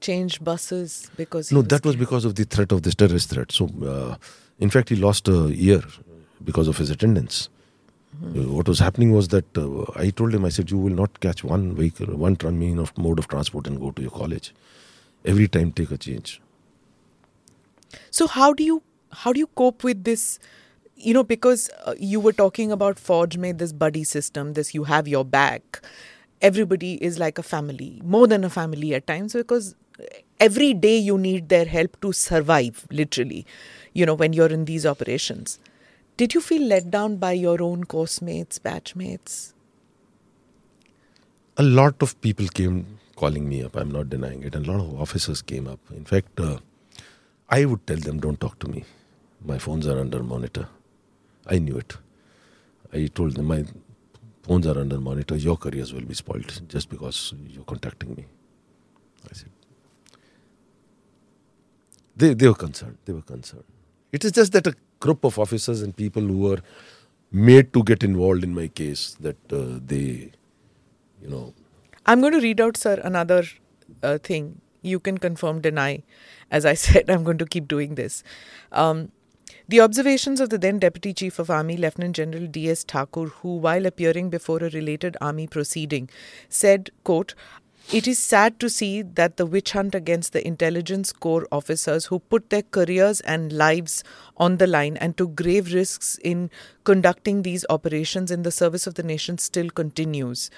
change 0.00 0.42
buses 0.44 1.10
because 1.16 1.48
he 1.48 1.56
No, 1.56 1.62
that 1.62 1.84
was 1.84 1.96
because 1.96 2.24
of 2.24 2.36
the 2.36 2.44
threat 2.44 2.70
of 2.70 2.82
this 2.82 2.94
terrorist 2.94 3.30
threat. 3.30 3.50
So, 3.50 3.68
uh, 3.84 4.16
in 4.60 4.70
fact, 4.70 4.90
he 4.90 4.96
lost 4.96 5.28
a 5.28 5.48
year 5.54 5.82
because 6.44 6.68
of 6.68 6.78
his 6.78 6.90
attendance. 6.90 7.48
Uh, 8.22 8.42
What 8.58 8.68
was 8.68 8.78
happening 8.78 9.10
was 9.12 9.28
that 9.28 9.58
uh, 9.58 9.84
I 9.96 10.10
told 10.10 10.34
him, 10.34 10.44
I 10.44 10.50
said, 10.50 10.70
you 10.70 10.78
will 10.78 10.94
not 10.94 11.18
catch 11.20 11.42
one 11.42 11.74
vehicle, 11.74 12.14
one 12.16 12.36
mean 12.58 12.78
of 12.78 12.96
mode 12.96 13.18
of 13.18 13.26
transport 13.26 13.66
and 13.66 13.80
go 13.80 13.90
to 13.90 14.02
your 14.02 14.10
college. 14.10 14.54
Every 15.24 15.48
time, 15.48 15.72
take 15.72 15.90
a 15.90 15.98
change. 15.98 16.40
So 18.10 18.26
how 18.26 18.52
do 18.52 18.64
you 18.64 18.82
how 19.12 19.32
do 19.32 19.38
you 19.38 19.46
cope 19.48 19.84
with 19.84 20.04
this? 20.04 20.38
You 20.96 21.14
know, 21.14 21.22
because 21.24 21.70
uh, 21.84 21.94
you 21.98 22.20
were 22.20 22.32
talking 22.32 22.72
about 22.72 22.96
Fauj 22.96 23.36
made 23.36 23.58
this 23.58 23.72
buddy 23.72 24.04
system. 24.04 24.54
This 24.54 24.74
you 24.74 24.84
have 24.84 25.08
your 25.08 25.24
back. 25.24 25.84
Everybody 26.40 26.94
is 27.02 27.18
like 27.18 27.38
a 27.38 27.42
family, 27.42 28.00
more 28.04 28.26
than 28.26 28.44
a 28.44 28.50
family 28.50 28.94
at 28.94 29.06
times, 29.06 29.32
because 29.32 29.76
every 30.40 30.74
day 30.74 30.98
you 30.98 31.16
need 31.16 31.48
their 31.48 31.64
help 31.64 32.00
to 32.00 32.12
survive. 32.12 32.86
Literally, 32.90 33.46
you 33.92 34.06
know, 34.06 34.14
when 34.14 34.32
you're 34.32 34.48
in 34.48 34.64
these 34.64 34.84
operations. 34.84 35.58
Did 36.16 36.34
you 36.34 36.40
feel 36.40 36.62
let 36.62 36.90
down 36.90 37.16
by 37.16 37.32
your 37.32 37.62
own 37.62 37.84
course 37.84 38.20
mates, 38.20 38.58
batch 38.58 38.94
mates? 38.94 39.54
A 41.56 41.62
lot 41.62 42.02
of 42.02 42.20
people 42.20 42.46
came 42.48 42.98
calling 43.16 43.48
me 43.48 43.62
up. 43.62 43.76
I'm 43.76 43.90
not 43.90 44.10
denying 44.10 44.42
it. 44.42 44.54
And 44.54 44.66
a 44.66 44.72
lot 44.72 44.80
of 44.80 45.00
officers 45.00 45.42
came 45.42 45.66
up. 45.66 45.80
In 45.90 46.04
fact, 46.04 46.38
uh, 46.38 46.58
I 47.48 47.64
would 47.64 47.86
tell 47.86 47.96
them, 47.96 48.20
don't 48.20 48.40
talk 48.40 48.58
to 48.60 48.68
me. 48.68 48.84
My 49.44 49.58
phones 49.58 49.86
are 49.86 49.98
under 49.98 50.22
monitor. 50.22 50.68
I 51.46 51.58
knew 51.58 51.76
it. 51.76 51.96
I 52.92 53.06
told 53.06 53.34
them, 53.34 53.46
my 53.46 53.64
phones 54.42 54.66
are 54.66 54.78
under 54.78 55.00
monitor. 55.00 55.36
Your 55.36 55.56
careers 55.56 55.92
will 55.92 56.02
be 56.04 56.14
spoiled 56.14 56.62
just 56.68 56.88
because 56.88 57.34
you're 57.48 57.64
contacting 57.64 58.14
me. 58.14 58.26
I 59.28 59.34
said, 59.34 59.50
they, 62.16 62.34
they 62.34 62.48
were 62.48 62.54
concerned. 62.54 62.98
They 63.04 63.12
were 63.12 63.22
concerned. 63.22 63.64
It 64.12 64.24
is 64.24 64.32
just 64.32 64.52
that 64.52 64.66
a 64.66 64.74
group 65.00 65.24
of 65.24 65.38
officers 65.38 65.82
and 65.82 65.96
people 65.96 66.22
who 66.22 66.38
were 66.38 66.58
made 67.32 67.72
to 67.72 67.82
get 67.82 68.04
involved 68.04 68.44
in 68.44 68.54
my 68.54 68.68
case 68.68 69.16
that 69.20 69.52
uh, 69.52 69.80
they, 69.84 70.30
you 71.22 71.28
know, 71.28 71.54
I'm 72.04 72.20
going 72.20 72.32
to 72.32 72.40
read 72.40 72.60
out, 72.60 72.76
sir, 72.76 73.00
another 73.02 73.44
uh, 74.02 74.18
thing. 74.18 74.60
You 74.82 74.98
can 74.98 75.18
confirm, 75.18 75.60
deny. 75.60 76.02
As 76.50 76.66
I 76.66 76.74
said, 76.84 77.08
I'm 77.10 77.24
going 77.24 77.38
to 77.38 77.46
keep 77.46 77.68
doing 77.68 77.94
this. 77.94 78.22
Um, 78.72 79.12
the 79.68 79.80
observations 79.80 80.40
of 80.40 80.50
the 80.50 80.58
then 80.58 80.78
Deputy 80.78 81.12
Chief 81.12 81.38
of 81.38 81.50
Army, 81.50 81.76
Lieutenant 81.76 82.16
General 82.16 82.46
D.S. 82.46 82.84
Thakur, 82.84 83.26
who, 83.26 83.56
while 83.56 83.86
appearing 83.86 84.30
before 84.30 84.58
a 84.58 84.70
related 84.70 85.16
army 85.20 85.46
proceeding, 85.46 86.08
said, 86.48 86.90
quote, 87.04 87.34
it 87.90 88.06
is 88.06 88.18
sad 88.18 88.58
to 88.60 88.70
see 88.70 89.02
that 89.02 89.36
the 89.36 89.44
witch 89.44 89.72
hunt 89.72 89.94
against 89.94 90.32
the 90.32 90.46
intelligence 90.46 91.12
corps 91.12 91.46
officers 91.52 92.06
who 92.06 92.20
put 92.20 92.48
their 92.48 92.62
careers 92.62 93.20
and 93.20 93.52
lives 93.52 94.02
on 94.36 94.56
the 94.56 94.66
line 94.66 94.96
and 94.96 95.16
took 95.16 95.34
grave 95.34 95.74
risks 95.74 96.18
in 96.22 96.48
conducting 96.84 97.42
these 97.42 97.66
operations 97.68 98.30
in 98.30 98.44
the 98.44 98.52
service 98.52 98.86
of 98.86 98.94
the 98.94 99.02
nation 99.02 99.36
still 99.36 99.68
continues. 99.68 100.48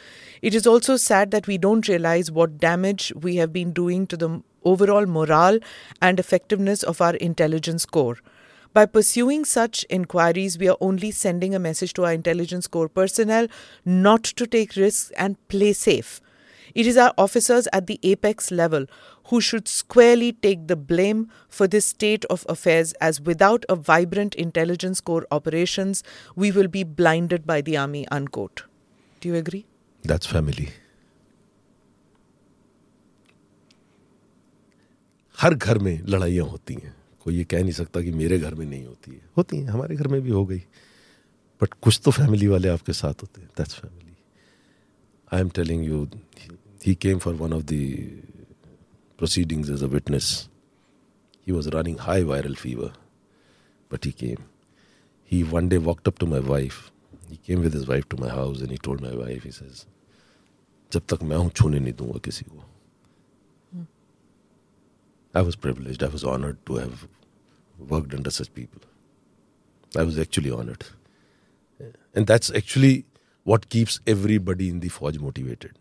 It 0.43 0.55
is 0.55 0.67
also 0.67 0.97
sad 0.97 1.31
that 1.33 1.47
we 1.47 1.59
don't 1.59 1.89
realize 1.89 2.31
what 2.31 2.59
damage 2.59 3.13
we 3.17 3.37
have 3.37 3.53
been 3.53 3.73
doing 3.73 4.07
to 4.09 4.17
the 4.17 4.43
overall 4.65 5.07
morale 5.07 5.59
and 6.01 6.21
effectiveness 6.21 6.83
of 6.83 7.01
our 7.01 7.17
intelligence 7.17 7.85
corps. 7.85 8.19
By 8.74 8.86
pursuing 8.86 9.46
such 9.46 9.86
inquiries, 9.90 10.58
we 10.60 10.70
are 10.70 10.78
only 10.80 11.12
sending 11.12 11.56
a 11.56 11.60
message 11.60 11.94
to 11.94 12.06
our 12.06 12.14
intelligence 12.14 12.68
corps 12.68 12.88
personnel 12.90 13.48
not 13.84 14.24
to 14.24 14.46
take 14.46 14.76
risks 14.76 15.12
and 15.18 15.38
play 15.48 15.74
safe. 15.74 16.22
It 16.76 16.86
is 16.86 16.98
our 16.98 17.14
officers 17.18 17.68
at 17.74 17.88
the 17.88 18.00
apex 18.04 18.52
level 18.52 18.86
who 19.30 19.42
should 19.42 19.68
squarely 19.68 20.34
take 20.34 20.68
the 20.68 20.76
blame 20.76 21.30
for 21.48 21.68
this 21.68 21.86
state 21.88 22.26
of 22.26 22.46
affairs, 22.50 22.94
as 22.94 23.22
without 23.22 23.66
a 23.70 23.76
vibrant 23.76 24.36
intelligence 24.36 25.02
corps 25.02 25.26
operations, 25.32 26.04
we 26.36 26.52
will 26.52 26.68
be 26.68 26.84
blinded 26.84 27.46
by 27.48 27.62
the 27.62 27.76
army. 27.78 28.08
Unquote. 28.12 28.64
Do 29.20 29.30
you 29.30 29.36
agree? 29.36 29.66
that's 30.04 30.26
family. 30.26 30.70
हर 35.42 35.54
घर 35.54 35.78
में 35.80 36.00
लड़ाइयाँ 36.10 36.46
होती 36.46 36.74
हैं 36.74 36.96
कोई 37.25 37.37
ये 37.37 37.45
कह 37.45 37.63
नहीं 37.63 37.73
सकता 37.73 38.01
कि 38.01 38.11
मेरे 38.11 38.39
घर 38.39 38.55
में 38.55 38.67
नहीं 38.67 38.85
होती 38.85 39.13
है। 39.13 39.21
होती 39.37 39.57
हैं 39.57 39.69
हमारे 39.69 39.97
घर 39.97 40.09
में 40.09 40.21
भी 40.21 40.31
हो 40.31 40.45
गई। 40.47 40.59
बट 41.63 41.75
कुछ 41.75 42.01
तो 42.05 42.11
फैमिली 42.11 42.47
वाले 42.47 42.69
आपके 42.69 42.93
साथ 42.93 43.23
होते 43.23 43.41
हैं 43.41 43.51
that's 43.59 43.75
family 43.75 44.17
I 45.33 45.41
am 45.41 45.49
telling 45.49 45.85
you 45.85 46.09
he 46.87 46.95
came 46.95 47.19
for 47.19 47.35
one 47.35 47.53
of 47.53 47.63
the 47.63 47.69
proceedings 49.19 49.71
as 49.71 49.83
a 49.83 49.87
witness 49.87 50.49
he 51.47 51.53
was 51.53 51.69
running 51.69 51.97
high 52.01 52.23
viral 52.23 52.55
fever 52.55 52.93
but 53.93 54.07
he 54.07 54.13
came 54.13 54.45
he 55.33 55.43
one 55.43 55.69
day 55.69 55.77
walked 55.77 56.09
up 56.09 56.19
to 56.19 56.27
my 56.27 56.41
wife 56.41 56.91
he 57.29 57.39
came 57.47 57.61
with 57.61 57.75
his 57.75 57.87
wife 57.87 58.07
to 58.11 58.17
my 58.17 58.31
house 58.31 58.63
and 58.63 58.71
he 58.71 58.77
told 58.77 59.01
my 59.01 59.17
wife 59.17 59.45
he 59.45 59.53
says 59.53 59.87
जब 60.93 61.03
तक 61.09 61.23
मैं 61.23 61.37
हूँ 61.37 61.51
छूने 61.51 61.81
नहीं 61.81 61.93
दूँगा 61.93 62.19
किसी 62.19 62.45
को. 62.45 62.65
I 65.37 65.45
was 65.45 65.57
privilege 65.57 66.05
I 66.05 66.11
was 66.11 66.25
honoured 66.25 66.57
to 66.67 66.77
have 66.77 66.99
worked 67.79 68.15
under 68.15 68.31
such 68.31 68.53
people. 68.55 68.81
I 69.97 70.03
was 70.03 70.19
actually 70.19 70.51
honored. 70.51 70.85
And 72.15 72.27
that's 72.27 72.51
actually 72.51 73.05
what 73.45 73.69
keeps 73.69 74.01
everybody 74.07 74.69
in 74.69 74.81
the 74.81 74.89
fauj 74.89 75.21
motivated. 75.21 75.73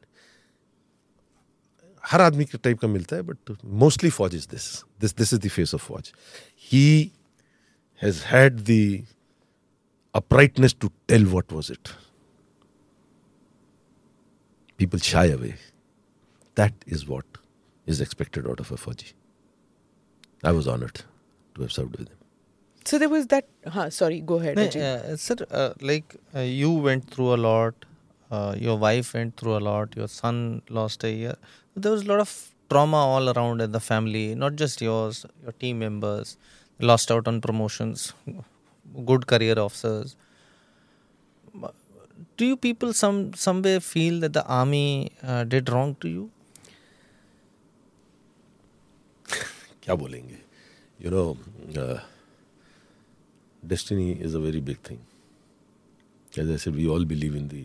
Haradmi 2.04 2.22
आदमी 2.22 2.46
के 2.46 2.58
टाइप 2.58 2.80
का 2.80 2.88
मिलता 2.88 3.16
है 3.16 3.22
but 3.22 3.52
mostly 3.82 4.10
is 4.10 4.34
is 4.36 4.46
this 4.52 4.64
this 5.02 5.16
this 5.16 5.34
is 5.34 5.40
the 5.40 5.50
face 5.50 5.74
of 5.76 5.86
फौज 5.88 6.12
he 6.72 7.12
has 8.02 8.24
had 8.26 8.60
uprightness 10.14 10.74
to 10.74 10.92
tell 11.08 11.24
what 11.24 11.52
was 11.52 11.70
it. 11.70 11.92
People 14.78 15.00
shy 15.00 15.26
away. 15.26 15.56
That 16.56 16.74
is 16.86 17.08
what 17.08 17.26
is 17.86 18.02
expected 18.02 18.48
out 18.48 18.60
of 18.60 18.72
a 18.72 18.76
Fauji. 18.76 19.14
I 20.44 20.52
was 20.52 20.68
honored 20.68 21.02
to 21.55 21.63
have 21.63 21.73
served 21.73 21.97
with 21.97 22.09
him. 22.09 22.17
So 22.85 22.99
there 22.99 23.09
was 23.09 23.27
that. 23.29 23.49
Huh, 23.67 23.91
sorry, 23.91 24.21
go 24.21 24.37
ahead. 24.41 24.57
No, 24.57 24.67
Ajit. 24.67 24.81
uh, 24.81 25.17
sir, 25.17 25.37
uh, 25.51 25.75
like 25.81 26.17
uh, 26.35 26.41
you 26.41 26.71
went 26.73 27.11
through 27.11 27.35
a 27.35 27.41
lot, 27.47 27.75
uh, 28.31 28.55
your 28.59 28.79
wife 28.79 29.15
went 29.15 29.37
through 29.37 29.57
a 29.57 29.63
lot, 29.71 29.97
your 29.97 30.09
son 30.09 30.63
lost 30.69 31.05
a 31.05 31.11
year. 31.11 31.35
There 31.77 31.93
was 31.93 32.03
a 32.03 32.07
lot 32.07 32.21
of 32.21 32.33
trauma 32.71 32.97
all 32.97 33.29
around 33.31 33.61
in 33.61 33.73
the 33.73 33.81
family, 33.81 34.35
not 34.35 34.57
just 34.57 34.81
yours, 34.81 35.27
your 35.43 35.53
team 35.53 35.79
members 35.81 36.37
lost 36.81 37.11
out 37.11 37.29
on 37.29 37.41
promotions, 37.41 38.13
good 39.05 39.27
career 39.27 39.59
officers. 39.59 40.17
Do 42.37 42.47
you 42.47 42.57
people 42.57 42.93
some 42.93 43.35
somewhere 43.35 43.81
feel 43.81 44.21
that 44.21 44.33
the 44.33 44.45
army 44.47 45.13
uh, 45.23 45.45
did 45.45 45.69
wrong 45.71 45.97
to 46.01 46.09
you? 46.09 46.31
क्या 49.83 49.95
बोलेंगे 49.97 50.42
you 51.03 51.11
know 51.11 51.25
destiny 53.63 54.11
is 54.13 54.35
a 54.35 54.39
very 54.39 54.61
big 54.61 54.77
thing 54.91 56.39
as 56.39 56.51
I 56.51 56.59
said 56.59 56.75
we 56.75 56.87
all 56.97 57.05
believe 57.07 57.37
in 57.37 57.49
the 57.49 57.65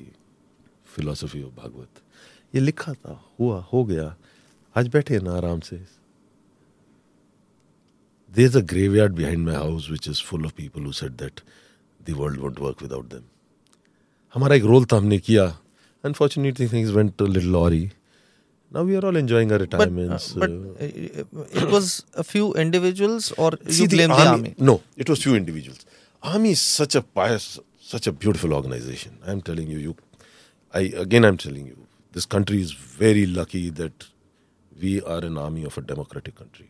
philosophy 0.95 1.41
of 1.43 1.55
Bhagavat 1.55 2.01
ये 2.53 2.61
लिखा 2.61 2.93
था 2.93 3.19
हुआ 3.39 3.59
हो 3.73 3.83
गया 3.85 4.15
आज 4.75 4.87
बैठे 4.87 5.19
ना 5.19 5.35
आराम 5.37 5.59
से 5.59 5.77
देर 8.31 8.45
is 8.45 8.57
a 8.57 8.61
graveyard 8.69 9.13
behind 9.15 9.45
my 9.45 9.55
house 9.55 9.89
which 9.91 10.07
is 10.09 10.23
full 10.25 10.45
of 10.45 10.53
people 10.57 10.85
who 10.85 10.91
said 11.01 11.11
that 11.17 11.41
the 11.99 12.15
world 12.19 12.39
won't 12.39 12.59
work 12.59 12.81
without 12.81 13.09
them 13.13 13.23
हमारा 14.33 14.55
एक 14.55 14.63
रोल 14.63 14.85
था 14.85 14.97
हमने 14.97 15.17
किया 15.19 15.45
unfortunately 16.03 16.67
things 16.67 16.91
went 16.91 17.21
little 17.21 17.51
lorry 17.51 17.89
Now 18.71 18.83
we 18.83 18.95
are 18.95 19.05
all 19.05 19.15
enjoying 19.15 19.51
our 19.51 19.59
But, 19.59 19.73
uh, 19.73 19.85
retirements. 19.85 20.33
but 20.33 20.49
uh, 20.49 20.53
uh, 21.41 21.63
it 21.63 21.69
was 21.73 22.03
a 22.15 22.23
few 22.23 22.53
individuals, 22.55 23.31
or 23.37 23.51
See, 23.67 23.83
you 23.83 23.89
blame 23.89 24.09
the 24.09 24.27
army. 24.29 24.55
No, 24.57 24.81
it 24.97 25.09
was 25.09 25.21
few 25.23 25.35
individuals. 25.35 25.85
Army 26.23 26.51
is 26.51 26.61
such 26.61 26.95
a 26.95 27.01
pious, 27.03 27.59
such 27.79 28.07
a 28.07 28.11
beautiful 28.11 28.53
organization. 28.53 29.19
I'm 29.27 29.41
telling 29.41 29.69
you, 29.69 29.77
you 29.77 29.95
I 30.73 30.81
again 31.05 31.23
I'm 31.29 31.37
telling 31.37 31.67
you, 31.67 31.77
this 32.13 32.25
country 32.25 32.61
is 32.61 32.71
very 32.71 33.25
lucky 33.27 33.69
that 33.81 34.07
we 34.81 35.01
are 35.03 35.19
an 35.31 35.37
army 35.37 35.63
of 35.71 35.77
a 35.77 35.81
democratic 35.81 36.35
country. 36.43 36.69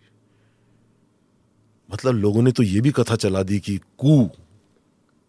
मतलब 1.92 2.16
लोगों 2.16 2.42
ने 2.44 2.52
तो 2.58 2.64
ये 2.64 2.82
भी 2.82 2.92
कथा 3.00 3.16
चला 3.24 3.42
दी 3.44 3.60
कि 3.60 3.78
कू 4.00 4.14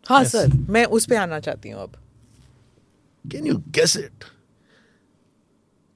हाँ 0.09 0.23
सर 0.33 0.53
मैं 0.75 0.85
उस 0.99 1.07
पे 1.11 1.17
आना 1.17 1.41
चाहती 1.47 1.71
हूँ 1.71 1.83
अब 1.83 1.97
Can 3.33 3.47
you 3.47 3.63
guess 3.77 3.95
it? 3.97 4.25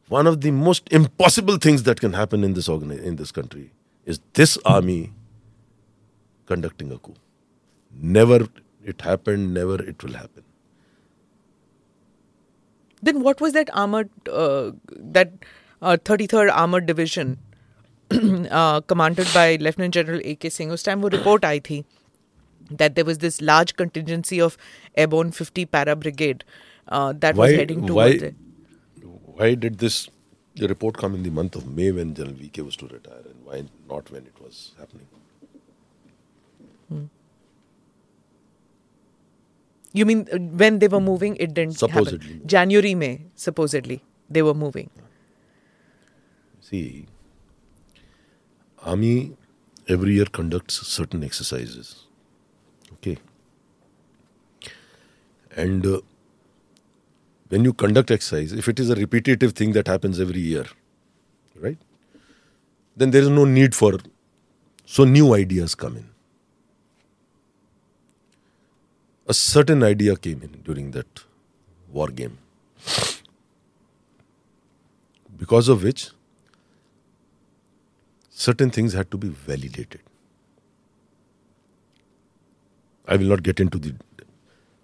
One 0.08 0.26
of 0.26 0.40
the 0.40 0.50
most 0.50 0.88
impossible 0.90 1.58
things 1.58 1.82
that 1.82 2.00
can 2.00 2.14
happen 2.14 2.44
in 2.44 2.54
this 2.54 2.68
organi- 2.68 3.02
in 3.02 3.16
this 3.16 3.30
country 3.30 3.64
is 4.06 4.20
this 4.40 4.56
army 4.64 5.12
conducting 6.46 6.92
a 6.92 6.98
coup. 6.98 7.16
Never 8.18 8.38
it 8.84 9.02
happened. 9.02 9.52
Never 9.54 9.82
it 9.82 10.02
will 10.02 10.14
happen. 10.14 10.44
Then 13.02 13.22
what 13.22 13.40
was 13.40 13.52
that 13.52 13.68
armored, 13.74 14.10
uh, 14.28 14.72
that 15.18 15.32
uh, 15.82 15.96
33rd 15.96 16.50
Armored 16.52 16.86
Division, 16.86 17.38
uh, 18.10 18.80
commanded 18.80 19.28
by 19.34 19.56
Lieutenant 19.56 19.94
General 19.94 20.20
A.K. 20.24 20.48
Singh? 20.48 20.70
उस 20.70 20.84
time 20.88 21.02
वो 21.02 21.10
report 21.10 21.44
आई 21.44 21.60
थी 21.70 21.84
that 22.80 22.94
there 22.96 23.04
was 23.08 23.18
this 23.18 23.40
large 23.50 23.76
contingency 23.76 24.38
of 24.46 24.56
airborne 25.02 25.30
50 25.36 25.64
para 25.74 25.94
brigade 26.00 26.44
uh, 26.88 27.12
that 27.24 27.36
was 27.36 27.54
heading 27.60 27.82
why, 27.82 27.88
towards 27.88 28.22
it. 28.22 28.34
why 29.35 29.55
did 29.55 29.79
this 29.79 30.09
the 30.55 30.67
report 30.67 30.97
come 30.97 31.15
in 31.15 31.23
the 31.23 31.31
month 31.31 31.55
of 31.55 31.67
May 31.67 31.91
when 31.91 32.13
General 32.13 32.35
VK 32.35 32.65
was 32.65 32.75
to 32.77 32.87
retire, 32.87 33.23
and 33.25 33.45
why 33.45 33.63
not 33.89 34.11
when 34.11 34.25
it 34.25 34.41
was 34.41 34.71
happening? 34.79 35.07
You 39.95 40.05
mean 40.05 40.27
uh, 40.33 40.37
when 40.37 40.79
they 40.79 40.87
were 40.87 40.99
moving, 40.99 41.35
it 41.37 41.53
didn't 41.53 41.77
Supposedly. 41.77 42.33
happen? 42.33 42.47
January, 42.47 42.95
May, 42.95 43.21
supposedly, 43.35 44.03
they 44.29 44.41
were 44.41 44.53
moving. 44.55 44.89
See, 46.61 47.05
army 48.83 49.35
every 49.87 50.15
year 50.15 50.25
conducts 50.25 50.75
certain 50.87 51.23
exercises. 51.23 52.05
Okay. 52.93 53.17
And 55.55 55.85
uh, 55.85 55.99
when 57.53 57.65
you 57.65 57.71
conduct 57.71 58.09
exercise, 58.09 58.51
if 58.51 58.67
it 58.71 58.79
is 58.79 58.89
a 58.89 58.95
repetitive 58.95 59.51
thing 59.53 59.73
that 59.73 59.87
happens 59.87 60.19
every 60.19 60.39
year, 60.39 60.65
right? 61.65 61.77
Then 62.97 63.11
there 63.11 63.21
is 63.21 63.29
no 63.29 63.45
need 63.45 63.75
for 63.75 63.99
so 64.85 65.03
new 65.03 65.35
ideas 65.35 65.75
come 65.75 65.97
in. 65.97 66.07
A 69.27 69.35
certain 69.35 69.83
idea 69.83 70.15
came 70.15 70.41
in 70.47 70.55
during 70.63 70.89
that 70.97 71.21
war 71.91 72.07
game. 72.07 72.39
Because 75.43 75.69
of 75.69 75.83
which 75.83 76.09
certain 78.29 78.71
things 78.71 78.93
had 78.93 79.11
to 79.11 79.17
be 79.17 79.29
validated. 79.29 80.01
I 83.07 83.17
will 83.17 83.27
not 83.35 83.43
get 83.43 83.59
into 83.59 83.77
the. 83.77 83.95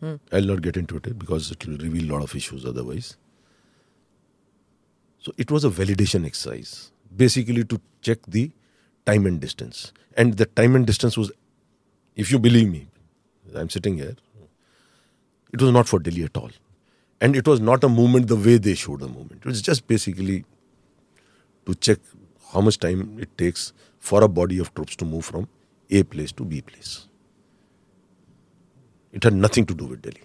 I'll 0.01 0.45
not 0.45 0.61
get 0.61 0.77
into 0.77 0.97
it 0.97 1.07
eh, 1.07 1.13
because 1.17 1.51
it 1.51 1.65
will 1.67 1.77
reveal 1.77 2.09
a 2.09 2.11
lot 2.13 2.23
of 2.23 2.35
issues 2.35 2.65
otherwise. 2.65 3.17
So 5.19 5.34
it 5.38 5.51
was 5.51 5.65
a 5.65 5.69
validation 5.69 6.26
exercise, 6.26 6.91
basically 7.15 7.65
to 7.65 7.81
check 8.01 8.19
the 8.27 8.51
time 9.05 9.26
and 9.26 9.39
distance. 9.41 9.91
And 10.15 10.38
the 10.38 10.45
time 10.45 10.76
and 10.76 10.88
distance 10.88 11.17
was, 11.17 11.31
if 12.15 12.31
you 12.31 12.39
believe 12.39 12.69
me, 12.69 12.88
I'm 13.53 13.69
sitting 13.69 13.97
here, 13.97 14.15
it 15.51 15.61
was 15.61 15.71
not 15.71 15.88
for 15.88 15.99
Delhi 15.99 16.23
at 16.23 16.38
all. 16.38 16.51
And 17.19 17.35
it 17.35 17.47
was 17.47 17.59
not 17.59 17.84
a 17.84 17.89
movement 17.89 18.27
the 18.27 18.38
way 18.38 18.57
they 18.57 18.76
showed 18.76 19.01
the 19.01 19.07
movement. 19.07 19.41
It 19.43 19.45
was 19.45 19.61
just 19.61 19.88
basically 19.88 20.45
to 21.65 21.76
check 21.76 21.99
how 22.53 22.61
much 22.61 22.80
time 22.80 23.17
it 23.19 23.38
takes 23.38 23.73
for 23.99 24.23
a 24.23 24.27
body 24.30 24.59
of 24.59 24.73
troops 24.73 24.95
to 24.97 25.05
move 25.05 25.26
from 25.26 25.49
A 25.89 26.03
place 26.03 26.31
to 26.34 26.45
B 26.45 26.61
place. 26.61 27.09
It 29.11 29.23
had 29.23 29.34
nothing 29.34 29.65
to 29.65 29.73
do 29.73 29.86
with 29.86 30.02
Delhi. 30.02 30.22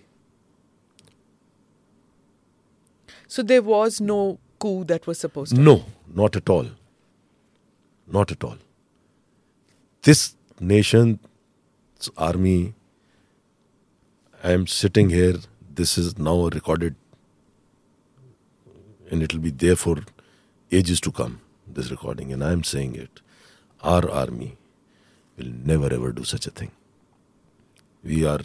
So 3.26 3.42
there 3.42 3.62
was 3.62 4.00
no 4.00 4.38
coup 4.58 4.84
that 4.84 5.06
was 5.06 5.18
supposed 5.18 5.54
to 5.54 5.60
No, 5.60 5.84
not 6.14 6.36
at 6.36 6.48
all. 6.48 6.66
Not 8.06 8.30
at 8.30 8.44
all. 8.44 8.58
This 10.02 10.36
nation's 10.60 11.18
army, 12.16 12.74
I 14.42 14.52
am 14.52 14.66
sitting 14.66 15.08
here, 15.10 15.36
this 15.74 15.96
is 15.96 16.18
now 16.18 16.48
recorded, 16.48 16.94
and 19.10 19.22
it 19.22 19.32
will 19.32 19.40
be 19.40 19.50
there 19.50 19.76
for 19.76 19.96
ages 20.70 21.00
to 21.00 21.10
come, 21.10 21.40
this 21.66 21.90
recording, 21.90 22.32
and 22.32 22.44
I 22.44 22.52
am 22.52 22.62
saying 22.62 22.94
it. 22.94 23.20
Our 23.82 24.10
army 24.10 24.56
will 25.36 25.52
never 25.72 25.92
ever 25.92 26.12
do 26.12 26.24
such 26.24 26.46
a 26.46 26.50
thing. 26.50 26.70
We 28.02 28.26
are 28.26 28.40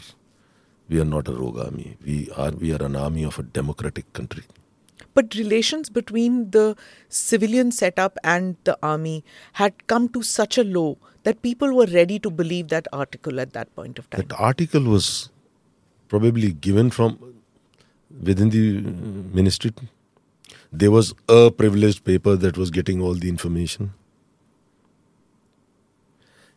we 0.89 0.99
are 0.99 1.05
not 1.05 1.27
a 1.27 1.33
rogue 1.33 1.59
army. 1.59 1.97
We 2.03 2.29
are 2.35 2.51
we 2.51 2.73
are 2.73 2.83
an 2.83 2.95
army 2.95 3.23
of 3.23 3.37
a 3.39 3.43
democratic 3.43 4.11
country. 4.13 4.43
But 5.13 5.35
relations 5.35 5.89
between 5.89 6.51
the 6.51 6.75
civilian 7.09 7.71
setup 7.71 8.17
and 8.23 8.55
the 8.63 8.77
army 8.81 9.23
had 9.53 9.87
come 9.87 10.09
to 10.09 10.23
such 10.23 10.57
a 10.57 10.63
low 10.63 10.97
that 11.23 11.41
people 11.41 11.73
were 11.75 11.85
ready 11.87 12.19
to 12.19 12.29
believe 12.29 12.69
that 12.69 12.87
article 12.93 13.39
at 13.39 13.53
that 13.53 13.73
point 13.75 13.99
of 13.99 14.09
time. 14.09 14.21
That 14.27 14.35
article 14.39 14.83
was 14.83 15.29
probably 16.07 16.51
given 16.51 16.89
from 16.89 17.17
within 18.23 18.49
the 18.49 18.81
ministry. 19.39 19.71
There 20.71 20.91
was 20.91 21.13
a 21.27 21.51
privileged 21.51 22.03
paper 22.03 22.35
that 22.35 22.57
was 22.57 22.71
getting 22.71 23.01
all 23.01 23.13
the 23.13 23.29
information. 23.29 23.93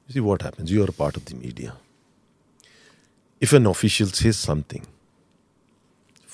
You 0.09 0.15
see 0.15 0.21
what 0.21 0.43
happens? 0.43 0.71
You 0.71 0.83
are 0.85 0.91
a 0.91 0.93
part 0.93 1.17
of 1.17 1.25
the 1.25 1.35
media 1.35 1.75
if 3.47 3.53
an 3.59 3.67
official 3.67 4.11
says 4.19 4.39
something, 4.49 4.85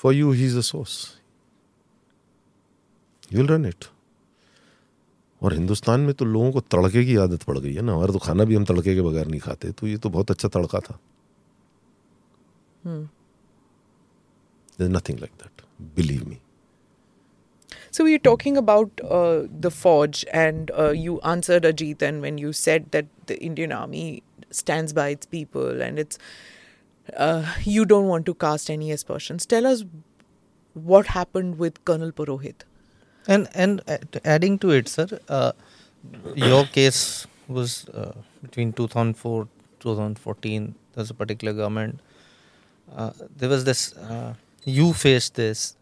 for 0.01 0.11
you, 0.13 0.31
he's 0.31 0.55
a 0.55 0.63
source. 0.63 0.97
You'll 3.31 3.55
run 3.55 3.65
it. 3.65 3.89
और 5.43 5.53
हिंदुस्तान 5.53 5.99
में 6.05 6.13
तो 6.19 6.25
लोगों 6.25 6.51
को 6.51 6.59
तड़के 6.73 7.03
की 7.05 7.15
आदत 7.25 7.43
पड़ 7.49 7.57
गई 7.57 7.73
है 7.73 7.81
ना 7.81 7.93
हमारा 7.93 8.13
तो 8.13 8.19
खाना 8.19 8.43
भी 8.45 8.55
हम 8.55 8.65
तड़के 8.71 8.95
के 8.95 9.01
बगैर 9.01 9.27
नहीं 9.27 9.39
खाते 9.41 9.71
तो 9.71 9.87
ये 9.87 9.97
तो 10.03 10.09
बहुत 10.15 10.31
अच्छा 10.31 10.47
तड़का 10.55 10.79
था 10.87 10.99
nothing 14.81 15.19
like 15.19 15.31
that 15.43 15.61
believe 15.95 16.27
me 16.29 16.39
So 17.97 18.03
we 18.05 18.11
are 18.15 18.21
talking 18.25 18.57
about 18.59 19.01
uh, 19.03 19.45
the 19.61 19.69
fauj, 19.75 20.19
and 20.39 20.71
uh, 20.81 20.89
you 21.03 21.13
answered 21.29 21.63
Ajit, 21.69 22.03
and 22.09 22.21
when 22.25 22.37
you 22.41 22.51
said 22.59 22.85
that 22.95 23.07
the 23.31 23.37
Indian 23.47 23.71
Army 23.77 24.03
stands 24.51 24.93
by 24.99 25.07
its 25.15 25.25
people 25.25 25.81
and 25.81 26.03
it's 26.03 26.19
uh, 27.17 27.45
you 27.63 27.85
don't 27.85 28.07
want 28.07 28.25
to 28.25 28.33
cast 28.33 28.69
any 28.69 28.91
aspersions. 28.91 29.45
Tell 29.45 29.65
us 29.65 29.83
what 30.73 31.07
happened 31.07 31.57
with 31.57 31.83
Colonel 31.85 32.11
Purohit. 32.11 32.63
And 33.27 33.47
and 33.53 33.81
adding 34.23 34.57
to 34.59 34.71
it, 34.71 34.87
sir, 34.87 35.07
uh, 35.27 35.51
your 36.35 36.65
case 36.65 37.27
was 37.47 37.87
uh, 37.89 38.13
between 38.41 38.73
2004 38.73 39.47
2014. 39.79 40.75
There's 40.93 41.09
a 41.09 41.13
particular 41.13 41.53
government. 41.53 41.99
Uh, 42.95 43.11
there 43.35 43.49
was 43.49 43.65
this. 43.65 43.93
Uh, 43.97 44.33
you 44.65 44.93
faced 44.93 45.35
this. 45.35 45.75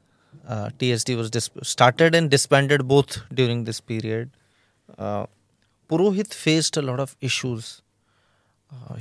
TSD 0.49 1.17
was 1.17 1.29
dis- 1.29 1.49
started 1.61 2.15
and 2.15 2.29
disbanded 2.29 2.87
both 2.87 3.21
during 3.33 3.63
this 3.65 3.81
period. 3.81 4.29
Purohit 4.97 6.33
faced 6.33 6.77
a 6.77 6.81
lot 6.81 6.99
of 6.99 7.15
issues. 7.21 7.81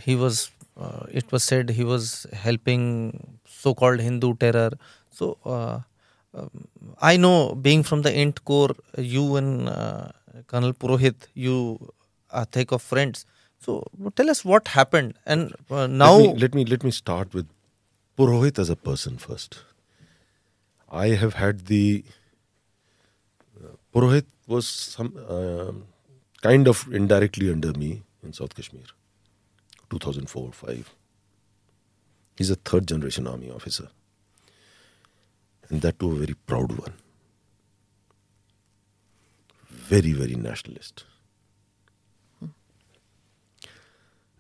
He 0.05 0.17
was. 0.17 0.51
Uh, 0.77 1.07
it 1.11 1.31
was 1.33 1.45
said 1.45 1.71
he 1.71 1.85
was 1.85 2.27
helping 2.33 3.39
so-called 3.47 4.01
Hindu 4.01 4.35
terror. 4.37 4.71
So. 5.11 5.39
Uh, 5.45 5.81
um, 6.35 6.69
I 7.01 7.17
know, 7.17 7.55
being 7.55 7.83
from 7.83 8.03
the 8.03 8.15
Int 8.15 8.45
Corps, 8.45 8.77
you 8.99 9.37
and 9.37 9.69
uh, 9.69 10.09
Colonel 10.47 10.75
Purohit, 10.75 11.15
you 11.33 11.93
are 12.31 12.45
thick 12.45 12.73
of 12.73 12.83
friends. 12.83 13.25
So 13.59 13.85
tell 14.17 14.29
us 14.29 14.45
what 14.45 14.69
happened, 14.69 15.15
and 15.25 15.55
uh, 15.71 15.87
now 15.87 16.17
let 16.17 16.35
me, 16.35 16.41
let 16.41 16.55
me 16.55 16.65
let 16.67 16.85
me 16.85 16.91
start 16.91 17.33
with 17.33 17.49
Purohit 18.19 18.59
as 18.59 18.69
a 18.69 18.77
person 18.77 19.17
first. 19.17 19.63
I 20.91 21.09
have 21.09 21.35
had 21.35 21.67
the 21.67 22.05
uh, 23.59 23.77
Purohit 23.95 24.27
was 24.47 24.69
some 24.69 25.17
uh, 25.29 25.73
kind 26.43 26.69
of 26.69 26.87
indirectly 26.93 27.51
under 27.51 27.73
me 27.73 28.03
in 28.23 28.33
South 28.33 28.55
Kashmir, 28.55 28.85
2004 29.91 30.53
5. 30.53 30.95
He's 32.37 32.51
a 32.51 32.57
third 32.57 32.87
generation 32.87 33.27
army 33.27 33.51
officer, 33.51 33.89
and 35.69 35.81
that 35.83 35.99
too 35.99 36.13
a 36.13 36.19
very 36.19 36.35
proud 36.35 36.73
one. 36.73 36.93
Very, 39.71 40.13
very 40.13 40.35
nationalist. 40.35 41.05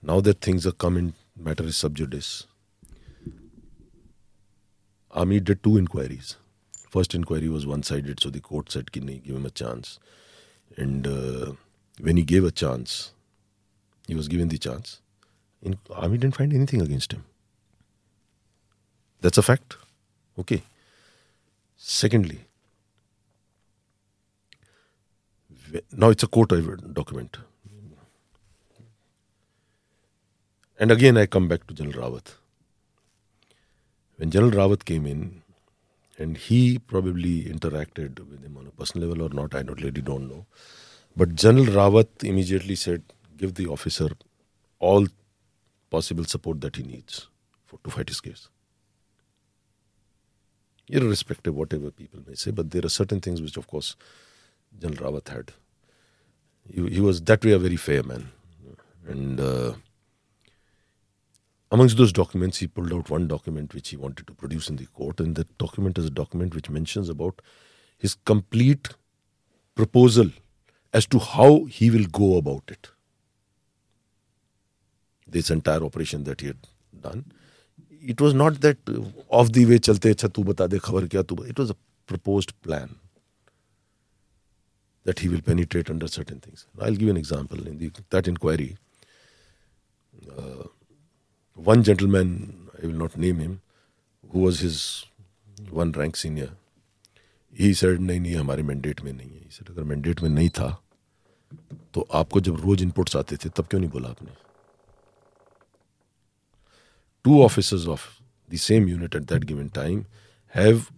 Now 0.02 0.20
that 0.20 0.40
things 0.40 0.66
are 0.66 0.72
coming, 0.72 1.14
matter 1.36 1.64
is 1.64 1.76
sub 1.76 1.94
judice. 1.96 2.46
Army 5.10 5.40
did 5.40 5.62
two 5.62 5.78
inquiries. 5.78 6.36
First 6.90 7.14
inquiry 7.14 7.48
was 7.48 7.66
one-sided, 7.66 8.20
so 8.20 8.30
the 8.30 8.40
court 8.40 8.70
said, 8.70 8.92
"Can 8.92 9.06
give 9.06 9.36
him 9.36 9.46
a 9.46 9.50
chance?" 9.50 9.98
And 10.76 11.06
uh, 11.06 11.52
when 12.00 12.16
he 12.16 12.22
gave 12.22 12.44
a 12.44 12.50
chance, 12.50 13.12
he 14.06 14.14
was 14.14 14.28
given 14.28 14.48
the 14.48 14.58
chance. 14.58 15.00
In 15.62 15.78
army 15.90 16.18
didn't 16.18 16.36
find 16.36 16.52
anything 16.52 16.82
against 16.82 17.12
him. 17.12 17.24
That's 19.20 19.38
a 19.38 19.42
fact. 19.42 19.76
Okay. 20.38 20.62
Secondly, 21.76 22.40
now 25.92 26.10
it's 26.10 26.22
a 26.22 26.26
court 26.26 26.52
document. 26.92 27.38
And 30.78 30.90
again, 30.90 31.16
I 31.16 31.26
come 31.26 31.48
back 31.48 31.66
to 31.66 31.74
General 31.74 32.10
Rawat. 32.10 32.34
When 34.16 34.30
General 34.30 34.52
Rawat 34.52 34.84
came 34.84 35.06
in, 35.06 35.42
and 36.18 36.36
he 36.36 36.78
probably 36.78 37.44
interacted 37.44 38.18
with 38.28 38.42
him 38.42 38.56
on 38.56 38.66
a 38.66 38.70
personal 38.70 39.08
level 39.08 39.26
or 39.26 39.34
not, 39.34 39.54
I 39.54 39.62
don't 39.62 39.82
really 39.82 40.00
don't 40.02 40.28
know. 40.28 40.46
But 41.16 41.34
General 41.34 41.66
Rawat 41.66 42.24
immediately 42.24 42.74
said, 42.74 43.02
give 43.36 43.54
the 43.54 43.66
officer 43.66 44.08
all 44.78 45.06
possible 45.90 46.24
support 46.24 46.60
that 46.60 46.76
he 46.76 46.82
needs 46.82 47.28
for, 47.64 47.78
to 47.84 47.90
fight 47.90 48.08
his 48.08 48.20
case. 48.20 48.48
Irrespective 50.88 51.54
whatever 51.54 51.90
people 51.90 52.20
may 52.26 52.34
say, 52.34 52.50
but 52.52 52.70
there 52.70 52.84
are 52.84 52.88
certain 52.88 53.20
things 53.20 53.42
which, 53.42 53.56
of 53.56 53.66
course, 53.66 53.96
General 54.78 55.12
Rawat 55.12 55.28
had. 55.28 55.52
He, 56.68 56.86
he 56.88 57.00
was 57.00 57.20
that 57.22 57.44
way 57.44 57.52
a 57.52 57.58
very 57.58 57.76
fair 57.76 58.02
man. 58.02 58.30
And 59.06 59.40
uh, 59.40 59.74
amongst 61.70 61.96
those 61.96 62.12
documents, 62.12 62.58
he 62.58 62.66
pulled 62.66 62.92
out 62.92 63.10
one 63.10 63.28
document 63.28 63.74
which 63.74 63.90
he 63.90 63.96
wanted 63.96 64.26
to 64.26 64.34
produce 64.34 64.68
in 64.68 64.76
the 64.76 64.86
court, 64.86 65.20
and 65.20 65.34
that 65.36 65.58
document 65.58 65.98
is 65.98 66.06
a 66.06 66.10
document 66.10 66.54
which 66.54 66.70
mentions 66.70 67.08
about 67.08 67.40
his 67.98 68.16
complete 68.24 68.90
proposal 69.74 70.30
as 70.92 71.06
to 71.06 71.18
how 71.18 71.64
he 71.64 71.90
will 71.90 72.06
go 72.06 72.36
about 72.36 72.64
it. 72.68 72.90
This 75.28 75.50
entire 75.50 75.82
operation 75.82 76.24
that 76.24 76.42
he 76.42 76.50
done 77.00 77.24
it 78.02 78.20
was 78.22 78.34
not 78.36 78.58
that 78.60 78.90
of 79.32 79.48
the 79.50 79.64
way 79.64 79.78
चलते 79.80 80.10
अच्छा 80.10 80.28
तू 80.28 80.42
बता 80.44 80.66
दे 80.66 80.78
खबर 80.78 81.06
क्या 81.06 81.22
तू 81.22 81.44
it 81.44 81.60
was 81.60 81.70
a 81.70 81.74
propose 82.08 82.50
plan 82.64 82.94
that 85.06 85.20
he 85.20 85.28
will 85.28 85.40
penetrate 85.40 85.90
under 85.90 86.06
certain 86.08 86.38
things 86.46 86.66
I 86.82 86.90
will 86.90 86.98
give 86.98 87.10
an 87.10 87.16
example 87.16 87.66
in 87.68 87.78
that 88.12 88.28
inquiry 88.28 88.74
one 91.58 91.82
gentleman 91.82 92.32
I 92.74 92.86
will 92.86 92.96
not 92.96 93.18
name 93.18 93.40
him 93.40 93.58
who 94.30 94.40
was 94.40 94.62
his 94.62 94.80
one 95.72 95.92
rank 95.94 96.16
senior 96.16 96.56
he 97.54 97.72
said 97.74 98.00
नहीं 98.00 98.20
नहीं 98.20 98.34
हमारे 98.36 98.62
mandate 98.62 99.00
में 99.02 99.12
नहीं 99.12 99.30
है 99.30 99.46
अगर 99.70 99.82
mandate 99.84 100.20
में 100.22 100.28
नहीं 100.30 100.48
था 100.58 100.68
तो 101.94 102.06
आपको 102.14 102.40
जब 102.40 102.56
रोज 102.60 102.82
इनपुट्स 102.82 103.16
आते 103.16 103.36
थे 103.36 103.48
तब 103.48 103.66
क्यों 103.66 103.80
नहीं 103.80 103.90
बोला 103.90 104.08
आपने 104.08 104.30
two 107.25 107.41
officers 107.43 107.87
of 107.87 108.07
the 108.49 108.57
same 108.57 108.87
unit 108.87 109.15
at 109.15 109.27
that 109.27 109.45
given 109.45 109.69
time 109.69 110.05
have 110.55 110.91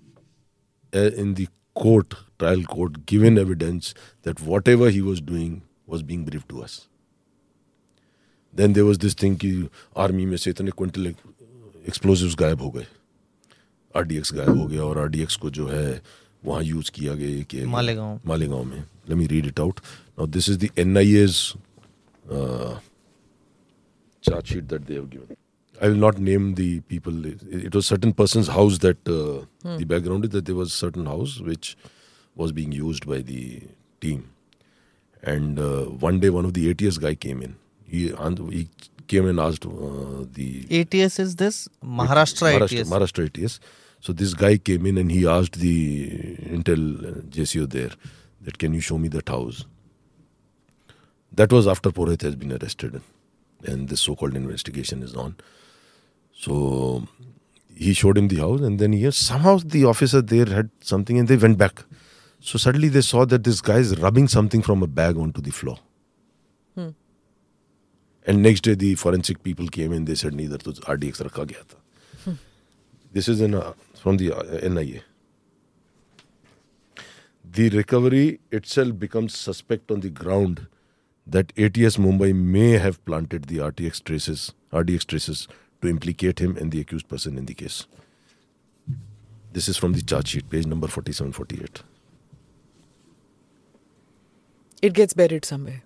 uh, 0.94 1.12
in 1.24 1.36
the 1.36 1.48
court 1.74 2.16
trial 2.40 2.64
court 2.64 3.06
given 3.06 3.38
evidence 3.38 3.94
that 4.24 4.42
whatever 4.42 4.90
he 4.90 5.02
was 5.02 5.22
doing 5.22 5.62
was 5.88 6.04
being 6.04 6.26
briefed 6.26 6.50
to 6.50 6.64
us 6.64 6.82
then 8.56 8.74
there 8.74 8.84
was 8.84 8.98
this 8.98 9.16
thing 9.22 9.38
कि 9.38 9.50
army 9.98 10.26
में 10.26 10.36
से 10.38 10.50
इतने 10.50 10.72
quintal 10.72 11.08
explosives 11.88 12.36
गायब 12.40 12.62
हो 12.62 12.70
गए 12.72 12.86
are 13.96 14.04
गायब 14.06 14.58
हो 14.58 14.66
गया 14.68 14.84
और 14.84 15.00
आर 15.00 15.26
को 15.42 15.50
जो 15.50 15.68
है 15.68 16.02
वहाँ 16.46 16.64
यूज 16.64 16.90
किया 16.90 17.14
गया 17.16 17.44
कि 17.44 17.66
मालेगांव 17.66 18.20
मालेगांव 18.26 18.64
में 18.64 18.78
let 18.78 19.18
me 19.18 19.28
read 19.28 19.46
it 19.46 19.60
out 19.60 19.80
now 20.20 20.28
this 20.28 20.50
is 20.50 20.58
the 20.64 20.70
एनआईए's 20.78 21.42
charge 24.24 24.48
sheet 24.48 24.70
that 24.70 24.86
they 24.88 24.96
have 24.96 25.10
given. 25.10 25.36
I 25.81 25.89
will 25.89 25.95
not 25.97 26.19
name 26.19 26.55
the 26.55 26.81
people. 26.81 27.25
It, 27.27 27.75
was 27.75 27.87
certain 27.87 28.13
person's 28.13 28.49
house 28.49 28.79
that 28.79 29.09
uh, 29.09 29.47
hmm. 29.63 29.79
the 29.79 29.85
background 29.85 30.25
is 30.25 30.31
that 30.31 30.47
there 30.47 30.55
was 30.55 30.73
certain 30.73 31.07
house 31.07 31.41
which 31.41 31.77
was 32.35 32.53
being 32.53 32.73
used 32.73 33.07
by 33.07 33.19
the 33.19 33.63
team. 34.01 34.31
And 35.23 35.59
uh, 35.59 35.85
one 35.85 36.21
day, 36.21 36.31
one 36.31 36.45
of 36.45 36.55
the 36.55 36.71
ATS 36.71 36.99
guy 36.99 37.15
came 37.15 37.43
in 37.43 37.57
he, 37.89 38.09
he 38.51 38.69
came 39.07 39.27
and 39.27 39.41
asked 39.41 39.65
uh, 39.65 40.25
the 40.33 40.67
ATS 40.71 41.19
is 41.19 41.37
this 41.37 41.69
Maharashtra, 41.83 42.59
Maharashtra 42.59 42.81
ATS. 42.81 42.91
Maharashtra 42.91 43.45
ATS. 43.45 43.61
So 44.01 44.13
this 44.13 44.35
guy 44.35 44.59
came 44.59 44.87
in 44.87 44.99
and 44.99 45.11
he 45.11 45.27
asked 45.27 45.59
the 45.59 46.37
Intel 46.37 47.23
JCO 47.31 47.69
there 47.69 47.91
that 48.43 48.59
can 48.59 48.75
you 48.75 48.81
show 48.81 48.99
me 48.99 49.09
that 49.09 49.29
house. 49.29 49.65
That 51.33 51.53
was 51.53 51.67
after 51.67 51.91
Purohit 51.91 52.23
has 52.23 52.37
been 52.37 52.53
arrested 52.53 53.01
and 53.65 53.89
this 53.89 54.01
so-called 54.01 54.37
investigation 54.37 55.03
is 55.03 55.15
on. 55.15 55.37
So 56.39 57.03
he 57.75 57.93
showed 57.93 58.17
him 58.17 58.29
the 58.29 58.37
house 58.37 58.61
and 58.61 58.79
then 58.79 58.93
he 58.93 59.11
somehow 59.11 59.59
the 59.65 59.85
officer 59.85 60.23
there 60.23 60.47
had 60.47 60.71
something 60.81 61.19
and 61.19 61.27
they 61.27 61.37
went 61.37 61.59
back. 61.59 61.83
So 62.41 62.59
suddenly 62.59 62.89
they 62.89 63.01
saw 63.01 63.25
that 63.25 63.43
this 63.43 63.61
guy 63.61 63.79
is 63.79 63.99
rubbing 63.99 64.29
something 64.29 64.63
from 64.63 64.83
a 64.83 64.87
bag 64.87 65.17
onto 65.17 65.41
the 65.41 65.51
floor. 65.51 65.79
And 66.77 68.43
next 68.43 68.61
day 68.61 68.75
the 68.75 68.95
forensic 68.95 69.43
people 69.43 69.67
came 69.69 69.93
in. 69.93 70.05
They 70.05 70.15
said 70.15 70.35
neither 70.35 70.59
to 70.59 70.71
RDX 70.73 71.23
rakha 71.29 71.47
gaya 71.47 71.65
tha. 71.67 72.37
This 73.11 73.27
is 73.27 73.41
in, 73.41 73.55
uh, 73.55 73.73
from 73.97 74.19
the 74.19 74.33
uh, 74.33 74.69
NIA. 74.69 75.01
The 77.43 77.71
recovery 77.71 78.41
itself 78.53 78.99
becomes 78.99 79.37
suspect 79.37 79.91
on 79.91 80.01
the 80.01 80.11
ground 80.11 80.67
that 81.27 81.55
ATS 81.57 81.97
Mumbai 81.97 82.35
may 82.35 82.73
have 82.73 83.03
planted 83.07 83.45
the 83.45 83.57
RTX 83.57 84.05
traces, 84.05 84.53
RDX 84.73 85.07
traces 85.07 85.49
to 85.83 85.89
implicate 85.89 86.39
him 86.39 86.57
and 86.57 86.73
the 86.73 86.81
accused 86.81 87.09
person 87.09 87.39
in 87.39 87.47
the 87.47 87.55
case. 87.55 87.87
This 89.53 89.69
is 89.69 89.77
from 89.77 89.93
the 89.93 90.03
charge 90.03 90.29
sheet, 90.29 90.49
page 90.51 90.67
number 90.67 90.89
47 90.89 91.33
48. 91.33 91.83
It 94.83 94.93
gets 94.93 95.15
buried 95.15 95.45
somewhere 95.45 95.83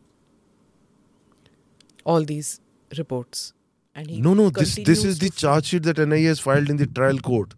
all 2.04 2.24
these 2.24 2.60
reports. 2.98 3.52
And 3.94 4.08
he 4.08 4.20
no, 4.20 4.34
no, 4.34 4.50
this 4.50 4.76
this 4.76 5.04
is 5.04 5.18
the 5.18 5.30
charge 5.30 5.66
sheet 5.66 5.82
that 5.82 5.98
NIA 5.98 6.28
has 6.28 6.40
filed 6.40 6.70
in 6.70 6.78
the 6.78 6.86
trial 6.86 7.18
court, 7.18 7.54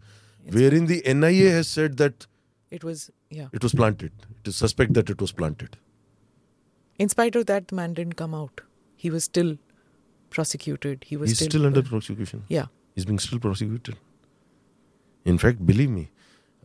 wherein 0.51 0.85
the 0.85 1.01
NIA 1.05 1.51
has 1.51 1.67
said 1.67 1.97
that 1.97 2.27
it 2.69 2.83
was 2.83 3.09
yeah 3.29 3.47
it 3.53 3.63
was 3.63 3.73
planted. 3.73 4.11
It 4.41 4.49
is 4.49 4.55
suspect 4.57 4.93
that 4.95 5.09
it 5.09 5.21
was 5.21 5.31
planted. 5.31 5.77
In 6.97 7.09
spite 7.09 7.35
of 7.35 7.45
that, 7.45 7.69
the 7.69 7.75
man 7.75 7.93
didn't 7.93 8.13
come 8.13 8.33
out. 8.33 8.61
He 8.97 9.09
was 9.09 9.23
still 9.23 9.57
prosecuted. 10.37 11.07
He 11.11 11.17
was 11.21 11.29
He's 11.31 11.39
still, 11.39 11.53
still 11.53 11.65
under 11.71 11.83
prosecution. 11.93 12.43
Yeah, 12.57 12.67
he's 12.95 13.09
being 13.11 13.23
still 13.27 13.41
prosecuted. 13.47 13.97
In 15.33 15.41
fact, 15.43 15.65
believe 15.71 15.91
me, 15.97 16.05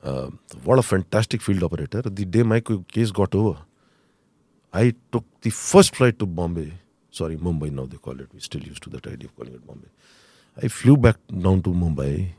uh, 0.03 0.29
what 0.69 0.79
a 0.85 0.87
fantastic 0.93 1.49
field 1.49 1.67
operator. 1.71 2.03
The 2.21 2.29
day 2.37 2.47
my 2.55 2.61
case 2.99 3.11
got 3.23 3.35
over, 3.43 3.57
I 4.83 4.87
took 5.13 5.25
the 5.49 5.53
first 5.63 5.97
flight 6.01 6.19
to 6.25 6.27
Bombay 6.41 6.71
sorry, 7.11 7.37
Mumbai 7.37 7.71
now 7.71 7.87
they 7.87 7.97
call 7.97 8.19
it. 8.21 8.29
We're 8.33 8.41
still 8.41 8.63
used 8.63 8.83
to 8.85 8.91
that 8.91 9.07
idea 9.07 9.29
of 9.29 9.37
calling 9.37 9.55
it 9.55 9.67
Bombay. 9.67 9.89
I 10.63 10.69
flew 10.69 10.97
back 10.97 11.17
down 11.29 11.63
to 11.63 11.71
Mumbai. 11.71 12.31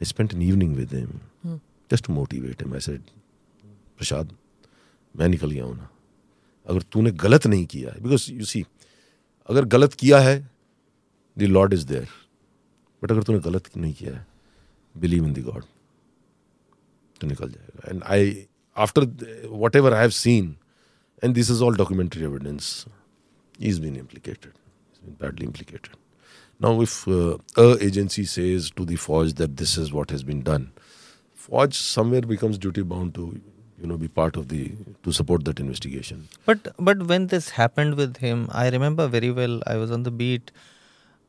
I 0.00 0.04
spent 0.04 0.32
an 0.32 0.42
evening 0.42 0.76
with 0.76 0.90
him 0.90 1.20
hmm. 1.42 1.56
just 1.88 2.04
to 2.04 2.12
motivate 2.12 2.60
him. 2.60 2.72
I 2.74 2.78
said, 2.78 3.02
प्रसाद 4.00 4.30
मैं 5.16 5.26
निकल 5.28 5.50
गया 5.50 5.64
हूँ 5.64 5.76
ना 5.76 5.88
अगर 6.68 6.82
तूने 6.92 7.10
गलत 7.20 7.46
नहीं 7.46 7.64
किया 7.72 7.90
है 7.92 8.00
बिकॉज़ 8.02 8.30
यू 8.32 8.44
सी 8.48 8.64
अगर 9.50 9.64
गलत 9.74 9.94
किया 10.00 10.18
है 10.26 10.36
The 11.42 11.48
Lord 11.56 11.76
is 11.78 11.84
there, 11.92 12.06
but 13.02 13.12
अगर 13.12 13.22
तूने 13.22 13.38
गलत 13.50 13.76
नहीं 13.76 13.92
किया 13.94 14.14
है 14.14 14.26
बिलीव 15.00 15.24
इन 15.26 15.32
द 15.32 15.42
गॉड 15.50 15.64
तो 17.20 17.26
निकल 17.26 17.50
जाएगा 17.50 17.90
and 17.90 18.02
I 18.14 18.34
after 18.86 19.06
whatever 19.76 19.94
I 19.94 20.00
have 20.00 20.10
seen 20.22 20.54
and 21.24 21.34
this 21.34 21.50
is 21.50 21.62
all 21.62 21.76
documentary 21.76 22.24
evidence 22.24 22.72
is 23.60 23.78
been 23.80 23.96
implicated 23.96 24.52
been 25.04 25.14
badly 25.14 25.46
implicated. 25.46 25.90
Now, 26.60 26.80
if 26.82 27.08
uh, 27.08 27.38
a 27.56 27.82
agency 27.82 28.24
says 28.24 28.70
to 28.72 28.84
the 28.84 28.96
fauj 28.96 29.36
that 29.36 29.56
this 29.56 29.76
is 29.78 29.92
what 29.92 30.10
has 30.10 30.22
been 30.22 30.42
done, 30.42 30.72
fauj 31.46 31.74
somewhere 31.74 32.20
becomes 32.20 32.58
duty 32.58 32.82
bound 32.82 33.14
to, 33.14 33.40
you 33.80 33.86
know, 33.86 33.96
be 33.96 34.08
part 34.08 34.36
of 34.36 34.48
the 34.48 34.72
to 35.04 35.12
support 35.12 35.44
that 35.46 35.58
investigation. 35.58 36.28
But 36.44 36.68
but 36.78 37.04
when 37.04 37.28
this 37.28 37.50
happened 37.50 37.94
with 37.94 38.18
him, 38.18 38.48
I 38.52 38.68
remember 38.68 39.08
very 39.08 39.30
well. 39.30 39.62
I 39.66 39.76
was 39.76 39.90
on 39.90 40.02
the 40.02 40.10
beat 40.10 40.52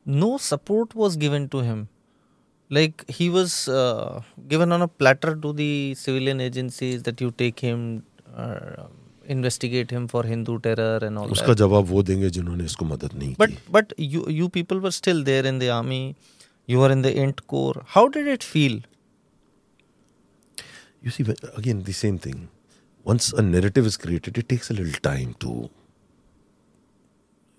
no 0.05 0.37
support 0.37 0.95
was 0.95 1.17
given 1.23 1.47
to 1.55 1.61
him 1.69 1.87
like 2.69 3.03
he 3.09 3.29
was 3.29 3.67
uh, 3.67 4.21
given 4.47 4.71
on 4.71 4.81
a 4.81 4.87
platter 4.87 5.35
to 5.35 5.53
the 5.53 5.95
civilian 5.95 6.41
agencies 6.41 7.03
that 7.03 7.21
you 7.21 7.31
take 7.43 7.59
him 7.59 8.03
uh, 8.35 8.87
investigate 9.37 9.91
him 9.91 10.07
for 10.07 10.23
Hindu 10.23 10.59
terror 10.67 10.99
and 11.01 11.17
all 11.17 11.31
उसका 11.37 11.53
जवाब 11.61 11.85
वो 11.93 12.03
देंगे 12.09 12.29
जिन्होंने 12.39 12.65
इसको 12.65 12.85
मदद 12.85 13.13
नहीं 13.13 13.35
but, 13.37 13.49
की 13.49 13.71
but 13.77 13.95
you 14.15 14.27
you 14.41 14.49
people 14.59 14.85
were 14.87 14.95
still 14.99 15.23
there 15.31 15.45
in 15.53 15.59
the 15.63 15.71
army 15.79 16.03
you 16.73 16.83
were 16.83 16.91
in 16.97 17.01
the 17.07 17.17
int 17.23 17.47
corps 17.55 17.83
how 17.95 18.07
did 18.17 18.29
it 18.35 18.47
feel 18.53 18.79
you 21.07 21.11
see, 21.11 21.25
again, 21.55 21.83
the 21.83 21.93
same 21.93 22.17
thing. 22.17 22.49
Once 23.03 23.31
a 23.31 23.41
narrative 23.41 23.85
is 23.85 23.97
created, 23.97 24.37
it 24.37 24.49
takes 24.49 24.69
a 24.69 24.73
little 24.73 24.99
time 25.01 25.35
to. 25.39 25.69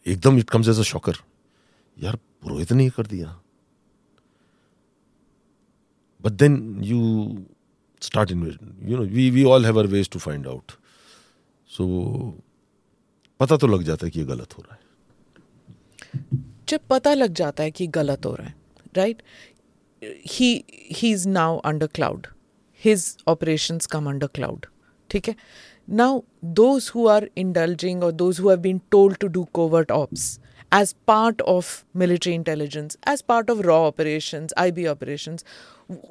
एकदम 0.06 0.39
it 0.40 0.51
comes 0.51 0.69
as 0.69 0.78
a 0.78 0.85
shocker. 0.85 1.15
यार 2.02 2.19
पुरोहित 2.44 2.72
ने 2.72 2.84
ये 2.84 2.90
कर 2.90 3.07
दिया। 3.07 3.40
But 6.22 6.38
then 6.41 6.56
you 6.84 7.02
start 8.02 8.32
in 8.32 8.44
you 8.44 8.98
know, 8.98 9.06
we 9.18 9.30
we 9.32 9.44
all 9.45 9.64
have 9.64 9.78
our 9.78 9.90
ways 9.94 10.10
to 10.15 10.20
find 10.20 10.49
out. 10.53 10.76
So, 11.70 11.86
पता 13.40 13.57
तो 13.57 13.68
लग 13.68 13.84
जाता 13.84 14.06
है 14.06 14.11
कि 14.11 14.20
ये 14.20 14.26
गलत 14.26 14.57
हो 14.57 14.64
रहा 14.64 14.76
है। 14.76 14.82
जब 16.70 16.80
पता 16.90 17.14
लग 17.14 17.34
जाता 17.34 17.64
है 17.64 17.72
कि 17.72 17.88
गलत 17.88 18.26
हो 18.26 18.34
रहा 18.36 18.48
है 18.48 18.56
right 18.98 19.22
he 20.32 20.65
he 20.91 21.11
is 21.11 21.28
now 21.30 21.57
under 21.57 21.88
cloud 21.88 22.28
his 22.84 23.18
operations 23.28 23.86
come 23.86 24.10
under 24.10 24.28
cloud 24.28 24.65
ठीक 25.10 25.28
है? 25.28 25.36
Now 25.90 26.22
those 26.45 26.91
who 26.95 27.07
are 27.07 27.30
indulging 27.38 28.03
और 28.03 28.11
those 28.11 28.40
who 28.40 28.49
have 28.49 28.60
been 28.60 28.82
told 28.91 29.18
to 29.18 29.28
do 29.28 29.44
covert 29.53 29.91
ops 29.91 30.40
as 30.78 30.91
part 31.10 31.41
of 31.54 31.72
military 32.02 32.34
intelligence, 32.36 32.98
as 33.14 33.22
part 33.32 33.50
of 33.54 33.64
raw 33.70 33.80
operations, 33.91 34.54
IB 34.66 34.86
operations, 34.94 35.44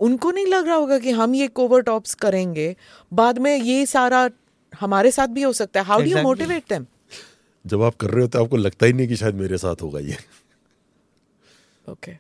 उनको 0.09 0.31
नहीं 0.31 0.47
लग 0.47 0.67
रहा 0.67 0.77
होगा 0.77 0.99
कि 1.05 1.11
हम 1.21 1.35
ये 1.35 1.49
कोवर्ट 1.61 1.89
ऑप्स 1.89 2.15
करेंगे 2.25 2.75
बाद 3.21 3.39
में 3.47 3.57
ये 3.57 3.87
सारा 3.87 4.29
हमारे 4.81 5.11
साथ 5.11 5.29
भी 5.39 5.43
हो 5.43 5.53
सकता 5.61 5.81
है 5.81 5.87
how 5.87 6.03
do 6.03 6.11
you. 6.11 6.23
Motivate 6.23 6.65
them 6.69 6.87
जब 7.67 7.83
आप 7.83 7.97
कर 8.01 8.11
रहे 8.11 8.23
होते 8.23 8.39
आपको 8.39 8.57
लगता 8.57 8.87
ही 8.87 8.93
नहीं 8.93 9.09
कि 9.09 9.17
शायद 9.17 9.35
मेरे 9.35 9.59
साथ 9.65 9.83
होगा 9.83 10.01
ये 10.11 10.17
okay 11.93 12.17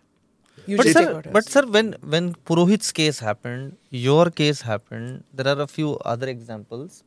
but 0.81 0.89
sir, 0.94 1.23
but 1.35 1.48
sir, 1.52 1.60
when 1.77 1.89
when 2.14 2.27
Purohit's 2.48 2.90
case 2.97 3.16
happened, 3.28 3.73
your 3.90 4.27
case 4.40 4.60
happened. 4.66 5.24
There 5.39 5.48
are 5.52 5.60
a 5.62 5.66
few 5.66 5.94
other 6.12 6.28
examples. 6.32 7.02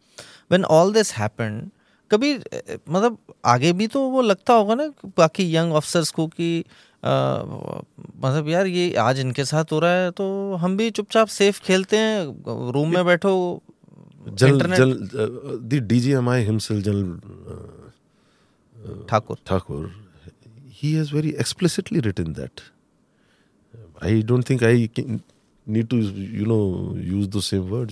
When 0.54 0.66
all 0.78 0.92
this 0.98 1.12
happened, 1.20 1.72
कभी 2.12 2.36
मतलब 2.90 3.18
आगे 3.46 3.74
भी 3.74 3.88
तो 3.88 4.02
वो 4.02 4.22
लगता 4.22 4.54
होगा 4.54 4.76
ना 4.76 4.94
बाकी 5.06 5.56
यंग 5.56 5.74
ऑफिसर्स 5.74 6.12
को 6.12 6.28
कि 6.28 6.64
मतलब 8.18 8.46
यार 8.48 8.68
ये 8.68 8.96
आज 8.96 9.20
इनके 9.20 9.46
साथ 9.46 9.66
हो 9.72 9.80
रहा 9.80 9.92
है 9.92 10.12
तो 10.12 10.54
हम 10.56 10.78
भी 10.78 10.90
चुपचाप 10.90 11.28
सेफ़ 11.28 11.62
खेलते 11.62 11.98
हैं 11.98 12.44
रूम 12.72 12.94
में 12.94 13.06
बैठो 13.06 13.64
general 14.30 15.08
Thakur. 19.10 19.38
Thakur 19.46 20.06
he 20.70 20.92
has 20.92 21.16
very 21.16 21.30
explicitly 21.30 22.00
written 22.00 22.34
that 22.34 22.62
I 24.04 24.22
don't 24.22 24.52
need 25.68 25.88
to 25.88 25.98
you 25.98 26.46
know 26.46 26.94
use 26.98 27.30
the 27.30 27.40
same 27.40 27.86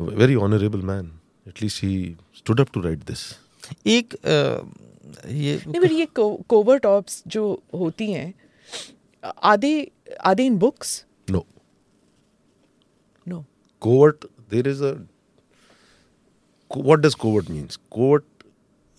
A 0.00 0.16
very 0.22 0.36
honorable 0.36 0.82
man. 0.90 1.08
At 1.46 1.60
least 1.62 1.80
he 1.80 2.16
stood 2.40 2.60
up 2.64 2.70
to 2.76 2.80
write 2.84 3.04
this. 3.10 3.22
एक 3.86 4.14
अ, 4.14 4.36
ये 5.28 5.56
नहीं 5.66 5.80
but 5.82 5.92
ये 5.92 6.06
covert 6.18 6.86
ops 6.86 7.22
जो 7.34 7.42
होती 7.80 8.10
हैं 8.12 8.32
आधे 9.52 9.72
आधे 10.30 10.46
in 10.46 10.56
books 10.58 10.92
No, 11.30 11.40
no 13.26 13.44
covert. 13.82 14.24
There 14.50 14.68
is 14.74 14.80
a. 14.80 14.92
co- 16.70 16.80
What 16.90 17.02
does 17.02 17.14
covert 17.26 17.48
means? 17.56 17.78
Covert 17.98 18.24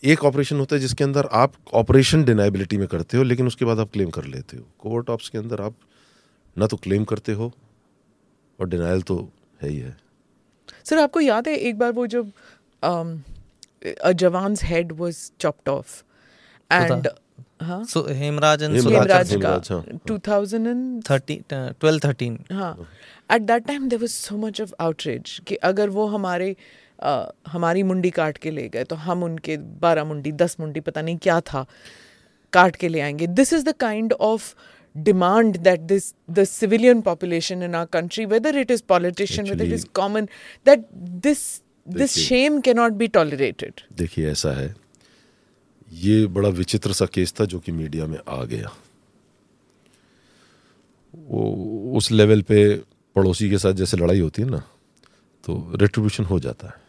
एक 0.03 0.23
ऑपरेशन 0.25 0.59
होता 0.59 0.75
है 0.75 0.79
जिसके 0.81 1.03
अंदर 1.03 1.25
आप 1.39 1.53
ऑपरेशन 1.79 2.23
डिनाइबिलिटी 2.25 2.77
में 2.77 2.87
करते 2.87 3.17
हो 3.17 3.23
लेकिन 3.23 3.47
उसके 3.47 3.65
बाद 3.65 3.79
आप 3.79 3.89
क्लेम 3.93 4.09
कर 4.15 4.25
लेते 4.25 4.57
हो 4.57 4.63
कोवर्ट 4.79 5.09
ऑप्स 5.09 5.27
के 5.29 5.37
अंदर 5.37 5.61
आप 5.61 5.73
ना 6.55 6.67
तो 6.67 6.77
क्लेम 6.85 7.03
करते 7.11 7.33
हो 7.41 7.51
और 8.59 8.67
डिनाइल 8.69 9.01
तो 9.11 9.17
है 9.61 9.69
ही 9.69 9.77
है 9.77 9.95
सर 10.85 10.99
आपको 10.99 11.19
याद 11.19 11.47
है 11.47 11.55
एक 11.55 11.77
बार 11.79 11.91
वो 11.91 12.07
जब 12.15 12.31
jawans 14.15 14.63
head 14.63 14.91
was 14.99 15.29
chopped 15.39 15.69
off 15.69 16.01
and 16.71 17.07
हाँ। 17.61 17.83
सो 17.85 18.05
हेमराज 18.09 18.63
एंड 18.63 18.75
हेमराज 18.75 19.29
का 19.29 19.35
हेमराज, 19.35 19.71
हाँ। 19.71 19.83
2000 20.07 20.67
and 20.67 21.09
थर्टी 21.09 21.35
ट्वेल्व 21.53 21.99
थर्टीन। 22.05 22.37
हाँ। 22.51 22.87
At 23.33 23.41
that 23.41 23.65
time 23.67 23.87
there 23.89 23.99
was 23.99 24.11
so 24.11 24.37
much 24.37 24.61
of 24.61 24.71
outreach 24.81 25.39
कि 25.47 25.55
अगर 25.71 25.89
वो 25.89 26.05
हमारे 26.07 26.55
अ, 26.99 27.31
हमारी 27.47 27.83
मुंडी 27.83 28.09
काट 28.09 28.37
के 28.37 28.51
ले 28.51 28.67
गए 28.69 28.83
तो 28.83 28.95
हम 28.95 29.23
उनके 29.23 29.57
बारह 29.81 30.03
मुंडी 30.03 30.31
दस 30.31 30.55
मुंडी 30.59 30.79
पता 30.79 31.01
नहीं 31.01 31.17
क्या 31.17 31.39
था 31.41 31.65
काट 32.53 32.75
के 32.75 32.87
ले 32.87 32.99
आएँगे। 32.99 33.27
This 33.27 33.53
is 33.53 33.65
the 33.65 33.73
kind 33.79 34.13
of 34.13 34.53
demand 34.95 35.55
that 35.63 35.87
this 35.87 36.13
the 36.27 36.45
civilian 36.45 37.01
population 37.01 37.61
in 37.61 37.75
our 37.75 37.87
country 37.87 38.25
whether 38.25 38.49
it 38.49 38.69
is 38.69 38.81
politician 38.81 39.45
Actually, 39.45 39.51
whether 39.51 39.63
it 39.63 39.71
is 39.71 39.85
common 39.85 40.27
that 40.65 40.85
this 41.27 41.61
this 41.85 42.13
shame 42.13 42.61
cannot 42.61 42.97
be 42.97 43.07
tolerated 43.07 43.81
देखिए 43.97 44.31
ऐसा 44.31 44.51
है 44.59 44.73
ये 46.03 46.25
बड़ा 46.27 46.49
विचित्र 46.59 46.93
सा 46.93 47.05
केस 47.13 47.33
था 47.39 47.45
जो 47.45 47.59
कि 47.59 47.71
मीडिया 47.71 48.05
में 48.07 48.19
आ 48.27 48.43
गया 48.43 48.71
वो 51.13 51.95
उस 51.97 52.11
लेवल 52.11 52.41
पे 52.51 52.61
पड़ोसी 53.15 53.49
के 53.49 53.57
साथ 53.57 53.73
जैसे 53.73 53.97
लड़ाई 53.97 54.19
होती 54.19 54.41
है 54.41 54.49
ना 54.49 54.63
तो 55.43 55.55
रेट्रीब्यूशन 55.81 56.23
हो 56.25 56.39
जाता 56.39 56.67
है 56.67 56.79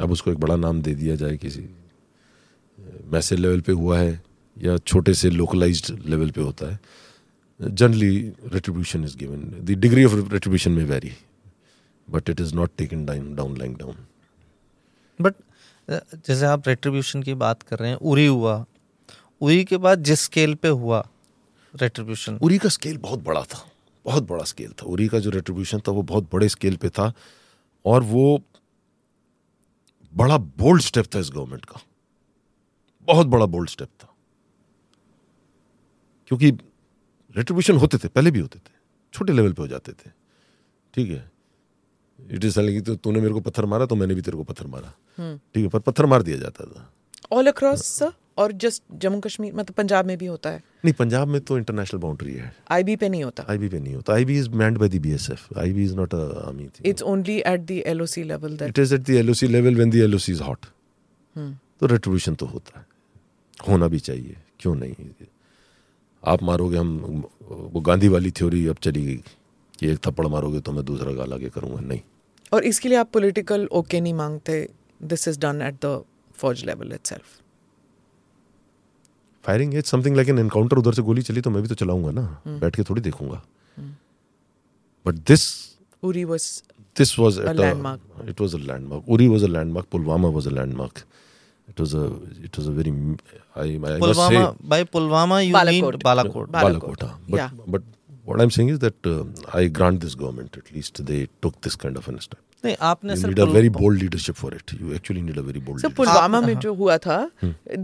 अब 0.00 0.10
उसको 0.12 0.30
एक 0.30 0.38
बड़ा 0.38 0.56
नाम 0.56 0.82
दे 0.82 0.94
दिया 0.94 1.14
जाए 1.16 1.36
किसी 1.36 1.68
मैसेज 3.04 3.40
लेवल 3.40 3.60
पे 3.60 3.72
हुआ 3.72 3.98
है 3.98 4.22
या 4.58 4.76
छोटे 4.78 5.14
से 5.14 5.30
लोकलाइज्ड 5.30 6.06
लेवल 6.06 6.30
पे 6.30 6.40
होता 6.40 6.72
है 6.72 6.80
generally 7.60 8.18
retribution 8.44 9.04
is 9.04 9.16
given 9.16 9.40
the 9.64 9.70
degree 9.70 10.04
of 10.04 10.12
retribution 10.14 10.72
में 10.72 10.84
very 10.84 11.12
but 12.10 12.30
it 12.30 12.40
is 12.40 12.54
not 12.54 12.70
taken 12.78 13.04
down 13.06 13.34
down 13.34 13.56
lying 13.58 13.76
down 13.76 13.96
but 15.20 15.34
जैसे 16.14 16.46
आप 16.46 16.68
रेट्रीब्यूशन 16.68 17.22
की 17.22 17.34
बात 17.34 17.62
कर 17.62 17.78
रहे 17.78 17.90
हैं 17.90 17.96
उरी 17.96 18.26
हुआ। 18.26 18.64
उरी 19.40 19.64
के 19.64 19.76
बाद 19.76 20.02
जिस 20.04 20.20
स्केल 20.20 20.54
पे 20.54 20.68
हुआ 20.68 21.08
रेट्रीब्यूशन 21.82 22.38
उरी 22.42 22.58
का 22.58 22.68
स्केल 22.68 22.98
बहुत 22.98 23.22
बड़ा 23.22 23.42
था 23.42 23.70
बहुत 24.04 24.28
बड़ा 24.28 24.44
स्केल 24.44 24.72
था। 24.72 24.86
उरी 24.86 25.08
का 25.08 25.18
जो 25.18 25.30
रेट्रीब्यूशन 25.30 25.80
था 25.80 25.92
वो 25.92 26.02
बहुत 26.02 26.28
बड़े 26.32 26.48
स्केल 26.48 26.76
पे 26.76 26.88
था 26.88 27.12
और 27.86 28.02
वो 28.02 28.42
बड़ा 30.14 30.38
बोल्ड 30.38 30.82
स्टेप 30.82 31.04
था 31.14 31.18
इस 31.18 31.30
गवर्नमेंट 31.30 31.64
का। 31.64 31.80
बहुत 33.06 33.26
बड़ा 33.26 33.46
बोल्ड 33.46 33.70
स्टेप 33.70 33.88
था। 34.02 34.12
क्योंकि 36.28 36.50
रेट्रीब्यूशन 37.36 37.76
होते 37.76 37.98
थे 37.98 38.08
पहले 38.08 38.30
भी 38.30 38.40
होते 38.40 38.58
थे 38.58 38.74
छोटे 39.14 39.32
लेवल 39.32 39.52
पे 39.52 39.62
हो 39.62 39.68
जाते 39.68 39.92
थे। 39.92 40.10
ठीक 40.94 41.10
है? 41.10 41.30
इट 42.18 42.44
इज़ 42.44 42.60
कि 42.60 42.80
तो 42.80 42.94
तूने 42.96 43.20
मेरे 43.20 43.34
को 43.34 43.40
पत्थर 43.40 43.64
मारा 43.66 43.86
तो 43.86 43.94
मैंने 43.94 44.14
भी 44.14 44.22
तेरे 44.22 44.36
को 44.36 44.44
पत्थर 44.44 44.66
मारा। 44.66 44.92
ठीक 45.18 45.62
है 45.64 45.68
पर 45.68 45.78
पत्थर 45.78 46.06
मार 46.06 46.22
दिया 46.22 46.36
जाता 46.36 46.64
था। 46.64 46.92
Across 47.32 47.82
sir 47.82 48.12
और 48.38 48.52
जस्ट 48.52 48.82
जम्मू 48.92 49.20
कश्मीर 49.20 49.54
मतलब 49.54 49.74
पंजाब 49.74 50.06
में 50.06 50.16
भी 50.18 50.26
होता 50.26 50.50
है। 50.50 50.62
नहीं 50.84 50.94
पंजाब 50.94 51.28
में 51.28 51.40
तो 51.40 51.58
इंटरनेशनल 51.58 52.00
बाउंड्री 52.00 52.34
है। 52.34 52.54
आईबी 52.70 52.96
पे 52.96 53.08
नहीं 53.08 53.24
होता। 53.24 53.44
आईबी 53.50 53.68
पे 53.68 53.78
नहीं 53.80 53.94
होता। 53.94 54.14
IB 54.14 54.38
is 54.38 54.48
manned 54.50 54.78
by 54.78 54.88
the 54.88 55.00
BSF 55.02 55.58
IB 55.58 55.84
is 55.84 55.94
not 55.96 56.14
a 56.14 56.18
army 56.46 56.64
thing 56.64 56.94
it's 56.94 57.06
only 57.12 57.36
at 57.52 57.66
the 57.70 57.78
LOC 57.94 58.26
level 58.32 58.50
that 58.50 58.68
it 58.68 58.78
is 58.78 58.94
at 58.94 59.00
the 59.00 59.10
LOC 59.10 59.46
level 59.46 59.74
when 59.74 59.90
the 59.90 59.94
LOC 59.94 60.32
is 60.32 60.42
hot 60.42 60.66
तो 61.36 61.86
retribution 61.86 62.34
तो 62.34 62.46
होता 62.46 62.78
है। 62.80 62.85
होना 63.68 63.88
भी 63.88 63.98
चाहिए 63.98 64.36
क्यों 64.60 64.74
नहीं 64.74 65.10
आप 66.22 66.42
मारोगे 66.42 66.78
हम 66.78 67.24
वो 67.72 67.80
गांधी 67.80 68.08
वाली 68.08 68.30
थ्योरी 68.30 68.66
अब 68.66 68.76
चली 68.82 69.04
गई 69.04 69.16
कि 69.78 69.88
एक 69.90 69.98
थप्पड़ 70.06 70.26
मारोगे 70.26 70.60
तो 70.60 70.72
मैं 70.72 70.84
दूसरा 70.84 71.12
गाल 71.12 71.32
आगे 71.32 71.48
करूँगा 71.48 71.80
नहीं 71.80 72.00
और 72.52 72.64
इसके 72.64 72.88
लिए 72.88 72.98
आप 72.98 73.10
पॉलिटिकल 73.12 73.66
ओके 73.72 74.00
नहीं 74.00 74.14
मांगते 74.14 74.68
this 75.02 75.28
is 75.28 75.40
done 75.40 75.62
at 75.62 75.74
the 75.84 76.02
फौज 76.34 76.64
level 76.64 76.92
itself 76.92 77.40
firing 79.44 79.74
is 79.74 79.84
something 79.84 80.16
like 80.16 80.28
an 80.28 80.38
encounter 80.38 80.78
उधर 80.78 80.94
से 80.94 81.02
गोली 81.02 81.22
चली 81.22 81.40
तो 81.40 81.50
मैं 81.50 81.62
भी 81.62 81.68
तो 81.68 81.74
चलाऊँगा 81.74 82.10
ना 82.10 82.42
hmm. 82.42 82.60
बैठ 82.60 82.76
के 82.76 82.82
थोड़ी 82.82 83.02
देखूँगा 83.02 83.42
but 85.06 85.14
this 85.28 85.44
Uri 86.02 86.24
was 86.24 87.38
A 87.38 87.50
at 87.50 87.56
landmark. 87.56 88.00
it 88.26 88.40
was 88.40 88.54
a 88.54 88.58
landmark. 88.58 89.02
Uri 89.06 89.28
was 89.28 89.42
a 89.42 89.48
landmark. 89.48 89.90
Pulwama 89.90 90.32
was 90.32 90.46
a 90.46 90.50
landmark. 90.50 91.04
It 91.67 91.79
was 91.81 91.91
a 91.97 92.05
it 92.47 92.57
was 92.59 92.67
a 92.69 92.71
very 92.77 92.91
I, 92.91 93.63
I 93.63 93.77
must 93.77 93.91
say 93.91 93.99
Pulwama 93.99 94.69
bye 94.71 94.83
Pulwama 94.95 95.39
you 95.41 95.55
mean 95.55 95.81
Balakot. 95.81 96.03
Balakot 96.03 96.49
Balakot. 96.55 96.79
Balakot. 96.85 97.03
huh? 97.07 97.17
But 97.29 97.39
Yeah. 97.39 97.51
but 97.75 97.85
what 98.31 98.41
I'm 98.45 98.51
saying 98.55 98.71
is 98.73 98.79
that 98.85 99.07
uh, 99.11 99.21
I 99.59 99.67
grant 99.77 100.01
this 100.05 100.15
government 100.23 100.57
at 100.61 100.71
least 100.77 100.99
they 101.11 101.19
took 101.45 101.61
this 101.67 101.77
kind 101.83 102.01
of 102.01 102.09
an 102.13 102.19
step. 102.25 102.41
नहीं 102.65 102.75
आपने 102.87 103.13
You 103.13 103.19
sir 103.21 103.29
need 103.29 103.39
a 103.39 103.45
pull- 103.45 103.55
very 103.57 103.69
bold 103.77 104.01
leadership 104.01 104.37
for 104.41 104.49
it. 104.57 104.73
You 104.81 104.91
actually 104.97 105.21
need 105.29 105.37
a 105.43 105.45
very 105.47 105.61
bold. 105.67 105.79
Sir 105.79 105.87
leadership. 105.87 105.95
Pulwama 105.97 106.37
आप- 106.37 106.47
में 106.47 106.59
जो 106.65 106.73
हुआ 106.81 106.97
था 107.05 107.17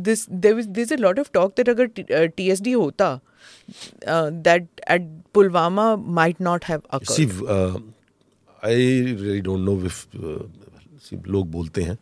this 0.09 0.25
there 0.29 0.55
was 0.55 0.65
there 0.65 0.85
is 0.87 0.93
a 0.93 0.97
lot 1.05 1.19
of 1.19 1.29
talk 1.33 1.53
that 1.57 1.69
अगर 1.69 2.27
TSD 2.37 2.71
होता 2.83 3.09
that 4.47 4.67
at 4.89 5.09
Pulwama 5.33 5.95
might 6.21 6.41
not 6.49 6.65
have 6.65 6.81
See, 7.15 7.25
occurred 7.25 7.45
uh, 7.57 7.79
I 8.63 8.75
really 9.23 9.41
don't 9.47 9.65
know 9.69 9.77
if 9.89 9.97
uh, 10.19 10.39
see, 11.07 11.17
लोग 11.27 11.51
बोलते 11.51 11.81
हैं 11.83 11.97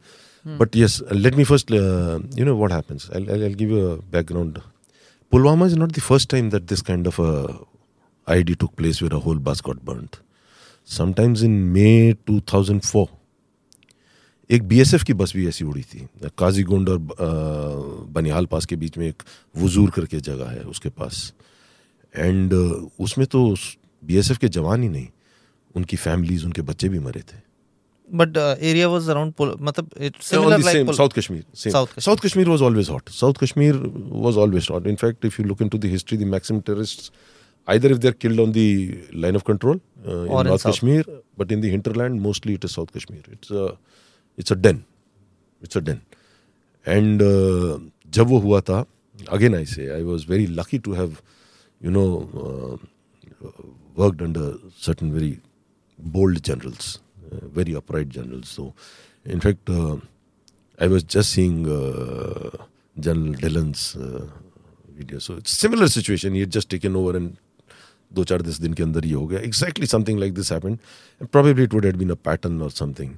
but 0.46 0.76
yes 0.76 1.02
let 1.12 1.34
me 1.36 1.44
first 1.44 1.70
you 1.70 2.44
know 2.44 2.56
what 2.56 2.72
happens 2.72 3.08
I'll, 3.12 3.30
I'll 3.30 3.48
I'll 3.48 3.58
give 3.62 3.74
you 3.76 3.86
a 3.86 3.96
background 4.16 4.60
Pulwama 5.32 5.66
is 5.66 5.76
not 5.76 5.92
the 5.92 6.00
first 6.00 6.28
time 6.28 6.50
that 6.50 6.66
this 6.66 6.82
kind 6.82 7.06
of 7.06 7.18
a 7.20 7.56
ID 8.26 8.54
took 8.56 8.74
place 8.76 9.00
where 9.00 9.14
a 9.14 9.20
whole 9.20 9.38
bus 9.38 9.60
got 9.60 9.84
burnt. 9.84 10.16
Sometimes 10.88 11.42
in 11.42 11.52
May 11.72 12.14
2004, 12.30 13.06
एक 14.50 14.62
BSF 14.68 15.02
की 15.02 15.14
बस 15.14 15.32
भी 15.36 15.46
ऐसी 15.48 15.64
उड़ी 15.64 15.82
थी 15.82 16.06
काजीगुंड 16.38 16.88
और 16.88 16.98
बनिहाल 18.16 18.46
पास 18.46 18.66
के 18.66 18.76
बीच 18.76 18.98
में 18.98 19.06
एक 19.08 19.22
वजूर 19.54 19.90
करके 19.90 20.20
जगह 20.20 20.50
है 20.50 20.62
उसके 20.72 20.88
पास 20.88 21.32
एंड 22.14 22.54
उसमें 23.00 23.26
तो 23.26 23.54
बीएसएफ 24.02 24.38
के 24.38 24.48
जवान 24.48 24.82
ही 24.82 24.88
नहीं 24.88 25.08
उनकी 25.76 25.96
फैमिलीज़ 25.96 26.44
उनके 26.46 26.62
बच्चे 26.62 26.88
भी 26.88 26.98
मरे 26.98 27.20
थे 27.20 27.38
But 28.09 28.37
uh, 28.37 28.55
area 28.59 28.87
was 28.89 29.09
around 29.09 29.35
Pul- 29.35 29.57
matlab 29.57 29.87
it's 29.97 30.31
All 30.33 30.41
similar 30.41 30.57
the 30.59 30.65
like 30.65 30.73
same, 30.73 30.85
Pul- 30.85 30.93
South 30.93 31.13
Kashmir. 31.13 31.43
Same. 31.53 31.71
South 31.71 31.89
Kashmir. 31.89 32.01
South 32.01 32.21
Kashmir 32.21 32.49
was 32.49 32.61
always 32.61 32.87
hot. 32.87 33.09
South 33.09 33.39
Kashmir 33.39 33.73
was 34.25 34.37
always 34.37 34.67
hot. 34.67 34.85
In 34.85 34.95
fact, 34.95 35.25
if 35.25 35.39
you 35.39 35.45
look 35.45 35.61
into 35.61 35.77
the 35.77 35.87
history, 35.87 36.17
the 36.17 36.25
maximum 36.25 36.61
terrorists, 36.61 37.09
either 37.67 37.91
if 37.91 37.99
they're 38.01 38.11
killed 38.11 38.39
on 38.39 38.51
the 38.51 38.67
line 39.11 39.35
of 39.35 39.43
control 39.43 39.79
uh, 40.07 40.11
in 40.11 40.27
Or 40.29 40.41
in 40.41 40.47
North 40.47 40.61
South. 40.61 40.73
Kashmir, 40.73 41.03
but 41.35 41.51
in 41.51 41.61
the 41.61 41.69
hinterland, 41.69 42.21
mostly 42.21 42.53
it 42.53 42.63
is 42.63 42.71
South 42.73 42.93
Kashmir. 42.93 43.23
It's 43.31 43.49
a, 43.49 43.77
it's 44.37 44.51
a 44.51 44.55
den. 44.55 44.85
It's 45.61 45.75
a 45.75 45.81
den. 45.81 46.01
And 46.85 47.21
uh, 47.21 47.79
जब 48.11 48.27
वो 48.27 48.39
हुआ 48.41 48.61
था, 48.61 48.85
again 49.29 49.55
I 49.55 49.63
say, 49.63 49.89
I 49.97 50.03
was 50.03 50.25
very 50.25 50.45
lucky 50.45 50.77
to 50.79 50.91
have, 50.93 51.23
you 51.81 51.89
know, 51.89 52.29
uh, 52.37 53.49
worked 53.95 54.21
under 54.21 54.57
certain 54.77 55.11
very 55.11 55.39
bold 55.97 56.43
generals, 56.43 56.99
uh, 57.08 57.08
very 57.30 57.74
upright 57.74 58.08
generals. 58.08 58.48
So, 58.48 58.74
in 59.24 59.40
fact, 59.40 59.68
uh, 59.70 59.96
I 60.78 60.86
was 60.86 61.02
just 61.02 61.32
seeing 61.32 61.68
uh, 61.68 62.50
General 62.98 63.32
Dillon's 63.32 63.96
uh, 63.96 64.26
video. 64.94 65.18
So 65.18 65.34
it's 65.34 65.50
similar 65.50 65.88
situation. 65.88 66.34
He 66.34 66.40
had 66.40 66.50
just 66.50 66.70
taken 66.70 66.96
over 66.96 67.16
and 67.16 67.36
दो 68.12 68.24
चार 68.24 68.42
दस 68.42 68.58
दिन 68.60 68.72
के 68.74 68.82
अंदर 68.82 69.04
ये 69.06 69.12
हो 69.14 69.26
गया 69.26 69.40
exactly 69.48 69.86
something 69.90 70.16
like 70.20 70.34
this 70.34 70.48
happened 70.48 70.78
and 71.20 71.30
probably 71.30 71.64
it 71.64 71.74
would 71.74 71.84
have 71.84 71.98
been 71.98 72.10
a 72.10 72.16
pattern 72.28 72.60
or 72.60 72.70
something 72.70 73.12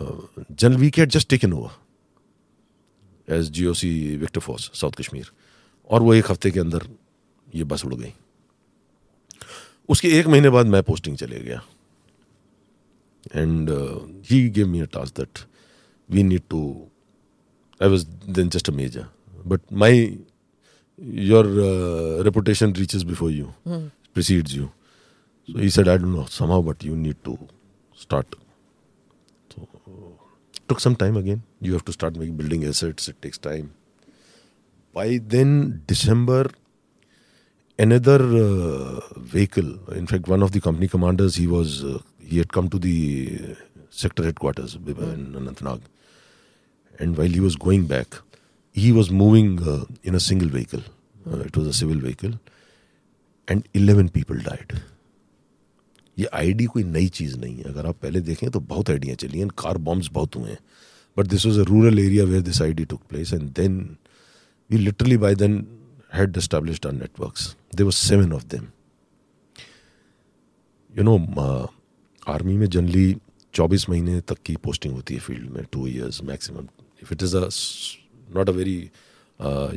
uh, 0.00 0.16
General 0.62 0.80
VK 0.80 0.96
had 0.96 1.10
just 1.16 1.28
taken 1.28 1.52
over 1.52 1.70
as 3.28 3.50
GOC 3.50 4.18
Victor 4.24 4.42
Force 4.46 4.70
South 4.80 4.96
Kashmir 5.00 5.30
और 5.90 6.02
वो 6.02 6.14
एक 6.14 6.30
हफ़्ते 6.30 6.50
के 6.50 6.60
अंदर 6.60 6.88
ये 7.54 7.64
बस 7.64 7.84
उड़ 7.84 7.94
गई 7.94 8.12
उसके 9.88 10.08
एक 10.18 10.26
महीने 10.26 10.50
बाद 10.50 10.66
मैं 10.74 10.82
पोस्टिंग 10.82 11.16
चले 11.16 11.40
गया 11.40 11.62
and 13.32 13.70
uh, 13.70 14.00
he 14.22 14.48
gave 14.48 14.68
me 14.68 14.80
a 14.80 14.86
task 14.86 15.14
that 15.14 15.44
we 16.08 16.22
need 16.22 16.48
to. 16.50 16.90
I 17.80 17.86
was 17.86 18.06
then 18.26 18.50
just 18.50 18.68
a 18.68 18.72
major, 18.72 19.08
but 19.44 19.60
my 19.70 20.16
your 20.98 21.44
uh, 21.44 22.22
reputation 22.22 22.72
reaches 22.72 23.04
before 23.04 23.30
you, 23.30 23.52
mm. 23.66 23.90
precedes 24.12 24.54
you. 24.54 24.72
So 25.50 25.58
he 25.58 25.68
said, 25.70 25.88
I 25.88 25.96
don't 25.96 26.14
know 26.14 26.26
somehow, 26.26 26.62
but 26.62 26.82
you 26.82 26.96
need 26.96 27.22
to 27.24 27.38
start. 27.94 28.26
So 29.52 29.68
took 30.68 30.80
some 30.80 30.96
time 30.96 31.16
again. 31.16 31.42
You 31.60 31.72
have 31.72 31.84
to 31.86 31.92
start 31.92 32.16
making 32.16 32.36
building 32.36 32.64
assets. 32.64 33.08
It 33.08 33.20
takes 33.20 33.38
time. 33.38 33.74
By 34.92 35.20
then 35.22 35.82
December 35.86 36.50
another 37.78 38.20
uh, 38.22 39.00
vehicle 39.16 39.78
in 39.92 40.06
fact 40.06 40.28
one 40.28 40.42
of 40.42 40.52
the 40.52 40.60
company 40.60 40.86
commanders 40.86 41.34
he 41.34 41.46
was 41.46 41.82
uh, 41.84 41.98
he 42.23 42.37
had 42.37 42.51
come 42.51 42.69
to 42.69 42.79
the 42.79 43.55
sector 43.91 44.23
headquarters 44.23 44.75
in 44.75 45.33
Anantnag, 45.35 45.81
and 46.99 47.17
while 47.17 47.27
he 47.29 47.39
was 47.39 47.55
going 47.55 47.85
back, 47.87 48.19
he 48.75 48.91
was 48.91 49.09
moving 49.11 49.61
uh, 49.67 49.85
in 50.03 50.15
a 50.15 50.19
single 50.19 50.47
vehicle. 50.49 50.81
Uh, 51.25 51.39
it 51.39 51.57
was 51.57 51.67
a 51.67 51.73
civil 51.73 51.97
vehicle, 51.97 52.33
and 53.47 53.67
11 53.73 54.09
people 54.09 54.37
died. 54.51 54.79
ये 56.17 56.27
ID 56.33 56.65
कोई 56.65 56.83
नई 56.83 57.07
चीज़ 57.17 57.37
नहीं 57.39 57.55
है 57.57 57.63
अगर 57.71 57.85
आप 57.87 57.95
पहले 58.01 58.21
देखें 58.21 58.49
तो 58.51 58.59
बहुत 58.71 58.89
आइडियाँ 58.89 59.15
चली 59.15 59.39
हैं 59.39 59.47
कार 59.57 59.77
बॉम्ब्स 59.87 60.09
बहुत 60.13 60.35
हुए 60.35 60.49
हैं 60.49 60.57
but 61.17 61.27
this 61.33 61.45
was 61.45 61.59
a 61.59 61.63
rural 61.69 61.99
area 61.99 62.23
where 62.31 62.41
this 62.41 62.61
ID 62.61 62.85
took 62.93 63.01
place 63.09 63.33
and 63.33 63.49
then 63.59 63.77
we 64.69 64.77
literally 64.77 65.17
bye 65.17 65.35
then 65.41 65.55
had 66.13 66.37
established 66.37 66.87
are 66.87 66.93
networks 66.93 67.47
they 67.75 67.83
was 67.83 67.95
seven 68.07 68.33
of 68.33 68.43
them 68.55 68.67
you 70.97 71.03
know 71.03 71.17
army 72.28 72.56
में 72.56 72.66
generally 72.66 73.16
24 73.54 73.88
महीने 73.90 74.20
तक 74.20 74.38
की 74.44 74.56
posting 74.56 74.94
होती 74.94 75.14
है 75.14 75.20
field 75.20 75.50
में 75.50 75.64
two 75.72 75.86
years 75.86 76.22
maximum 76.22 76.68
if 77.02 77.12
it 77.12 77.22
is 77.22 77.36
a 77.36 77.48
not 78.36 78.48
a 78.48 78.52
very 78.52 78.90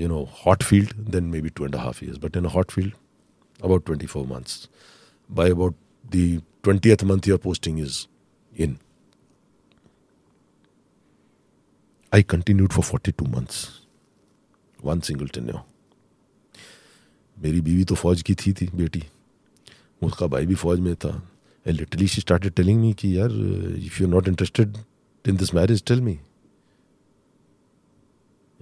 you 0.01 0.07
know 0.07 0.29
hot 0.45 0.63
field 0.63 0.93
then 0.93 1.23
may 1.23 1.41
be 1.41 1.49
two 1.49 1.65
and 1.65 1.75
half 1.75 2.05
years 2.05 2.17
but 2.17 2.37
in 2.37 2.45
a 2.45 2.49
hot 2.49 2.71
field 2.71 2.93
about 3.63 3.85
twenty 3.85 4.05
four 4.05 4.27
months 4.27 4.69
by 5.31 5.49
about 5.49 5.75
the 6.15 6.41
twenty 6.63 6.89
month, 6.89 7.27
your 7.27 7.37
posting 7.37 7.77
is 7.77 8.07
in. 8.59 8.79
I 12.13 12.23
continued 12.35 12.73
for 12.73 12.99
two 13.07 13.25
months 13.25 13.81
one 14.85 14.99
single 14.99 15.27
ten 15.27 15.59
मेरी 17.39 17.61
बीवी 17.61 17.83
तो 17.83 17.95
फौज 17.95 18.21
की 18.21 18.35
थी 18.35 18.53
थी, 18.53 18.67
बेटी। 18.75 19.03
उसका 20.03 20.27
भाई 20.27 20.45
भी 20.45 20.55
फौज 20.55 20.79
में 20.79 20.95
था। 20.95 21.29
literally 21.66 22.06
she 22.06 22.20
started 22.20 22.56
telling 22.56 22.80
me 22.80 22.92
कि 22.94 23.16
यार 23.16 23.30
if 23.86 24.00
you're 24.00 24.09
not 24.09 24.28
interested 24.28 24.78
in 25.24 25.36
this 25.36 25.52
marriage 25.52 25.84
tell 25.84 26.00
me 26.00 26.20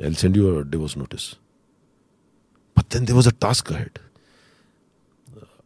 I'll 0.03 0.15
send 0.15 0.37
you 0.37 0.59
a 0.59 0.65
divorce 0.65 0.97
notice. 0.97 1.37
But 2.75 2.89
then 2.89 3.05
there 3.05 3.15
was 3.15 3.27
a 3.27 3.33
task 3.33 3.71
ahead. 3.71 3.99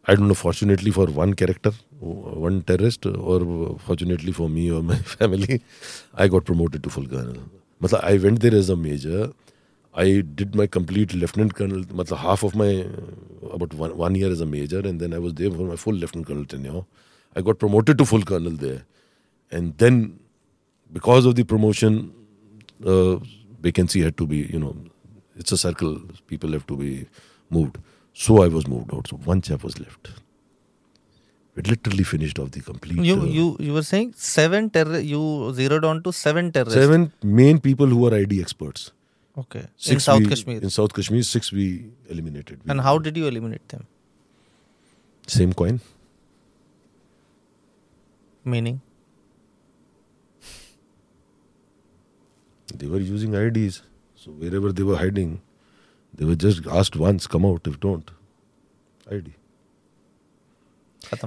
I 0.07 0.15
don't 0.15 0.29
know, 0.29 0.35
fortunately 0.35 0.91
for 0.91 1.07
one 1.07 1.35
character, 1.35 1.73
one 2.01 2.63
terrorist, 2.63 3.07
or 3.07 3.79
fortunately 3.79 4.33
for 4.33 4.49
me 4.49 4.71
or 4.71 4.83
my 4.83 4.97
family, 4.97 5.63
I 6.15 6.29
got 6.29 6.45
promoted 6.45 6.83
to 6.83 6.91
full 6.91 7.07
colonel. 7.07 7.37
Matlab, 7.81 8.03
I 8.03 8.19
went 8.19 8.41
there 8.41 8.55
as 8.55 8.69
a 8.69 8.77
major. 8.77 9.33
I 9.95 10.23
did 10.35 10.57
my 10.57 10.67
complete 10.67 11.15
lieutenant 11.15 11.55
colonel, 11.55 11.85
matlab, 11.85 12.19
half 12.19 12.43
of 12.43 12.55
my, 12.57 12.87
about 13.51 13.73
one, 13.75 13.97
one 13.97 14.15
year 14.17 14.31
as 14.31 14.41
a 14.41 14.47
major, 14.47 14.81
and 14.81 15.01
then 15.01 15.15
I 15.15 15.19
was 15.19 15.35
there 15.35 15.51
for 15.51 15.63
my 15.63 15.77
full 15.77 15.95
lieutenant 15.95 16.27
colonel 16.27 16.45
tenure. 16.45 16.85
I 17.36 17.42
got 17.42 17.60
promoted 17.60 17.98
to 17.98 18.06
full 18.06 18.22
colonel 18.22 18.52
there. 18.52 18.84
And 19.52 19.78
then, 19.78 20.20
because 20.92 21.26
of 21.26 21.36
the 21.36 21.44
promotion, 21.44 22.14
uh, 22.86 23.18
vacancy 23.62 24.02
had 24.02 24.18
to 24.18 24.28
be, 24.28 24.38
you 24.38 24.60
know, 24.60 24.76
it's 25.36 25.52
a 25.52 25.58
circle. 25.58 26.00
People 26.28 26.52
have 26.52 26.66
to 26.68 26.76
be 26.76 27.08
moved. 27.50 27.78
So 28.14 28.44
I 28.44 28.48
was 28.48 28.68
moved 28.68 28.94
out. 28.94 29.08
So 29.08 29.18
one 29.18 29.42
chap 29.42 29.64
was 29.64 29.80
left. 29.80 30.10
It 31.56 31.68
literally 31.68 32.04
finished 32.04 32.40
off 32.40 32.52
the 32.52 32.62
complete. 32.62 33.04
You 33.04 33.22
uh, 33.22 33.26
you 33.26 33.58
you 33.60 33.74
were 33.74 33.84
saying 33.84 34.14
seven 34.16 34.70
terror. 34.70 35.00
You 35.00 35.52
zeroed 35.54 35.84
on 35.84 36.02
to 36.04 36.14
seven 36.14 36.52
terrorists. 36.52 36.80
seven 36.82 37.12
main 37.22 37.60
people 37.60 37.88
who 37.88 38.06
are 38.08 38.12
IED 38.12 38.42
experts. 38.42 38.92
Okay. 39.38 39.64
in 39.88 40.00
South 40.00 40.22
we- 40.22 40.28
Kashmir. 40.28 40.62
In 40.62 40.70
South 40.70 40.94
Kashmir, 40.94 41.24
six 41.24 41.52
we 41.52 41.66
eliminated. 42.10 42.62
We- 42.64 42.72
and 42.72 42.82
how 42.82 42.98
did 42.98 43.18
you 43.18 43.28
eliminate 43.28 43.68
them? 43.70 43.86
Same 45.28 45.54
coin. 45.54 45.82
Meaning? 48.46 48.82
They 52.68 52.88
were 52.88 53.00
using 53.00 53.32
IEDs. 53.32 53.82
So 54.16 54.32
wherever 54.32 54.72
they 54.72 54.84
were 54.84 54.98
hiding, 54.98 55.42
they 56.14 56.26
were 56.26 56.36
just 56.36 56.66
asked 56.68 56.96
once, 56.96 57.28
come 57.28 57.46
out. 57.46 57.68
If 57.68 57.80
don't, 57.80 58.12
IED. 59.10 59.34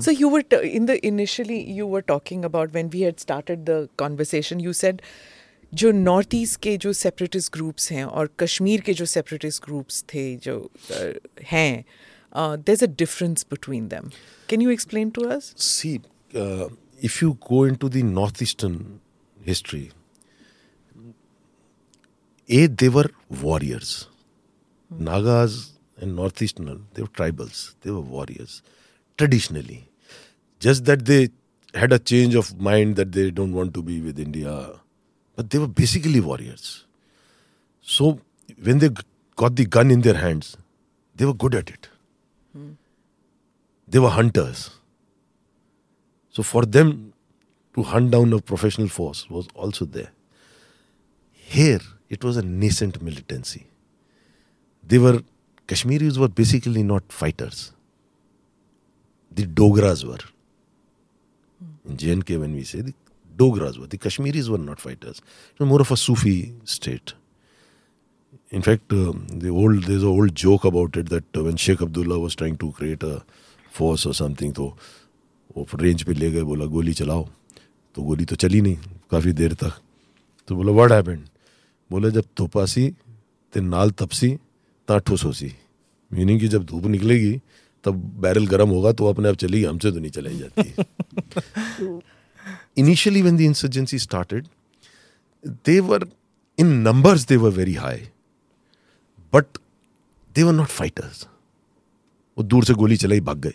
So 0.01 0.11
you 0.11 0.29
were 0.29 0.43
t- 0.43 0.71
in 0.77 0.87
the 0.87 1.05
initially 1.07 1.61
you 1.73 1.87
were 1.87 2.03
talking 2.03 2.45
about 2.45 2.73
when 2.73 2.91
we 2.91 3.01
had 3.03 3.19
started 3.19 3.67
the 3.67 3.89
conversation. 3.97 4.61
You 4.61 4.73
said 4.73 5.03
जो 5.73 5.91
north 5.91 6.35
east 6.35 6.61
के 6.63 6.77
जो 6.77 6.93
separatist 6.93 7.53
groups 7.53 7.91
हैं 7.93 8.05
और 8.05 8.29
कश्मीर 8.41 8.81
के 8.87 8.95
जो 8.95 9.05
separatist 9.07 9.63
groups 9.65 10.03
थे 10.13 10.25
जो 10.45 10.57
हैं 11.51 11.85
there 12.37 12.73
is 12.73 12.83
a 12.85 12.87
difference 13.03 13.47
between 13.51 13.87
them 13.89 14.11
can 14.49 14.63
you 14.63 14.71
explain 14.71 15.11
to 15.17 15.23
us 15.37 15.53
see 15.67 15.97
if 17.03 17.20
you 17.20 17.37
go 17.47 17.65
into 17.65 17.89
the 17.89 18.03
northeastern 18.03 19.01
history, 19.43 19.91
A, 22.49 22.66
they 22.69 22.89
were 22.89 23.11
warriors. 23.43 24.07
Nagas 24.91 25.73
and 26.01 26.15
northeastern, 26.15 26.87
they 26.95 27.03
were 27.03 27.09
tribals. 27.09 27.74
They 27.81 27.91
were 27.91 28.01
warriors. 28.01 28.62
Traditionally. 29.19 29.89
Just 30.61 30.85
that 30.85 31.05
they 31.07 31.31
had 31.74 31.93
a 31.93 31.99
change 31.99 32.35
of 32.35 32.61
mind 32.61 32.97
that 32.97 33.12
they 33.12 33.31
don't 33.31 33.53
want 33.53 33.74
to 33.74 33.83
be 33.83 34.01
with 34.01 34.19
India. 34.20 34.74
But 35.35 35.51
they 35.51 35.59
were 35.59 35.66
basically 35.66 36.20
warriors. 36.20 36.85
So 37.81 38.20
when 38.62 38.79
they 38.79 38.91
got 39.35 39.57
the 39.57 39.65
gun 39.65 39.91
in 39.91 40.03
their 40.03 40.15
hands, 40.15 40.57
they 41.16 41.24
were 41.24 41.35
good 41.35 41.55
at 41.55 41.69
it. 41.70 41.89
Hmm. 42.53 42.73
They 43.89 43.99
were 43.99 44.11
hunters. 44.11 44.70
So 46.33 46.43
for 46.43 46.65
them 46.65 47.13
to 47.75 47.83
hunt 47.83 48.11
down 48.11 48.33
a 48.33 48.41
professional 48.41 48.89
force 48.89 49.29
was 49.31 49.47
also 49.55 49.85
there. 49.85 50.11
Here, 51.33 51.81
it 52.09 52.25
was 52.25 52.37
a 52.37 52.43
nascent 52.43 53.03
militancy. 53.03 53.67
They 54.87 54.99
were 54.99 55.23
Kashmiris 55.67 56.19
were 56.19 56.29
basically 56.29 56.83
not 56.83 57.13
fighters. 57.13 57.73
The 59.31 59.47
Dogras 59.47 60.05
were. 60.05 60.19
In 61.89 61.97
J&K, 61.97 62.37
when 62.37 62.55
we 62.55 62.65
say 62.65 62.81
the 62.81 62.95
Dogras 63.37 63.79
were, 63.79 63.87
the 63.87 63.97
Kashmiris 63.97 64.49
were 64.49 64.59
not 64.59 64.81
fighters. 64.81 65.19
It 65.55 65.61
was 65.61 65.69
more 65.69 65.81
of 65.81 65.91
a 65.91 65.97
Sufi 65.97 66.53
state. 66.65 67.15
In 68.51 68.61
fact, 68.61 68.93
um, 68.93 69.27
the 69.29 69.49
old 69.49 69.85
there's 69.85 70.03
an 70.03 70.09
old 70.09 70.35
joke 70.35 70.65
about 70.65 70.97
it 70.97 71.09
that 71.09 71.25
uh, 71.37 71.45
when 71.45 71.57
Sheikh 71.57 71.81
Abdullah 71.81 72.19
was 72.19 72.35
trying 72.35 72.57
to 72.59 72.73
create 72.73 73.03
a 73.03 73.25
force 73.71 74.05
or 74.05 74.13
something, 74.13 74.53
तो 74.53 74.77
वो 75.57 75.66
range 75.74 76.03
पे 76.03 76.12
ले 76.15 76.31
गए, 76.31 76.43
बोला, 76.43 76.65
गोली 76.66 76.93
चलाओ। 76.95 77.29
तो 77.97 78.03
गोली 78.03 78.24
तो 78.24 78.37
चली 78.37 78.61
नहीं 78.61 78.77
काफ़ी 79.11 79.33
देर 79.33 79.55
तक। 79.55 79.73
तो 80.49 80.57
बोला 80.57 80.73
व्हाट 80.73 80.93
हैपेंड 80.93 81.24
बोले, 81.91 82.11
जब 82.11 82.24
तोपासी 82.37 82.89
ते 83.53 83.61
नाल 83.61 83.91
तपसी 83.93 84.37
ता 84.89 84.99
ठुस 84.99 85.24
होसी 85.24 85.53
मीनिंग 86.11 86.41
कि 86.41 86.49
जब 86.49 86.65
धूप 86.66 86.85
निकलेगी, 86.87 87.41
तब 87.85 87.95
बैरल 88.20 88.47
गर्म 88.47 88.69
होगा 88.69 88.93
तो 88.93 89.07
अपने 89.07 89.29
आप 89.29 89.37
चलेगी 89.37 89.65
हमसे 89.65 89.91
तो 89.93 89.99
नहीं 89.99 90.11
चलाई 90.11 90.39
जाती। 90.39 92.03
Initially 92.79 93.23
when 93.23 93.37
the 93.37 93.41
insurgency 93.41 93.99
started 93.99 94.47
they 95.66 95.79
were 95.81 96.07
in 96.59 96.66
numbers 96.83 97.27
they 97.27 97.37
were 97.37 97.69
high 97.79 98.09
but 99.33 99.59
they 100.35 100.43
were 100.43 100.53
not 100.53 100.69
fighters 100.69 101.27
वो 102.39 102.45
दूर 102.45 102.65
से 102.65 102.74
गोली 102.74 102.97
चलाई, 102.97 103.20
भाग 103.20 103.39
गए। 103.39 103.55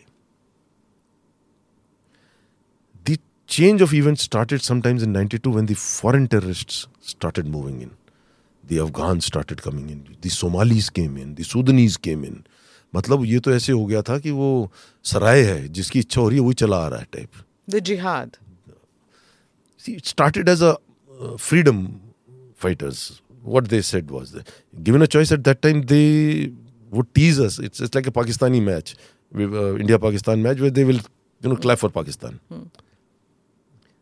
change 3.47 3.83
of 3.83 3.93
events 3.95 4.23
started 4.23 4.63
sometimes 4.63 5.03
in 5.03 5.13
92 5.13 5.51
when 5.51 5.67
the 5.67 5.75
foreign 5.75 6.27
terrorists 6.27 6.87
started 7.01 7.47
moving 7.47 7.81
in. 7.83 7.91
The 8.69 8.81
Afghans 8.81 9.27
started 9.27 9.63
coming 9.63 9.91
in, 9.91 10.17
the 10.21 10.31
Somalis 10.31 10.89
came 10.89 11.17
in, 11.17 11.35
the 11.35 11.45
Sudanese 11.45 11.97
came 11.97 12.25
in. 12.25 12.45
मतलब 12.95 13.25
ये 13.25 13.39
तो 13.41 13.53
ऐसे 13.55 13.73
हो 13.73 13.85
गया 13.87 14.03
था 14.03 14.19
कि 14.19 14.31
वो 14.31 14.71
सराय 15.11 15.43
है 15.43 15.69
जिसकी 15.69 15.99
इच्छा 15.99 16.21
हो 16.21 16.29
रही 16.29 16.39
है 16.39 16.45
वही 16.45 16.55
चला 16.63 16.77
आ 16.85 16.89
रहा 16.89 17.01
है 17.01 17.07
type 17.13 17.29
The 17.69 17.81
jihad. 17.81 18.39
See, 19.79 19.95
it 19.95 20.07
started 20.07 20.49
as 20.49 20.63
a 20.63 20.77
uh, 21.21 21.37
freedom 21.37 22.01
fighters. 22.57 23.23
What 23.43 23.69
they 23.69 23.81
said 23.83 24.11
was 24.11 24.33
that 24.33 24.51
given 24.83 25.03
a 25.03 25.07
choice 25.07 25.33
at 25.33 25.45
that 25.45 25.63
time, 25.63 25.83
they 25.83 26.53
would 26.91 27.13
tease 27.15 27.41
us. 27.41 27.59
It's, 27.59 27.81
it's 27.81 27.95
like 27.95 28.07
a 28.07 28.11
Pakistani 28.11 28.63
match, 28.63 28.95
uh, 29.35 29.77
India-Pakistan 29.77 30.43
match, 30.43 30.61
where 30.61 30.71
they 30.71 30.85
will 30.85 31.01
you 31.43 31.49
know 31.53 31.57
clap 31.57 31.79
for 31.79 31.89
Pakistan. 31.89 32.41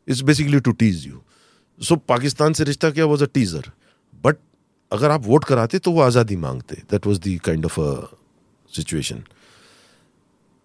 Is 0.07 0.23
basically 0.23 0.59
to 0.59 0.71
tease 0.81 1.05
you 1.07 1.21
so 1.79 1.95
Pakistan 2.09 2.53
से 2.53 2.63
रिश्ता 2.63 2.89
क्या 2.91 3.05
was 3.05 3.23
a 3.23 3.27
teaser 3.33 3.71
but 4.23 4.37
अगर 4.91 5.11
आप 5.11 5.25
vote 5.25 5.43
कराते 5.43 5.79
तो 5.79 5.91
वो 5.91 6.01
आज़ादी 6.01 6.35
मांगते. 6.35 6.75
That 6.91 7.07
was 7.07 7.19
the 7.21 7.37
kind 7.45 7.65
of 7.65 7.79
situation 8.71 9.23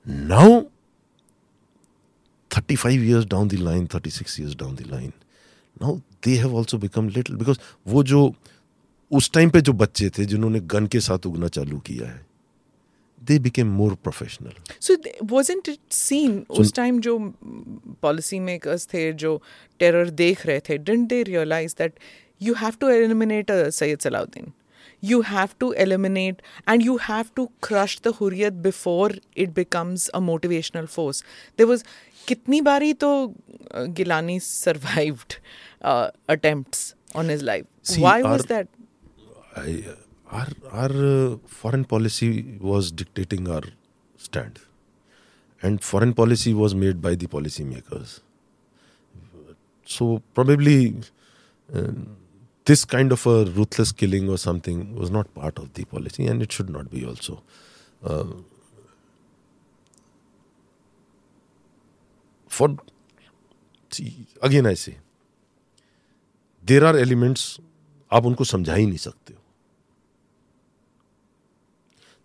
now 0.07 0.61
thirty 2.51 2.77
five 2.77 3.03
years 3.05 3.25
down 3.27 3.49
the 3.49 3.55
line 3.61 3.87
thirty 3.95 4.11
six 4.11 4.39
years 4.41 4.55
down 4.57 4.75
the 4.77 4.87
line 4.91 5.13
now 5.83 5.97
they 6.25 6.37
have 6.39 6.57
also 6.57 6.79
become 6.79 7.09
little 7.09 7.35
because 7.35 7.59
वो 7.87 8.03
जो, 8.03 8.35
उस 9.11 9.31
टाइम 9.33 9.51
पे 9.51 9.61
जो 9.61 9.73
बच्चे 9.73 10.11
थे, 10.11 10.25
जिन्होंने 10.25 10.61
गन 10.61 10.87
के 10.87 11.01
साथ 11.01 11.27
उगना 11.27 11.49
चालू 11.49 11.79
किया 11.87 12.09
है 12.09 12.27
they 13.25 13.39
became 13.39 13.69
more 13.69 13.97
professional. 13.97 14.53
So 14.79 14.97
wasn't 15.21 15.69
it 15.69 15.81
seen 15.91 16.47
so, 16.53 16.65
time 16.65 17.01
जो 17.01 17.19
mm, 17.19 17.97
policy 18.01 18.41
makers 18.41 18.87
थे 18.87 19.13
जो 19.13 19.41
terror 19.79 20.11
देख 20.23 20.47
रहे 20.47 20.61
थे 20.69 20.79
didn't 20.85 21.09
they 21.09 21.23
realize 21.25 21.75
that 21.75 21.93
you 22.39 22.55
have 22.55 22.79
to 22.79 22.89
eliminate 22.89 23.51
a 23.51 23.71
Sayyid 23.71 24.01
Salahuddin? 24.01 24.53
You 25.01 25.23
have 25.23 25.59
to 25.59 25.73
eliminate 25.73 26.43
and 26.67 26.83
you 26.83 26.99
have 26.99 27.35
to 27.35 27.51
crush 27.63 27.99
the 28.01 28.13
Hurriyat 28.13 28.63
before 28.63 29.11
it 29.35 29.55
becomes 29.55 30.11
a 30.13 30.21
motivational 30.21 30.89
force. 30.89 31.23
There 31.57 31.67
was 31.67 31.85
कितनी 32.27 32.61
बारी 32.63 32.93
तो 32.95 33.35
uh, 33.75 33.87
Gilani 34.01 34.41
survived 34.43 35.39
uh, 35.83 36.11
attempts 36.29 36.95
on 37.15 37.29
his 37.29 37.43
life. 37.43 37.67
See, 37.83 38.03
Why 38.03 38.23
our, 38.23 38.33
was 38.33 38.45
that? 38.45 38.69
I, 39.57 39.85
uh, 39.89 39.95
our 40.31 40.49
our 40.71 40.91
uh, 40.91 41.37
foreign 41.47 41.85
policy 41.85 42.59
was 42.61 42.91
dictating 42.93 43.49
our 43.49 43.63
stand, 44.17 44.61
and 45.63 45.83
foreign 45.83 46.13
policy 46.15 46.55
was 46.55 46.75
made 46.75 47.01
by 47.03 47.15
the 47.15 47.27
policymakers. 47.27 48.21
So 49.85 50.23
probably 50.35 50.95
uh, 51.75 51.93
this 52.65 52.85
kind 52.85 53.11
of 53.13 53.27
a 53.27 53.45
ruthless 53.45 53.93
killing 53.93 54.29
or 54.29 54.39
something 54.39 54.95
was 54.95 55.11
not 55.11 55.35
part 55.35 55.59
of 55.59 55.75
the 55.75 55.85
policy, 55.85 56.27
and 56.27 56.43
it 56.43 56.53
should 56.53 56.71
not 56.71 56.91
be 56.91 57.05
also. 57.05 57.43
Uh, 58.05 58.25
for 62.47 62.77
see, 63.91 64.27
again, 64.43 64.67
I 64.67 64.75
say 64.75 64.99
there 66.65 66.85
are 66.85 66.97
elements 66.97 67.59
आप 68.13 68.27
उनको 68.27 68.45
समझा 68.45 68.75
ही 68.75 68.87
नहीं 68.87 68.99
सकते 68.99 69.35
हो 69.35 69.40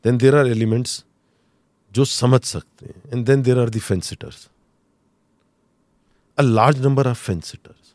then 0.06 0.18
there 0.18 0.36
are 0.36 0.48
elements 0.48 1.03
जो 1.91 2.06
समझ 2.06 2.41
सकते 2.44 2.86
हैं 2.86 3.02
and 3.14 3.26
then 3.26 3.41
there 3.44 3.60
are 3.60 3.69
the 3.69 3.80
fence 3.80 4.06
sitters 4.06 4.48
a 6.38 6.41
large 6.41 6.82
number 6.82 7.07
of 7.07 7.23
fence 7.23 7.45
sitters 7.45 7.94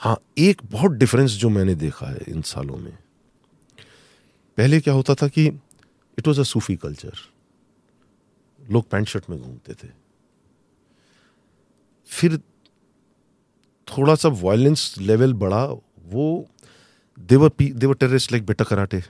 हाँ 0.00 0.16
एक 0.38 0.62
बहुत 0.70 0.92
डिफरेंस 0.92 1.30
जो 1.30 1.48
मैंने 1.48 1.74
देखा 1.74 2.06
है 2.06 2.20
इन 2.28 2.42
सालों 2.42 2.76
में। 2.76 2.92
पहले 4.58 4.80
क्या 4.80 4.94
होता 4.94 5.14
था 5.14 5.28
कि 5.28 5.46
it 5.46 6.26
was 6.28 6.40
a 6.40 6.42
Sufi 6.42 6.76
culture 6.76 7.18
लोग 8.60 8.88
पैंट 8.90 9.08
शर्ट 9.08 9.30
में 9.30 9.38
घूमते 9.38 9.74
थे। 9.74 9.88
फिर 12.08 12.36
थोड़ा 13.88 14.14
सा 14.14 14.28
वायलेंस 14.28 14.94
लेवल 14.98 15.34
बढ़ा, 15.34 15.64
वो 15.64 16.46
there were 17.18 17.50
there were 17.60 17.94
terrorist 17.94 18.32
like 18.32 18.46
Bitta 18.46 18.64
Karate. 18.64 19.02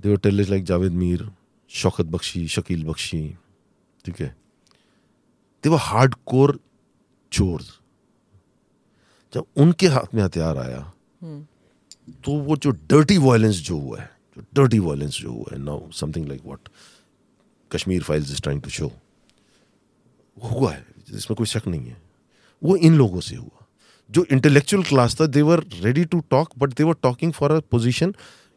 There were 0.00 0.16
terrorist 0.16 0.50
like 0.50 0.64
Javed 0.64 0.92
Mir 0.92 1.28
Shaukat 1.70 2.06
Bakshi 2.06 2.46
Shakeel 2.48 2.84
Bakshi 2.84 3.36
ठीक 4.04 4.20
है? 4.20 4.36
देवर 5.64 5.78
हार्ड 5.80 6.14
कोर 6.26 6.58
चोर्स 7.32 7.78
जब 9.34 9.46
उनके 9.56 9.86
हाथ 9.86 10.14
में 10.14 10.22
हथियार 10.22 10.56
आया 10.58 10.80
तो 12.24 12.32
वो 12.38 12.56
जो 12.56 12.70
डर्टी 12.70 13.16
वायलेंस 13.18 13.56
जो 13.56 13.78
हुआ 13.78 14.00
है 14.00 14.10
जो 14.36 14.44
डर्टी 14.54 14.78
वायलेंस 14.78 15.12
जो 15.12 15.32
हुआ 15.32 15.52
है 15.52 15.58
now 15.58 15.90
something 15.90 16.28
like 16.28 16.44
what 16.44 16.68
Kashmir 17.72 18.02
Files 18.02 18.30
is 18.30 18.40
trying 18.42 18.62
to 18.62 18.70
show 18.70 18.90
हुआ 20.42 20.72
है 20.72 20.86
इसमें 21.14 21.36
कोई 21.36 21.46
शक 21.46 21.66
नहीं 21.66 21.86
है। 21.86 22.02
वो 22.62 22.76
इन 22.76 22.94
लोगों 22.94 23.20
से 23.20 23.36
हुआ। 23.36 23.64
जो 24.10 24.24
इंटेलेक्चुअल 24.32 24.82
क्लास 24.82 25.20
था 25.20 25.26
they 25.26 25.42
were 25.42 25.64
ready 25.74 26.04
to 26.04 26.20
talk 26.30 26.50
but 26.58 26.72
they 26.74 26.84
were 26.84 26.94
talking 27.02 27.32
for 27.32 27.50
a 27.50 27.60
position 27.60 28.14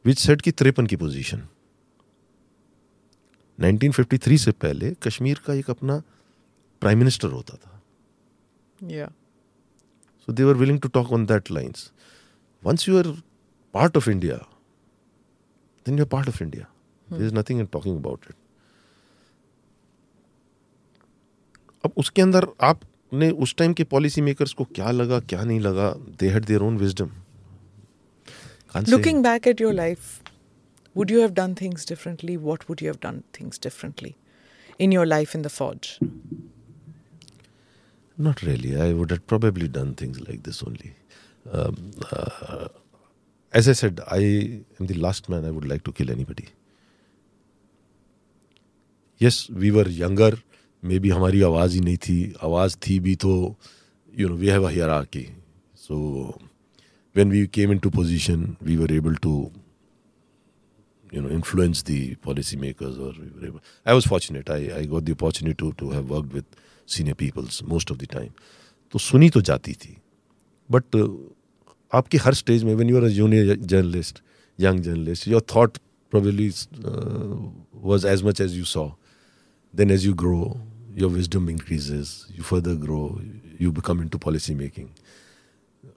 which 0.10 0.19
set 0.19 0.41
की 0.41 0.52
त्रेपन 0.52 0.86
की 0.88 0.95
पोजीशन। 0.95 1.48
1953 3.60 4.38
से 4.38 4.52
पहले 4.52 4.94
कश्मीर 5.03 5.40
का 5.45 5.53
एक 5.53 5.69
अपना 5.69 6.02
प्राइम 6.81 6.98
मिनिस्टर 6.99 7.27
होता 7.27 7.56
था। 7.56 7.81
So 10.27 10.34
they 10.34 10.44
were 10.44 10.56
willing 10.56 10.80
to 10.80 10.90
talk 10.90 11.11
on 11.11 11.26
that 11.26 11.52
lines 11.52 11.91
once 12.64 12.88
you 12.90 12.98
are 12.98 13.07
part 13.73 13.98
of 13.98 14.10
India 14.10 14.38
then 15.86 15.98
you 15.99 16.03
are 16.03 16.10
part 16.10 16.30
of 16.30 16.44
India 16.44 16.65
they 17.18 17.26
is 17.27 17.34
nothing 17.36 17.60
in 17.60 17.65
talking 17.65 17.98
about 17.98 18.26
it 18.30 18.36
अब 21.86 21.91
उसके 21.98 22.22
अंदर 22.22 22.48
आपने 22.61 23.31
उस 23.31 23.56
टाइम 23.56 23.73
के 23.73 23.84
policy 23.84 24.22
makers 24.22 24.53
को 24.53 24.64
क्या 24.64 24.91
लगा 24.91 25.19
क्या 25.19 25.44
नहीं 25.44 25.60
लगा? 25.60 25.91
They 25.91 26.30
had 26.30 26.45
their 26.45 26.61
own 26.61 26.77
wisdom 26.77 27.10
Can't 28.73 28.87
Looking 28.87 29.17
say. 29.17 29.21
back 29.23 29.47
at 29.47 29.59
your 29.59 29.73
life, 29.73 30.23
would 30.93 31.09
you 31.09 31.19
have 31.19 31.33
done 31.33 31.55
things 31.55 31.85
differently? 31.85 32.37
What 32.37 32.67
would 32.69 32.81
you 32.81 32.87
have 32.87 32.99
done 32.99 33.23
things 33.33 33.57
differently 33.57 34.15
in 34.77 34.91
your 34.91 35.05
life 35.05 35.33
in 35.33 35.41
the 35.41 35.49
fauj? 35.49 35.97
Not 38.17 38.41
really. 38.41 38.79
I 38.81 38.93
would 38.93 39.11
have 39.11 39.25
probably 39.27 39.67
done 39.67 39.95
things 39.95 40.19
like 40.19 40.43
this 40.43 40.61
only. 40.63 40.93
Um, 41.51 41.91
uh, 42.11 42.67
as 43.53 43.67
I 43.67 43.73
said, 43.73 44.01
I 44.07 44.61
am 44.79 44.87
the 44.87 44.93
last 44.93 45.29
man 45.29 45.45
I 45.45 45.51
would 45.51 45.65
like 45.65 45.83
to 45.85 45.91
kill 45.91 46.11
anybody. 46.11 46.49
Yes, 49.17 49.49
we 49.49 49.71
were 49.71 49.87
younger. 49.87 50.37
Maybe 50.81 50.99
be 50.99 51.09
हमारी 51.09 51.41
आवाज़ 51.41 51.73
ही 51.73 51.79
नहीं 51.79 51.97
थी 51.97 52.35
आवाज़ 52.43 52.77
थी 52.87 52.99
भी 52.99 53.15
तो 53.15 53.55
you 54.19 54.29
know 54.29 54.35
we 54.35 54.47
have 54.47 54.67
a 54.67 54.69
hierarchy 54.69 55.25
so 55.75 55.97
when 57.12 57.28
we 57.28 57.46
came 57.46 57.70
into 57.70 57.90
position, 57.90 58.56
we 58.62 58.76
were 58.76 58.90
able 58.90 59.14
to 59.26 59.52
you 61.12 61.22
know 61.22 61.28
influence 61.28 61.82
the 61.82 62.16
policymakers 62.16 62.98
or 62.98 63.12
we 63.20 63.30
were 63.34 63.46
able, 63.46 63.60
I 63.86 63.94
was 63.94 64.06
fortunate. 64.06 64.51
I, 64.51 64.60
I 64.78 64.84
got 64.84 65.05
the 65.05 65.12
opportunity 65.12 65.55
to, 65.55 65.72
to 65.72 65.90
have 65.90 66.10
worked 66.10 66.32
with 66.32 66.44
senior 66.86 67.14
peoples 67.14 67.62
most 67.62 67.90
of 67.90 67.98
the 67.98 68.06
time. 68.06 68.32
तो 68.92 68.98
सुनी 68.98 69.28
तो 69.30 69.40
जाती 69.40 69.72
थी 69.82 69.96
but 70.70 70.96
आपकी 71.94 72.18
हर 72.24 72.34
stage 72.34 72.64
में 72.64 72.74
when 72.74 72.90
you 72.90 72.96
are 72.96 73.05
a 73.05 73.09
junior 73.14 73.56
journalist 73.72 74.20
young 74.60 74.80
journalist 74.80 75.28
your 75.28 75.42
thought 75.55 75.78
probably 76.14 76.52
uh, 76.84 77.36
was 77.72 78.05
as 78.05 78.22
much 78.22 78.40
as 78.40 78.56
you 78.56 78.64
saw. 78.64 78.92
Then, 79.72 79.90
as 79.90 80.05
you 80.06 80.14
grow, 80.14 80.60
your 80.94 81.09
wisdom 81.09 81.48
increases. 81.48 82.26
You 82.34 82.44
further 82.44 82.76
grow. 82.76 83.20
You 83.59 83.72
become 83.72 84.01
into 84.01 84.18
policy 84.18 84.55
making. 84.55 84.90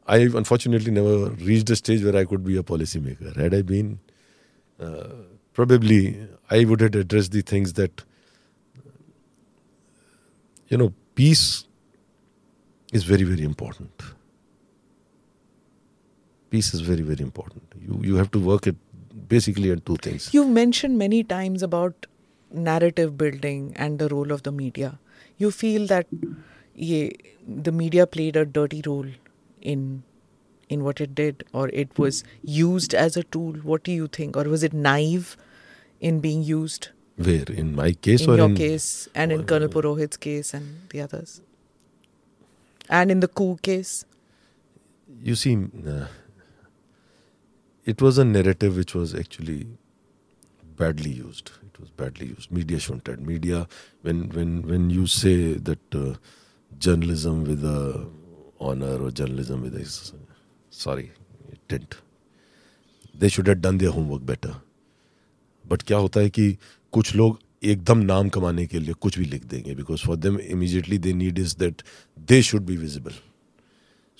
I 0.07 0.19
unfortunately 0.19 0.91
never 0.91 1.31
reached 1.31 1.71
a 1.71 1.77
stage 1.77 2.05
where 2.05 2.17
I 2.17 2.25
could 2.25 2.45
be 2.45 2.57
a 2.57 2.63
policymaker. 2.63 3.37
Had 3.37 3.55
I 3.55 3.63
been, 3.63 3.99
uh, 4.81 5.09
probably 5.53 6.29
I 6.51 6.65
would 6.65 6.81
have 6.81 6.95
addressed 6.95 7.33
the 7.33 7.43
things 7.43 7.75
that, 7.75 8.03
you 10.69 10.77
know, 10.77 10.93
peace 11.15 11.67
is 12.93 13.05
very, 13.05 13.23
very 13.23 13.43
important. 13.43 14.03
Peace 16.51 16.75
is 16.75 16.81
very, 16.81 17.03
very 17.03 17.23
important. 17.23 17.63
You, 17.81 18.01
you 18.03 18.17
have 18.17 18.31
to 18.33 18.39
work 18.39 18.67
it 18.67 18.77
basically 19.29 19.71
on 19.71 19.81
two 19.81 19.97
things. 19.97 20.33
You've 20.35 20.49
mentioned 20.49 20.99
many 20.99 21.25
times 21.25 21.63
about 21.63 22.07
narrative 22.51 23.17
building 23.17 23.73
and 23.77 23.99
the 23.99 24.09
role 24.09 24.31
of 24.31 24.43
the 24.43 24.53
media. 24.53 24.99
You 25.39 25.51
feel 25.51 25.87
that 25.87 26.07
the 26.75 27.73
media 27.73 28.07
played 28.07 28.37
a 28.37 28.45
dirty 28.45 28.83
role 28.87 29.07
in 29.63 30.03
in 30.69 30.85
what 30.85 31.01
it 31.01 31.15
did 31.15 31.45
or 31.53 31.69
it 31.69 31.99
was 31.99 32.25
used 32.43 32.95
as 32.95 33.17
a 33.17 33.23
tool? 33.25 33.53
What 33.71 33.85
do 33.85 33.93
you 33.93 34.07
think? 34.07 34.37
Or 34.37 34.45
was 34.45 34.63
it 34.63 34.73
naive 34.73 35.37
in 36.01 36.21
being 36.21 36.43
used? 36.43 36.89
Where? 37.17 37.45
In 37.49 37.75
my 37.75 37.93
case 37.93 38.23
in 38.23 38.31
or 38.31 38.37
your 38.37 38.47
in 38.47 38.57
case 38.57 39.09
and 39.15 39.33
in 39.33 39.45
colonel 39.45 39.69
purohit's 39.69 40.17
case 40.17 40.55
and 40.55 40.89
the 40.91 41.03
others? 41.03 41.41
And 42.89 43.11
in 43.11 43.21
the 43.21 43.29
coup 43.29 43.59
case? 43.63 44.05
You 45.23 45.35
see 45.35 45.57
uh, 45.87 46.07
it 47.85 48.01
was 48.01 48.19
a 48.19 48.25
narrative 48.25 48.77
which 48.77 48.95
was 48.95 49.15
actually 49.15 49.67
badly 50.77 51.11
used. 51.11 51.53
It 51.67 51.79
was 51.81 51.91
badly 51.91 52.29
used. 52.29 52.51
Media 52.51 52.79
shouldn't 52.79 53.21
media 53.21 53.69
when 54.01 54.29
when 54.31 54.63
when 54.63 54.91
you 54.91 55.07
say 55.07 55.55
that 55.55 55.95
uh, 55.95 56.15
journalism 56.79 57.45
with 57.45 57.65
a 57.65 58.09
honor 58.63 58.95
or 58.99 59.11
journalism 59.21 59.63
with 59.67 59.79
his 59.79 59.97
sorry 60.73 61.07
it 61.53 61.61
didn't 61.69 61.97
they 63.15 63.29
should 63.29 63.49
have 63.49 63.63
done 63.67 63.79
their 63.79 63.95
homework 63.99 64.23
but 65.65 65.83
क्या 65.83 65.99
होता 65.99 66.21
है 66.21 66.31
कि 66.31 66.57
कुछ 66.93 67.15
लोग 67.17 67.39
एकदम 67.65 67.99
नाम 67.99 68.29
कमाने 68.29 68.67
के 68.67 68.79
लिए 68.79 68.95
कुछ 69.01 69.19
भी 69.19 69.25
लिख 69.25 69.45
देंगे 69.47 69.75
because 69.75 70.07
for 70.07 70.17
them 70.17 70.39
immediately 70.41 70.99
they 70.99 71.13
need 71.13 71.39
is 71.39 71.57
that 71.59 71.83
they 72.31 72.43
should 72.43 72.63
be 72.67 72.77
visible 72.77 73.13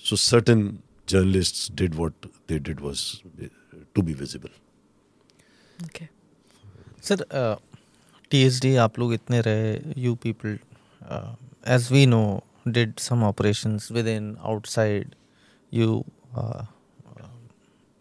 so 0.05 0.15
certain 0.15 0.65
journalist 1.09 1.71
did 1.81 1.95
what 1.95 2.25
they 2.49 2.59
did 2.59 2.81
was 2.81 3.01
to 3.95 4.01
be 4.01 4.13
visible 4.13 4.49
okay. 5.85 6.07
Sir 7.03 7.25
TSD 8.31 8.75
आप 8.83 8.99
लोग 8.99 9.13
इतने 9.13 9.39
रहे 9.41 9.77
you 10.01 10.15
people 10.23 10.57
as 11.75 11.91
we 11.91 12.05
know 12.05 12.23
did 12.65 12.99
some 12.99 13.23
operations 13.23 13.91
within 14.07 14.35
outside 14.41 15.15
you 15.71 16.03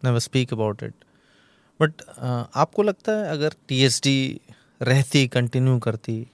never 0.02 0.18
speak 0.18 0.52
about 0.52 0.82
it 0.82 0.94
but 1.80 2.02
आपको 2.54 2.82
लगता 2.82 3.12
है 3.12 3.28
अगर 3.28 3.54
TSD 3.68 4.40
रहती 4.80 5.26
continue 5.28 5.78
करती 5.78 6.26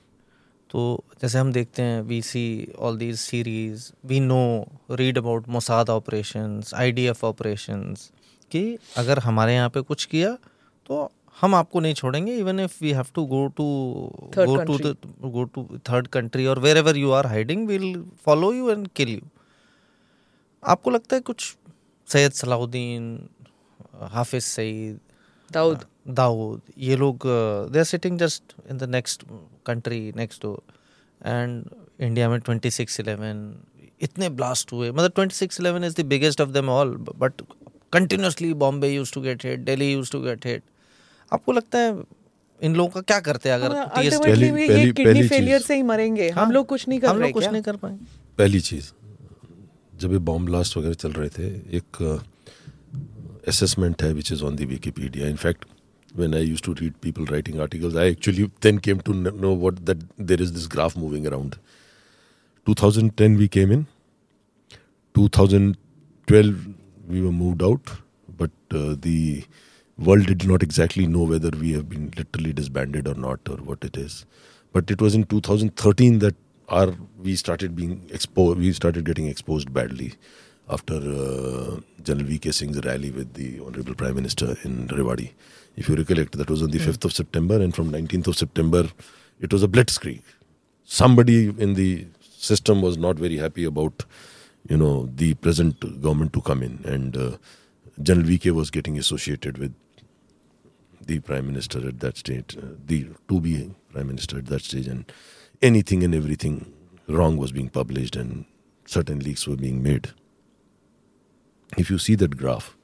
तो 0.71 0.83
जैसे 1.23 1.39
हम 1.39 1.53
देखते 1.53 1.83
हैं 1.83 2.01
we 2.03 2.21
see 2.23 2.47
all 2.79 2.99
these 2.99 3.19
series 3.19 3.91
we 4.07 4.21
know 4.21 4.43
read 4.91 5.19
about 5.19 5.49
Mossad 5.49 5.91
operations 5.91 6.75
IDF 6.75 7.25
operations 7.25 8.11
कि 8.51 8.63
अगर 8.97 9.19
हमारे 9.19 9.55
यहाँ 9.55 9.71
पे 9.71 9.81
कुछ 9.83 10.05
किया 10.05 10.35
तो 10.87 11.11
हम 11.41 11.55
आपको 11.55 11.81
नहीं 11.81 11.95
छोड़ेंगे 11.95 12.37
even 12.37 12.61
if 12.61 12.77
we 12.83 12.93
have 12.93 13.07
to 13.15 13.25
go 13.27 13.47
to 13.57 13.65
go 14.37 14.57
to 14.65 15.31
go 15.31 15.45
to 15.45 15.67
third 15.91 16.07
country 16.07 16.47
और 16.47 16.59
wherever 16.77 16.97
you 16.97 17.11
are 17.11 17.27
hiding 17.27 17.67
will 17.69 18.05
follow 18.25 18.53
you 18.53 18.71
and 18.71 18.89
kill 18.97 19.09
you 19.09 19.21
आपको 20.63 20.91
लगता 20.91 21.17
है 21.17 21.23
कुछ 21.23 21.57
सैयद 22.09 22.33
सलाउद्दीन 22.33 23.29
हाफिज 24.13 24.43
सईद 24.43 24.99
daud 25.51 25.85
दाऊद 26.09 26.61
ये 26.79 26.97
लोग 26.97 27.23
they 27.73 27.79
are 27.79 27.85
sitting 27.85 28.19
just 28.19 28.55
in 28.71 28.79
the 28.79 28.83
next 28.83 29.23
country 29.67 30.01
next 30.17 30.43
door 30.43 30.63
and 31.27 31.65
India 32.01 32.29
में 32.31 32.39
twenty 32.41 32.71
six 32.71 33.01
eleven 33.01 33.41
इतने 34.03 34.29
blast 34.29 34.73
हुए। 34.73 34.91
मतलब 34.91 35.13
twenty 35.15 35.35
six 35.35 35.61
eleven 35.61 35.85
is 35.85 36.01
the 36.01 36.05
biggest 36.07 36.41
of 36.41 36.49
them 36.49 36.69
all 36.69 36.97
but 37.19 37.43
continuously 37.93 38.53
Bombay 38.55 38.89
use 38.89 39.15
to 39.15 39.21
get 39.21 39.45
hit 39.45 39.61
Delhi 39.61 39.93
use 39.93 40.13
to 40.13 40.21
get 40.21 40.47
hit 40.47 40.63
आपको 41.33 41.53
लगता 41.53 41.79
है 41.79 41.97
इन 42.61 42.75
लोगों 42.75 42.91
का 42.91 43.01
क्या 43.01 43.19
करते 43.21 43.49
हैं 43.49 43.57
अगर 43.57 43.77
हाँ, 43.77 43.89
किडनी 44.93 45.27
फेलियर 45.29 45.61
से 45.61 45.75
ही 45.75 45.83
मरेंगे। 45.83 46.29
हम 46.29 46.39
हाँ, 46.39 46.51
लोग 46.53 46.67
कुछ 46.67 46.89
नहीं 46.89 47.01
कर 47.01 47.09
हम 47.09 47.31
कुछ 47.31 47.47
नहीं 47.47 47.63
कर 47.63 47.77
पाए 47.77 47.97
पहली 48.39 48.61
चीज़ 48.61 48.91
जब 50.01 50.13
ये 50.13 50.19
बॉम्ब 50.31 50.47
ब्लास्ट 50.47 50.77
वगैरह 50.77 50.95
चल 50.95 51.13
रहे 51.13 51.29
थे 51.29 51.49
एक 51.77 52.03
असेसमेंट 53.49 54.03
है 54.03 54.13
which 54.13 54.33
is 54.33 54.43
on 54.45 54.57
the 54.57 54.65
Wikipedia 54.65 55.29
in fact 55.29 55.65
when 56.17 56.35
I 56.35 56.45
use 56.45 56.63
to 56.63 56.73
read 56.73 56.93
people 57.03 57.27
writing 57.27 57.61
articles 57.61 57.97
I 57.97 58.11
actually 58.11 58.45
then 58.63 58.79
came 58.79 58.99
to 58.99 59.13
know 59.13 59.55
what 59.67 59.79
that 59.91 60.03
there 60.21 60.43
is 60.43 60.53
this 60.55 60.69
graph 60.73 60.97
moving 60.99 61.27
around 61.27 61.55
2010 62.67 63.37
we 63.37 63.49
came 63.49 63.73
in 63.73 63.85
2012 65.15 66.55
we 67.09 67.21
were 67.21 67.31
moved 67.33 67.63
out 67.63 67.91
but 68.41 68.75
the 68.75 69.45
world 69.99 70.27
did 70.27 70.47
not 70.47 70.63
exactly 70.63 71.07
know 71.07 71.25
whether 71.25 71.51
we 71.51 71.73
have 71.73 71.89
been 71.89 72.13
literally 72.17 72.53
disbanded 72.53 73.09
or 73.09 73.15
not 73.15 73.41
or 73.49 73.57
what 73.57 73.83
it 73.83 73.97
is. 73.97 74.25
But 74.73 74.91
it 74.91 75.01
was 75.01 75.15
in 75.15 75.25
2013 75.25 76.21
that 76.21 76.37
our 76.69 76.95
we 77.19 77.35
started 77.35 77.75
being 77.75 78.09
exposed. 78.11 78.59
We 78.59 78.73
started 78.73 79.05
getting 79.05 79.27
exposed 79.27 79.73
badly 79.73 80.15
after 80.69 80.95
uh, 80.97 81.81
General 82.03 82.27
V.K. 82.27 82.51
Singh's 82.51 82.85
rally 82.85 83.11
with 83.11 83.35
the 83.35 83.59
Honorable 83.61 83.95
Prime 83.95 84.15
Minister 84.15 84.57
in 84.65 84.89
Rewari. 84.89 85.33
If 85.77 85.89
you 85.89 85.97
recollect, 85.97 86.37
that 86.37 86.51
was 86.51 86.63
on 86.63 86.71
the 86.71 86.79
5th 86.79 87.05
of 87.05 87.13
September, 87.13 87.61
and 87.61 87.75
from 87.75 87.91
19th 87.91 88.27
of 88.27 88.37
September, 88.37 88.89
it 89.41 89.53
was 89.53 89.63
a 89.63 89.69
blitzkrieg. 89.69 90.23
Somebody 90.85 91.49
in 91.49 91.75
the 91.75 92.07
system 92.21 92.83
was 92.83 92.99
not 92.99 93.17
very 93.17 93.39
happy 93.39 93.65
about, 93.65 94.05
you 94.69 94.77
know, 94.77 95.09
the 95.15 95.35
present 95.35 95.81
government 96.03 96.33
to 96.35 96.43
come 96.43 96.63
in, 96.63 96.81
and 96.85 97.17
uh, 97.17 97.37
General 98.03 98.27
V.K. 98.27 98.51
was 98.51 98.71
getting 98.71 98.99
associated 98.99 99.57
with 99.59 99.73
the 101.09 101.19
Prime 101.21 101.47
Minister 101.47 101.89
at 101.89 102.01
that 102.01 102.19
stage, 102.19 102.57
uh, 102.57 102.75
the 102.87 103.09
to 103.29 103.41
be 103.41 103.71
Prime 103.93 104.07
Minister 104.07 104.39
at 104.39 104.47
that 104.47 104.63
stage, 104.63 104.87
and 104.87 105.11
anything 105.61 106.05
and 106.05 106.15
everything 106.15 106.73
wrong 107.09 107.37
was 107.37 107.51
being 107.51 107.71
published, 107.71 108.15
and 108.15 108.45
certain 108.87 109.19
leaks 109.19 109.47
were 109.49 109.57
being 109.57 109.83
made. 109.83 110.11
If 111.77 111.91
you 111.91 111.99
see 111.99 112.15
that 112.17 112.37
graph, 112.37 112.77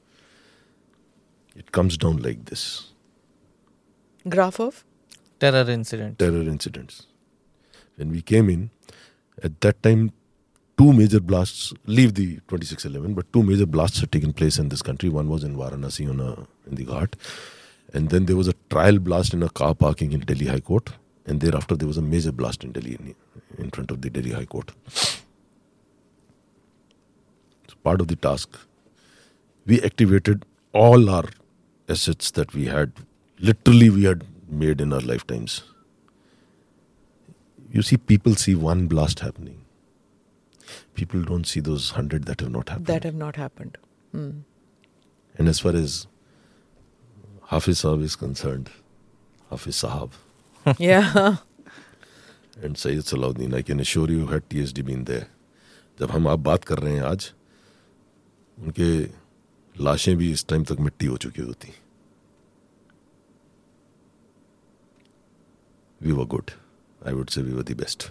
it 1.55 1.71
comes 1.71 1.97
down 1.97 2.17
like 2.17 2.45
this 2.45 2.91
graph 4.27 4.59
of 4.59 4.83
terror 5.39 5.69
incident 5.69 6.19
terror 6.19 6.41
incidents. 6.41 7.05
When 7.95 8.11
we 8.11 8.21
came 8.21 8.49
in, 8.49 8.71
at 9.41 9.61
that 9.61 9.81
time, 9.81 10.11
two 10.77 10.91
major 10.93 11.19
blasts, 11.19 11.73
leave 11.85 12.15
the 12.15 12.35
2611, 12.47 13.13
but 13.13 13.31
two 13.31 13.43
major 13.43 13.65
blasts 13.65 13.99
had 14.01 14.11
taken 14.11 14.33
place 14.33 14.57
in 14.57 14.69
this 14.69 14.81
country. 14.81 15.09
One 15.09 15.29
was 15.29 15.43
in 15.43 15.55
Varanasi 15.55 16.09
on 16.09 16.19
a, 16.19 16.31
in 16.67 16.75
the 16.75 16.85
Ghat, 16.85 17.13
and 17.93 18.09
then 18.09 18.25
there 18.25 18.35
was 18.35 18.47
a 18.47 18.53
trial 18.69 18.99
blast 18.99 19.33
in 19.33 19.43
a 19.43 19.49
car 19.49 19.73
parking 19.75 20.11
in 20.11 20.21
Delhi 20.21 20.47
High 20.47 20.59
Court, 20.59 20.89
and 21.25 21.39
thereafter 21.41 21.75
there 21.75 21.87
was 21.87 21.97
a 21.97 22.01
major 22.01 22.31
blast 22.31 22.63
in 22.63 22.71
Delhi, 22.71 22.95
in, 22.95 23.15
in 23.57 23.69
front 23.71 23.91
of 23.91 24.01
the 24.01 24.09
Delhi 24.09 24.31
High 24.31 24.45
Court. 24.45 24.71
It's 27.63 27.73
part 27.83 28.01
of 28.01 28.07
the 28.07 28.15
task. 28.15 28.57
We 29.65 29.81
activated 29.81 30.45
all 30.73 31.09
our 31.09 31.25
assets 31.89 32.31
that 32.31 32.53
we 32.53 32.65
had, 32.65 32.91
literally, 33.39 33.89
we 33.89 34.03
had 34.03 34.23
made 34.49 34.81
in 34.81 34.93
our 34.93 35.01
lifetimes. 35.01 35.63
You 37.71 37.81
see, 37.81 37.97
people 37.97 38.35
see 38.35 38.55
one 38.55 38.87
blast 38.87 39.19
happening. 39.21 39.61
People 40.93 41.23
don't 41.23 41.45
see 41.45 41.59
those 41.59 41.91
hundred 41.91 42.25
that 42.25 42.39
have 42.41 42.51
not 42.51 42.69
happened. 42.69 42.85
that 42.87 43.03
have 43.03 43.15
not 43.15 43.35
happened. 43.35 43.77
Hmm. 44.11 44.29
and 45.37 45.49
as 45.49 45.59
far 45.59 45.75
as 45.75 46.07
Hafiz 47.51 47.79
Sahab 47.81 48.03
is 48.03 48.15
concerned, 48.15 48.69
Hafiz 49.49 49.75
Sahab 49.75 50.11
yeah. 50.79 51.37
and 52.61 52.77
Sayyid 52.77 53.03
Salahuddin, 53.03 53.53
I 53.53 53.61
can 53.61 53.79
assure 53.79 54.09
you, 54.09 54.27
had 54.27 54.49
TSD 54.49 54.85
been 54.85 55.03
there. 55.05 55.27
जब 55.99 56.11
हम 56.11 56.27
आप 56.27 56.39
बात 56.45 56.63
कर 56.69 56.79
रहे 56.79 56.93
हैं 56.93 57.01
आज 57.05 57.31
उनके 58.57 58.87
लाशें 59.75 60.15
भी 60.17 60.31
इस 60.31 60.45
टाइम 60.47 60.63
तक 60.71 60.79
मिट्टी 60.87 61.05
हो 61.05 61.17
चुकी 61.25 61.41
होती 61.41 61.71
we 66.01 66.11
were 66.11 66.25
good 66.33 66.51
I 67.07 67.13
would 67.13 67.29
say 67.35 67.41
we 67.41 67.53
were 67.53 67.63
the 67.63 67.77
best 67.81 68.09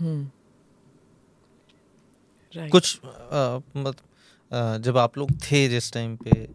Hmm. 0.00 0.24
कुछ 2.72 2.98
अ, 3.04 3.60
मत 3.76 3.96
अ, 3.96 4.07
जब 4.52 4.98
आप 4.98 5.18
लोग 5.18 5.30
थे 5.42 5.68
जिस 5.68 5.92
टाइम 5.92 6.16
पे 6.16 6.46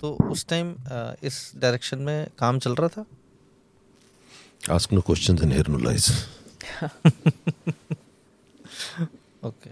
तो 0.00 0.12
उस 0.30 0.46
टाइम 0.48 0.74
इस 1.22 1.52
डायरेक्शन 1.56 1.98
में 1.98 2.28
काम 2.38 2.58
चल 2.58 2.74
रहा 2.74 2.88
था? 2.88 3.04
Ask 4.76 4.92
no 4.92 5.02
questions 5.02 5.42
and 5.42 5.52
hear 5.52 5.68
no 5.68 5.78
lies. 5.86 6.10
Okay 9.44 9.70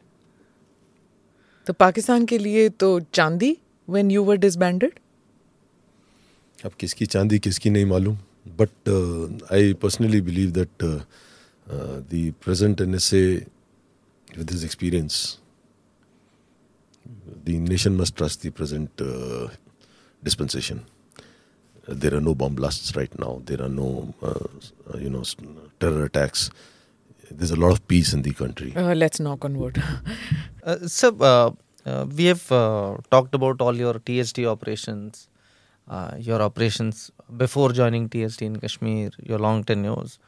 तो 1.66 1.72
पाकिस्तान 1.72 2.26
के 2.26 2.38
लिए 2.38 2.68
तो 2.68 2.88
चांदी 3.14 3.56
when 3.88 4.10
यू 4.10 4.24
were 4.24 4.38
disbanded? 4.44 4.92
अब 6.64 6.72
किसकी 6.80 7.06
चांदी 7.06 7.38
किसकी 7.38 7.70
नहीं 7.70 7.86
मालूम। 7.86 8.18
But 8.60 8.88
I 9.52 9.72
personally 9.82 10.20
believe 10.20 10.50
that 10.50 10.84
the 11.68 12.32
present 12.44 12.80
N 12.80 12.94
S 12.94 13.12
A 13.14 13.24
with 14.38 14.50
his 14.50 14.64
experience 14.64 15.38
the 17.44 17.58
nation 17.58 17.96
must 17.96 18.16
trust 18.16 18.42
the 18.42 18.50
present 18.50 18.90
uh, 19.00 19.48
dispensation. 20.22 20.84
Uh, 21.88 21.94
there 21.96 22.14
are 22.14 22.20
no 22.20 22.34
bomb 22.34 22.54
blasts 22.54 22.94
right 22.96 23.16
now. 23.18 23.40
There 23.44 23.60
are 23.60 23.68
no, 23.68 24.14
uh, 24.22 24.98
you 24.98 25.10
know, 25.10 25.22
terror 25.80 26.04
attacks. 26.04 26.50
There's 27.30 27.50
a 27.50 27.56
lot 27.56 27.72
of 27.72 27.86
peace 27.88 28.12
in 28.12 28.22
the 28.22 28.32
country. 28.32 28.72
uh, 28.76 28.94
let's 28.94 29.18
knock 29.20 29.44
on 29.44 29.58
wood 29.58 29.82
Uh, 30.64 30.86
so 30.86 31.08
uh, 31.20 31.50
uh, 31.90 32.06
we 32.16 32.26
have 32.26 32.52
uh, 32.52 32.96
talked 33.10 33.34
about 33.34 33.60
all 33.60 33.74
your 33.76 33.94
TSD 33.94 34.46
operations, 34.46 35.26
uh, 35.88 36.12
your 36.18 36.40
operations 36.40 37.10
before 37.36 37.72
joining 37.72 38.08
TSD 38.08 38.42
in 38.42 38.56
Kashmir, 38.60 39.10
your 39.24 39.40
long 39.40 39.64
tenures 39.64 40.20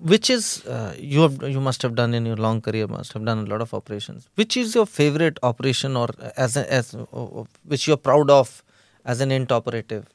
which 0.00 0.28
is 0.30 0.64
uh, 0.66 0.94
you 0.98 1.20
have 1.22 1.42
you 1.42 1.60
must 1.60 1.82
have 1.82 1.94
done 1.94 2.14
in 2.14 2.26
your 2.26 2.36
long 2.36 2.60
career 2.60 2.86
must 2.86 3.12
have 3.12 3.24
done 3.24 3.38
a 3.38 3.46
lot 3.46 3.60
of 3.60 3.72
operations. 3.74 4.28
Which 4.34 4.56
is 4.56 4.74
your 4.74 4.86
favorite 4.86 5.38
operation 5.42 5.96
or 5.96 6.08
as 6.36 6.56
a, 6.56 6.70
as 6.72 6.94
uh, 6.94 7.04
uh 7.12 7.44
which 7.64 7.86
you're 7.86 7.96
proud 7.96 8.30
of 8.30 8.62
as 9.04 9.20
an 9.20 9.30
int 9.30 9.52
operative? 9.52 10.06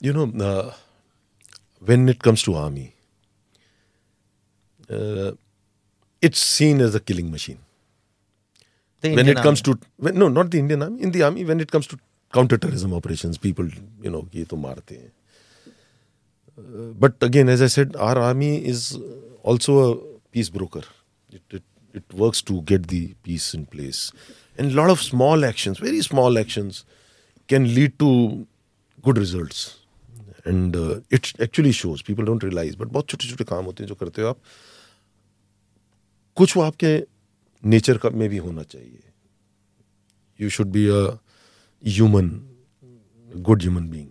You 0.00 0.12
know 0.12 0.44
uh, 0.44 0.72
when 1.80 2.08
it 2.08 2.22
comes 2.22 2.42
to 2.44 2.54
army 2.54 2.94
uh, 4.90 5.32
it's 6.22 6.38
seen 6.38 6.80
as 6.80 6.94
a 6.94 7.00
killing 7.00 7.30
machine. 7.30 7.58
The 9.00 9.10
when 9.10 9.20
Indian 9.20 9.38
it 9.38 9.42
comes 9.42 9.62
army. 9.62 9.80
to 9.80 9.86
when, 9.96 10.18
no 10.18 10.28
not 10.28 10.50
the 10.50 10.58
indian 10.58 10.82
army. 10.82 11.02
In 11.02 11.10
the 11.10 11.22
army 11.22 11.44
when 11.44 11.60
it 11.60 11.70
comes 11.70 11.86
to 11.88 11.98
counter 12.32 12.56
terrorism 12.56 12.94
operations 12.94 13.38
people 13.38 13.68
you 14.02 14.10
know 14.10 14.26
ye 14.32 14.44
to 14.44 14.56
marte 14.56 14.90
hain. 14.90 15.10
Uh, 16.58 16.92
but 16.98 17.22
again, 17.22 17.48
as 17.48 17.60
I 17.60 17.66
said, 17.66 17.96
our 17.96 18.18
army 18.18 18.64
is 18.64 18.98
also 19.42 19.92
a 19.92 19.96
peace 20.32 20.48
broker. 20.48 20.82
It, 21.30 21.42
it 21.50 21.62
it 21.92 22.14
works 22.14 22.42
to 22.42 22.62
get 22.62 22.88
the 22.88 23.14
peace 23.22 23.54
in 23.54 23.66
place, 23.66 24.12
and 24.58 24.72
a 24.72 24.74
lot 24.74 24.90
of 24.90 25.02
small 25.02 25.44
actions, 25.44 25.78
very 25.78 26.02
small 26.02 26.38
actions, 26.38 26.84
can 27.48 27.74
lead 27.74 27.98
to 27.98 28.46
good 29.02 29.18
results. 29.18 29.78
Uh, 30.46 31.00
it 31.10 31.32
actually 31.40 31.72
shows. 31.72 32.02
People 32.02 32.24
don't 32.24 32.42
realize, 32.42 32.76
but 32.76 32.88
बहुत 32.88 33.08
छोटे 33.08 33.28
छोटे 33.28 33.44
काम 33.44 33.64
होते 33.64 33.82
हैं 33.84 33.88
जो 33.88 33.94
करते 33.94 34.22
हो 34.22 34.28
आप. 34.28 34.38
कुछ 36.36 36.56
वो 36.56 36.62
आपके 36.62 37.06
नेचर 37.64 37.98
का 37.98 38.10
में 38.10 38.28
भी 38.28 38.36
होना 38.36 38.62
चाहिए 38.62 39.02
you 40.40 40.50
should 40.50 40.66
be 40.66 40.86
a 40.88 41.18
human 41.86 42.28
good 43.36 43.62
human 43.62 44.08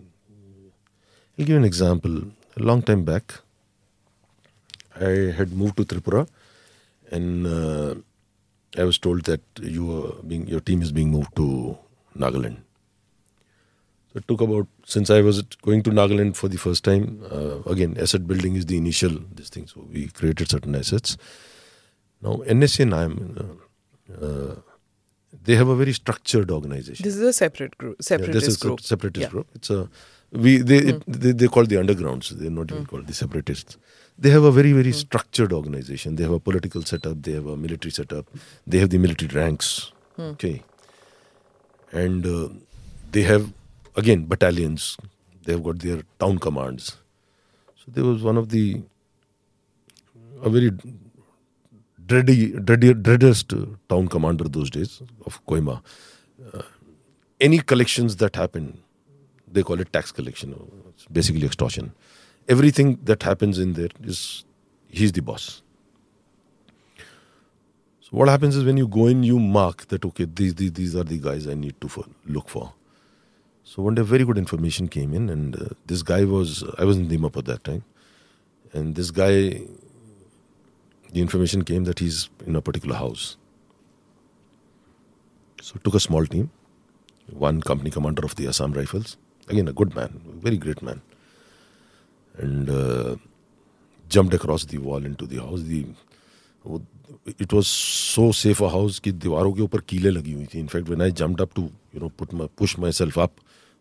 give 1.38 1.48
you 1.50 1.56
an 1.56 1.64
example. 1.64 2.35
A 2.58 2.62
long 2.62 2.82
time 2.82 3.04
back, 3.04 3.34
I 4.98 5.32
had 5.38 5.52
moved 5.52 5.76
to 5.76 5.84
Tripura, 5.84 6.26
and 7.10 7.46
uh, 7.46 7.94
I 8.78 8.84
was 8.84 8.98
told 8.98 9.24
that 9.24 9.42
you 9.60 9.90
are 10.04 10.22
being 10.22 10.46
your 10.46 10.60
team 10.60 10.80
is 10.82 10.90
being 10.90 11.10
moved 11.10 11.36
to 11.36 11.76
Nagaland. 12.16 12.56
So 14.12 14.18
it 14.20 14.26
took 14.28 14.40
about 14.40 14.68
since 14.86 15.10
I 15.10 15.20
was 15.20 15.42
going 15.62 15.82
to 15.82 15.90
Nagaland 15.90 16.34
for 16.36 16.48
the 16.48 16.56
first 16.56 16.82
time. 16.82 17.22
Uh, 17.30 17.60
again, 17.70 17.96
asset 18.00 18.26
building 18.26 18.56
is 18.56 18.64
the 18.64 18.78
initial 18.78 19.18
this 19.34 19.50
thing. 19.50 19.66
So 19.66 19.86
we 19.92 20.08
created 20.08 20.48
certain 20.50 20.74
assets. 20.74 21.18
Now 22.22 22.36
NSA 22.46 22.80
and 22.80 22.94
IM, 22.94 23.58
uh, 24.18 24.24
uh, 24.26 24.54
they 25.44 25.56
have 25.56 25.68
a 25.68 25.76
very 25.76 25.92
structured 25.92 26.50
organization. 26.50 27.04
this 27.04 27.16
is 27.16 27.20
a 27.20 27.32
separate 27.34 27.76
group 27.76 27.96
Yeah, 28.10 28.16
this 28.16 28.48
is 28.48 28.56
group 28.56 28.80
a 28.80 28.82
separatist 28.82 29.24
Yeah. 29.24 29.28
group. 29.30 29.48
It's 29.54 29.68
a 29.68 29.90
we 30.32 30.58
they 30.58 30.78
it, 30.78 31.02
they 31.06 31.32
they 31.32 31.48
call 31.48 31.64
the 31.64 31.76
undergrounds. 31.76 32.30
They're 32.30 32.50
not 32.50 32.70
even 32.70 32.86
called 32.86 33.06
the 33.06 33.14
separatists. 33.14 33.78
They 34.18 34.30
have 34.30 34.44
a 34.44 34.50
very 34.50 34.72
very 34.72 34.92
structured 34.92 35.52
organization. 35.52 36.16
They 36.16 36.22
have 36.22 36.32
a 36.32 36.40
political 36.40 36.82
setup. 36.82 37.22
They 37.22 37.32
have 37.32 37.46
a 37.46 37.56
military 37.56 37.92
setup. 37.92 38.26
They 38.66 38.78
have 38.78 38.90
the 38.90 38.98
military 38.98 39.34
ranks. 39.34 39.92
Okay, 40.18 40.62
and 41.92 42.26
uh, 42.26 42.48
they 43.12 43.22
have 43.22 43.52
again 43.96 44.24
battalions. 44.24 44.96
They 45.44 45.52
have 45.52 45.62
got 45.62 45.78
their 45.80 46.02
town 46.18 46.38
commands. 46.38 46.96
So 47.76 47.84
there 47.88 48.04
was 48.04 48.22
one 48.22 48.36
of 48.36 48.48
the 48.48 48.82
a 50.42 50.50
very 50.50 50.70
dready, 52.06 52.54
dready, 52.54 52.94
dreadest 53.02 53.52
uh, 53.52 53.66
town 53.88 54.08
commander 54.08 54.44
those 54.44 54.70
days 54.70 55.02
of 55.24 55.44
Kohima. 55.46 55.82
Uh, 56.52 56.62
any 57.40 57.58
collections 57.58 58.16
that 58.16 58.36
happen, 58.36 58.78
they 59.56 59.62
call 59.62 59.80
it 59.80 59.92
tax 59.92 60.12
collection. 60.12 60.54
It's 60.90 61.06
basically 61.06 61.46
extortion. 61.46 61.92
Everything 62.48 62.98
that 63.04 63.22
happens 63.22 63.58
in 63.58 63.72
there 63.72 63.88
is 64.04 64.44
he's 64.88 65.12
the 65.12 65.22
boss. 65.22 65.62
So 68.00 68.10
what 68.18 68.28
happens 68.28 68.54
is 68.54 68.64
when 68.64 68.76
you 68.76 68.86
go 68.86 69.06
in, 69.06 69.24
you 69.24 69.40
mark 69.40 69.88
that 69.88 70.04
okay, 70.04 70.26
these 70.26 70.54
these, 70.54 70.72
these 70.72 70.94
are 70.94 71.02
the 71.04 71.18
guys 71.18 71.48
I 71.48 71.54
need 71.54 71.80
to 71.80 71.88
for, 71.88 72.04
look 72.26 72.48
for. 72.48 72.72
So 73.64 73.82
one 73.82 73.96
day, 73.96 74.02
very 74.02 74.24
good 74.24 74.38
information 74.38 74.86
came 74.86 75.12
in, 75.12 75.28
and 75.28 75.56
uh, 75.60 75.70
this 75.86 76.02
guy 76.02 76.24
was 76.24 76.62
I 76.78 76.84
was 76.84 76.98
in 76.98 77.08
Dimap 77.08 77.36
at 77.36 77.46
that 77.46 77.64
time, 77.64 77.82
and 78.72 78.94
this 78.94 79.10
guy, 79.10 79.60
the 81.12 81.20
information 81.20 81.64
came 81.64 81.82
that 81.90 81.98
he's 81.98 82.30
in 82.46 82.54
a 82.54 82.60
particular 82.60 82.94
house. 82.94 83.36
So 85.60 85.80
took 85.82 85.94
a 85.94 86.00
small 86.00 86.26
team, 86.26 86.50
one 87.32 87.60
company 87.60 87.90
commander 87.90 88.24
of 88.24 88.36
the 88.36 88.46
Assam 88.46 88.72
Rifles, 88.72 89.16
again 89.48 89.68
a 89.68 89.72
good 89.72 89.94
man, 89.96 90.18
very 90.44 90.58
great 90.64 90.82
man, 90.88 91.00
and 92.44 92.70
uh, 92.70 93.16
jumped 94.06 94.34
across 94.38 94.64
the 94.72 94.78
wall 94.78 95.08
into 95.10 95.26
the 95.26 95.38
house. 95.38 95.62
The 95.62 95.84
वो- 96.64 96.82
it 97.38 97.52
was 97.52 97.68
so 97.68 98.26
safe 98.40 98.62
a 98.68 98.70
house 98.74 98.98
कि 98.98 99.12
दीवारों 99.12 99.52
के 99.52 99.62
ऊपर 99.62 99.80
कीलें 99.88 100.10
लगी 100.10 100.32
हुई 100.32 100.46
थी. 100.54 100.58
In fact 100.60 100.88
when 100.88 101.02
I 101.02 101.10
jumped 101.22 101.40
up 101.40 101.50
to 101.56 101.62
you 101.94 102.00
know 102.00 102.08
put 102.18 102.34
my 102.34 102.48
push 102.58 102.78
myself 102.92 103.18
up 103.18 103.32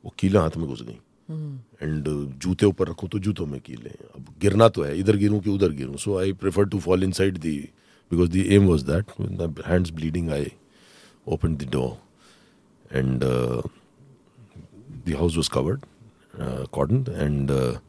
वो 0.05 0.13
कीलें 0.19 0.39
हाथ 0.39 0.57
में 0.57 0.67
घुस 0.67 0.81
गई. 0.81 0.99
एंड 1.83 2.07
जूते 2.41 2.65
ऊपर 2.65 2.87
रखो 2.89 3.07
तो 3.07 3.19
जूतों 3.19 3.45
में 3.45 3.59
कीलें. 3.61 3.91
अब 4.15 4.33
गिरना 4.41 4.69
तो 4.69 4.83
है 4.83 4.97
इधर 4.99 5.15
गिरूं 5.25 5.39
कि 5.41 5.49
उधर 5.49 5.71
गिरूं. 5.81 5.95
So 5.97 6.17
I 6.19 6.33
prefer 6.43 6.65
to 6.69 6.79
fall 6.79 7.03
inside 7.03 7.37
the 7.47 7.57
because 8.11 8.29
the 8.31 8.45
um 8.55 8.67
was 8.67 8.83
that 8.89 9.61
hands 9.67 9.91
bleeding 9.91 10.29
I 10.31 10.51
open 11.27 11.55
the 11.55 11.69
door. 11.75 11.97
And 12.91 13.23
uh, 13.23 13.61
the 15.04 15.16
house 15.16 15.36
was 15.36 15.48
covered, 15.48 15.82
uh, 16.38 16.64
cordoned, 16.72 17.08
and 17.08 17.50
uh, 17.50 17.54
the 17.54 17.80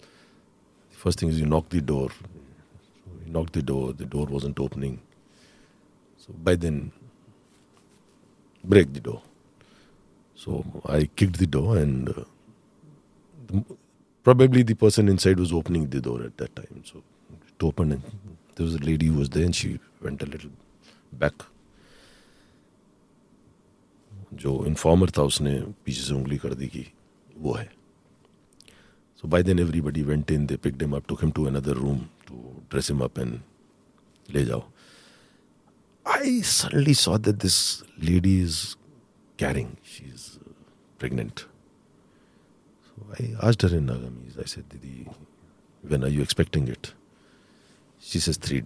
first 0.92 1.20
thing 1.20 1.30
is 1.30 1.40
you 1.40 1.46
knock 1.46 1.70
the 1.70 1.82
door. 1.82 2.10
So 2.10 3.12
you 3.26 3.32
knock 3.32 3.52
the 3.52 3.62
door, 3.62 3.94
the 3.94 4.06
door 4.06 4.26
wasn't 4.26 4.60
opening. 4.60 5.02
So 6.18 6.34
by 6.34 6.56
then, 6.56 6.92
break 8.64 8.94
the 8.94 9.00
door. 9.00 9.22
So 10.36 10.66
I 10.86 11.10
kicked 11.16 11.38
the 11.38 11.48
door, 11.48 11.78
and 11.78 12.10
uh, 12.10 12.24
the, 13.48 13.64
probably 14.24 14.64
the 14.64 14.74
person 14.74 15.08
inside 15.10 15.40
was 15.40 15.54
opening 15.54 15.88
the 15.88 16.02
door 16.02 16.24
at 16.24 16.38
that 16.38 16.56
time. 16.56 16.84
So 16.84 17.04
it 17.48 17.64
opened, 17.64 17.94
and 17.94 18.04
there 18.56 18.66
was 18.66 18.76
a 18.76 18.80
lady 18.80 19.08
who 19.08 19.20
was 19.20 19.30
there, 19.30 19.46
and 19.46 19.56
she 19.56 19.80
went 20.02 20.22
a 20.22 20.26
little 20.26 20.52
back. 21.12 21.48
जो 24.34 24.66
informer 24.66 25.10
था 25.18 25.24
उसने 25.28 25.60
पीछे 25.86 26.02
से 26.02 26.14
उंगली 26.14 26.38
कर 26.38 26.54
दी 26.56 26.68
कि 26.68 26.86
वो 27.37 27.55
है। 27.55 27.69
So 29.23 29.29
by 29.29 29.43
then 29.43 29.59
everybody 29.59 30.03
went 30.03 30.31
in 30.31 30.47
they 30.47 30.57
picked 30.65 30.83
him 30.83 30.97
up 30.97 31.07
to 31.09 31.15
him 31.23 31.31
to 31.31 31.45
another 31.47 31.77
room 31.77 31.99
to 32.29 32.35
dress 32.71 32.91
him 32.91 33.01
up 33.05 33.19
and 33.19 33.41
ले 34.29 34.45
जाओ। 34.45 34.63
I 36.07 36.41
suddenly 36.43 36.95
saw 36.95 37.17
that 37.19 37.35
this 37.43 37.59
lady 38.05 38.39
is 38.43 38.59
carrying 39.39 39.71
she 39.95 40.05
is 40.09 40.29
pregnant 41.01 41.41
so 41.41 43.11
I 43.13 43.33
asked 43.49 43.65
her 43.65 43.77
in 43.77 43.85
Nagamese 43.85 44.39
I 44.39 44.51
said 44.55 44.65
दीदी 44.73 45.07
when 45.85 46.05
are 46.05 46.11
you 46.11 46.23
expecting 46.23 46.69
it 46.69 46.87
she 48.03 48.21
says 48.21 48.39
three 48.45 48.61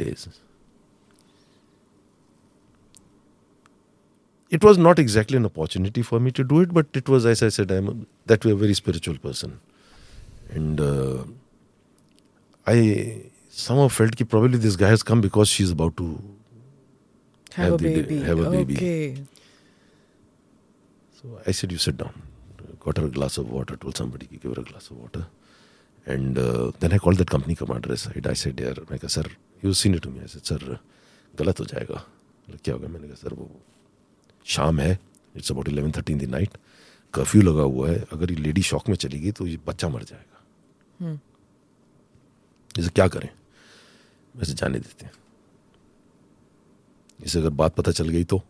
it 4.50 4.64
was 4.64 4.78
not 4.78 5.00
exactly 5.00 5.38
an 5.38 5.46
opportunity 5.46 6.02
for 6.02 6.20
me 6.20 6.32
to 6.32 6.44
do 6.44 6.60
it, 6.62 6.74
but 6.74 6.88
it 6.94 7.10
was, 7.10 7.26
as 7.26 7.42
I 7.44 7.50
said, 7.50 7.72
I'm 7.72 7.88
a, 7.90 7.96
that 8.28 8.46
way 8.46 8.52
a 8.52 8.56
very 8.56 8.74
spiritual 8.74 9.18
person, 9.18 9.60
and 10.50 10.80
uh, 10.80 11.24
I 12.68 13.24
somehow 13.50 13.88
felt 13.88 14.18
that 14.18 14.30
probably 14.30 14.58
this 14.58 14.76
guy 14.76 14.90
has 14.90 15.04
come 15.04 15.22
because 15.22 15.48
she's 15.50 15.72
about 15.72 15.96
to 15.98 16.08
have, 17.54 17.66
Have 17.66 17.74
a 17.74 17.78
the- 17.78 17.94
baby 18.02 18.20
have 18.30 18.40
a 18.40 18.50
baby. 18.52 18.76
okay 18.76 19.24
So 21.22 21.40
I 21.48 21.52
said, 21.52 21.72
You 21.72 21.78
sit 21.78 21.98
down. 21.98 22.14
Got 22.80 22.98
her 22.98 23.06
a 23.06 23.10
glass 23.10 23.38
of 23.38 23.50
water, 23.50 23.76
told 23.78 23.98
somebody 23.98 24.28
to 24.28 24.36
give 24.38 24.56
her 24.56 24.62
a 24.62 24.64
glass 24.64 24.90
of 24.92 24.98
water. 24.98 25.26
And 26.06 26.38
uh, 26.38 26.72
then 26.80 26.94
I 26.94 26.98
called 27.00 27.18
that 27.18 27.30
company 27.30 27.56
commander 27.56 27.92
aside. 27.94 28.28
I 28.28 28.34
said, 28.34 28.58
Dear, 28.58 28.74
I 28.92 28.98
said, 28.98 29.12
Sir, 29.12 29.24
you 29.62 29.74
seen 29.74 29.96
it 29.96 30.04
to 30.04 30.10
me. 30.10 30.22
I 30.24 30.28
said, 30.28 30.46
Sir, 30.46 30.60
गलत 31.38 31.60
हो 31.60 31.66
जाएगा 31.72 31.96
बोले, 32.48 32.58
क्या 32.64 32.74
होगा 32.74 32.88
मैंने 32.88 33.08
कहा 33.08 33.16
sir 33.22 33.34
वो 33.38 33.46
शाम 34.45 34.81
है 34.81 34.99
it's 35.37 35.53
about 35.53 35.69
eleven 35.69 35.93
thirty 35.93 36.13
in 36.13 36.19
the 36.19 36.23
night 36.23 36.57
curfew 37.15 37.43
लगा 37.43 37.63
हुआ 37.63 37.89
है 37.91 38.05
अगर 38.13 38.31
ये 38.31 38.37
लेडी 38.37 38.63
शॉक 38.63 38.89
में 38.89 38.97
चली 38.97 39.21
गई 39.21 39.33
तो 39.33 39.47
ये 39.47 39.59
बच्चा 39.67 39.89
मर 39.89 40.03
जाएगा। 40.03 41.19
इसे 42.79 42.89
क्या 42.89 43.09
करें? 43.09 43.29
वैसे 44.35 44.55
जाने 44.55 44.79
देते 44.79 45.05
हैं। 45.05 45.13
इसे 47.25 47.39
अगर 47.39 47.51
बात 47.51 47.75
पता 47.75 47.93
चल 47.93 48.09
गई 48.09 48.25
तो? 48.25 48.43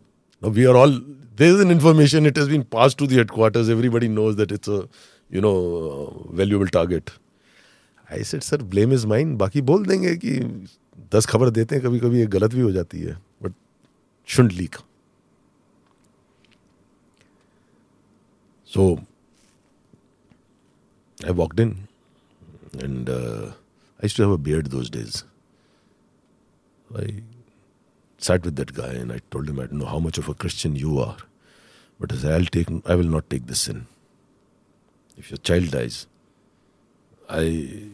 We 0.43 0.63
are 0.65 0.75
all 0.75 0.93
there 1.37 1.53
is 1.55 1.61
an 1.61 1.71
information 1.71 2.25
it 2.25 2.37
has 2.37 2.49
been 2.49 2.63
pass 2.63 2.95
to 2.95 3.07
the 3.07 3.11
headquarters 3.11 3.69
everybody 3.69 4.07
knows 4.07 4.37
that 4.37 4.51
it's 4.51 4.69
you 5.33 5.41
know 5.41 5.51
valuable 6.31 6.67
target 6.67 7.09
I 8.11 8.23
said 8.23 8.41
sir 8.41 8.61
blame 8.63 8.93
is 8.93 9.07
mine 9.07 9.35
बाकी 9.37 9.61
बोल 9.61 9.85
देंगे 9.85 10.15
कि 10.15 10.37
दस 11.15 11.25
खबर 11.25 11.49
देते 11.49 11.75
हैं 11.75 11.83
कभी 11.83 11.99
कभी 11.99 12.19
ये 12.19 12.25
गलत 12.25 12.53
भी 12.53 12.61
हो 12.61 12.71
जाती 12.71 12.99
है 12.99 13.13
but 13.43 13.53
should 14.27 14.51
leak 14.51 14.75
So 18.71 19.01
I 21.27 21.31
walked 21.31 21.59
in 21.59 21.89
and 22.79 23.09
uh, 23.09 23.51
I 23.99 24.03
used 24.03 24.15
to 24.15 24.21
have 24.21 24.31
a 24.31 24.37
beard 24.37 24.67
those 24.67 24.89
days. 24.89 25.25
I 26.97 27.15
sat 28.17 28.45
with 28.45 28.55
that 28.55 28.73
guy 28.73 28.93
and 28.93 29.11
I 29.11 29.19
told 29.29 29.49
him, 29.49 29.59
I 29.59 29.65
don't 29.65 29.79
know 29.79 29.87
how 29.87 29.99
much 29.99 30.17
of 30.17 30.29
a 30.29 30.33
Christian 30.33 30.77
you 30.77 30.99
are, 30.99 31.17
but 31.99 32.13
I'll 32.23 32.45
take, 32.45 32.69
I 32.85 32.95
will 32.95 33.11
not 33.17 33.29
take 33.29 33.47
this 33.47 33.59
sin. 33.59 33.87
If 35.17 35.31
your 35.31 35.39
child 35.39 35.71
dies, 35.71 36.07
I 37.29 37.87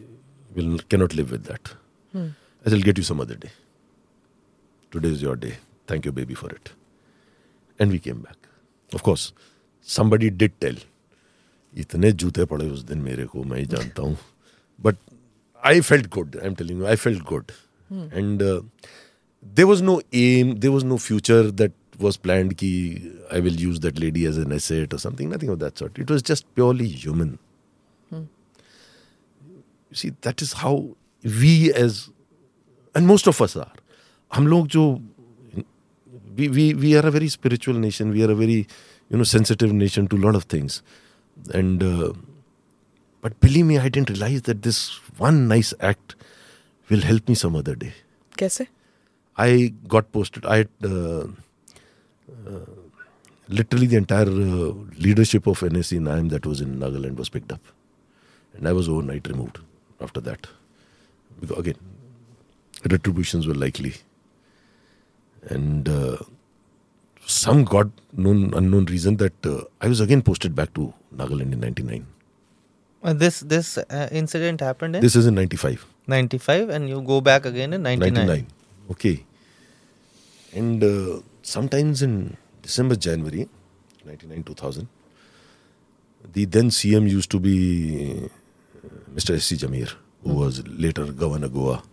will 0.53 0.77
cannot 0.89 1.15
live 1.15 1.31
with 1.31 1.45
that. 1.45 1.73
Hmm. 2.11 2.27
I 2.63 2.69
shall 2.69 2.81
get 2.81 2.99
you 2.99 3.03
some 3.03 3.19
other 3.19 3.35
day. 3.35 3.49
Today 4.91 5.09
is 5.09 5.23
your 5.23 5.37
day. 5.37 5.57
Thank 5.87 6.05
you, 6.05 6.11
baby, 6.11 6.35
for 6.35 6.51
it. 6.51 6.69
And 7.79 7.89
we 7.89 7.97
came 7.97 8.19
back. 8.19 8.37
Of 8.93 9.01
course, 9.01 9.33
somebody 9.86 10.30
did 10.30 10.58
tell. 10.60 10.76
इतने 11.76 12.12
जूते 12.12 12.44
पड़े 12.44 12.68
उस 12.70 12.82
दिन 12.84 12.98
मेरे 12.98 13.24
को 13.26 13.42
मैं 13.44 13.58
ही 13.58 13.66
जानता 13.66 14.02
हूँ 14.02 14.16
but 14.80 14.96
I 15.64 15.80
felt 15.80 16.10
good. 16.10 16.36
I'm 16.42 16.56
telling 16.56 16.78
you, 16.78 16.86
I 16.86 16.96
felt 16.96 17.24
good. 17.24 17.52
And 18.20 18.42
uh, 18.42 18.62
there 19.42 19.66
was 19.66 19.80
no 19.80 20.00
aim, 20.12 20.56
there 20.60 20.72
was 20.72 20.82
no 20.82 20.98
future 20.98 21.50
that 21.52 21.72
was 21.98 22.16
planned 22.16 22.56
ki 22.56 22.70
I 23.30 23.38
will 23.40 23.52
use 23.52 23.78
that 23.80 23.98
lady 23.98 24.24
as 24.26 24.38
an 24.38 24.52
asset 24.52 24.92
or 24.92 24.98
something, 24.98 25.28
nothing 25.28 25.50
of 25.50 25.60
that 25.60 25.78
sort. 25.78 25.98
It 25.98 26.10
was 26.10 26.22
just 26.22 26.52
purely 26.54 26.88
human. 26.88 27.38
You 28.10 28.26
see, 29.92 30.12
that 30.22 30.42
is 30.42 30.54
how 30.54 30.96
we 31.22 31.72
as, 31.74 32.08
and 32.94 33.06
most 33.06 33.26
of 33.26 33.40
us 33.40 33.56
are. 33.56 33.72
हम 34.34 34.46
लोग 34.46 34.66
जो 34.68 34.84
we, 36.36 36.48
we, 36.48 36.74
we 36.74 36.96
are 36.96 37.06
a 37.06 37.10
very 37.10 37.28
spiritual 37.28 37.74
nation. 37.74 38.10
We 38.10 38.24
are 38.24 38.30
a 38.30 38.34
very, 38.34 38.66
you 39.09 39.17
know, 39.17 39.23
sensitive 39.23 39.73
nation 39.73 40.07
to 40.07 40.17
a 40.17 40.23
lot 40.25 40.35
of 40.35 40.43
things. 40.43 40.81
And 41.53 41.83
uh, 41.83 42.13
but 43.21 43.39
believe 43.39 43.65
me, 43.65 43.77
I 43.77 43.89
didn't 43.89 44.09
realize 44.09 44.43
that 44.43 44.61
this 44.63 44.99
one 45.17 45.47
nice 45.47 45.73
act 45.79 46.15
will 46.89 47.01
help 47.01 47.27
me 47.27 47.35
some 47.35 47.55
other 47.55 47.75
day. 47.75 47.93
कैसे 48.37 48.67
I 49.37 49.73
got 49.87 50.11
posted. 50.11 50.45
I 50.45 50.57
had 50.57 50.69
uh, 50.83 51.25
uh, 52.47 52.65
literally 53.47 53.85
the 53.87 53.97
entire 53.97 54.25
uh, 54.27 54.73
leadership 54.97 55.45
of 55.45 55.59
NSCN 55.59 56.07
IM 56.17 56.29
that 56.29 56.45
was 56.45 56.59
in 56.59 56.79
Nagaland 56.79 57.17
was 57.17 57.29
picked 57.29 57.51
up, 57.51 57.61
and 58.55 58.67
I 58.67 58.71
was 58.71 58.89
overnight 58.89 59.27
removed 59.27 59.59
after 60.01 60.19
that. 60.21 60.47
Because 61.39 61.59
again, 61.59 61.77
retributions 62.89 63.47
were 63.47 63.53
likely, 63.53 63.93
and 65.43 65.87
uh, 65.87 66.17
some 67.27 67.63
god 67.65 67.91
known 68.13 68.53
unknown 68.53 68.85
reason 68.85 69.17
that 69.17 69.45
uh, 69.45 69.61
I 69.81 69.87
was 69.87 69.99
again 69.99 70.21
posted 70.21 70.55
back 70.55 70.73
to 70.75 70.93
Nagaland 71.15 71.53
in 71.53 71.59
'99. 71.59 72.07
Uh, 73.03 73.13
this 73.13 73.41
this 73.41 73.77
uh, 73.77 74.07
incident 74.11 74.61
happened 74.61 74.95
in 74.95 75.01
This 75.01 75.15
is 75.15 75.27
in 75.27 75.35
'95. 75.35 75.85
95 76.07 76.69
and 76.69 76.89
you 76.89 77.01
go 77.01 77.19
back 77.21 77.45
again 77.45 77.73
in 77.73 77.83
99. 77.83 78.13
99. 78.13 78.47
Okay. 78.91 79.23
And 80.53 80.83
uh, 80.83 81.19
sometimes 81.41 82.01
in 82.01 82.37
December, 82.61 82.95
January, 82.95 83.47
99, 84.05 84.43
2000, 84.43 84.87
the 86.33 86.45
then 86.45 86.69
CM 86.69 87.09
used 87.09 87.29
to 87.31 87.39
be 87.39 88.23
uh, 88.23 88.87
Mr. 89.13 89.35
S.C. 89.35 89.57
Jamir, 89.57 89.93
who 90.23 90.33
was 90.33 90.65
later 90.67 91.05
Governor 91.11 91.49
Goa. 91.49 91.83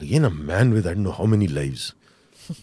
Again, 0.00 0.24
a 0.24 0.30
man 0.30 0.72
with 0.72 0.86
I 0.86 0.94
don't 0.94 1.04
know 1.04 1.12
how 1.12 1.24
many 1.24 1.46
lives. 1.46 1.94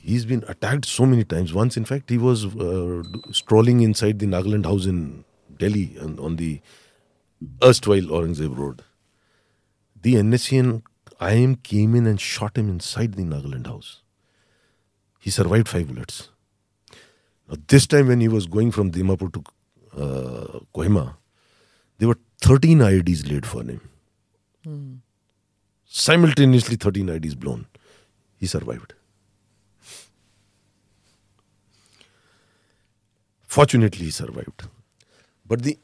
He's 0.02 0.26
been 0.26 0.44
attacked 0.48 0.86
so 0.86 1.06
many 1.06 1.24
times. 1.24 1.54
Once, 1.54 1.78
in 1.78 1.86
fact, 1.86 2.10
he 2.10 2.18
was 2.18 2.46
uh, 2.46 3.04
strolling 3.32 3.82
inside 3.82 4.20
the 4.20 4.26
Nagaland 4.26 4.66
house 4.66 4.86
in 4.86 5.26
Delhi 5.58 5.98
on, 6.02 6.20
on 6.20 6.36
the 6.38 6.62
erstwhile 7.62 8.02
Aurangzeb 8.02 8.58
Road 8.58 8.84
the 10.04 10.16
NSCN 10.16 10.84
IM 11.22 11.56
came 11.56 11.96
in 11.96 12.06
and 12.06 12.20
shot 12.20 12.58
him 12.58 12.70
inside 12.70 13.14
the 13.14 13.24
Nagaland 13.24 13.68
house. 13.68 14.02
He 15.20 15.30
survived 15.30 15.70
five 15.70 15.88
bullets. 15.88 16.30
Now, 17.50 17.56
this 17.68 17.88
time 17.88 18.08
when 18.08 18.20
he 18.20 18.28
was 18.28 18.46
going 18.46 18.72
from 18.72 18.92
Dimapur 18.92 19.32
to 19.34 19.44
uh, 19.98 20.60
Kohima, 20.76 21.16
there 21.98 22.10
were 22.10 22.20
13 22.42 22.80
IEDs 22.80 23.30
laid 23.32 23.46
for 23.46 23.64
him. 23.64 23.80
Simultaneously, 25.86 26.76
13 26.76 27.08
IEDs 27.08 27.38
blown. 27.40 27.66
He 28.38 28.46
survived. 28.46 28.94
Fortunately, 33.54 34.06
he 34.06 34.12
survived. 34.12 34.64
But 35.46 35.62
the 35.62 35.78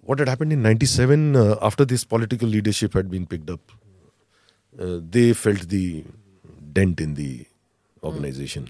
what 0.00 0.18
had 0.18 0.28
happened 0.28 0.52
in 0.52 0.62
97 0.62 1.36
uh, 1.36 1.56
after 1.62 1.84
this 1.84 2.04
political 2.04 2.48
leadership 2.48 2.94
had 2.94 3.10
been 3.10 3.26
picked 3.26 3.48
up 3.48 3.60
uh, 4.78 4.98
they 5.08 5.32
felt 5.32 5.68
the 5.68 6.04
dent 6.72 7.00
in 7.00 7.14
the 7.14 7.46
organization. 8.02 8.68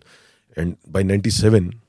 And 0.56 0.76
by 0.86 1.02
97 1.02 1.80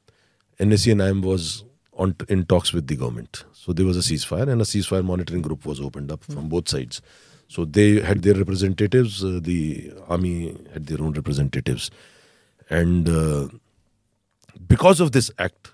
NSCN 0.59 1.09
IM 1.09 1.21
was 1.21 1.65
on 1.93 2.15
in 2.29 2.45
talks 2.45 2.71
with 2.71 2.87
the 2.87 2.95
government. 2.95 3.43
So 3.51 3.73
there 3.73 3.85
was 3.85 3.97
a 3.97 4.01
ceasefire 4.01 4.47
and 4.47 4.61
a 4.61 4.65
ceasefire 4.65 5.03
monitoring 5.03 5.41
group 5.41 5.65
was 5.65 5.81
opened 5.81 6.11
up 6.11 6.23
from 6.23 6.47
both 6.47 6.69
sides. 6.69 7.01
So 7.47 7.65
they 7.65 7.99
had 7.99 8.21
their 8.21 8.35
representatives 8.35 9.21
uh, 9.21 9.39
the 9.41 9.91
army 10.07 10.55
had 10.71 10.85
their 10.85 11.01
own 11.01 11.11
representatives. 11.11 11.91
And 12.69 13.09
uh, 13.09 13.49
because 14.65 15.01
of 15.01 15.11
this 15.11 15.29
act 15.37 15.70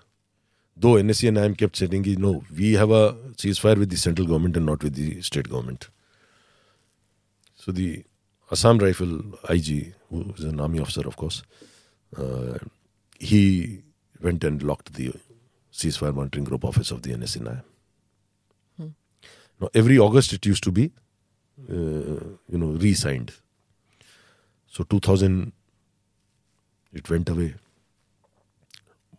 though 0.78 0.94
NSCN 0.94 1.44
IM 1.44 1.54
kept 1.54 1.76
saying, 1.76 2.04
no, 2.18 2.44
we 2.56 2.74
have 2.74 2.90
a 2.90 3.14
ceasefire 3.36 3.78
with 3.78 3.90
the 3.90 3.96
central 3.96 4.26
government 4.26 4.56
and 4.56 4.66
not 4.66 4.82
with 4.82 4.94
the 4.94 5.20
state 5.22 5.48
government. 5.48 5.88
So 7.56 7.72
the 7.72 8.04
Assam 8.50 8.78
Rifle 8.78 9.20
IG, 9.50 9.94
who 10.08 10.32
is 10.38 10.44
an 10.44 10.60
army 10.60 10.78
officer, 10.80 11.06
of 11.06 11.16
course, 11.16 11.42
uh, 12.16 12.58
he 13.18 13.82
went 14.22 14.44
and 14.44 14.62
locked 14.62 14.94
the 14.94 15.12
ceasefire 15.72 16.14
monitoring 16.14 16.44
group 16.44 16.64
office 16.64 16.90
of 16.90 17.02
the 17.02 17.12
NSCN 17.12 17.46
IM. 17.46 17.62
Now, 19.60 19.68
every 19.74 19.98
August 19.98 20.32
it 20.32 20.46
used 20.46 20.62
to 20.64 20.70
be, 20.70 20.92
uh, 21.68 21.74
you 22.48 22.58
know, 22.58 22.68
re-signed. 22.68 23.32
So 24.68 24.84
2000, 24.84 25.52
it 26.92 27.10
went 27.10 27.28
away. 27.28 27.54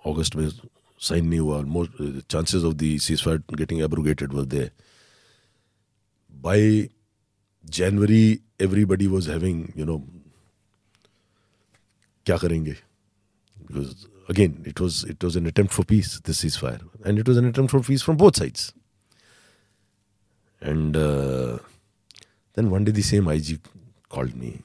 August 0.06 0.36
was 0.36 0.62
sign 1.00 1.30
new 1.30 1.52
or 1.52 1.64
most 1.64 1.92
uh, 2.00 2.22
chances 2.28 2.64
of 2.64 2.78
the 2.78 2.98
ceasefire 2.98 3.42
getting 3.56 3.82
abrogated 3.82 4.34
were 4.34 4.46
there. 4.46 4.72
By 6.30 6.90
January, 7.70 8.42
everybody 8.60 9.08
was 9.08 9.26
having, 9.26 9.72
you 9.76 9.86
know, 9.86 10.04
kya 12.26 12.38
karenge? 12.38 12.78
Because 13.66 14.08
again, 14.28 14.62
it 14.66 14.80
was 14.80 15.04
it 15.06 15.24
was 15.24 15.36
an 15.36 15.48
attempt 15.48 15.74
for 15.74 15.84
peace, 15.86 16.20
this 16.20 16.44
ceasefire, 16.44 16.82
and 17.06 17.18
it 17.18 17.28
was 17.28 17.38
an 17.38 17.46
attempt 17.46 17.72
for 17.72 17.80
peace 17.80 18.02
from 18.02 18.18
both 18.18 18.36
sides. 18.36 18.74
And 20.62 20.98
uh, 20.98 21.60
then 22.54 22.70
one 22.70 22.84
day, 22.84 22.92
the 22.92 23.02
same 23.02 23.28
IG 23.30 23.60
called 24.10 24.36
me. 24.36 24.64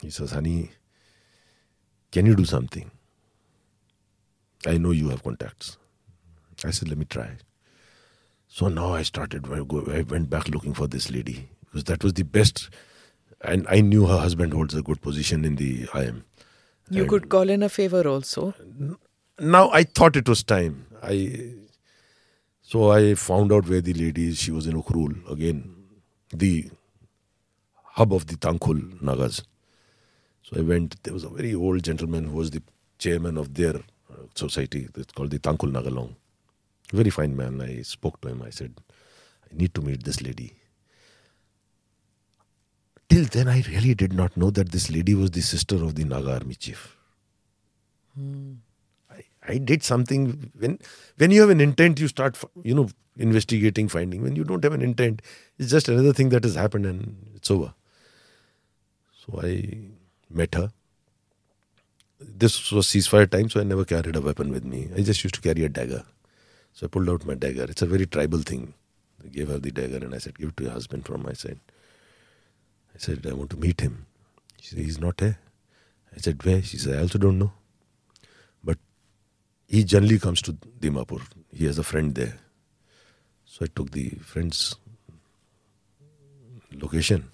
He 0.00 0.10
says, 0.10 0.30
"Hunny, 0.30 0.70
can 2.12 2.26
you 2.26 2.36
do 2.36 2.44
something?" 2.44 2.90
I 4.66 4.78
know 4.78 4.90
you 4.90 5.08
have 5.10 5.22
contacts. 5.22 5.76
I 6.64 6.70
said, 6.70 6.88
let 6.88 6.98
me 6.98 7.04
try. 7.04 7.30
So 8.48 8.68
now 8.68 8.94
I 8.94 9.02
started, 9.02 9.46
I 9.52 9.60
went 10.02 10.30
back 10.30 10.48
looking 10.48 10.74
for 10.74 10.86
this 10.86 11.10
lady 11.10 11.48
because 11.64 11.84
that 11.84 12.04
was 12.04 12.12
the 12.14 12.22
best. 12.22 12.70
And 13.42 13.66
I 13.68 13.80
knew 13.80 14.06
her 14.06 14.16
husband 14.18 14.52
holds 14.54 14.74
a 14.74 14.82
good 14.82 15.02
position 15.02 15.44
in 15.44 15.56
the 15.56 15.88
IM. 15.94 16.24
You 16.90 17.02
And 17.02 17.10
could 17.10 17.28
call 17.28 17.50
in 17.50 17.62
a 17.62 17.68
favor 17.68 18.06
also. 18.06 18.54
now 19.38 19.70
I 19.70 19.82
thought 19.84 20.16
it 20.16 20.28
was 20.28 20.42
time. 20.42 20.86
I 21.02 21.54
so 22.62 22.90
I 22.92 23.14
found 23.14 23.52
out 23.52 23.68
where 23.68 23.80
the 23.82 23.92
lady 23.92 24.28
is. 24.28 24.38
She 24.38 24.50
was 24.50 24.66
in 24.66 24.80
Ukhrul 24.80 25.30
again, 25.30 25.74
the 26.30 26.70
hub 27.82 28.12
of 28.12 28.26
the 28.26 28.36
Tangkhul 28.36 29.00
Nagas. 29.02 29.42
So 30.42 30.58
I 30.58 30.62
went. 30.62 31.02
There 31.02 31.12
was 31.12 31.24
a 31.24 31.28
very 31.28 31.54
old 31.54 31.82
gentleman 31.82 32.24
who 32.24 32.36
was 32.36 32.50
the 32.50 32.62
chairman 32.98 33.36
of 33.36 33.54
their 33.54 33.74
society. 34.34 34.88
It's 34.96 35.12
called 35.12 35.30
the 35.30 35.38
Tangkhul 35.38 35.72
Nagalong. 35.72 36.14
Very 36.92 37.10
fine 37.10 37.36
man. 37.36 37.60
I 37.60 37.82
spoke 37.82 38.20
to 38.22 38.28
him. 38.28 38.42
I 38.42 38.50
said, 38.50 38.74
I 39.50 39.56
need 39.56 39.74
to 39.74 39.82
meet 39.82 40.04
this 40.04 40.22
lady. 40.22 40.54
Till 43.08 43.24
then, 43.24 43.48
I 43.48 43.62
really 43.68 43.94
did 43.94 44.12
not 44.12 44.36
know 44.36 44.50
that 44.50 44.72
this 44.72 44.90
lady 44.90 45.14
was 45.14 45.30
the 45.30 45.40
sister 45.40 45.76
of 45.76 45.94
the 45.94 46.04
Naga 46.04 46.34
army 46.34 46.54
chief. 46.54 46.96
Hmm. 48.14 48.54
I, 49.10 49.24
I 49.46 49.58
did 49.58 49.82
something 49.82 50.50
when 50.58 50.78
when 51.16 51.30
you 51.30 51.40
have 51.40 51.50
an 51.50 51.60
intent, 51.60 52.00
you 52.00 52.08
start 52.08 52.38
you 52.62 52.74
know 52.74 52.88
investigating, 53.16 53.88
finding. 53.88 54.22
When 54.22 54.36
you 54.36 54.44
don't 54.44 54.64
have 54.64 54.72
an 54.72 54.82
intent, 54.82 55.22
it's 55.58 55.70
just 55.70 55.88
another 55.88 56.12
thing 56.12 56.30
that 56.30 56.44
has 56.44 56.54
happened 56.54 56.86
and 56.86 57.16
it's 57.34 57.50
over. 57.50 57.74
So 59.24 59.40
I 59.42 59.78
met 60.30 60.54
her. 60.54 60.70
This 62.20 62.70
was 62.70 62.86
ceasefire 62.86 63.28
time, 63.28 63.50
so 63.50 63.60
I 63.60 63.64
never 63.64 63.84
carried 63.84 64.16
a 64.16 64.20
weapon 64.20 64.50
with 64.50 64.64
me. 64.64 64.88
I 64.96 65.02
just 65.02 65.22
used 65.24 65.34
to 65.34 65.40
carry 65.40 65.64
a 65.64 65.68
dagger. 65.68 66.04
So 66.72 66.86
I 66.86 66.88
pulled 66.88 67.08
out 67.08 67.26
my 67.26 67.34
dagger. 67.34 67.64
It's 67.64 67.82
a 67.82 67.86
very 67.86 68.06
tribal 68.06 68.40
thing. 68.40 68.74
I 69.24 69.28
gave 69.28 69.48
her 69.48 69.58
the 69.58 69.70
dagger 69.70 69.98
and 69.98 70.14
I 70.14 70.18
said, 70.18 70.38
Give 70.38 70.48
it 70.48 70.56
to 70.58 70.64
your 70.64 70.72
husband 70.72 71.06
from 71.06 71.22
my 71.22 71.32
side. 71.32 71.58
I 72.94 72.98
said, 72.98 73.26
I 73.28 73.32
want 73.32 73.50
to 73.50 73.56
meet 73.56 73.80
him. 73.80 74.06
She 74.60 74.70
said, 74.70 74.84
He's 74.84 75.00
not 75.00 75.20
here. 75.20 75.38
I 76.14 76.18
said, 76.20 76.42
Where? 76.44 76.62
She 76.62 76.78
said, 76.78 76.98
I 76.98 77.02
also 77.02 77.18
don't 77.18 77.38
know. 77.38 77.52
But 78.62 78.78
he 79.66 79.84
generally 79.84 80.18
comes 80.18 80.40
to 80.42 80.52
Dimapur. 80.52 81.22
He 81.52 81.66
has 81.66 81.78
a 81.78 81.84
friend 81.84 82.14
there. 82.14 82.38
So 83.44 83.64
I 83.64 83.68
took 83.74 83.90
the 83.90 84.10
friend's 84.20 84.76
location. 86.72 87.30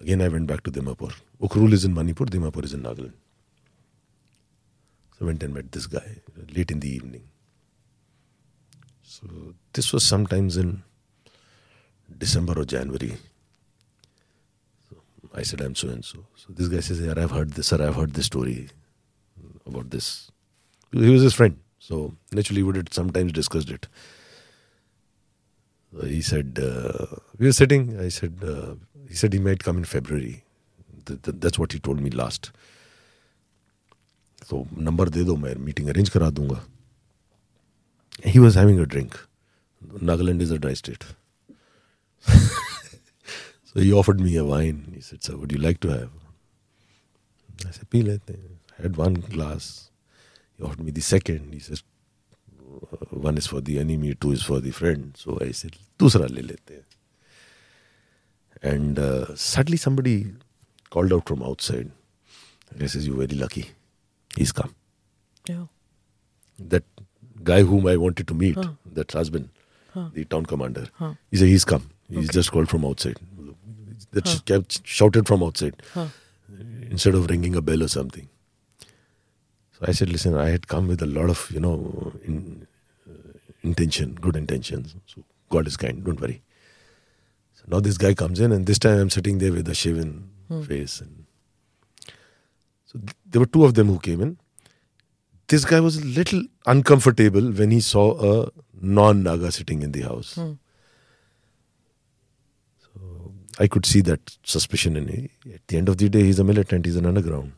Again, 0.00 0.20
I 0.20 0.28
went 0.28 0.46
back 0.46 0.62
to 0.64 0.70
Dimapur. 0.70 1.12
Ukhrul 1.40 1.72
is 1.72 1.84
in 1.84 1.94
Manipur, 1.94 2.26
Dimapur 2.26 2.64
is 2.64 2.74
in 2.74 2.82
Nagaland. 2.82 3.12
Went 5.22 5.42
and 5.44 5.54
met 5.54 5.72
this 5.72 5.86
guy 5.86 6.18
late 6.54 6.72
in 6.72 6.80
the 6.80 6.88
evening. 6.94 7.24
So 9.04 9.26
this 9.72 9.92
was 9.92 10.04
sometimes 10.04 10.56
in 10.56 10.82
December 12.18 12.58
or 12.58 12.64
January. 12.64 13.16
So 14.90 14.96
I 15.34 15.42
said, 15.42 15.60
I'm 15.60 15.74
so 15.76 15.88
and 15.88 16.04
so. 16.04 16.26
So 16.36 16.48
this 16.50 16.68
guy 16.68 16.80
says, 16.80 17.00
Yeah, 17.00 17.14
I've 17.16 17.30
heard 17.30 17.52
this, 17.52 17.68
sir, 17.68 17.86
I've 17.86 17.96
heard 17.96 18.14
this 18.14 18.26
story 18.26 18.68
about 19.66 19.90
this. 19.90 20.30
He 20.92 21.08
was 21.10 21.22
his 21.22 21.34
friend. 21.34 21.58
So 21.78 22.14
naturally, 22.32 22.62
we 22.62 22.72
would 22.72 22.92
sometimes 22.92 23.32
discussed 23.32 23.70
it. 23.70 23.88
So 25.94 26.06
he 26.06 26.22
said, 26.22 26.58
uh, 26.62 27.06
We 27.38 27.46
were 27.46 27.52
sitting. 27.52 28.00
I 28.00 28.08
said, 28.08 28.38
uh, 28.44 28.74
He 29.08 29.14
said 29.14 29.32
he 29.32 29.38
might 29.38 29.62
come 29.62 29.78
in 29.78 29.84
February. 29.84 30.44
Th- 31.06 31.22
th- 31.22 31.36
that's 31.40 31.58
what 31.58 31.72
he 31.72 31.78
told 31.80 32.00
me 32.00 32.10
last. 32.10 32.52
तो 34.50 34.66
number 34.78 35.08
दे 35.08 35.24
दो 35.24 35.36
मैं 35.36 35.54
meeting 35.56 35.88
arrange 35.88 36.08
करा 36.08 36.30
दूँगा। 36.30 36.64
He 38.26 38.38
was 38.38 38.58
having 38.58 38.80
a 38.80 38.84
drink 38.84 39.14
Nagaland 40.02 40.42
is 40.42 40.52
a 40.54 40.56
dry 40.56 40.74
state 40.74 41.04
so 43.66 43.80
he 43.80 43.90
offered 43.90 44.20
me 44.20 44.34
a 44.36 44.42
wine 44.42 45.00
sir 45.02 45.34
would 45.34 45.52
you 45.52 45.58
like 45.58 45.78
to 45.82 45.88
have 45.88 46.20
ऐसे 47.68 47.86
पी 47.90 48.02
लेते 48.02 48.32
हैं 48.32 48.60
had 48.78 48.96
one 48.96 49.16
glass 49.30 49.66
offered 50.58 50.80
me 50.80 50.92
the 50.92 51.00
second 51.02 51.52
he 51.54 51.60
said 51.60 51.78
one 53.14 53.38
is 53.38 53.48
for 53.48 53.60
the 53.60 53.68
enemy 53.68 54.12
two 54.14 54.32
is 54.32 54.44
for 54.44 54.60
the 54.60 54.70
friend 54.70 55.12
so 55.16 55.38
ऐसे 55.42 55.68
दूसरा 56.00 56.26
ले 56.26 56.42
लेते 56.42 56.74
हैं 56.74 56.84
and 58.64 58.98
sadly 59.36 59.76
somebody 59.76 60.18
called 60.92 61.12
out 61.12 61.26
from 61.26 61.42
outside 61.42 61.90
this 62.78 62.96
is 62.96 63.08
you 63.08 63.14
very 63.14 63.36
lucky 63.36 63.64
He's 64.36 64.52
come." 64.52 64.74
Yeah. 65.48 65.66
That 66.58 66.84
guy 67.42 67.62
whom 67.62 67.86
I 67.86 67.96
wanted 67.96 68.28
to 68.28 68.34
meet, 68.34 68.56
Huh. 68.56 68.72
that 69.00 69.12
husband, 69.12 69.48
Huh. 69.94 70.08
the 70.14 70.24
town 70.24 70.46
commander, 70.46 70.88
Huh. 70.94 71.14
he 71.30 71.36
said, 71.36 71.48
"He's 71.48 71.64
come. 71.64 71.90
He's 72.08 72.28
Okay. 72.28 72.32
just 72.38 72.50
called 72.52 72.68
from 72.68 72.84
outside." 72.84 73.18
That 74.12 74.28
Huh. 74.28 74.38
kept 74.44 74.86
shouted 74.86 75.26
from 75.26 75.42
outside 75.42 75.82
instead 76.90 77.14
of 77.14 77.28
ringing 77.30 77.54
a 77.56 77.62
bell 77.62 77.82
or 77.82 77.88
something. 77.88 78.28
So 79.72 79.86
I 79.88 79.92
said, 79.92 80.10
listen, 80.10 80.34
I 80.34 80.50
had 80.50 80.68
come 80.68 80.86
with 80.86 81.00
a 81.02 81.06
lot 81.06 81.30
of, 81.30 81.50
you 81.50 81.60
know, 81.60 82.12
in, 82.22 82.66
uh, 83.08 83.38
intention, 83.62 84.14
good 84.16 84.36
intentions. 84.36 84.94
So 85.06 85.24
God 85.48 85.66
is 85.66 85.78
kind, 85.78 86.04
don't 86.04 86.20
worry. 86.20 86.42
So 87.54 87.64
now 87.68 87.80
this 87.80 87.96
guy 87.96 88.12
comes 88.12 88.38
in, 88.38 88.52
and 88.52 88.66
this 88.66 88.78
time 88.78 88.98
I'm 88.98 89.10
sitting 89.10 89.38
there 89.38 89.52
with 89.52 89.66
a 89.68 89.74
shaven 89.74 90.28
face. 90.68 91.00
And 91.00 91.21
so 92.92 92.98
th- 92.98 93.16
there 93.26 93.40
were 93.40 93.46
two 93.46 93.64
of 93.64 93.74
them 93.74 93.86
who 93.88 93.98
came 93.98 94.20
in. 94.20 94.38
This 95.48 95.64
guy 95.64 95.80
was 95.80 95.96
a 95.96 96.04
little 96.04 96.42
uncomfortable 96.66 97.50
when 97.52 97.70
he 97.70 97.80
saw 97.80 98.44
a 98.44 98.50
non 98.80 99.22
Naga 99.22 99.50
sitting 99.50 99.82
in 99.82 99.92
the 99.92 100.02
house. 100.02 100.34
Hmm. 100.34 100.52
So 102.82 103.34
I 103.58 103.66
could 103.66 103.86
see 103.86 104.00
that 104.02 104.36
suspicion 104.44 104.96
in 104.96 105.08
him. 105.08 105.28
At 105.52 105.66
the 105.68 105.78
end 105.78 105.88
of 105.88 105.96
the 105.96 106.08
day, 106.08 106.22
he's 106.22 106.38
a 106.38 106.44
militant, 106.44 106.86
he's 106.86 106.96
an 106.96 107.06
underground. 107.06 107.52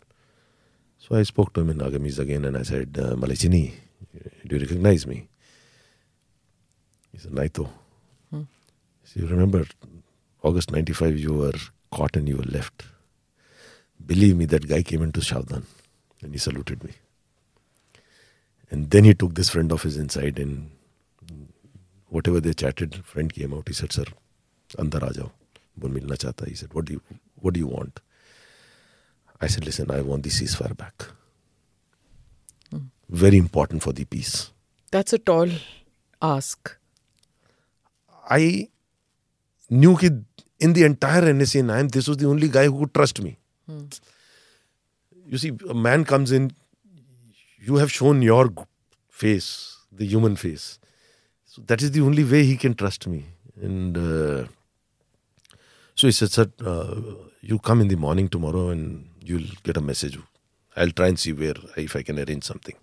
So 0.98 1.16
I 1.16 1.23
spoke 1.23 1.52
to 1.55 1.61
him 1.61 1.70
in 1.70 1.78
Agamis 1.78 2.19
again 2.19 2.44
and 2.44 2.56
I 2.56 2.62
said, 2.62 2.97
uh, 2.98 3.15
Malachini, 3.15 3.73
do 4.47 4.56
you 4.56 4.62
recognize 4.62 5.06
me? 5.06 5.28
He 7.12 7.19
said, 7.19 7.32
Naito. 7.32 7.69
Hmm. 8.31 8.43
So 9.02 9.20
you 9.20 9.27
remember 9.27 9.66
August 10.43 10.70
95, 10.73 11.19
you 11.19 11.35
were 11.35 11.52
caught 11.90 12.16
and 12.16 12.28
you 12.28 12.36
were 12.36 12.44
left. 12.44 12.85
Believe 14.06 14.36
me, 14.36 14.44
that 14.47 14.68
guy 14.68 14.82
came 14.82 15.02
into 15.02 15.20
savdhan 15.20 15.64
and 16.22 16.32
he 16.32 16.39
saluted 16.39 16.85
me. 16.85 16.93
And 18.70 18.90
then 18.90 19.05
he 19.05 19.14
took 19.14 19.35
this 19.35 19.51
friend 19.51 19.72
of 19.72 19.82
his 19.82 19.97
inside 19.97 20.39
and 20.39 20.70
whatever 22.09 22.40
they 22.40 22.52
chatted, 22.52 23.05
friend 23.05 23.32
came 23.32 23.55
out. 23.55 23.68
He 23.68 23.74
said, 23.74 23.93
Sir, 23.93 24.05
andar 24.78 25.02
aajao. 25.09 25.31
वो 25.78 25.89
मिलना 25.89 26.14
चाहता 26.14 26.47
he 26.48 26.55
said 26.55 26.72
what 26.74 26.85
do 26.90 26.94
what 26.94 27.55
do 27.55 27.60
you 27.60 27.68
want? 27.68 28.01
I 29.43 29.48
said 29.55 29.64
listen 29.64 29.90
I 29.93 30.01
want 30.10 30.26
the 30.26 30.31
ceasefire 30.56 30.72
back 30.82 31.10
very 33.20 33.39
important 33.39 33.82
for 33.85 33.93
the 33.97 34.05
peace. 34.12 34.31
That's 34.94 35.14
a 35.16 35.18
tall 35.31 35.51
ask. 36.28 36.70
I 38.36 38.70
knew 39.82 39.90
that 40.02 40.47
in 40.66 40.72
the 40.78 40.85
entire 40.86 41.26
NSCN 41.32 41.72
IM, 41.74 41.90
this 41.97 42.09
was 42.12 42.16
the 42.22 42.26
only 42.31 42.48
guy 42.55 42.64
who 42.66 42.78
could 42.78 42.94
trust 42.98 43.20
me 43.26 43.32
you 45.26 45.38
see 45.38 45.52
a 45.68 45.74
man 45.74 46.04
comes 46.04 46.32
in 46.32 46.52
you 47.66 47.76
have 47.76 47.90
shown 47.90 48.20
your 48.22 48.52
face 49.08 49.78
the 49.90 50.04
human 50.04 50.36
face. 50.36 50.78
So 51.46 51.62
that 51.66 51.82
is 51.82 51.92
the 51.92 52.00
only 52.00 52.24
way 52.24 52.44
he 52.44 52.56
can 52.56 52.74
trust 52.74 53.06
me. 53.06 53.24
And 53.62 53.96
uh, 53.96 54.46
so 55.94 56.08
he 56.08 56.12
said 56.12 56.30
sir 56.32 56.46
uh, 56.64 57.00
you 57.40 57.58
come 57.58 57.80
in 57.80 57.88
the 57.88 57.96
morning 57.96 58.28
tomorrow 58.28 58.68
and 58.70 59.08
you'll 59.22 59.50
get 59.62 59.76
a 59.76 59.80
message. 59.80 60.18
I'll 60.76 60.90
try 60.90 61.08
and 61.08 61.18
see 61.18 61.32
where 61.32 61.54
if 61.76 61.94
i 61.96 62.02
can 62.02 62.18
arrange 62.18 62.44
something. 62.44 62.74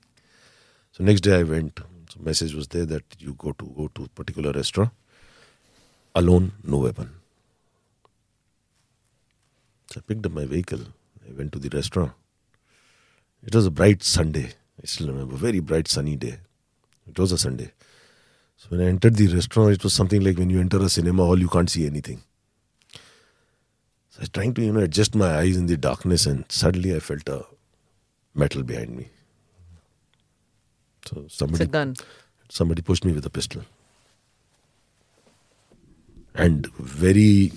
So 0.94 1.04
next 1.04 1.22
day 1.22 1.40
i 1.40 1.44
went. 1.44 1.80
So 2.10 2.20
message 2.22 2.54
was 2.54 2.68
there 2.70 2.86
that 2.86 3.04
you 3.20 3.34
go 3.34 3.52
to 3.52 3.66
go 3.78 3.90
to 3.96 4.08
particular 4.16 4.52
restaurant. 4.52 4.92
Alone 6.16 6.54
no 6.64 6.78
weapon 6.78 7.21
so 9.92 10.00
i 10.00 10.02
picked 10.08 10.26
up 10.26 10.32
my 10.32 10.46
vehicle. 10.46 10.80
I 11.28 11.34
went 11.34 11.52
to 11.52 11.60
the 11.60 11.70
restaurant. 11.70 12.14
It 13.46 13.54
was 13.54 13.66
a 13.66 13.72
bright 13.72 14.04
sunday. 14.04 14.54
I 14.82 14.86
still 14.86 15.08
remember. 15.08 15.36
Very 15.36 15.60
bright 15.60 15.88
sunny 15.90 16.16
day. 16.16 16.38
It 17.08 17.20
was 17.20 17.34
a 17.34 17.38
sunday. 17.38 17.72
So 18.56 18.68
when 18.70 18.82
I 18.82 18.86
entered 18.86 19.16
the 19.16 19.28
restaurant, 19.28 19.74
it 19.74 19.84
was 19.84 19.94
something 19.94 20.22
like 20.22 20.38
when 20.38 20.50
you 20.50 20.62
enter 20.62 20.78
a 20.78 20.88
cinema 20.88 21.26
hall, 21.26 21.38
you 21.38 21.50
can't 21.50 21.70
see 21.70 21.86
anything. 21.86 22.22
So 24.12 24.20
I 24.20 24.22
was 24.22 24.30
trying 24.30 24.54
to, 24.54 24.62
you 24.62 24.72
know, 24.72 24.82
adjust 24.82 25.14
my 25.14 25.38
eyes 25.40 25.58
in 25.58 25.66
the 25.66 25.76
darkness, 25.76 26.26
and 26.26 26.46
suddenly 26.50 26.96
I 26.96 27.00
felt 27.00 27.28
a 27.28 27.44
metal 28.34 28.64
behind 28.64 28.96
me. 28.96 29.10
So 31.06 31.26
somebody, 31.28 31.66
somebody 32.50 32.82
pushed 32.82 33.04
me 33.04 33.12
with 33.12 33.26
a 33.26 33.30
pistol, 33.30 33.64
and 36.36 36.68
very, 36.78 37.52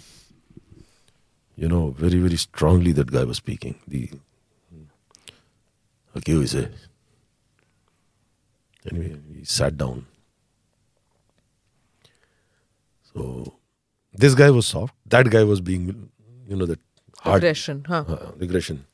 you 1.57 1.69
know, 1.69 1.91
very 1.91 2.19
very 2.19 2.37
strongly 2.37 2.93
that 2.93 3.11
guy 3.11 3.25
was 3.25 3.37
speaking. 3.39 3.77
The 3.87 4.11
okay, 6.17 6.33
who 6.33 6.43
is 6.43 6.55
it? 6.55 6.73
Anyway, 8.91 9.17
he 9.33 9.45
sat 9.45 9.77
down. 9.77 10.07
So 13.13 13.55
this 14.13 14.35
guy 14.35 14.51
was 14.51 14.67
soft. 14.67 14.95
That 15.07 15.31
guy 15.31 15.45
was 15.45 15.61
being, 15.61 16.11
you 16.49 16.57
know, 16.57 16.67
that 16.67 16.81
hard 17.21 17.39
Aggression, 17.39 17.85
huh? 17.89 18.05
uh, 18.09 18.33
aggression. 18.41 18.85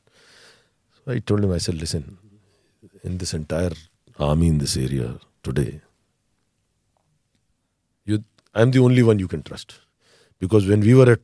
So 0.95 1.11
I 1.11 1.19
told 1.19 1.43
him, 1.43 1.51
I 1.51 1.57
said, 1.57 1.75
listen, 1.75 2.17
in 3.03 3.17
this 3.17 3.33
entire 3.33 3.71
army 4.19 4.47
in 4.47 4.59
this 4.59 4.77
area 4.77 5.19
today, 5.43 5.81
you, 8.05 8.23
I'm 8.53 8.71
the 8.71 8.79
only 8.79 9.03
one 9.03 9.19
you 9.19 9.27
can 9.27 9.43
trust. 9.43 9.79
Because 10.39 10.67
when 10.67 10.81
we 10.81 10.93
were 10.95 11.11
at 11.11 11.19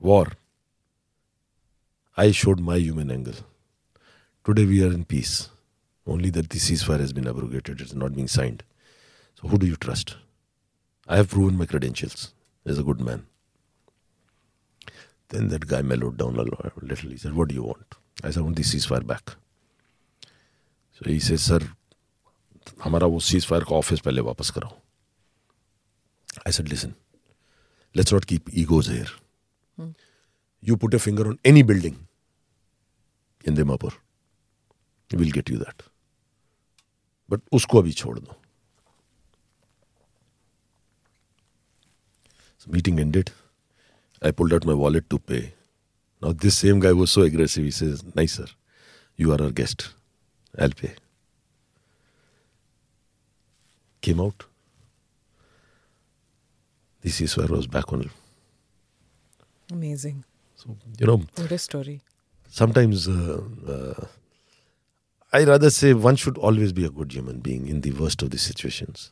war, 0.00 0.32
I 2.16 2.30
showed 2.30 2.60
my 2.60 2.76
human 2.76 3.10
angle. 3.10 3.34
Today 4.44 4.66
we 4.66 4.82
are 4.84 4.92
in 4.92 5.04
peace. 5.04 5.48
Only 6.06 6.30
that 6.30 6.50
the 6.50 6.58
ceasefire 6.58 7.00
has 7.00 7.12
been 7.12 7.26
abrogated, 7.26 7.80
it's 7.80 7.94
not 7.94 8.14
being 8.14 8.28
signed. 8.28 8.62
So 9.40 9.48
who 9.48 9.58
do 9.58 9.66
you 9.66 9.76
trust? 9.76 10.16
I 11.08 11.16
have 11.16 11.30
proven 11.30 11.56
my 11.58 11.66
credentials 11.66 12.32
as 12.66 12.78
a 12.78 12.82
good 12.82 13.00
man. 13.00 13.26
Then 15.30 15.48
that 15.48 15.66
guy 15.66 15.82
mellowed 15.82 16.18
down 16.18 16.36
a 16.36 16.42
little. 16.42 17.10
He 17.10 17.16
said, 17.16 17.34
What 17.34 17.48
do 17.48 17.54
you 17.54 17.62
want? 17.62 17.94
I 18.22 18.30
said, 18.30 18.40
I 18.40 18.42
want 18.42 18.56
the 18.56 18.62
ceasefire 18.62 19.06
back. 19.06 19.34
So 20.92 21.10
he 21.10 21.18
says, 21.18 21.42
Sir, 21.42 21.60
हमारा 22.84 23.06
वो 23.06 23.18
cease 23.20 23.46
fire 23.46 23.64
का 23.68 23.76
office 23.76 24.00
पहले 24.00 24.20
वापस 24.28 24.50
कराओ 24.56 24.76
I 26.46 26.52
said 26.52 26.68
listen 26.68 26.94
let's 27.96 28.12
not 28.12 28.24
keep 28.30 28.50
egos 28.62 28.88
here 28.90 29.10
you 30.61 30.77
put 30.77 30.93
a 30.93 30.99
finger 30.99 31.27
on 31.27 31.39
any 31.45 31.61
building 31.61 32.07
in 33.45 33.55
Dimapur, 33.55 33.93
we'll 35.13 35.29
get 35.31 35.49
you 35.49 35.57
that. 35.57 35.83
But 37.27 37.45
usko 37.51 37.81
abhi 37.83 37.95
chhod 37.95 38.23
do. 38.25 38.35
So 42.57 42.71
meeting 42.71 42.99
ended. 42.99 43.31
I 44.21 44.31
pulled 44.31 44.53
out 44.53 44.65
my 44.65 44.73
wallet 44.73 45.09
to 45.11 45.19
pay. 45.19 45.53
Now 46.21 46.33
this 46.33 46.57
same 46.57 46.79
guy 46.79 46.91
was 46.91 47.11
so 47.11 47.21
aggressive. 47.21 47.63
He 47.63 47.71
says, 47.71 48.03
"Nice 48.15 48.33
sir, 48.33 48.47
you 49.15 49.31
are 49.31 49.41
our 49.41 49.51
guest. 49.51 49.93
I'll 50.57 50.71
pay." 50.71 50.95
Came 54.01 54.19
out. 54.19 54.45
This 57.01 57.21
is 57.21 57.37
where 57.37 57.47
I 57.47 57.51
was 57.51 57.67
back 57.67 57.93
on 57.93 58.01
Amazing. 59.71 60.23
So, 60.55 60.75
you 60.99 61.05
know, 61.07 61.21
What 61.35 61.51
a 61.51 61.57
story. 61.57 62.01
sometimes 62.49 63.07
uh, 63.07 63.41
uh, 63.67 64.05
I 65.31 65.43
rather 65.43 65.69
say 65.69 65.93
one 65.93 66.15
should 66.15 66.37
always 66.37 66.71
be 66.73 66.85
a 66.85 66.89
good 66.89 67.11
human 67.13 67.39
being 67.39 67.67
in 67.67 67.81
the 67.81 67.91
worst 67.91 68.21
of 68.23 68.31
the 68.31 68.37
situations. 68.37 69.11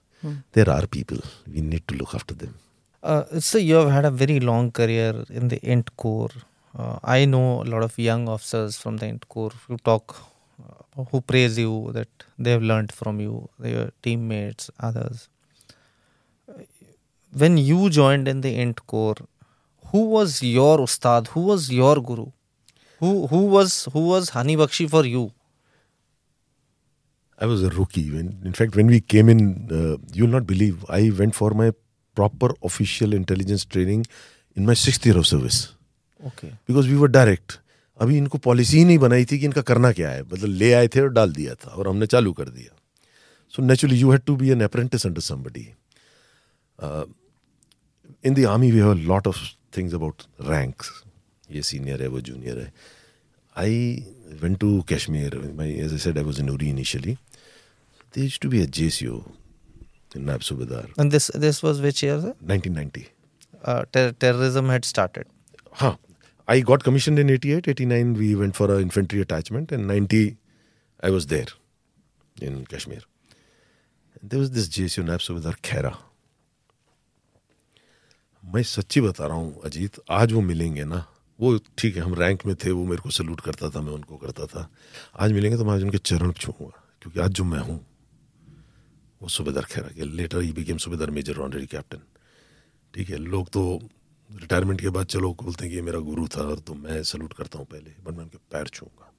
There 0.54 0.68
are 0.70 0.88
people, 0.88 1.20
we 1.54 1.62
need 1.62 1.88
to 1.90 1.96
look 1.96 2.14
after 2.16 2.34
them. 2.34 2.56
Uh, 3.04 3.40
so 3.40 3.60
you 3.60 3.76
have 3.76 3.92
had 3.92 4.04
a 4.06 4.10
very 4.12 4.40
long 4.40 4.72
career 4.72 5.24
in 5.30 5.48
the 5.50 5.60
Int 5.74 5.96
Corps. 5.96 6.32
Uh, 6.76 6.98
I 7.04 7.26
know 7.26 7.62
a 7.62 7.68
lot 7.74 7.84
of 7.84 7.98
young 8.00 8.28
officers 8.28 8.78
from 8.78 8.98
the 8.98 9.06
Int 9.06 9.30
Corps 9.30 9.54
who 9.68 9.78
talk, 9.78 10.16
uh, 10.98 11.04
who 11.12 11.22
praise 11.22 11.58
you 11.60 11.92
that 11.94 12.10
they 12.40 12.50
have 12.52 12.64
learned 12.64 12.92
from 12.92 13.20
you, 13.20 13.48
their 13.60 13.92
teammates, 14.02 14.72
others. 14.80 15.30
When 17.32 17.58
you 17.58 17.90
joined 17.92 18.28
in 18.28 18.42
the 18.42 18.56
Int 18.60 18.86
Corps, 18.88 19.18
who 19.92 20.04
was 20.16 20.42
your 20.44 20.82
ustad? 20.82 21.28
Who 21.36 21.42
was 21.52 21.72
your 21.72 21.96
guru? 22.02 22.28
Who 23.02 23.28
who 23.28 23.42
was 23.56 23.76
who 23.94 24.06
was 24.12 24.32
Hani 24.32 24.58
Bakshi 24.62 24.90
for 24.90 25.06
you? 25.06 25.32
I 27.40 27.46
was 27.46 27.64
a 27.64 27.70
rookie. 27.70 28.10
When, 28.12 28.30
in 28.44 28.54
fact, 28.54 28.76
when 28.76 28.88
we 28.88 29.00
came 29.00 29.30
in, 29.30 29.42
uh, 29.72 29.98
you'll 30.14 30.36
not 30.36 30.48
believe, 30.48 30.84
I 30.90 31.12
went 31.18 31.36
for 31.36 31.52
my 31.52 31.72
proper 32.18 32.50
official 32.64 33.14
intelligence 33.14 33.66
training 33.66 34.06
in 34.56 34.66
my 34.66 34.74
sixth 34.74 35.06
year 35.06 35.18
of 35.18 35.28
service. 35.28 35.60
Okay. 36.20 36.50
Because 36.68 36.88
we 36.88 36.96
were 36.96 37.08
direct 37.08 37.60
अभी 38.00 38.18
इनको 38.18 38.38
policy 38.46 38.78
ही 38.78 38.86
नहीं 38.86 38.98
बनाई 39.00 39.26
थी 39.26 39.40
कि 39.40 39.46
इनका 39.46 39.62
करना 39.70 39.92
क्या 40.00 40.10
है 40.12 40.24
मतलब 40.24 40.50
ले 40.62 40.72
आए 40.74 40.88
थे 40.96 41.02
और 41.02 41.10
डाल 41.14 41.32
दिया 41.34 41.54
था 41.64 41.72
और 41.72 41.88
हमने 41.88 42.06
चालू 42.14 42.34
कर 42.40 42.50
दिया 42.50 42.76
so 43.56 43.64
naturally 43.64 43.98
you 44.00 44.12
had 44.12 44.22
to 44.28 44.36
be 44.36 44.50
an 44.52 44.62
apprentice 44.64 45.06
under 45.06 45.22
somebody 45.22 45.68
in 48.26 48.34
the 48.34 48.46
army 48.56 48.72
we 48.72 48.80
have 48.80 48.94
lot 49.14 49.28
of 49.28 49.44
things 49.72 49.94
about 49.94 50.26
ranks. 50.40 51.04
Ye 51.50 51.62
senior 51.62 51.98
hai, 51.98 52.08
wo 52.08 52.22
junior 52.22 52.56
hai. 52.56 52.72
I 53.56 54.04
went 54.42 54.60
to 54.60 54.84
Kashmir. 54.84 55.32
My, 55.56 55.68
as 55.86 55.94
I 55.94 55.98
said, 55.98 56.18
I 56.18 56.22
was 56.22 56.40
in 56.40 56.48
Uri 56.48 56.70
initially. 56.70 57.18
There 58.12 58.24
used 58.24 58.42
to 58.42 58.50
be 58.50 58.62
a 58.62 58.68
JCO 58.68 59.32
in 60.16 60.26
Naib 60.26 60.42
Subedar. 60.42 60.90
And 60.98 61.12
this 61.12 61.28
this 61.34 61.62
was 61.64 61.82
which 61.82 62.04
year? 62.04 62.20
Sir? 62.20 62.36
1990. 62.42 63.08
Uh, 63.64 63.86
ter- 63.92 64.12
terrorism 64.12 64.70
had 64.70 64.86
started. 64.86 65.28
Huh. 65.72 65.96
I 66.48 66.62
got 66.62 66.84
commissioned 66.84 67.20
in 67.20 67.30
88, 67.30 67.68
89. 67.68 68.14
We 68.14 68.36
went 68.36 68.56
for 68.56 68.74
an 68.74 68.82
infantry 68.82 69.20
attachment, 69.20 69.72
and 69.72 69.86
90, 69.86 70.38
I 71.04 71.10
was 71.10 71.28
there 71.28 71.48
in 72.42 72.66
Kashmir. 72.66 73.02
There 74.24 74.40
was 74.40 74.52
this 74.52 74.70
JCO 74.70 75.04
Naib 75.04 75.20
Subedar 75.20 75.58
Khera 75.62 75.98
मैं 78.48 78.62
सच्ची 78.64 79.02
बता 79.02 79.26
रहा 79.28 79.36
हूँ, 79.36 79.62
अजीत, 79.66 80.00
आज 80.10 80.32
वो 80.34 80.42
मिलेंगे 80.42 80.84
ना। 80.84 81.06
वो 81.40 81.58
ठीक 81.78 81.96
है, 81.96 82.02
हम 82.02 82.14
रैंक 82.16 82.46
में 82.46 82.56
थे, 82.56 82.72
वो 82.72 82.86
मेरे 82.86 83.02
को 83.02 83.10
सल्यूट 83.10 83.42
करता 83.42 83.70
था, 83.70 83.82
मैं 83.82 83.94
उनको 83.94 84.18
करता 84.18 84.46
था। 84.46 84.70
आज 85.20 85.32
मिलेंगे 85.32 85.58
तो 85.58 85.66
मैं 85.66 85.74
आज 85.74 85.84
उनके 85.84 85.98
चरण 86.00 86.32
छूँगा 86.34 86.72
क्योंकि 87.02 87.20
आज 87.20 87.32
जो 87.32 87.44
मैं 87.44 87.60
हूँ, 87.60 87.80
वो 89.22 89.30
सुबेदार 89.30 89.64
खैरा 89.66 89.90
के 89.90 90.06
later 90.06 90.42
he 90.42 90.52
became 90.54 90.78
subedar 90.78 91.10
major 91.12 91.38
honorary 91.40 91.66
captain 91.68 92.02
ठीक 92.94 93.10
है, 93.10 93.18
लोग 93.18 93.50
तो 93.50 93.80
रिटायरमेंट 94.30 94.82
के 94.82 94.90
बाद 94.90 95.06
चलो, 95.08 95.34
बोलते 95.34 95.64
हैं 95.64 95.72
कि 95.72 95.76
ये 95.76 95.82
मेरा 95.82 96.00
गुरु 96.02 96.28
था 96.28 96.42
और 96.44 96.60
तो 96.60 96.74
मैं 96.76 97.04
सल्यूट 97.04 97.34
करता 97.34 97.60
हूँ 97.60 97.68
पहले 97.68 97.92
बट 98.04 98.12
मैं 98.12 98.24
उनके 98.24 98.38
पैर 98.52 98.68
छूँगा 98.70 99.12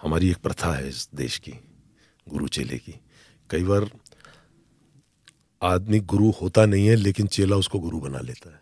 हमारी 0.00 0.30
एक 0.30 0.36
प्रथा 0.38 0.72
है 0.74 0.88
इस 0.88 1.08
देश 1.14 1.38
की, 1.38 1.52
गुरु 2.26 2.48
चेले 2.48 2.78
की। 2.78 2.94
कई 3.50 3.62
बार 3.64 3.90
आदमी 5.62 6.00
गुरु 6.00 6.30
होता 6.30 6.66
नहीं 6.66 6.86
है, 6.86 6.94
लेकिन 6.96 7.26
चेला 7.26 7.56
उसको 7.56 7.78
गुरु 7.78 8.00
बना 8.00 8.20
लेता 8.20 8.50
है। 8.50 8.60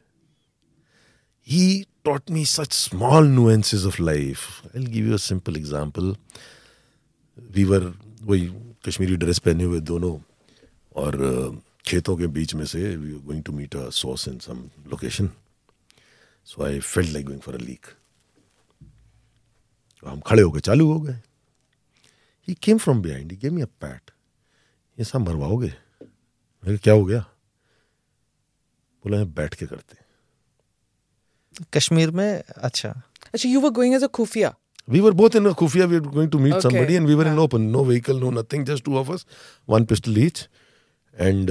He 1.47 1.87
taught 2.05 2.31
me 2.31 2.45
such 2.45 2.73
small 2.73 3.29
nuances 3.37 3.85
of 3.91 3.99
life. 4.01 4.47
I'll 4.75 4.89
give 4.95 5.07
you 5.07 5.15
a 5.15 5.23
simple 5.27 5.57
example. 5.57 6.17
We 7.57 7.65
वही 7.65 8.49
कश्मीरी 8.87 9.17
ड्रेस 9.17 9.39
पहने 9.39 9.65
हुए 9.65 9.81
दोनों, 9.81 10.19
और 10.97 11.61
खेतों 11.87 12.17
के 12.17 12.27
बीच 12.27 12.55
में 12.55 12.65
से 12.67 12.97
we 12.97 13.13
were 13.13 13.21
going 13.27 13.43
to 13.45 13.53
meet 13.53 13.77
a 13.77 13.89
source 13.91 14.29
in 14.29 14.39
some 14.39 14.59
location 14.91 15.31
so 16.47 16.65
I 16.65 16.81
felt 16.81 17.11
like 17.13 17.27
going 17.27 17.41
for 17.41 17.55
a 17.55 17.59
leak 17.59 17.87
हम 20.03 20.21
खड़े 20.27 20.43
हो 20.43 20.51
गए 20.51 20.61
चालू 20.61 20.93
हो 20.93 21.01
गए। 21.01 21.21
He 22.49 22.55
came 22.63 22.79
from 22.79 23.03
behind 23.03 23.31
he 23.33 23.39
gave 23.43 23.53
me 23.53 23.63
a 23.63 23.67
pat 23.81 24.11
ये 24.99 25.05
सब 25.05 25.29
मरवाओगे 25.29 25.67
मैं 25.67 25.88
क्या 26.77 26.95
हो 26.95 27.05
गया? 27.05 27.21
बोला 29.05 29.23
बैठ 29.37 29.55
के 29.55 29.67
करते 29.67 29.97
कश्मीर 31.75 32.11
में? 32.11 32.43
अच्छा। 32.57 32.89
अच्छा 33.35 33.49
you 33.49 33.61
were 33.61 33.71
going 33.79 33.95
as 33.95 34.03
a 34.05 34.07
खुफिया। 34.19 34.55
We 34.89 35.01
were 35.01 35.13
both 35.13 35.37
in 35.37 35.47
a 35.47 35.53
खुफिया 35.61 35.87
we 35.87 35.97
are 35.97 36.03
going 36.03 36.31
to 36.31 36.39
meet 36.39 36.55
somebody 36.63 36.95
and 36.95 37.07
we 37.07 37.15
were 37.15 37.27
in 37.27 37.39
open 37.39 37.61
no 37.71 37.85
vehicle 37.85 38.19
no 38.21 38.31
nothing 38.41 38.65
just 38.67 38.85
two 38.85 38.97
of 38.99 39.11
us 39.13 39.27
one 39.69 39.85
pistol 39.85 40.19
each 40.25 40.49
and 41.17 41.51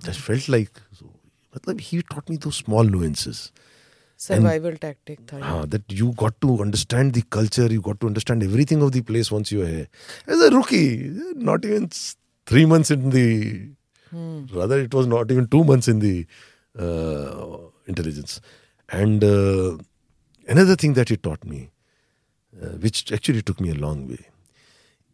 just 0.00 0.20
felt 0.20 0.48
like 0.50 0.78
मतलब 1.52 1.78
he 1.82 2.00
taught 2.14 2.30
मी 2.30 2.36
दो 2.36 2.50
small 2.50 2.90
nuances 2.90 3.50
survival 4.20 4.74
tactic 4.82 5.20
था 5.32 5.38
हाँ 5.44 5.66
that 5.68 5.92
you 5.92 6.10
got 6.18 6.34
to 6.40 6.56
understand 6.62 7.12
the 7.16 7.22
culture 7.32 7.72
you 7.72 7.80
got 7.80 7.98
to 8.00 8.06
understand 8.06 8.42
everything 8.42 8.82
of 8.82 8.92
the 8.92 9.02
place 9.06 9.32
once 9.32 9.52
you 9.52 9.62
are 9.62 9.68
here 9.68 10.32
as 10.34 10.42
a 10.42 10.48
rookie 10.54 10.84
not 11.44 11.64
even 11.64 11.88
three 12.46 12.64
months 12.64 12.90
in 12.90 13.10
the, 13.10 13.70
rather, 14.52 14.78
it 14.80 14.94
was 14.94 15.06
not 15.06 15.30
even 15.30 15.46
two 15.48 15.64
months 15.64 15.88
in 15.88 15.98
the 15.98 16.26
uh, 16.78 17.58
intelligence. 17.86 18.40
And 18.88 19.22
uh, 19.22 19.78
another 20.48 20.76
thing 20.76 20.94
that 20.94 21.08
he 21.08 21.16
taught 21.16 21.44
me, 21.44 21.70
uh, 22.62 22.68
which 22.78 23.12
actually 23.12 23.42
took 23.42 23.60
me 23.60 23.70
a 23.70 23.74
long 23.74 24.08
way, 24.08 24.26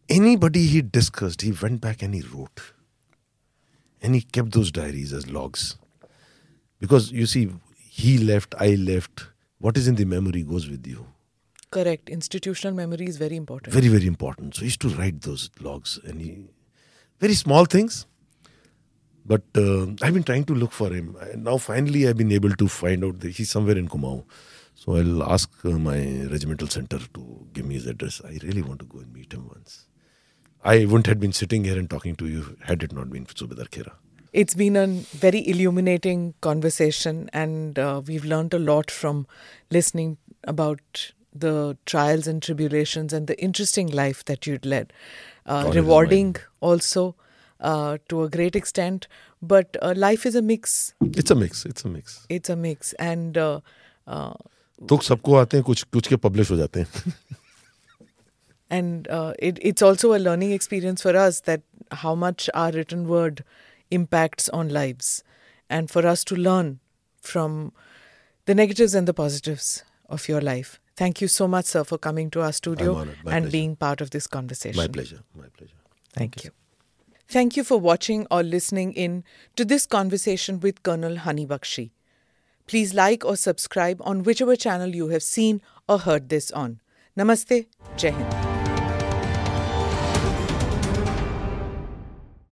anybody 0.08 0.66
he 0.66 0.82
discussed, 0.82 1.42
he 1.42 1.52
went 1.52 1.80
back 1.80 2.02
and 2.02 2.14
he 2.14 2.22
wrote. 2.22 2.60
And 4.02 4.14
he 4.14 4.22
kept 4.22 4.52
those 4.52 4.72
diaries 4.72 5.12
as 5.12 5.30
logs. 5.30 5.76
Because 6.80 7.12
you 7.12 7.26
see, 7.26 7.50
he 7.78 8.18
left, 8.18 8.54
I 8.58 8.74
left. 8.74 9.28
What 9.58 9.76
is 9.76 9.86
in 9.86 9.94
the 9.94 10.04
memory 10.04 10.42
goes 10.42 10.68
with 10.68 10.84
you. 10.86 11.06
Correct. 11.70 12.10
Institutional 12.10 12.74
memory 12.74 13.06
is 13.06 13.16
very 13.16 13.36
important. 13.36 13.72
Very, 13.72 13.88
very 13.88 14.06
important. 14.06 14.56
So 14.56 14.60
he 14.60 14.66
used 14.66 14.80
to 14.80 14.88
write 14.88 15.22
those 15.22 15.50
logs 15.60 16.00
and 16.04 16.20
he, 16.20 16.48
very 17.22 17.34
small 17.34 17.64
things. 17.64 18.06
But 19.24 19.42
uh, 19.56 19.82
I've 20.02 20.14
been 20.14 20.24
trying 20.24 20.44
to 20.46 20.54
look 20.54 20.72
for 20.72 20.92
him. 20.92 21.16
And 21.20 21.44
now 21.44 21.56
finally 21.56 22.08
I've 22.08 22.16
been 22.16 22.32
able 22.32 22.50
to 22.62 22.66
find 22.66 23.04
out 23.04 23.20
that 23.20 23.30
he's 23.30 23.50
somewhere 23.50 23.78
in 23.78 23.88
Kumaon. 23.88 24.24
So 24.74 24.96
I'll 24.96 25.22
ask 25.22 25.48
uh, 25.64 25.70
my 25.70 25.98
regimental 26.32 26.66
center 26.66 26.98
to 26.98 27.46
give 27.52 27.64
me 27.64 27.74
his 27.74 27.86
address. 27.86 28.20
I 28.24 28.38
really 28.42 28.62
want 28.62 28.80
to 28.80 28.86
go 28.86 28.98
and 28.98 29.12
meet 29.12 29.32
him 29.32 29.46
once. 29.46 29.86
I 30.64 30.84
wouldn't 30.84 31.06
have 31.06 31.20
been 31.20 31.32
sitting 31.32 31.62
here 31.62 31.78
and 31.78 31.88
talking 31.88 32.16
to 32.16 32.26
you 32.26 32.56
had 32.62 32.82
it 32.82 32.92
not 32.92 33.10
been 33.10 33.24
for 33.24 33.34
Subedar 33.34 33.68
Khera. 33.68 33.92
It's 34.32 34.54
been 34.54 34.76
a 34.76 34.86
very 34.86 35.46
illuminating 35.46 36.34
conversation, 36.40 37.28
and 37.32 37.78
uh, 37.78 38.00
we've 38.06 38.24
learned 38.24 38.54
a 38.54 38.58
lot 38.58 38.90
from 38.90 39.26
listening 39.70 40.16
about 40.44 41.12
the 41.34 41.76
trials 41.84 42.26
and 42.26 42.42
tribulations 42.42 43.12
and 43.12 43.26
the 43.26 43.38
interesting 43.42 43.88
life 43.88 44.24
that 44.24 44.46
you'd 44.46 44.64
led 44.64 44.92
Uh, 45.45 45.63
God 45.63 45.69
is 45.69 45.75
rewarding 45.75 46.35
also 46.59 47.15
uh, 47.59 47.97
to 48.09 48.23
a 48.23 48.29
great 48.29 48.55
extent, 48.55 49.07
but 49.41 49.77
uh, 49.81 49.93
life 49.95 50.25
is 50.25 50.35
a 50.35 50.41
mix. 50.41 50.93
It's 51.01 51.31
a 51.31 51.35
mix. 51.35 51.65
It's 51.65 51.85
a 51.85 51.89
mix. 51.89 52.25
It's 52.29 52.49
a 52.49 52.55
mix, 52.55 52.93
and 52.93 53.37
uh, 53.37 53.59
uh, 54.07 54.33
दुख 54.83 55.03
सबको 55.03 55.35
आते 55.35 55.57
हैं 55.57 55.63
कुछ 55.65 55.83
कुछ 55.93 56.07
के 56.07 56.15
publish 56.15 56.51
हो 56.51 56.57
जाते 56.57 56.79
हैं 56.79 57.13
and 58.69 59.07
uh, 59.07 59.33
it, 59.39 59.57
it's 59.61 59.81
also 59.81 60.13
a 60.13 60.19
learning 60.19 60.51
experience 60.51 61.01
for 61.01 61.15
us 61.15 61.41
that 61.41 61.61
how 61.91 62.13
much 62.15 62.49
our 62.53 62.71
written 62.71 63.07
word 63.07 63.43
impacts 63.91 64.49
on 64.49 64.69
lives 64.69 65.23
and 65.69 65.89
for 65.89 66.05
us 66.05 66.23
to 66.25 66.35
learn 66.35 66.79
from 67.21 67.71
the 68.45 68.53
negatives 68.53 68.93
and 68.93 69.07
the 69.07 69.13
positives 69.13 69.83
of 70.09 70.27
your 70.27 70.41
life 70.41 70.79
thank 70.96 71.20
you 71.20 71.28
so 71.28 71.48
much 71.48 71.66
sir 71.66 71.84
for 71.84 71.98
coming 71.98 72.30
to 72.30 72.40
our 72.40 72.52
studio 72.52 72.98
and 72.98 73.16
pleasure. 73.22 73.50
being 73.50 73.76
part 73.76 74.00
of 74.00 74.10
this 74.10 74.26
conversation 74.26 74.76
My 74.76 74.88
pleasure. 74.88 75.20
My 75.34 75.48
pleasure. 75.56 75.74
Thank 76.12 76.44
you. 76.44 76.50
Thank 77.28 77.56
you 77.56 77.64
for 77.64 77.78
watching 77.78 78.26
or 78.30 78.42
listening 78.42 78.92
in 78.92 79.24
to 79.56 79.64
this 79.64 79.86
conversation 79.86 80.60
with 80.60 80.82
Colonel 80.82 81.16
Hunny 81.16 81.46
Bakshi. 81.46 81.90
Please 82.66 82.92
like 82.92 83.24
or 83.24 83.36
subscribe 83.36 84.00
on 84.04 84.22
whichever 84.22 84.54
channel 84.54 84.94
you 84.94 85.08
have 85.08 85.22
seen 85.22 85.62
or 85.88 85.98
heard 86.00 86.28
this 86.28 86.50
on. 86.50 86.80
Namaste, 87.16 87.66
Jai 87.96 88.10
Hind. 88.10 88.51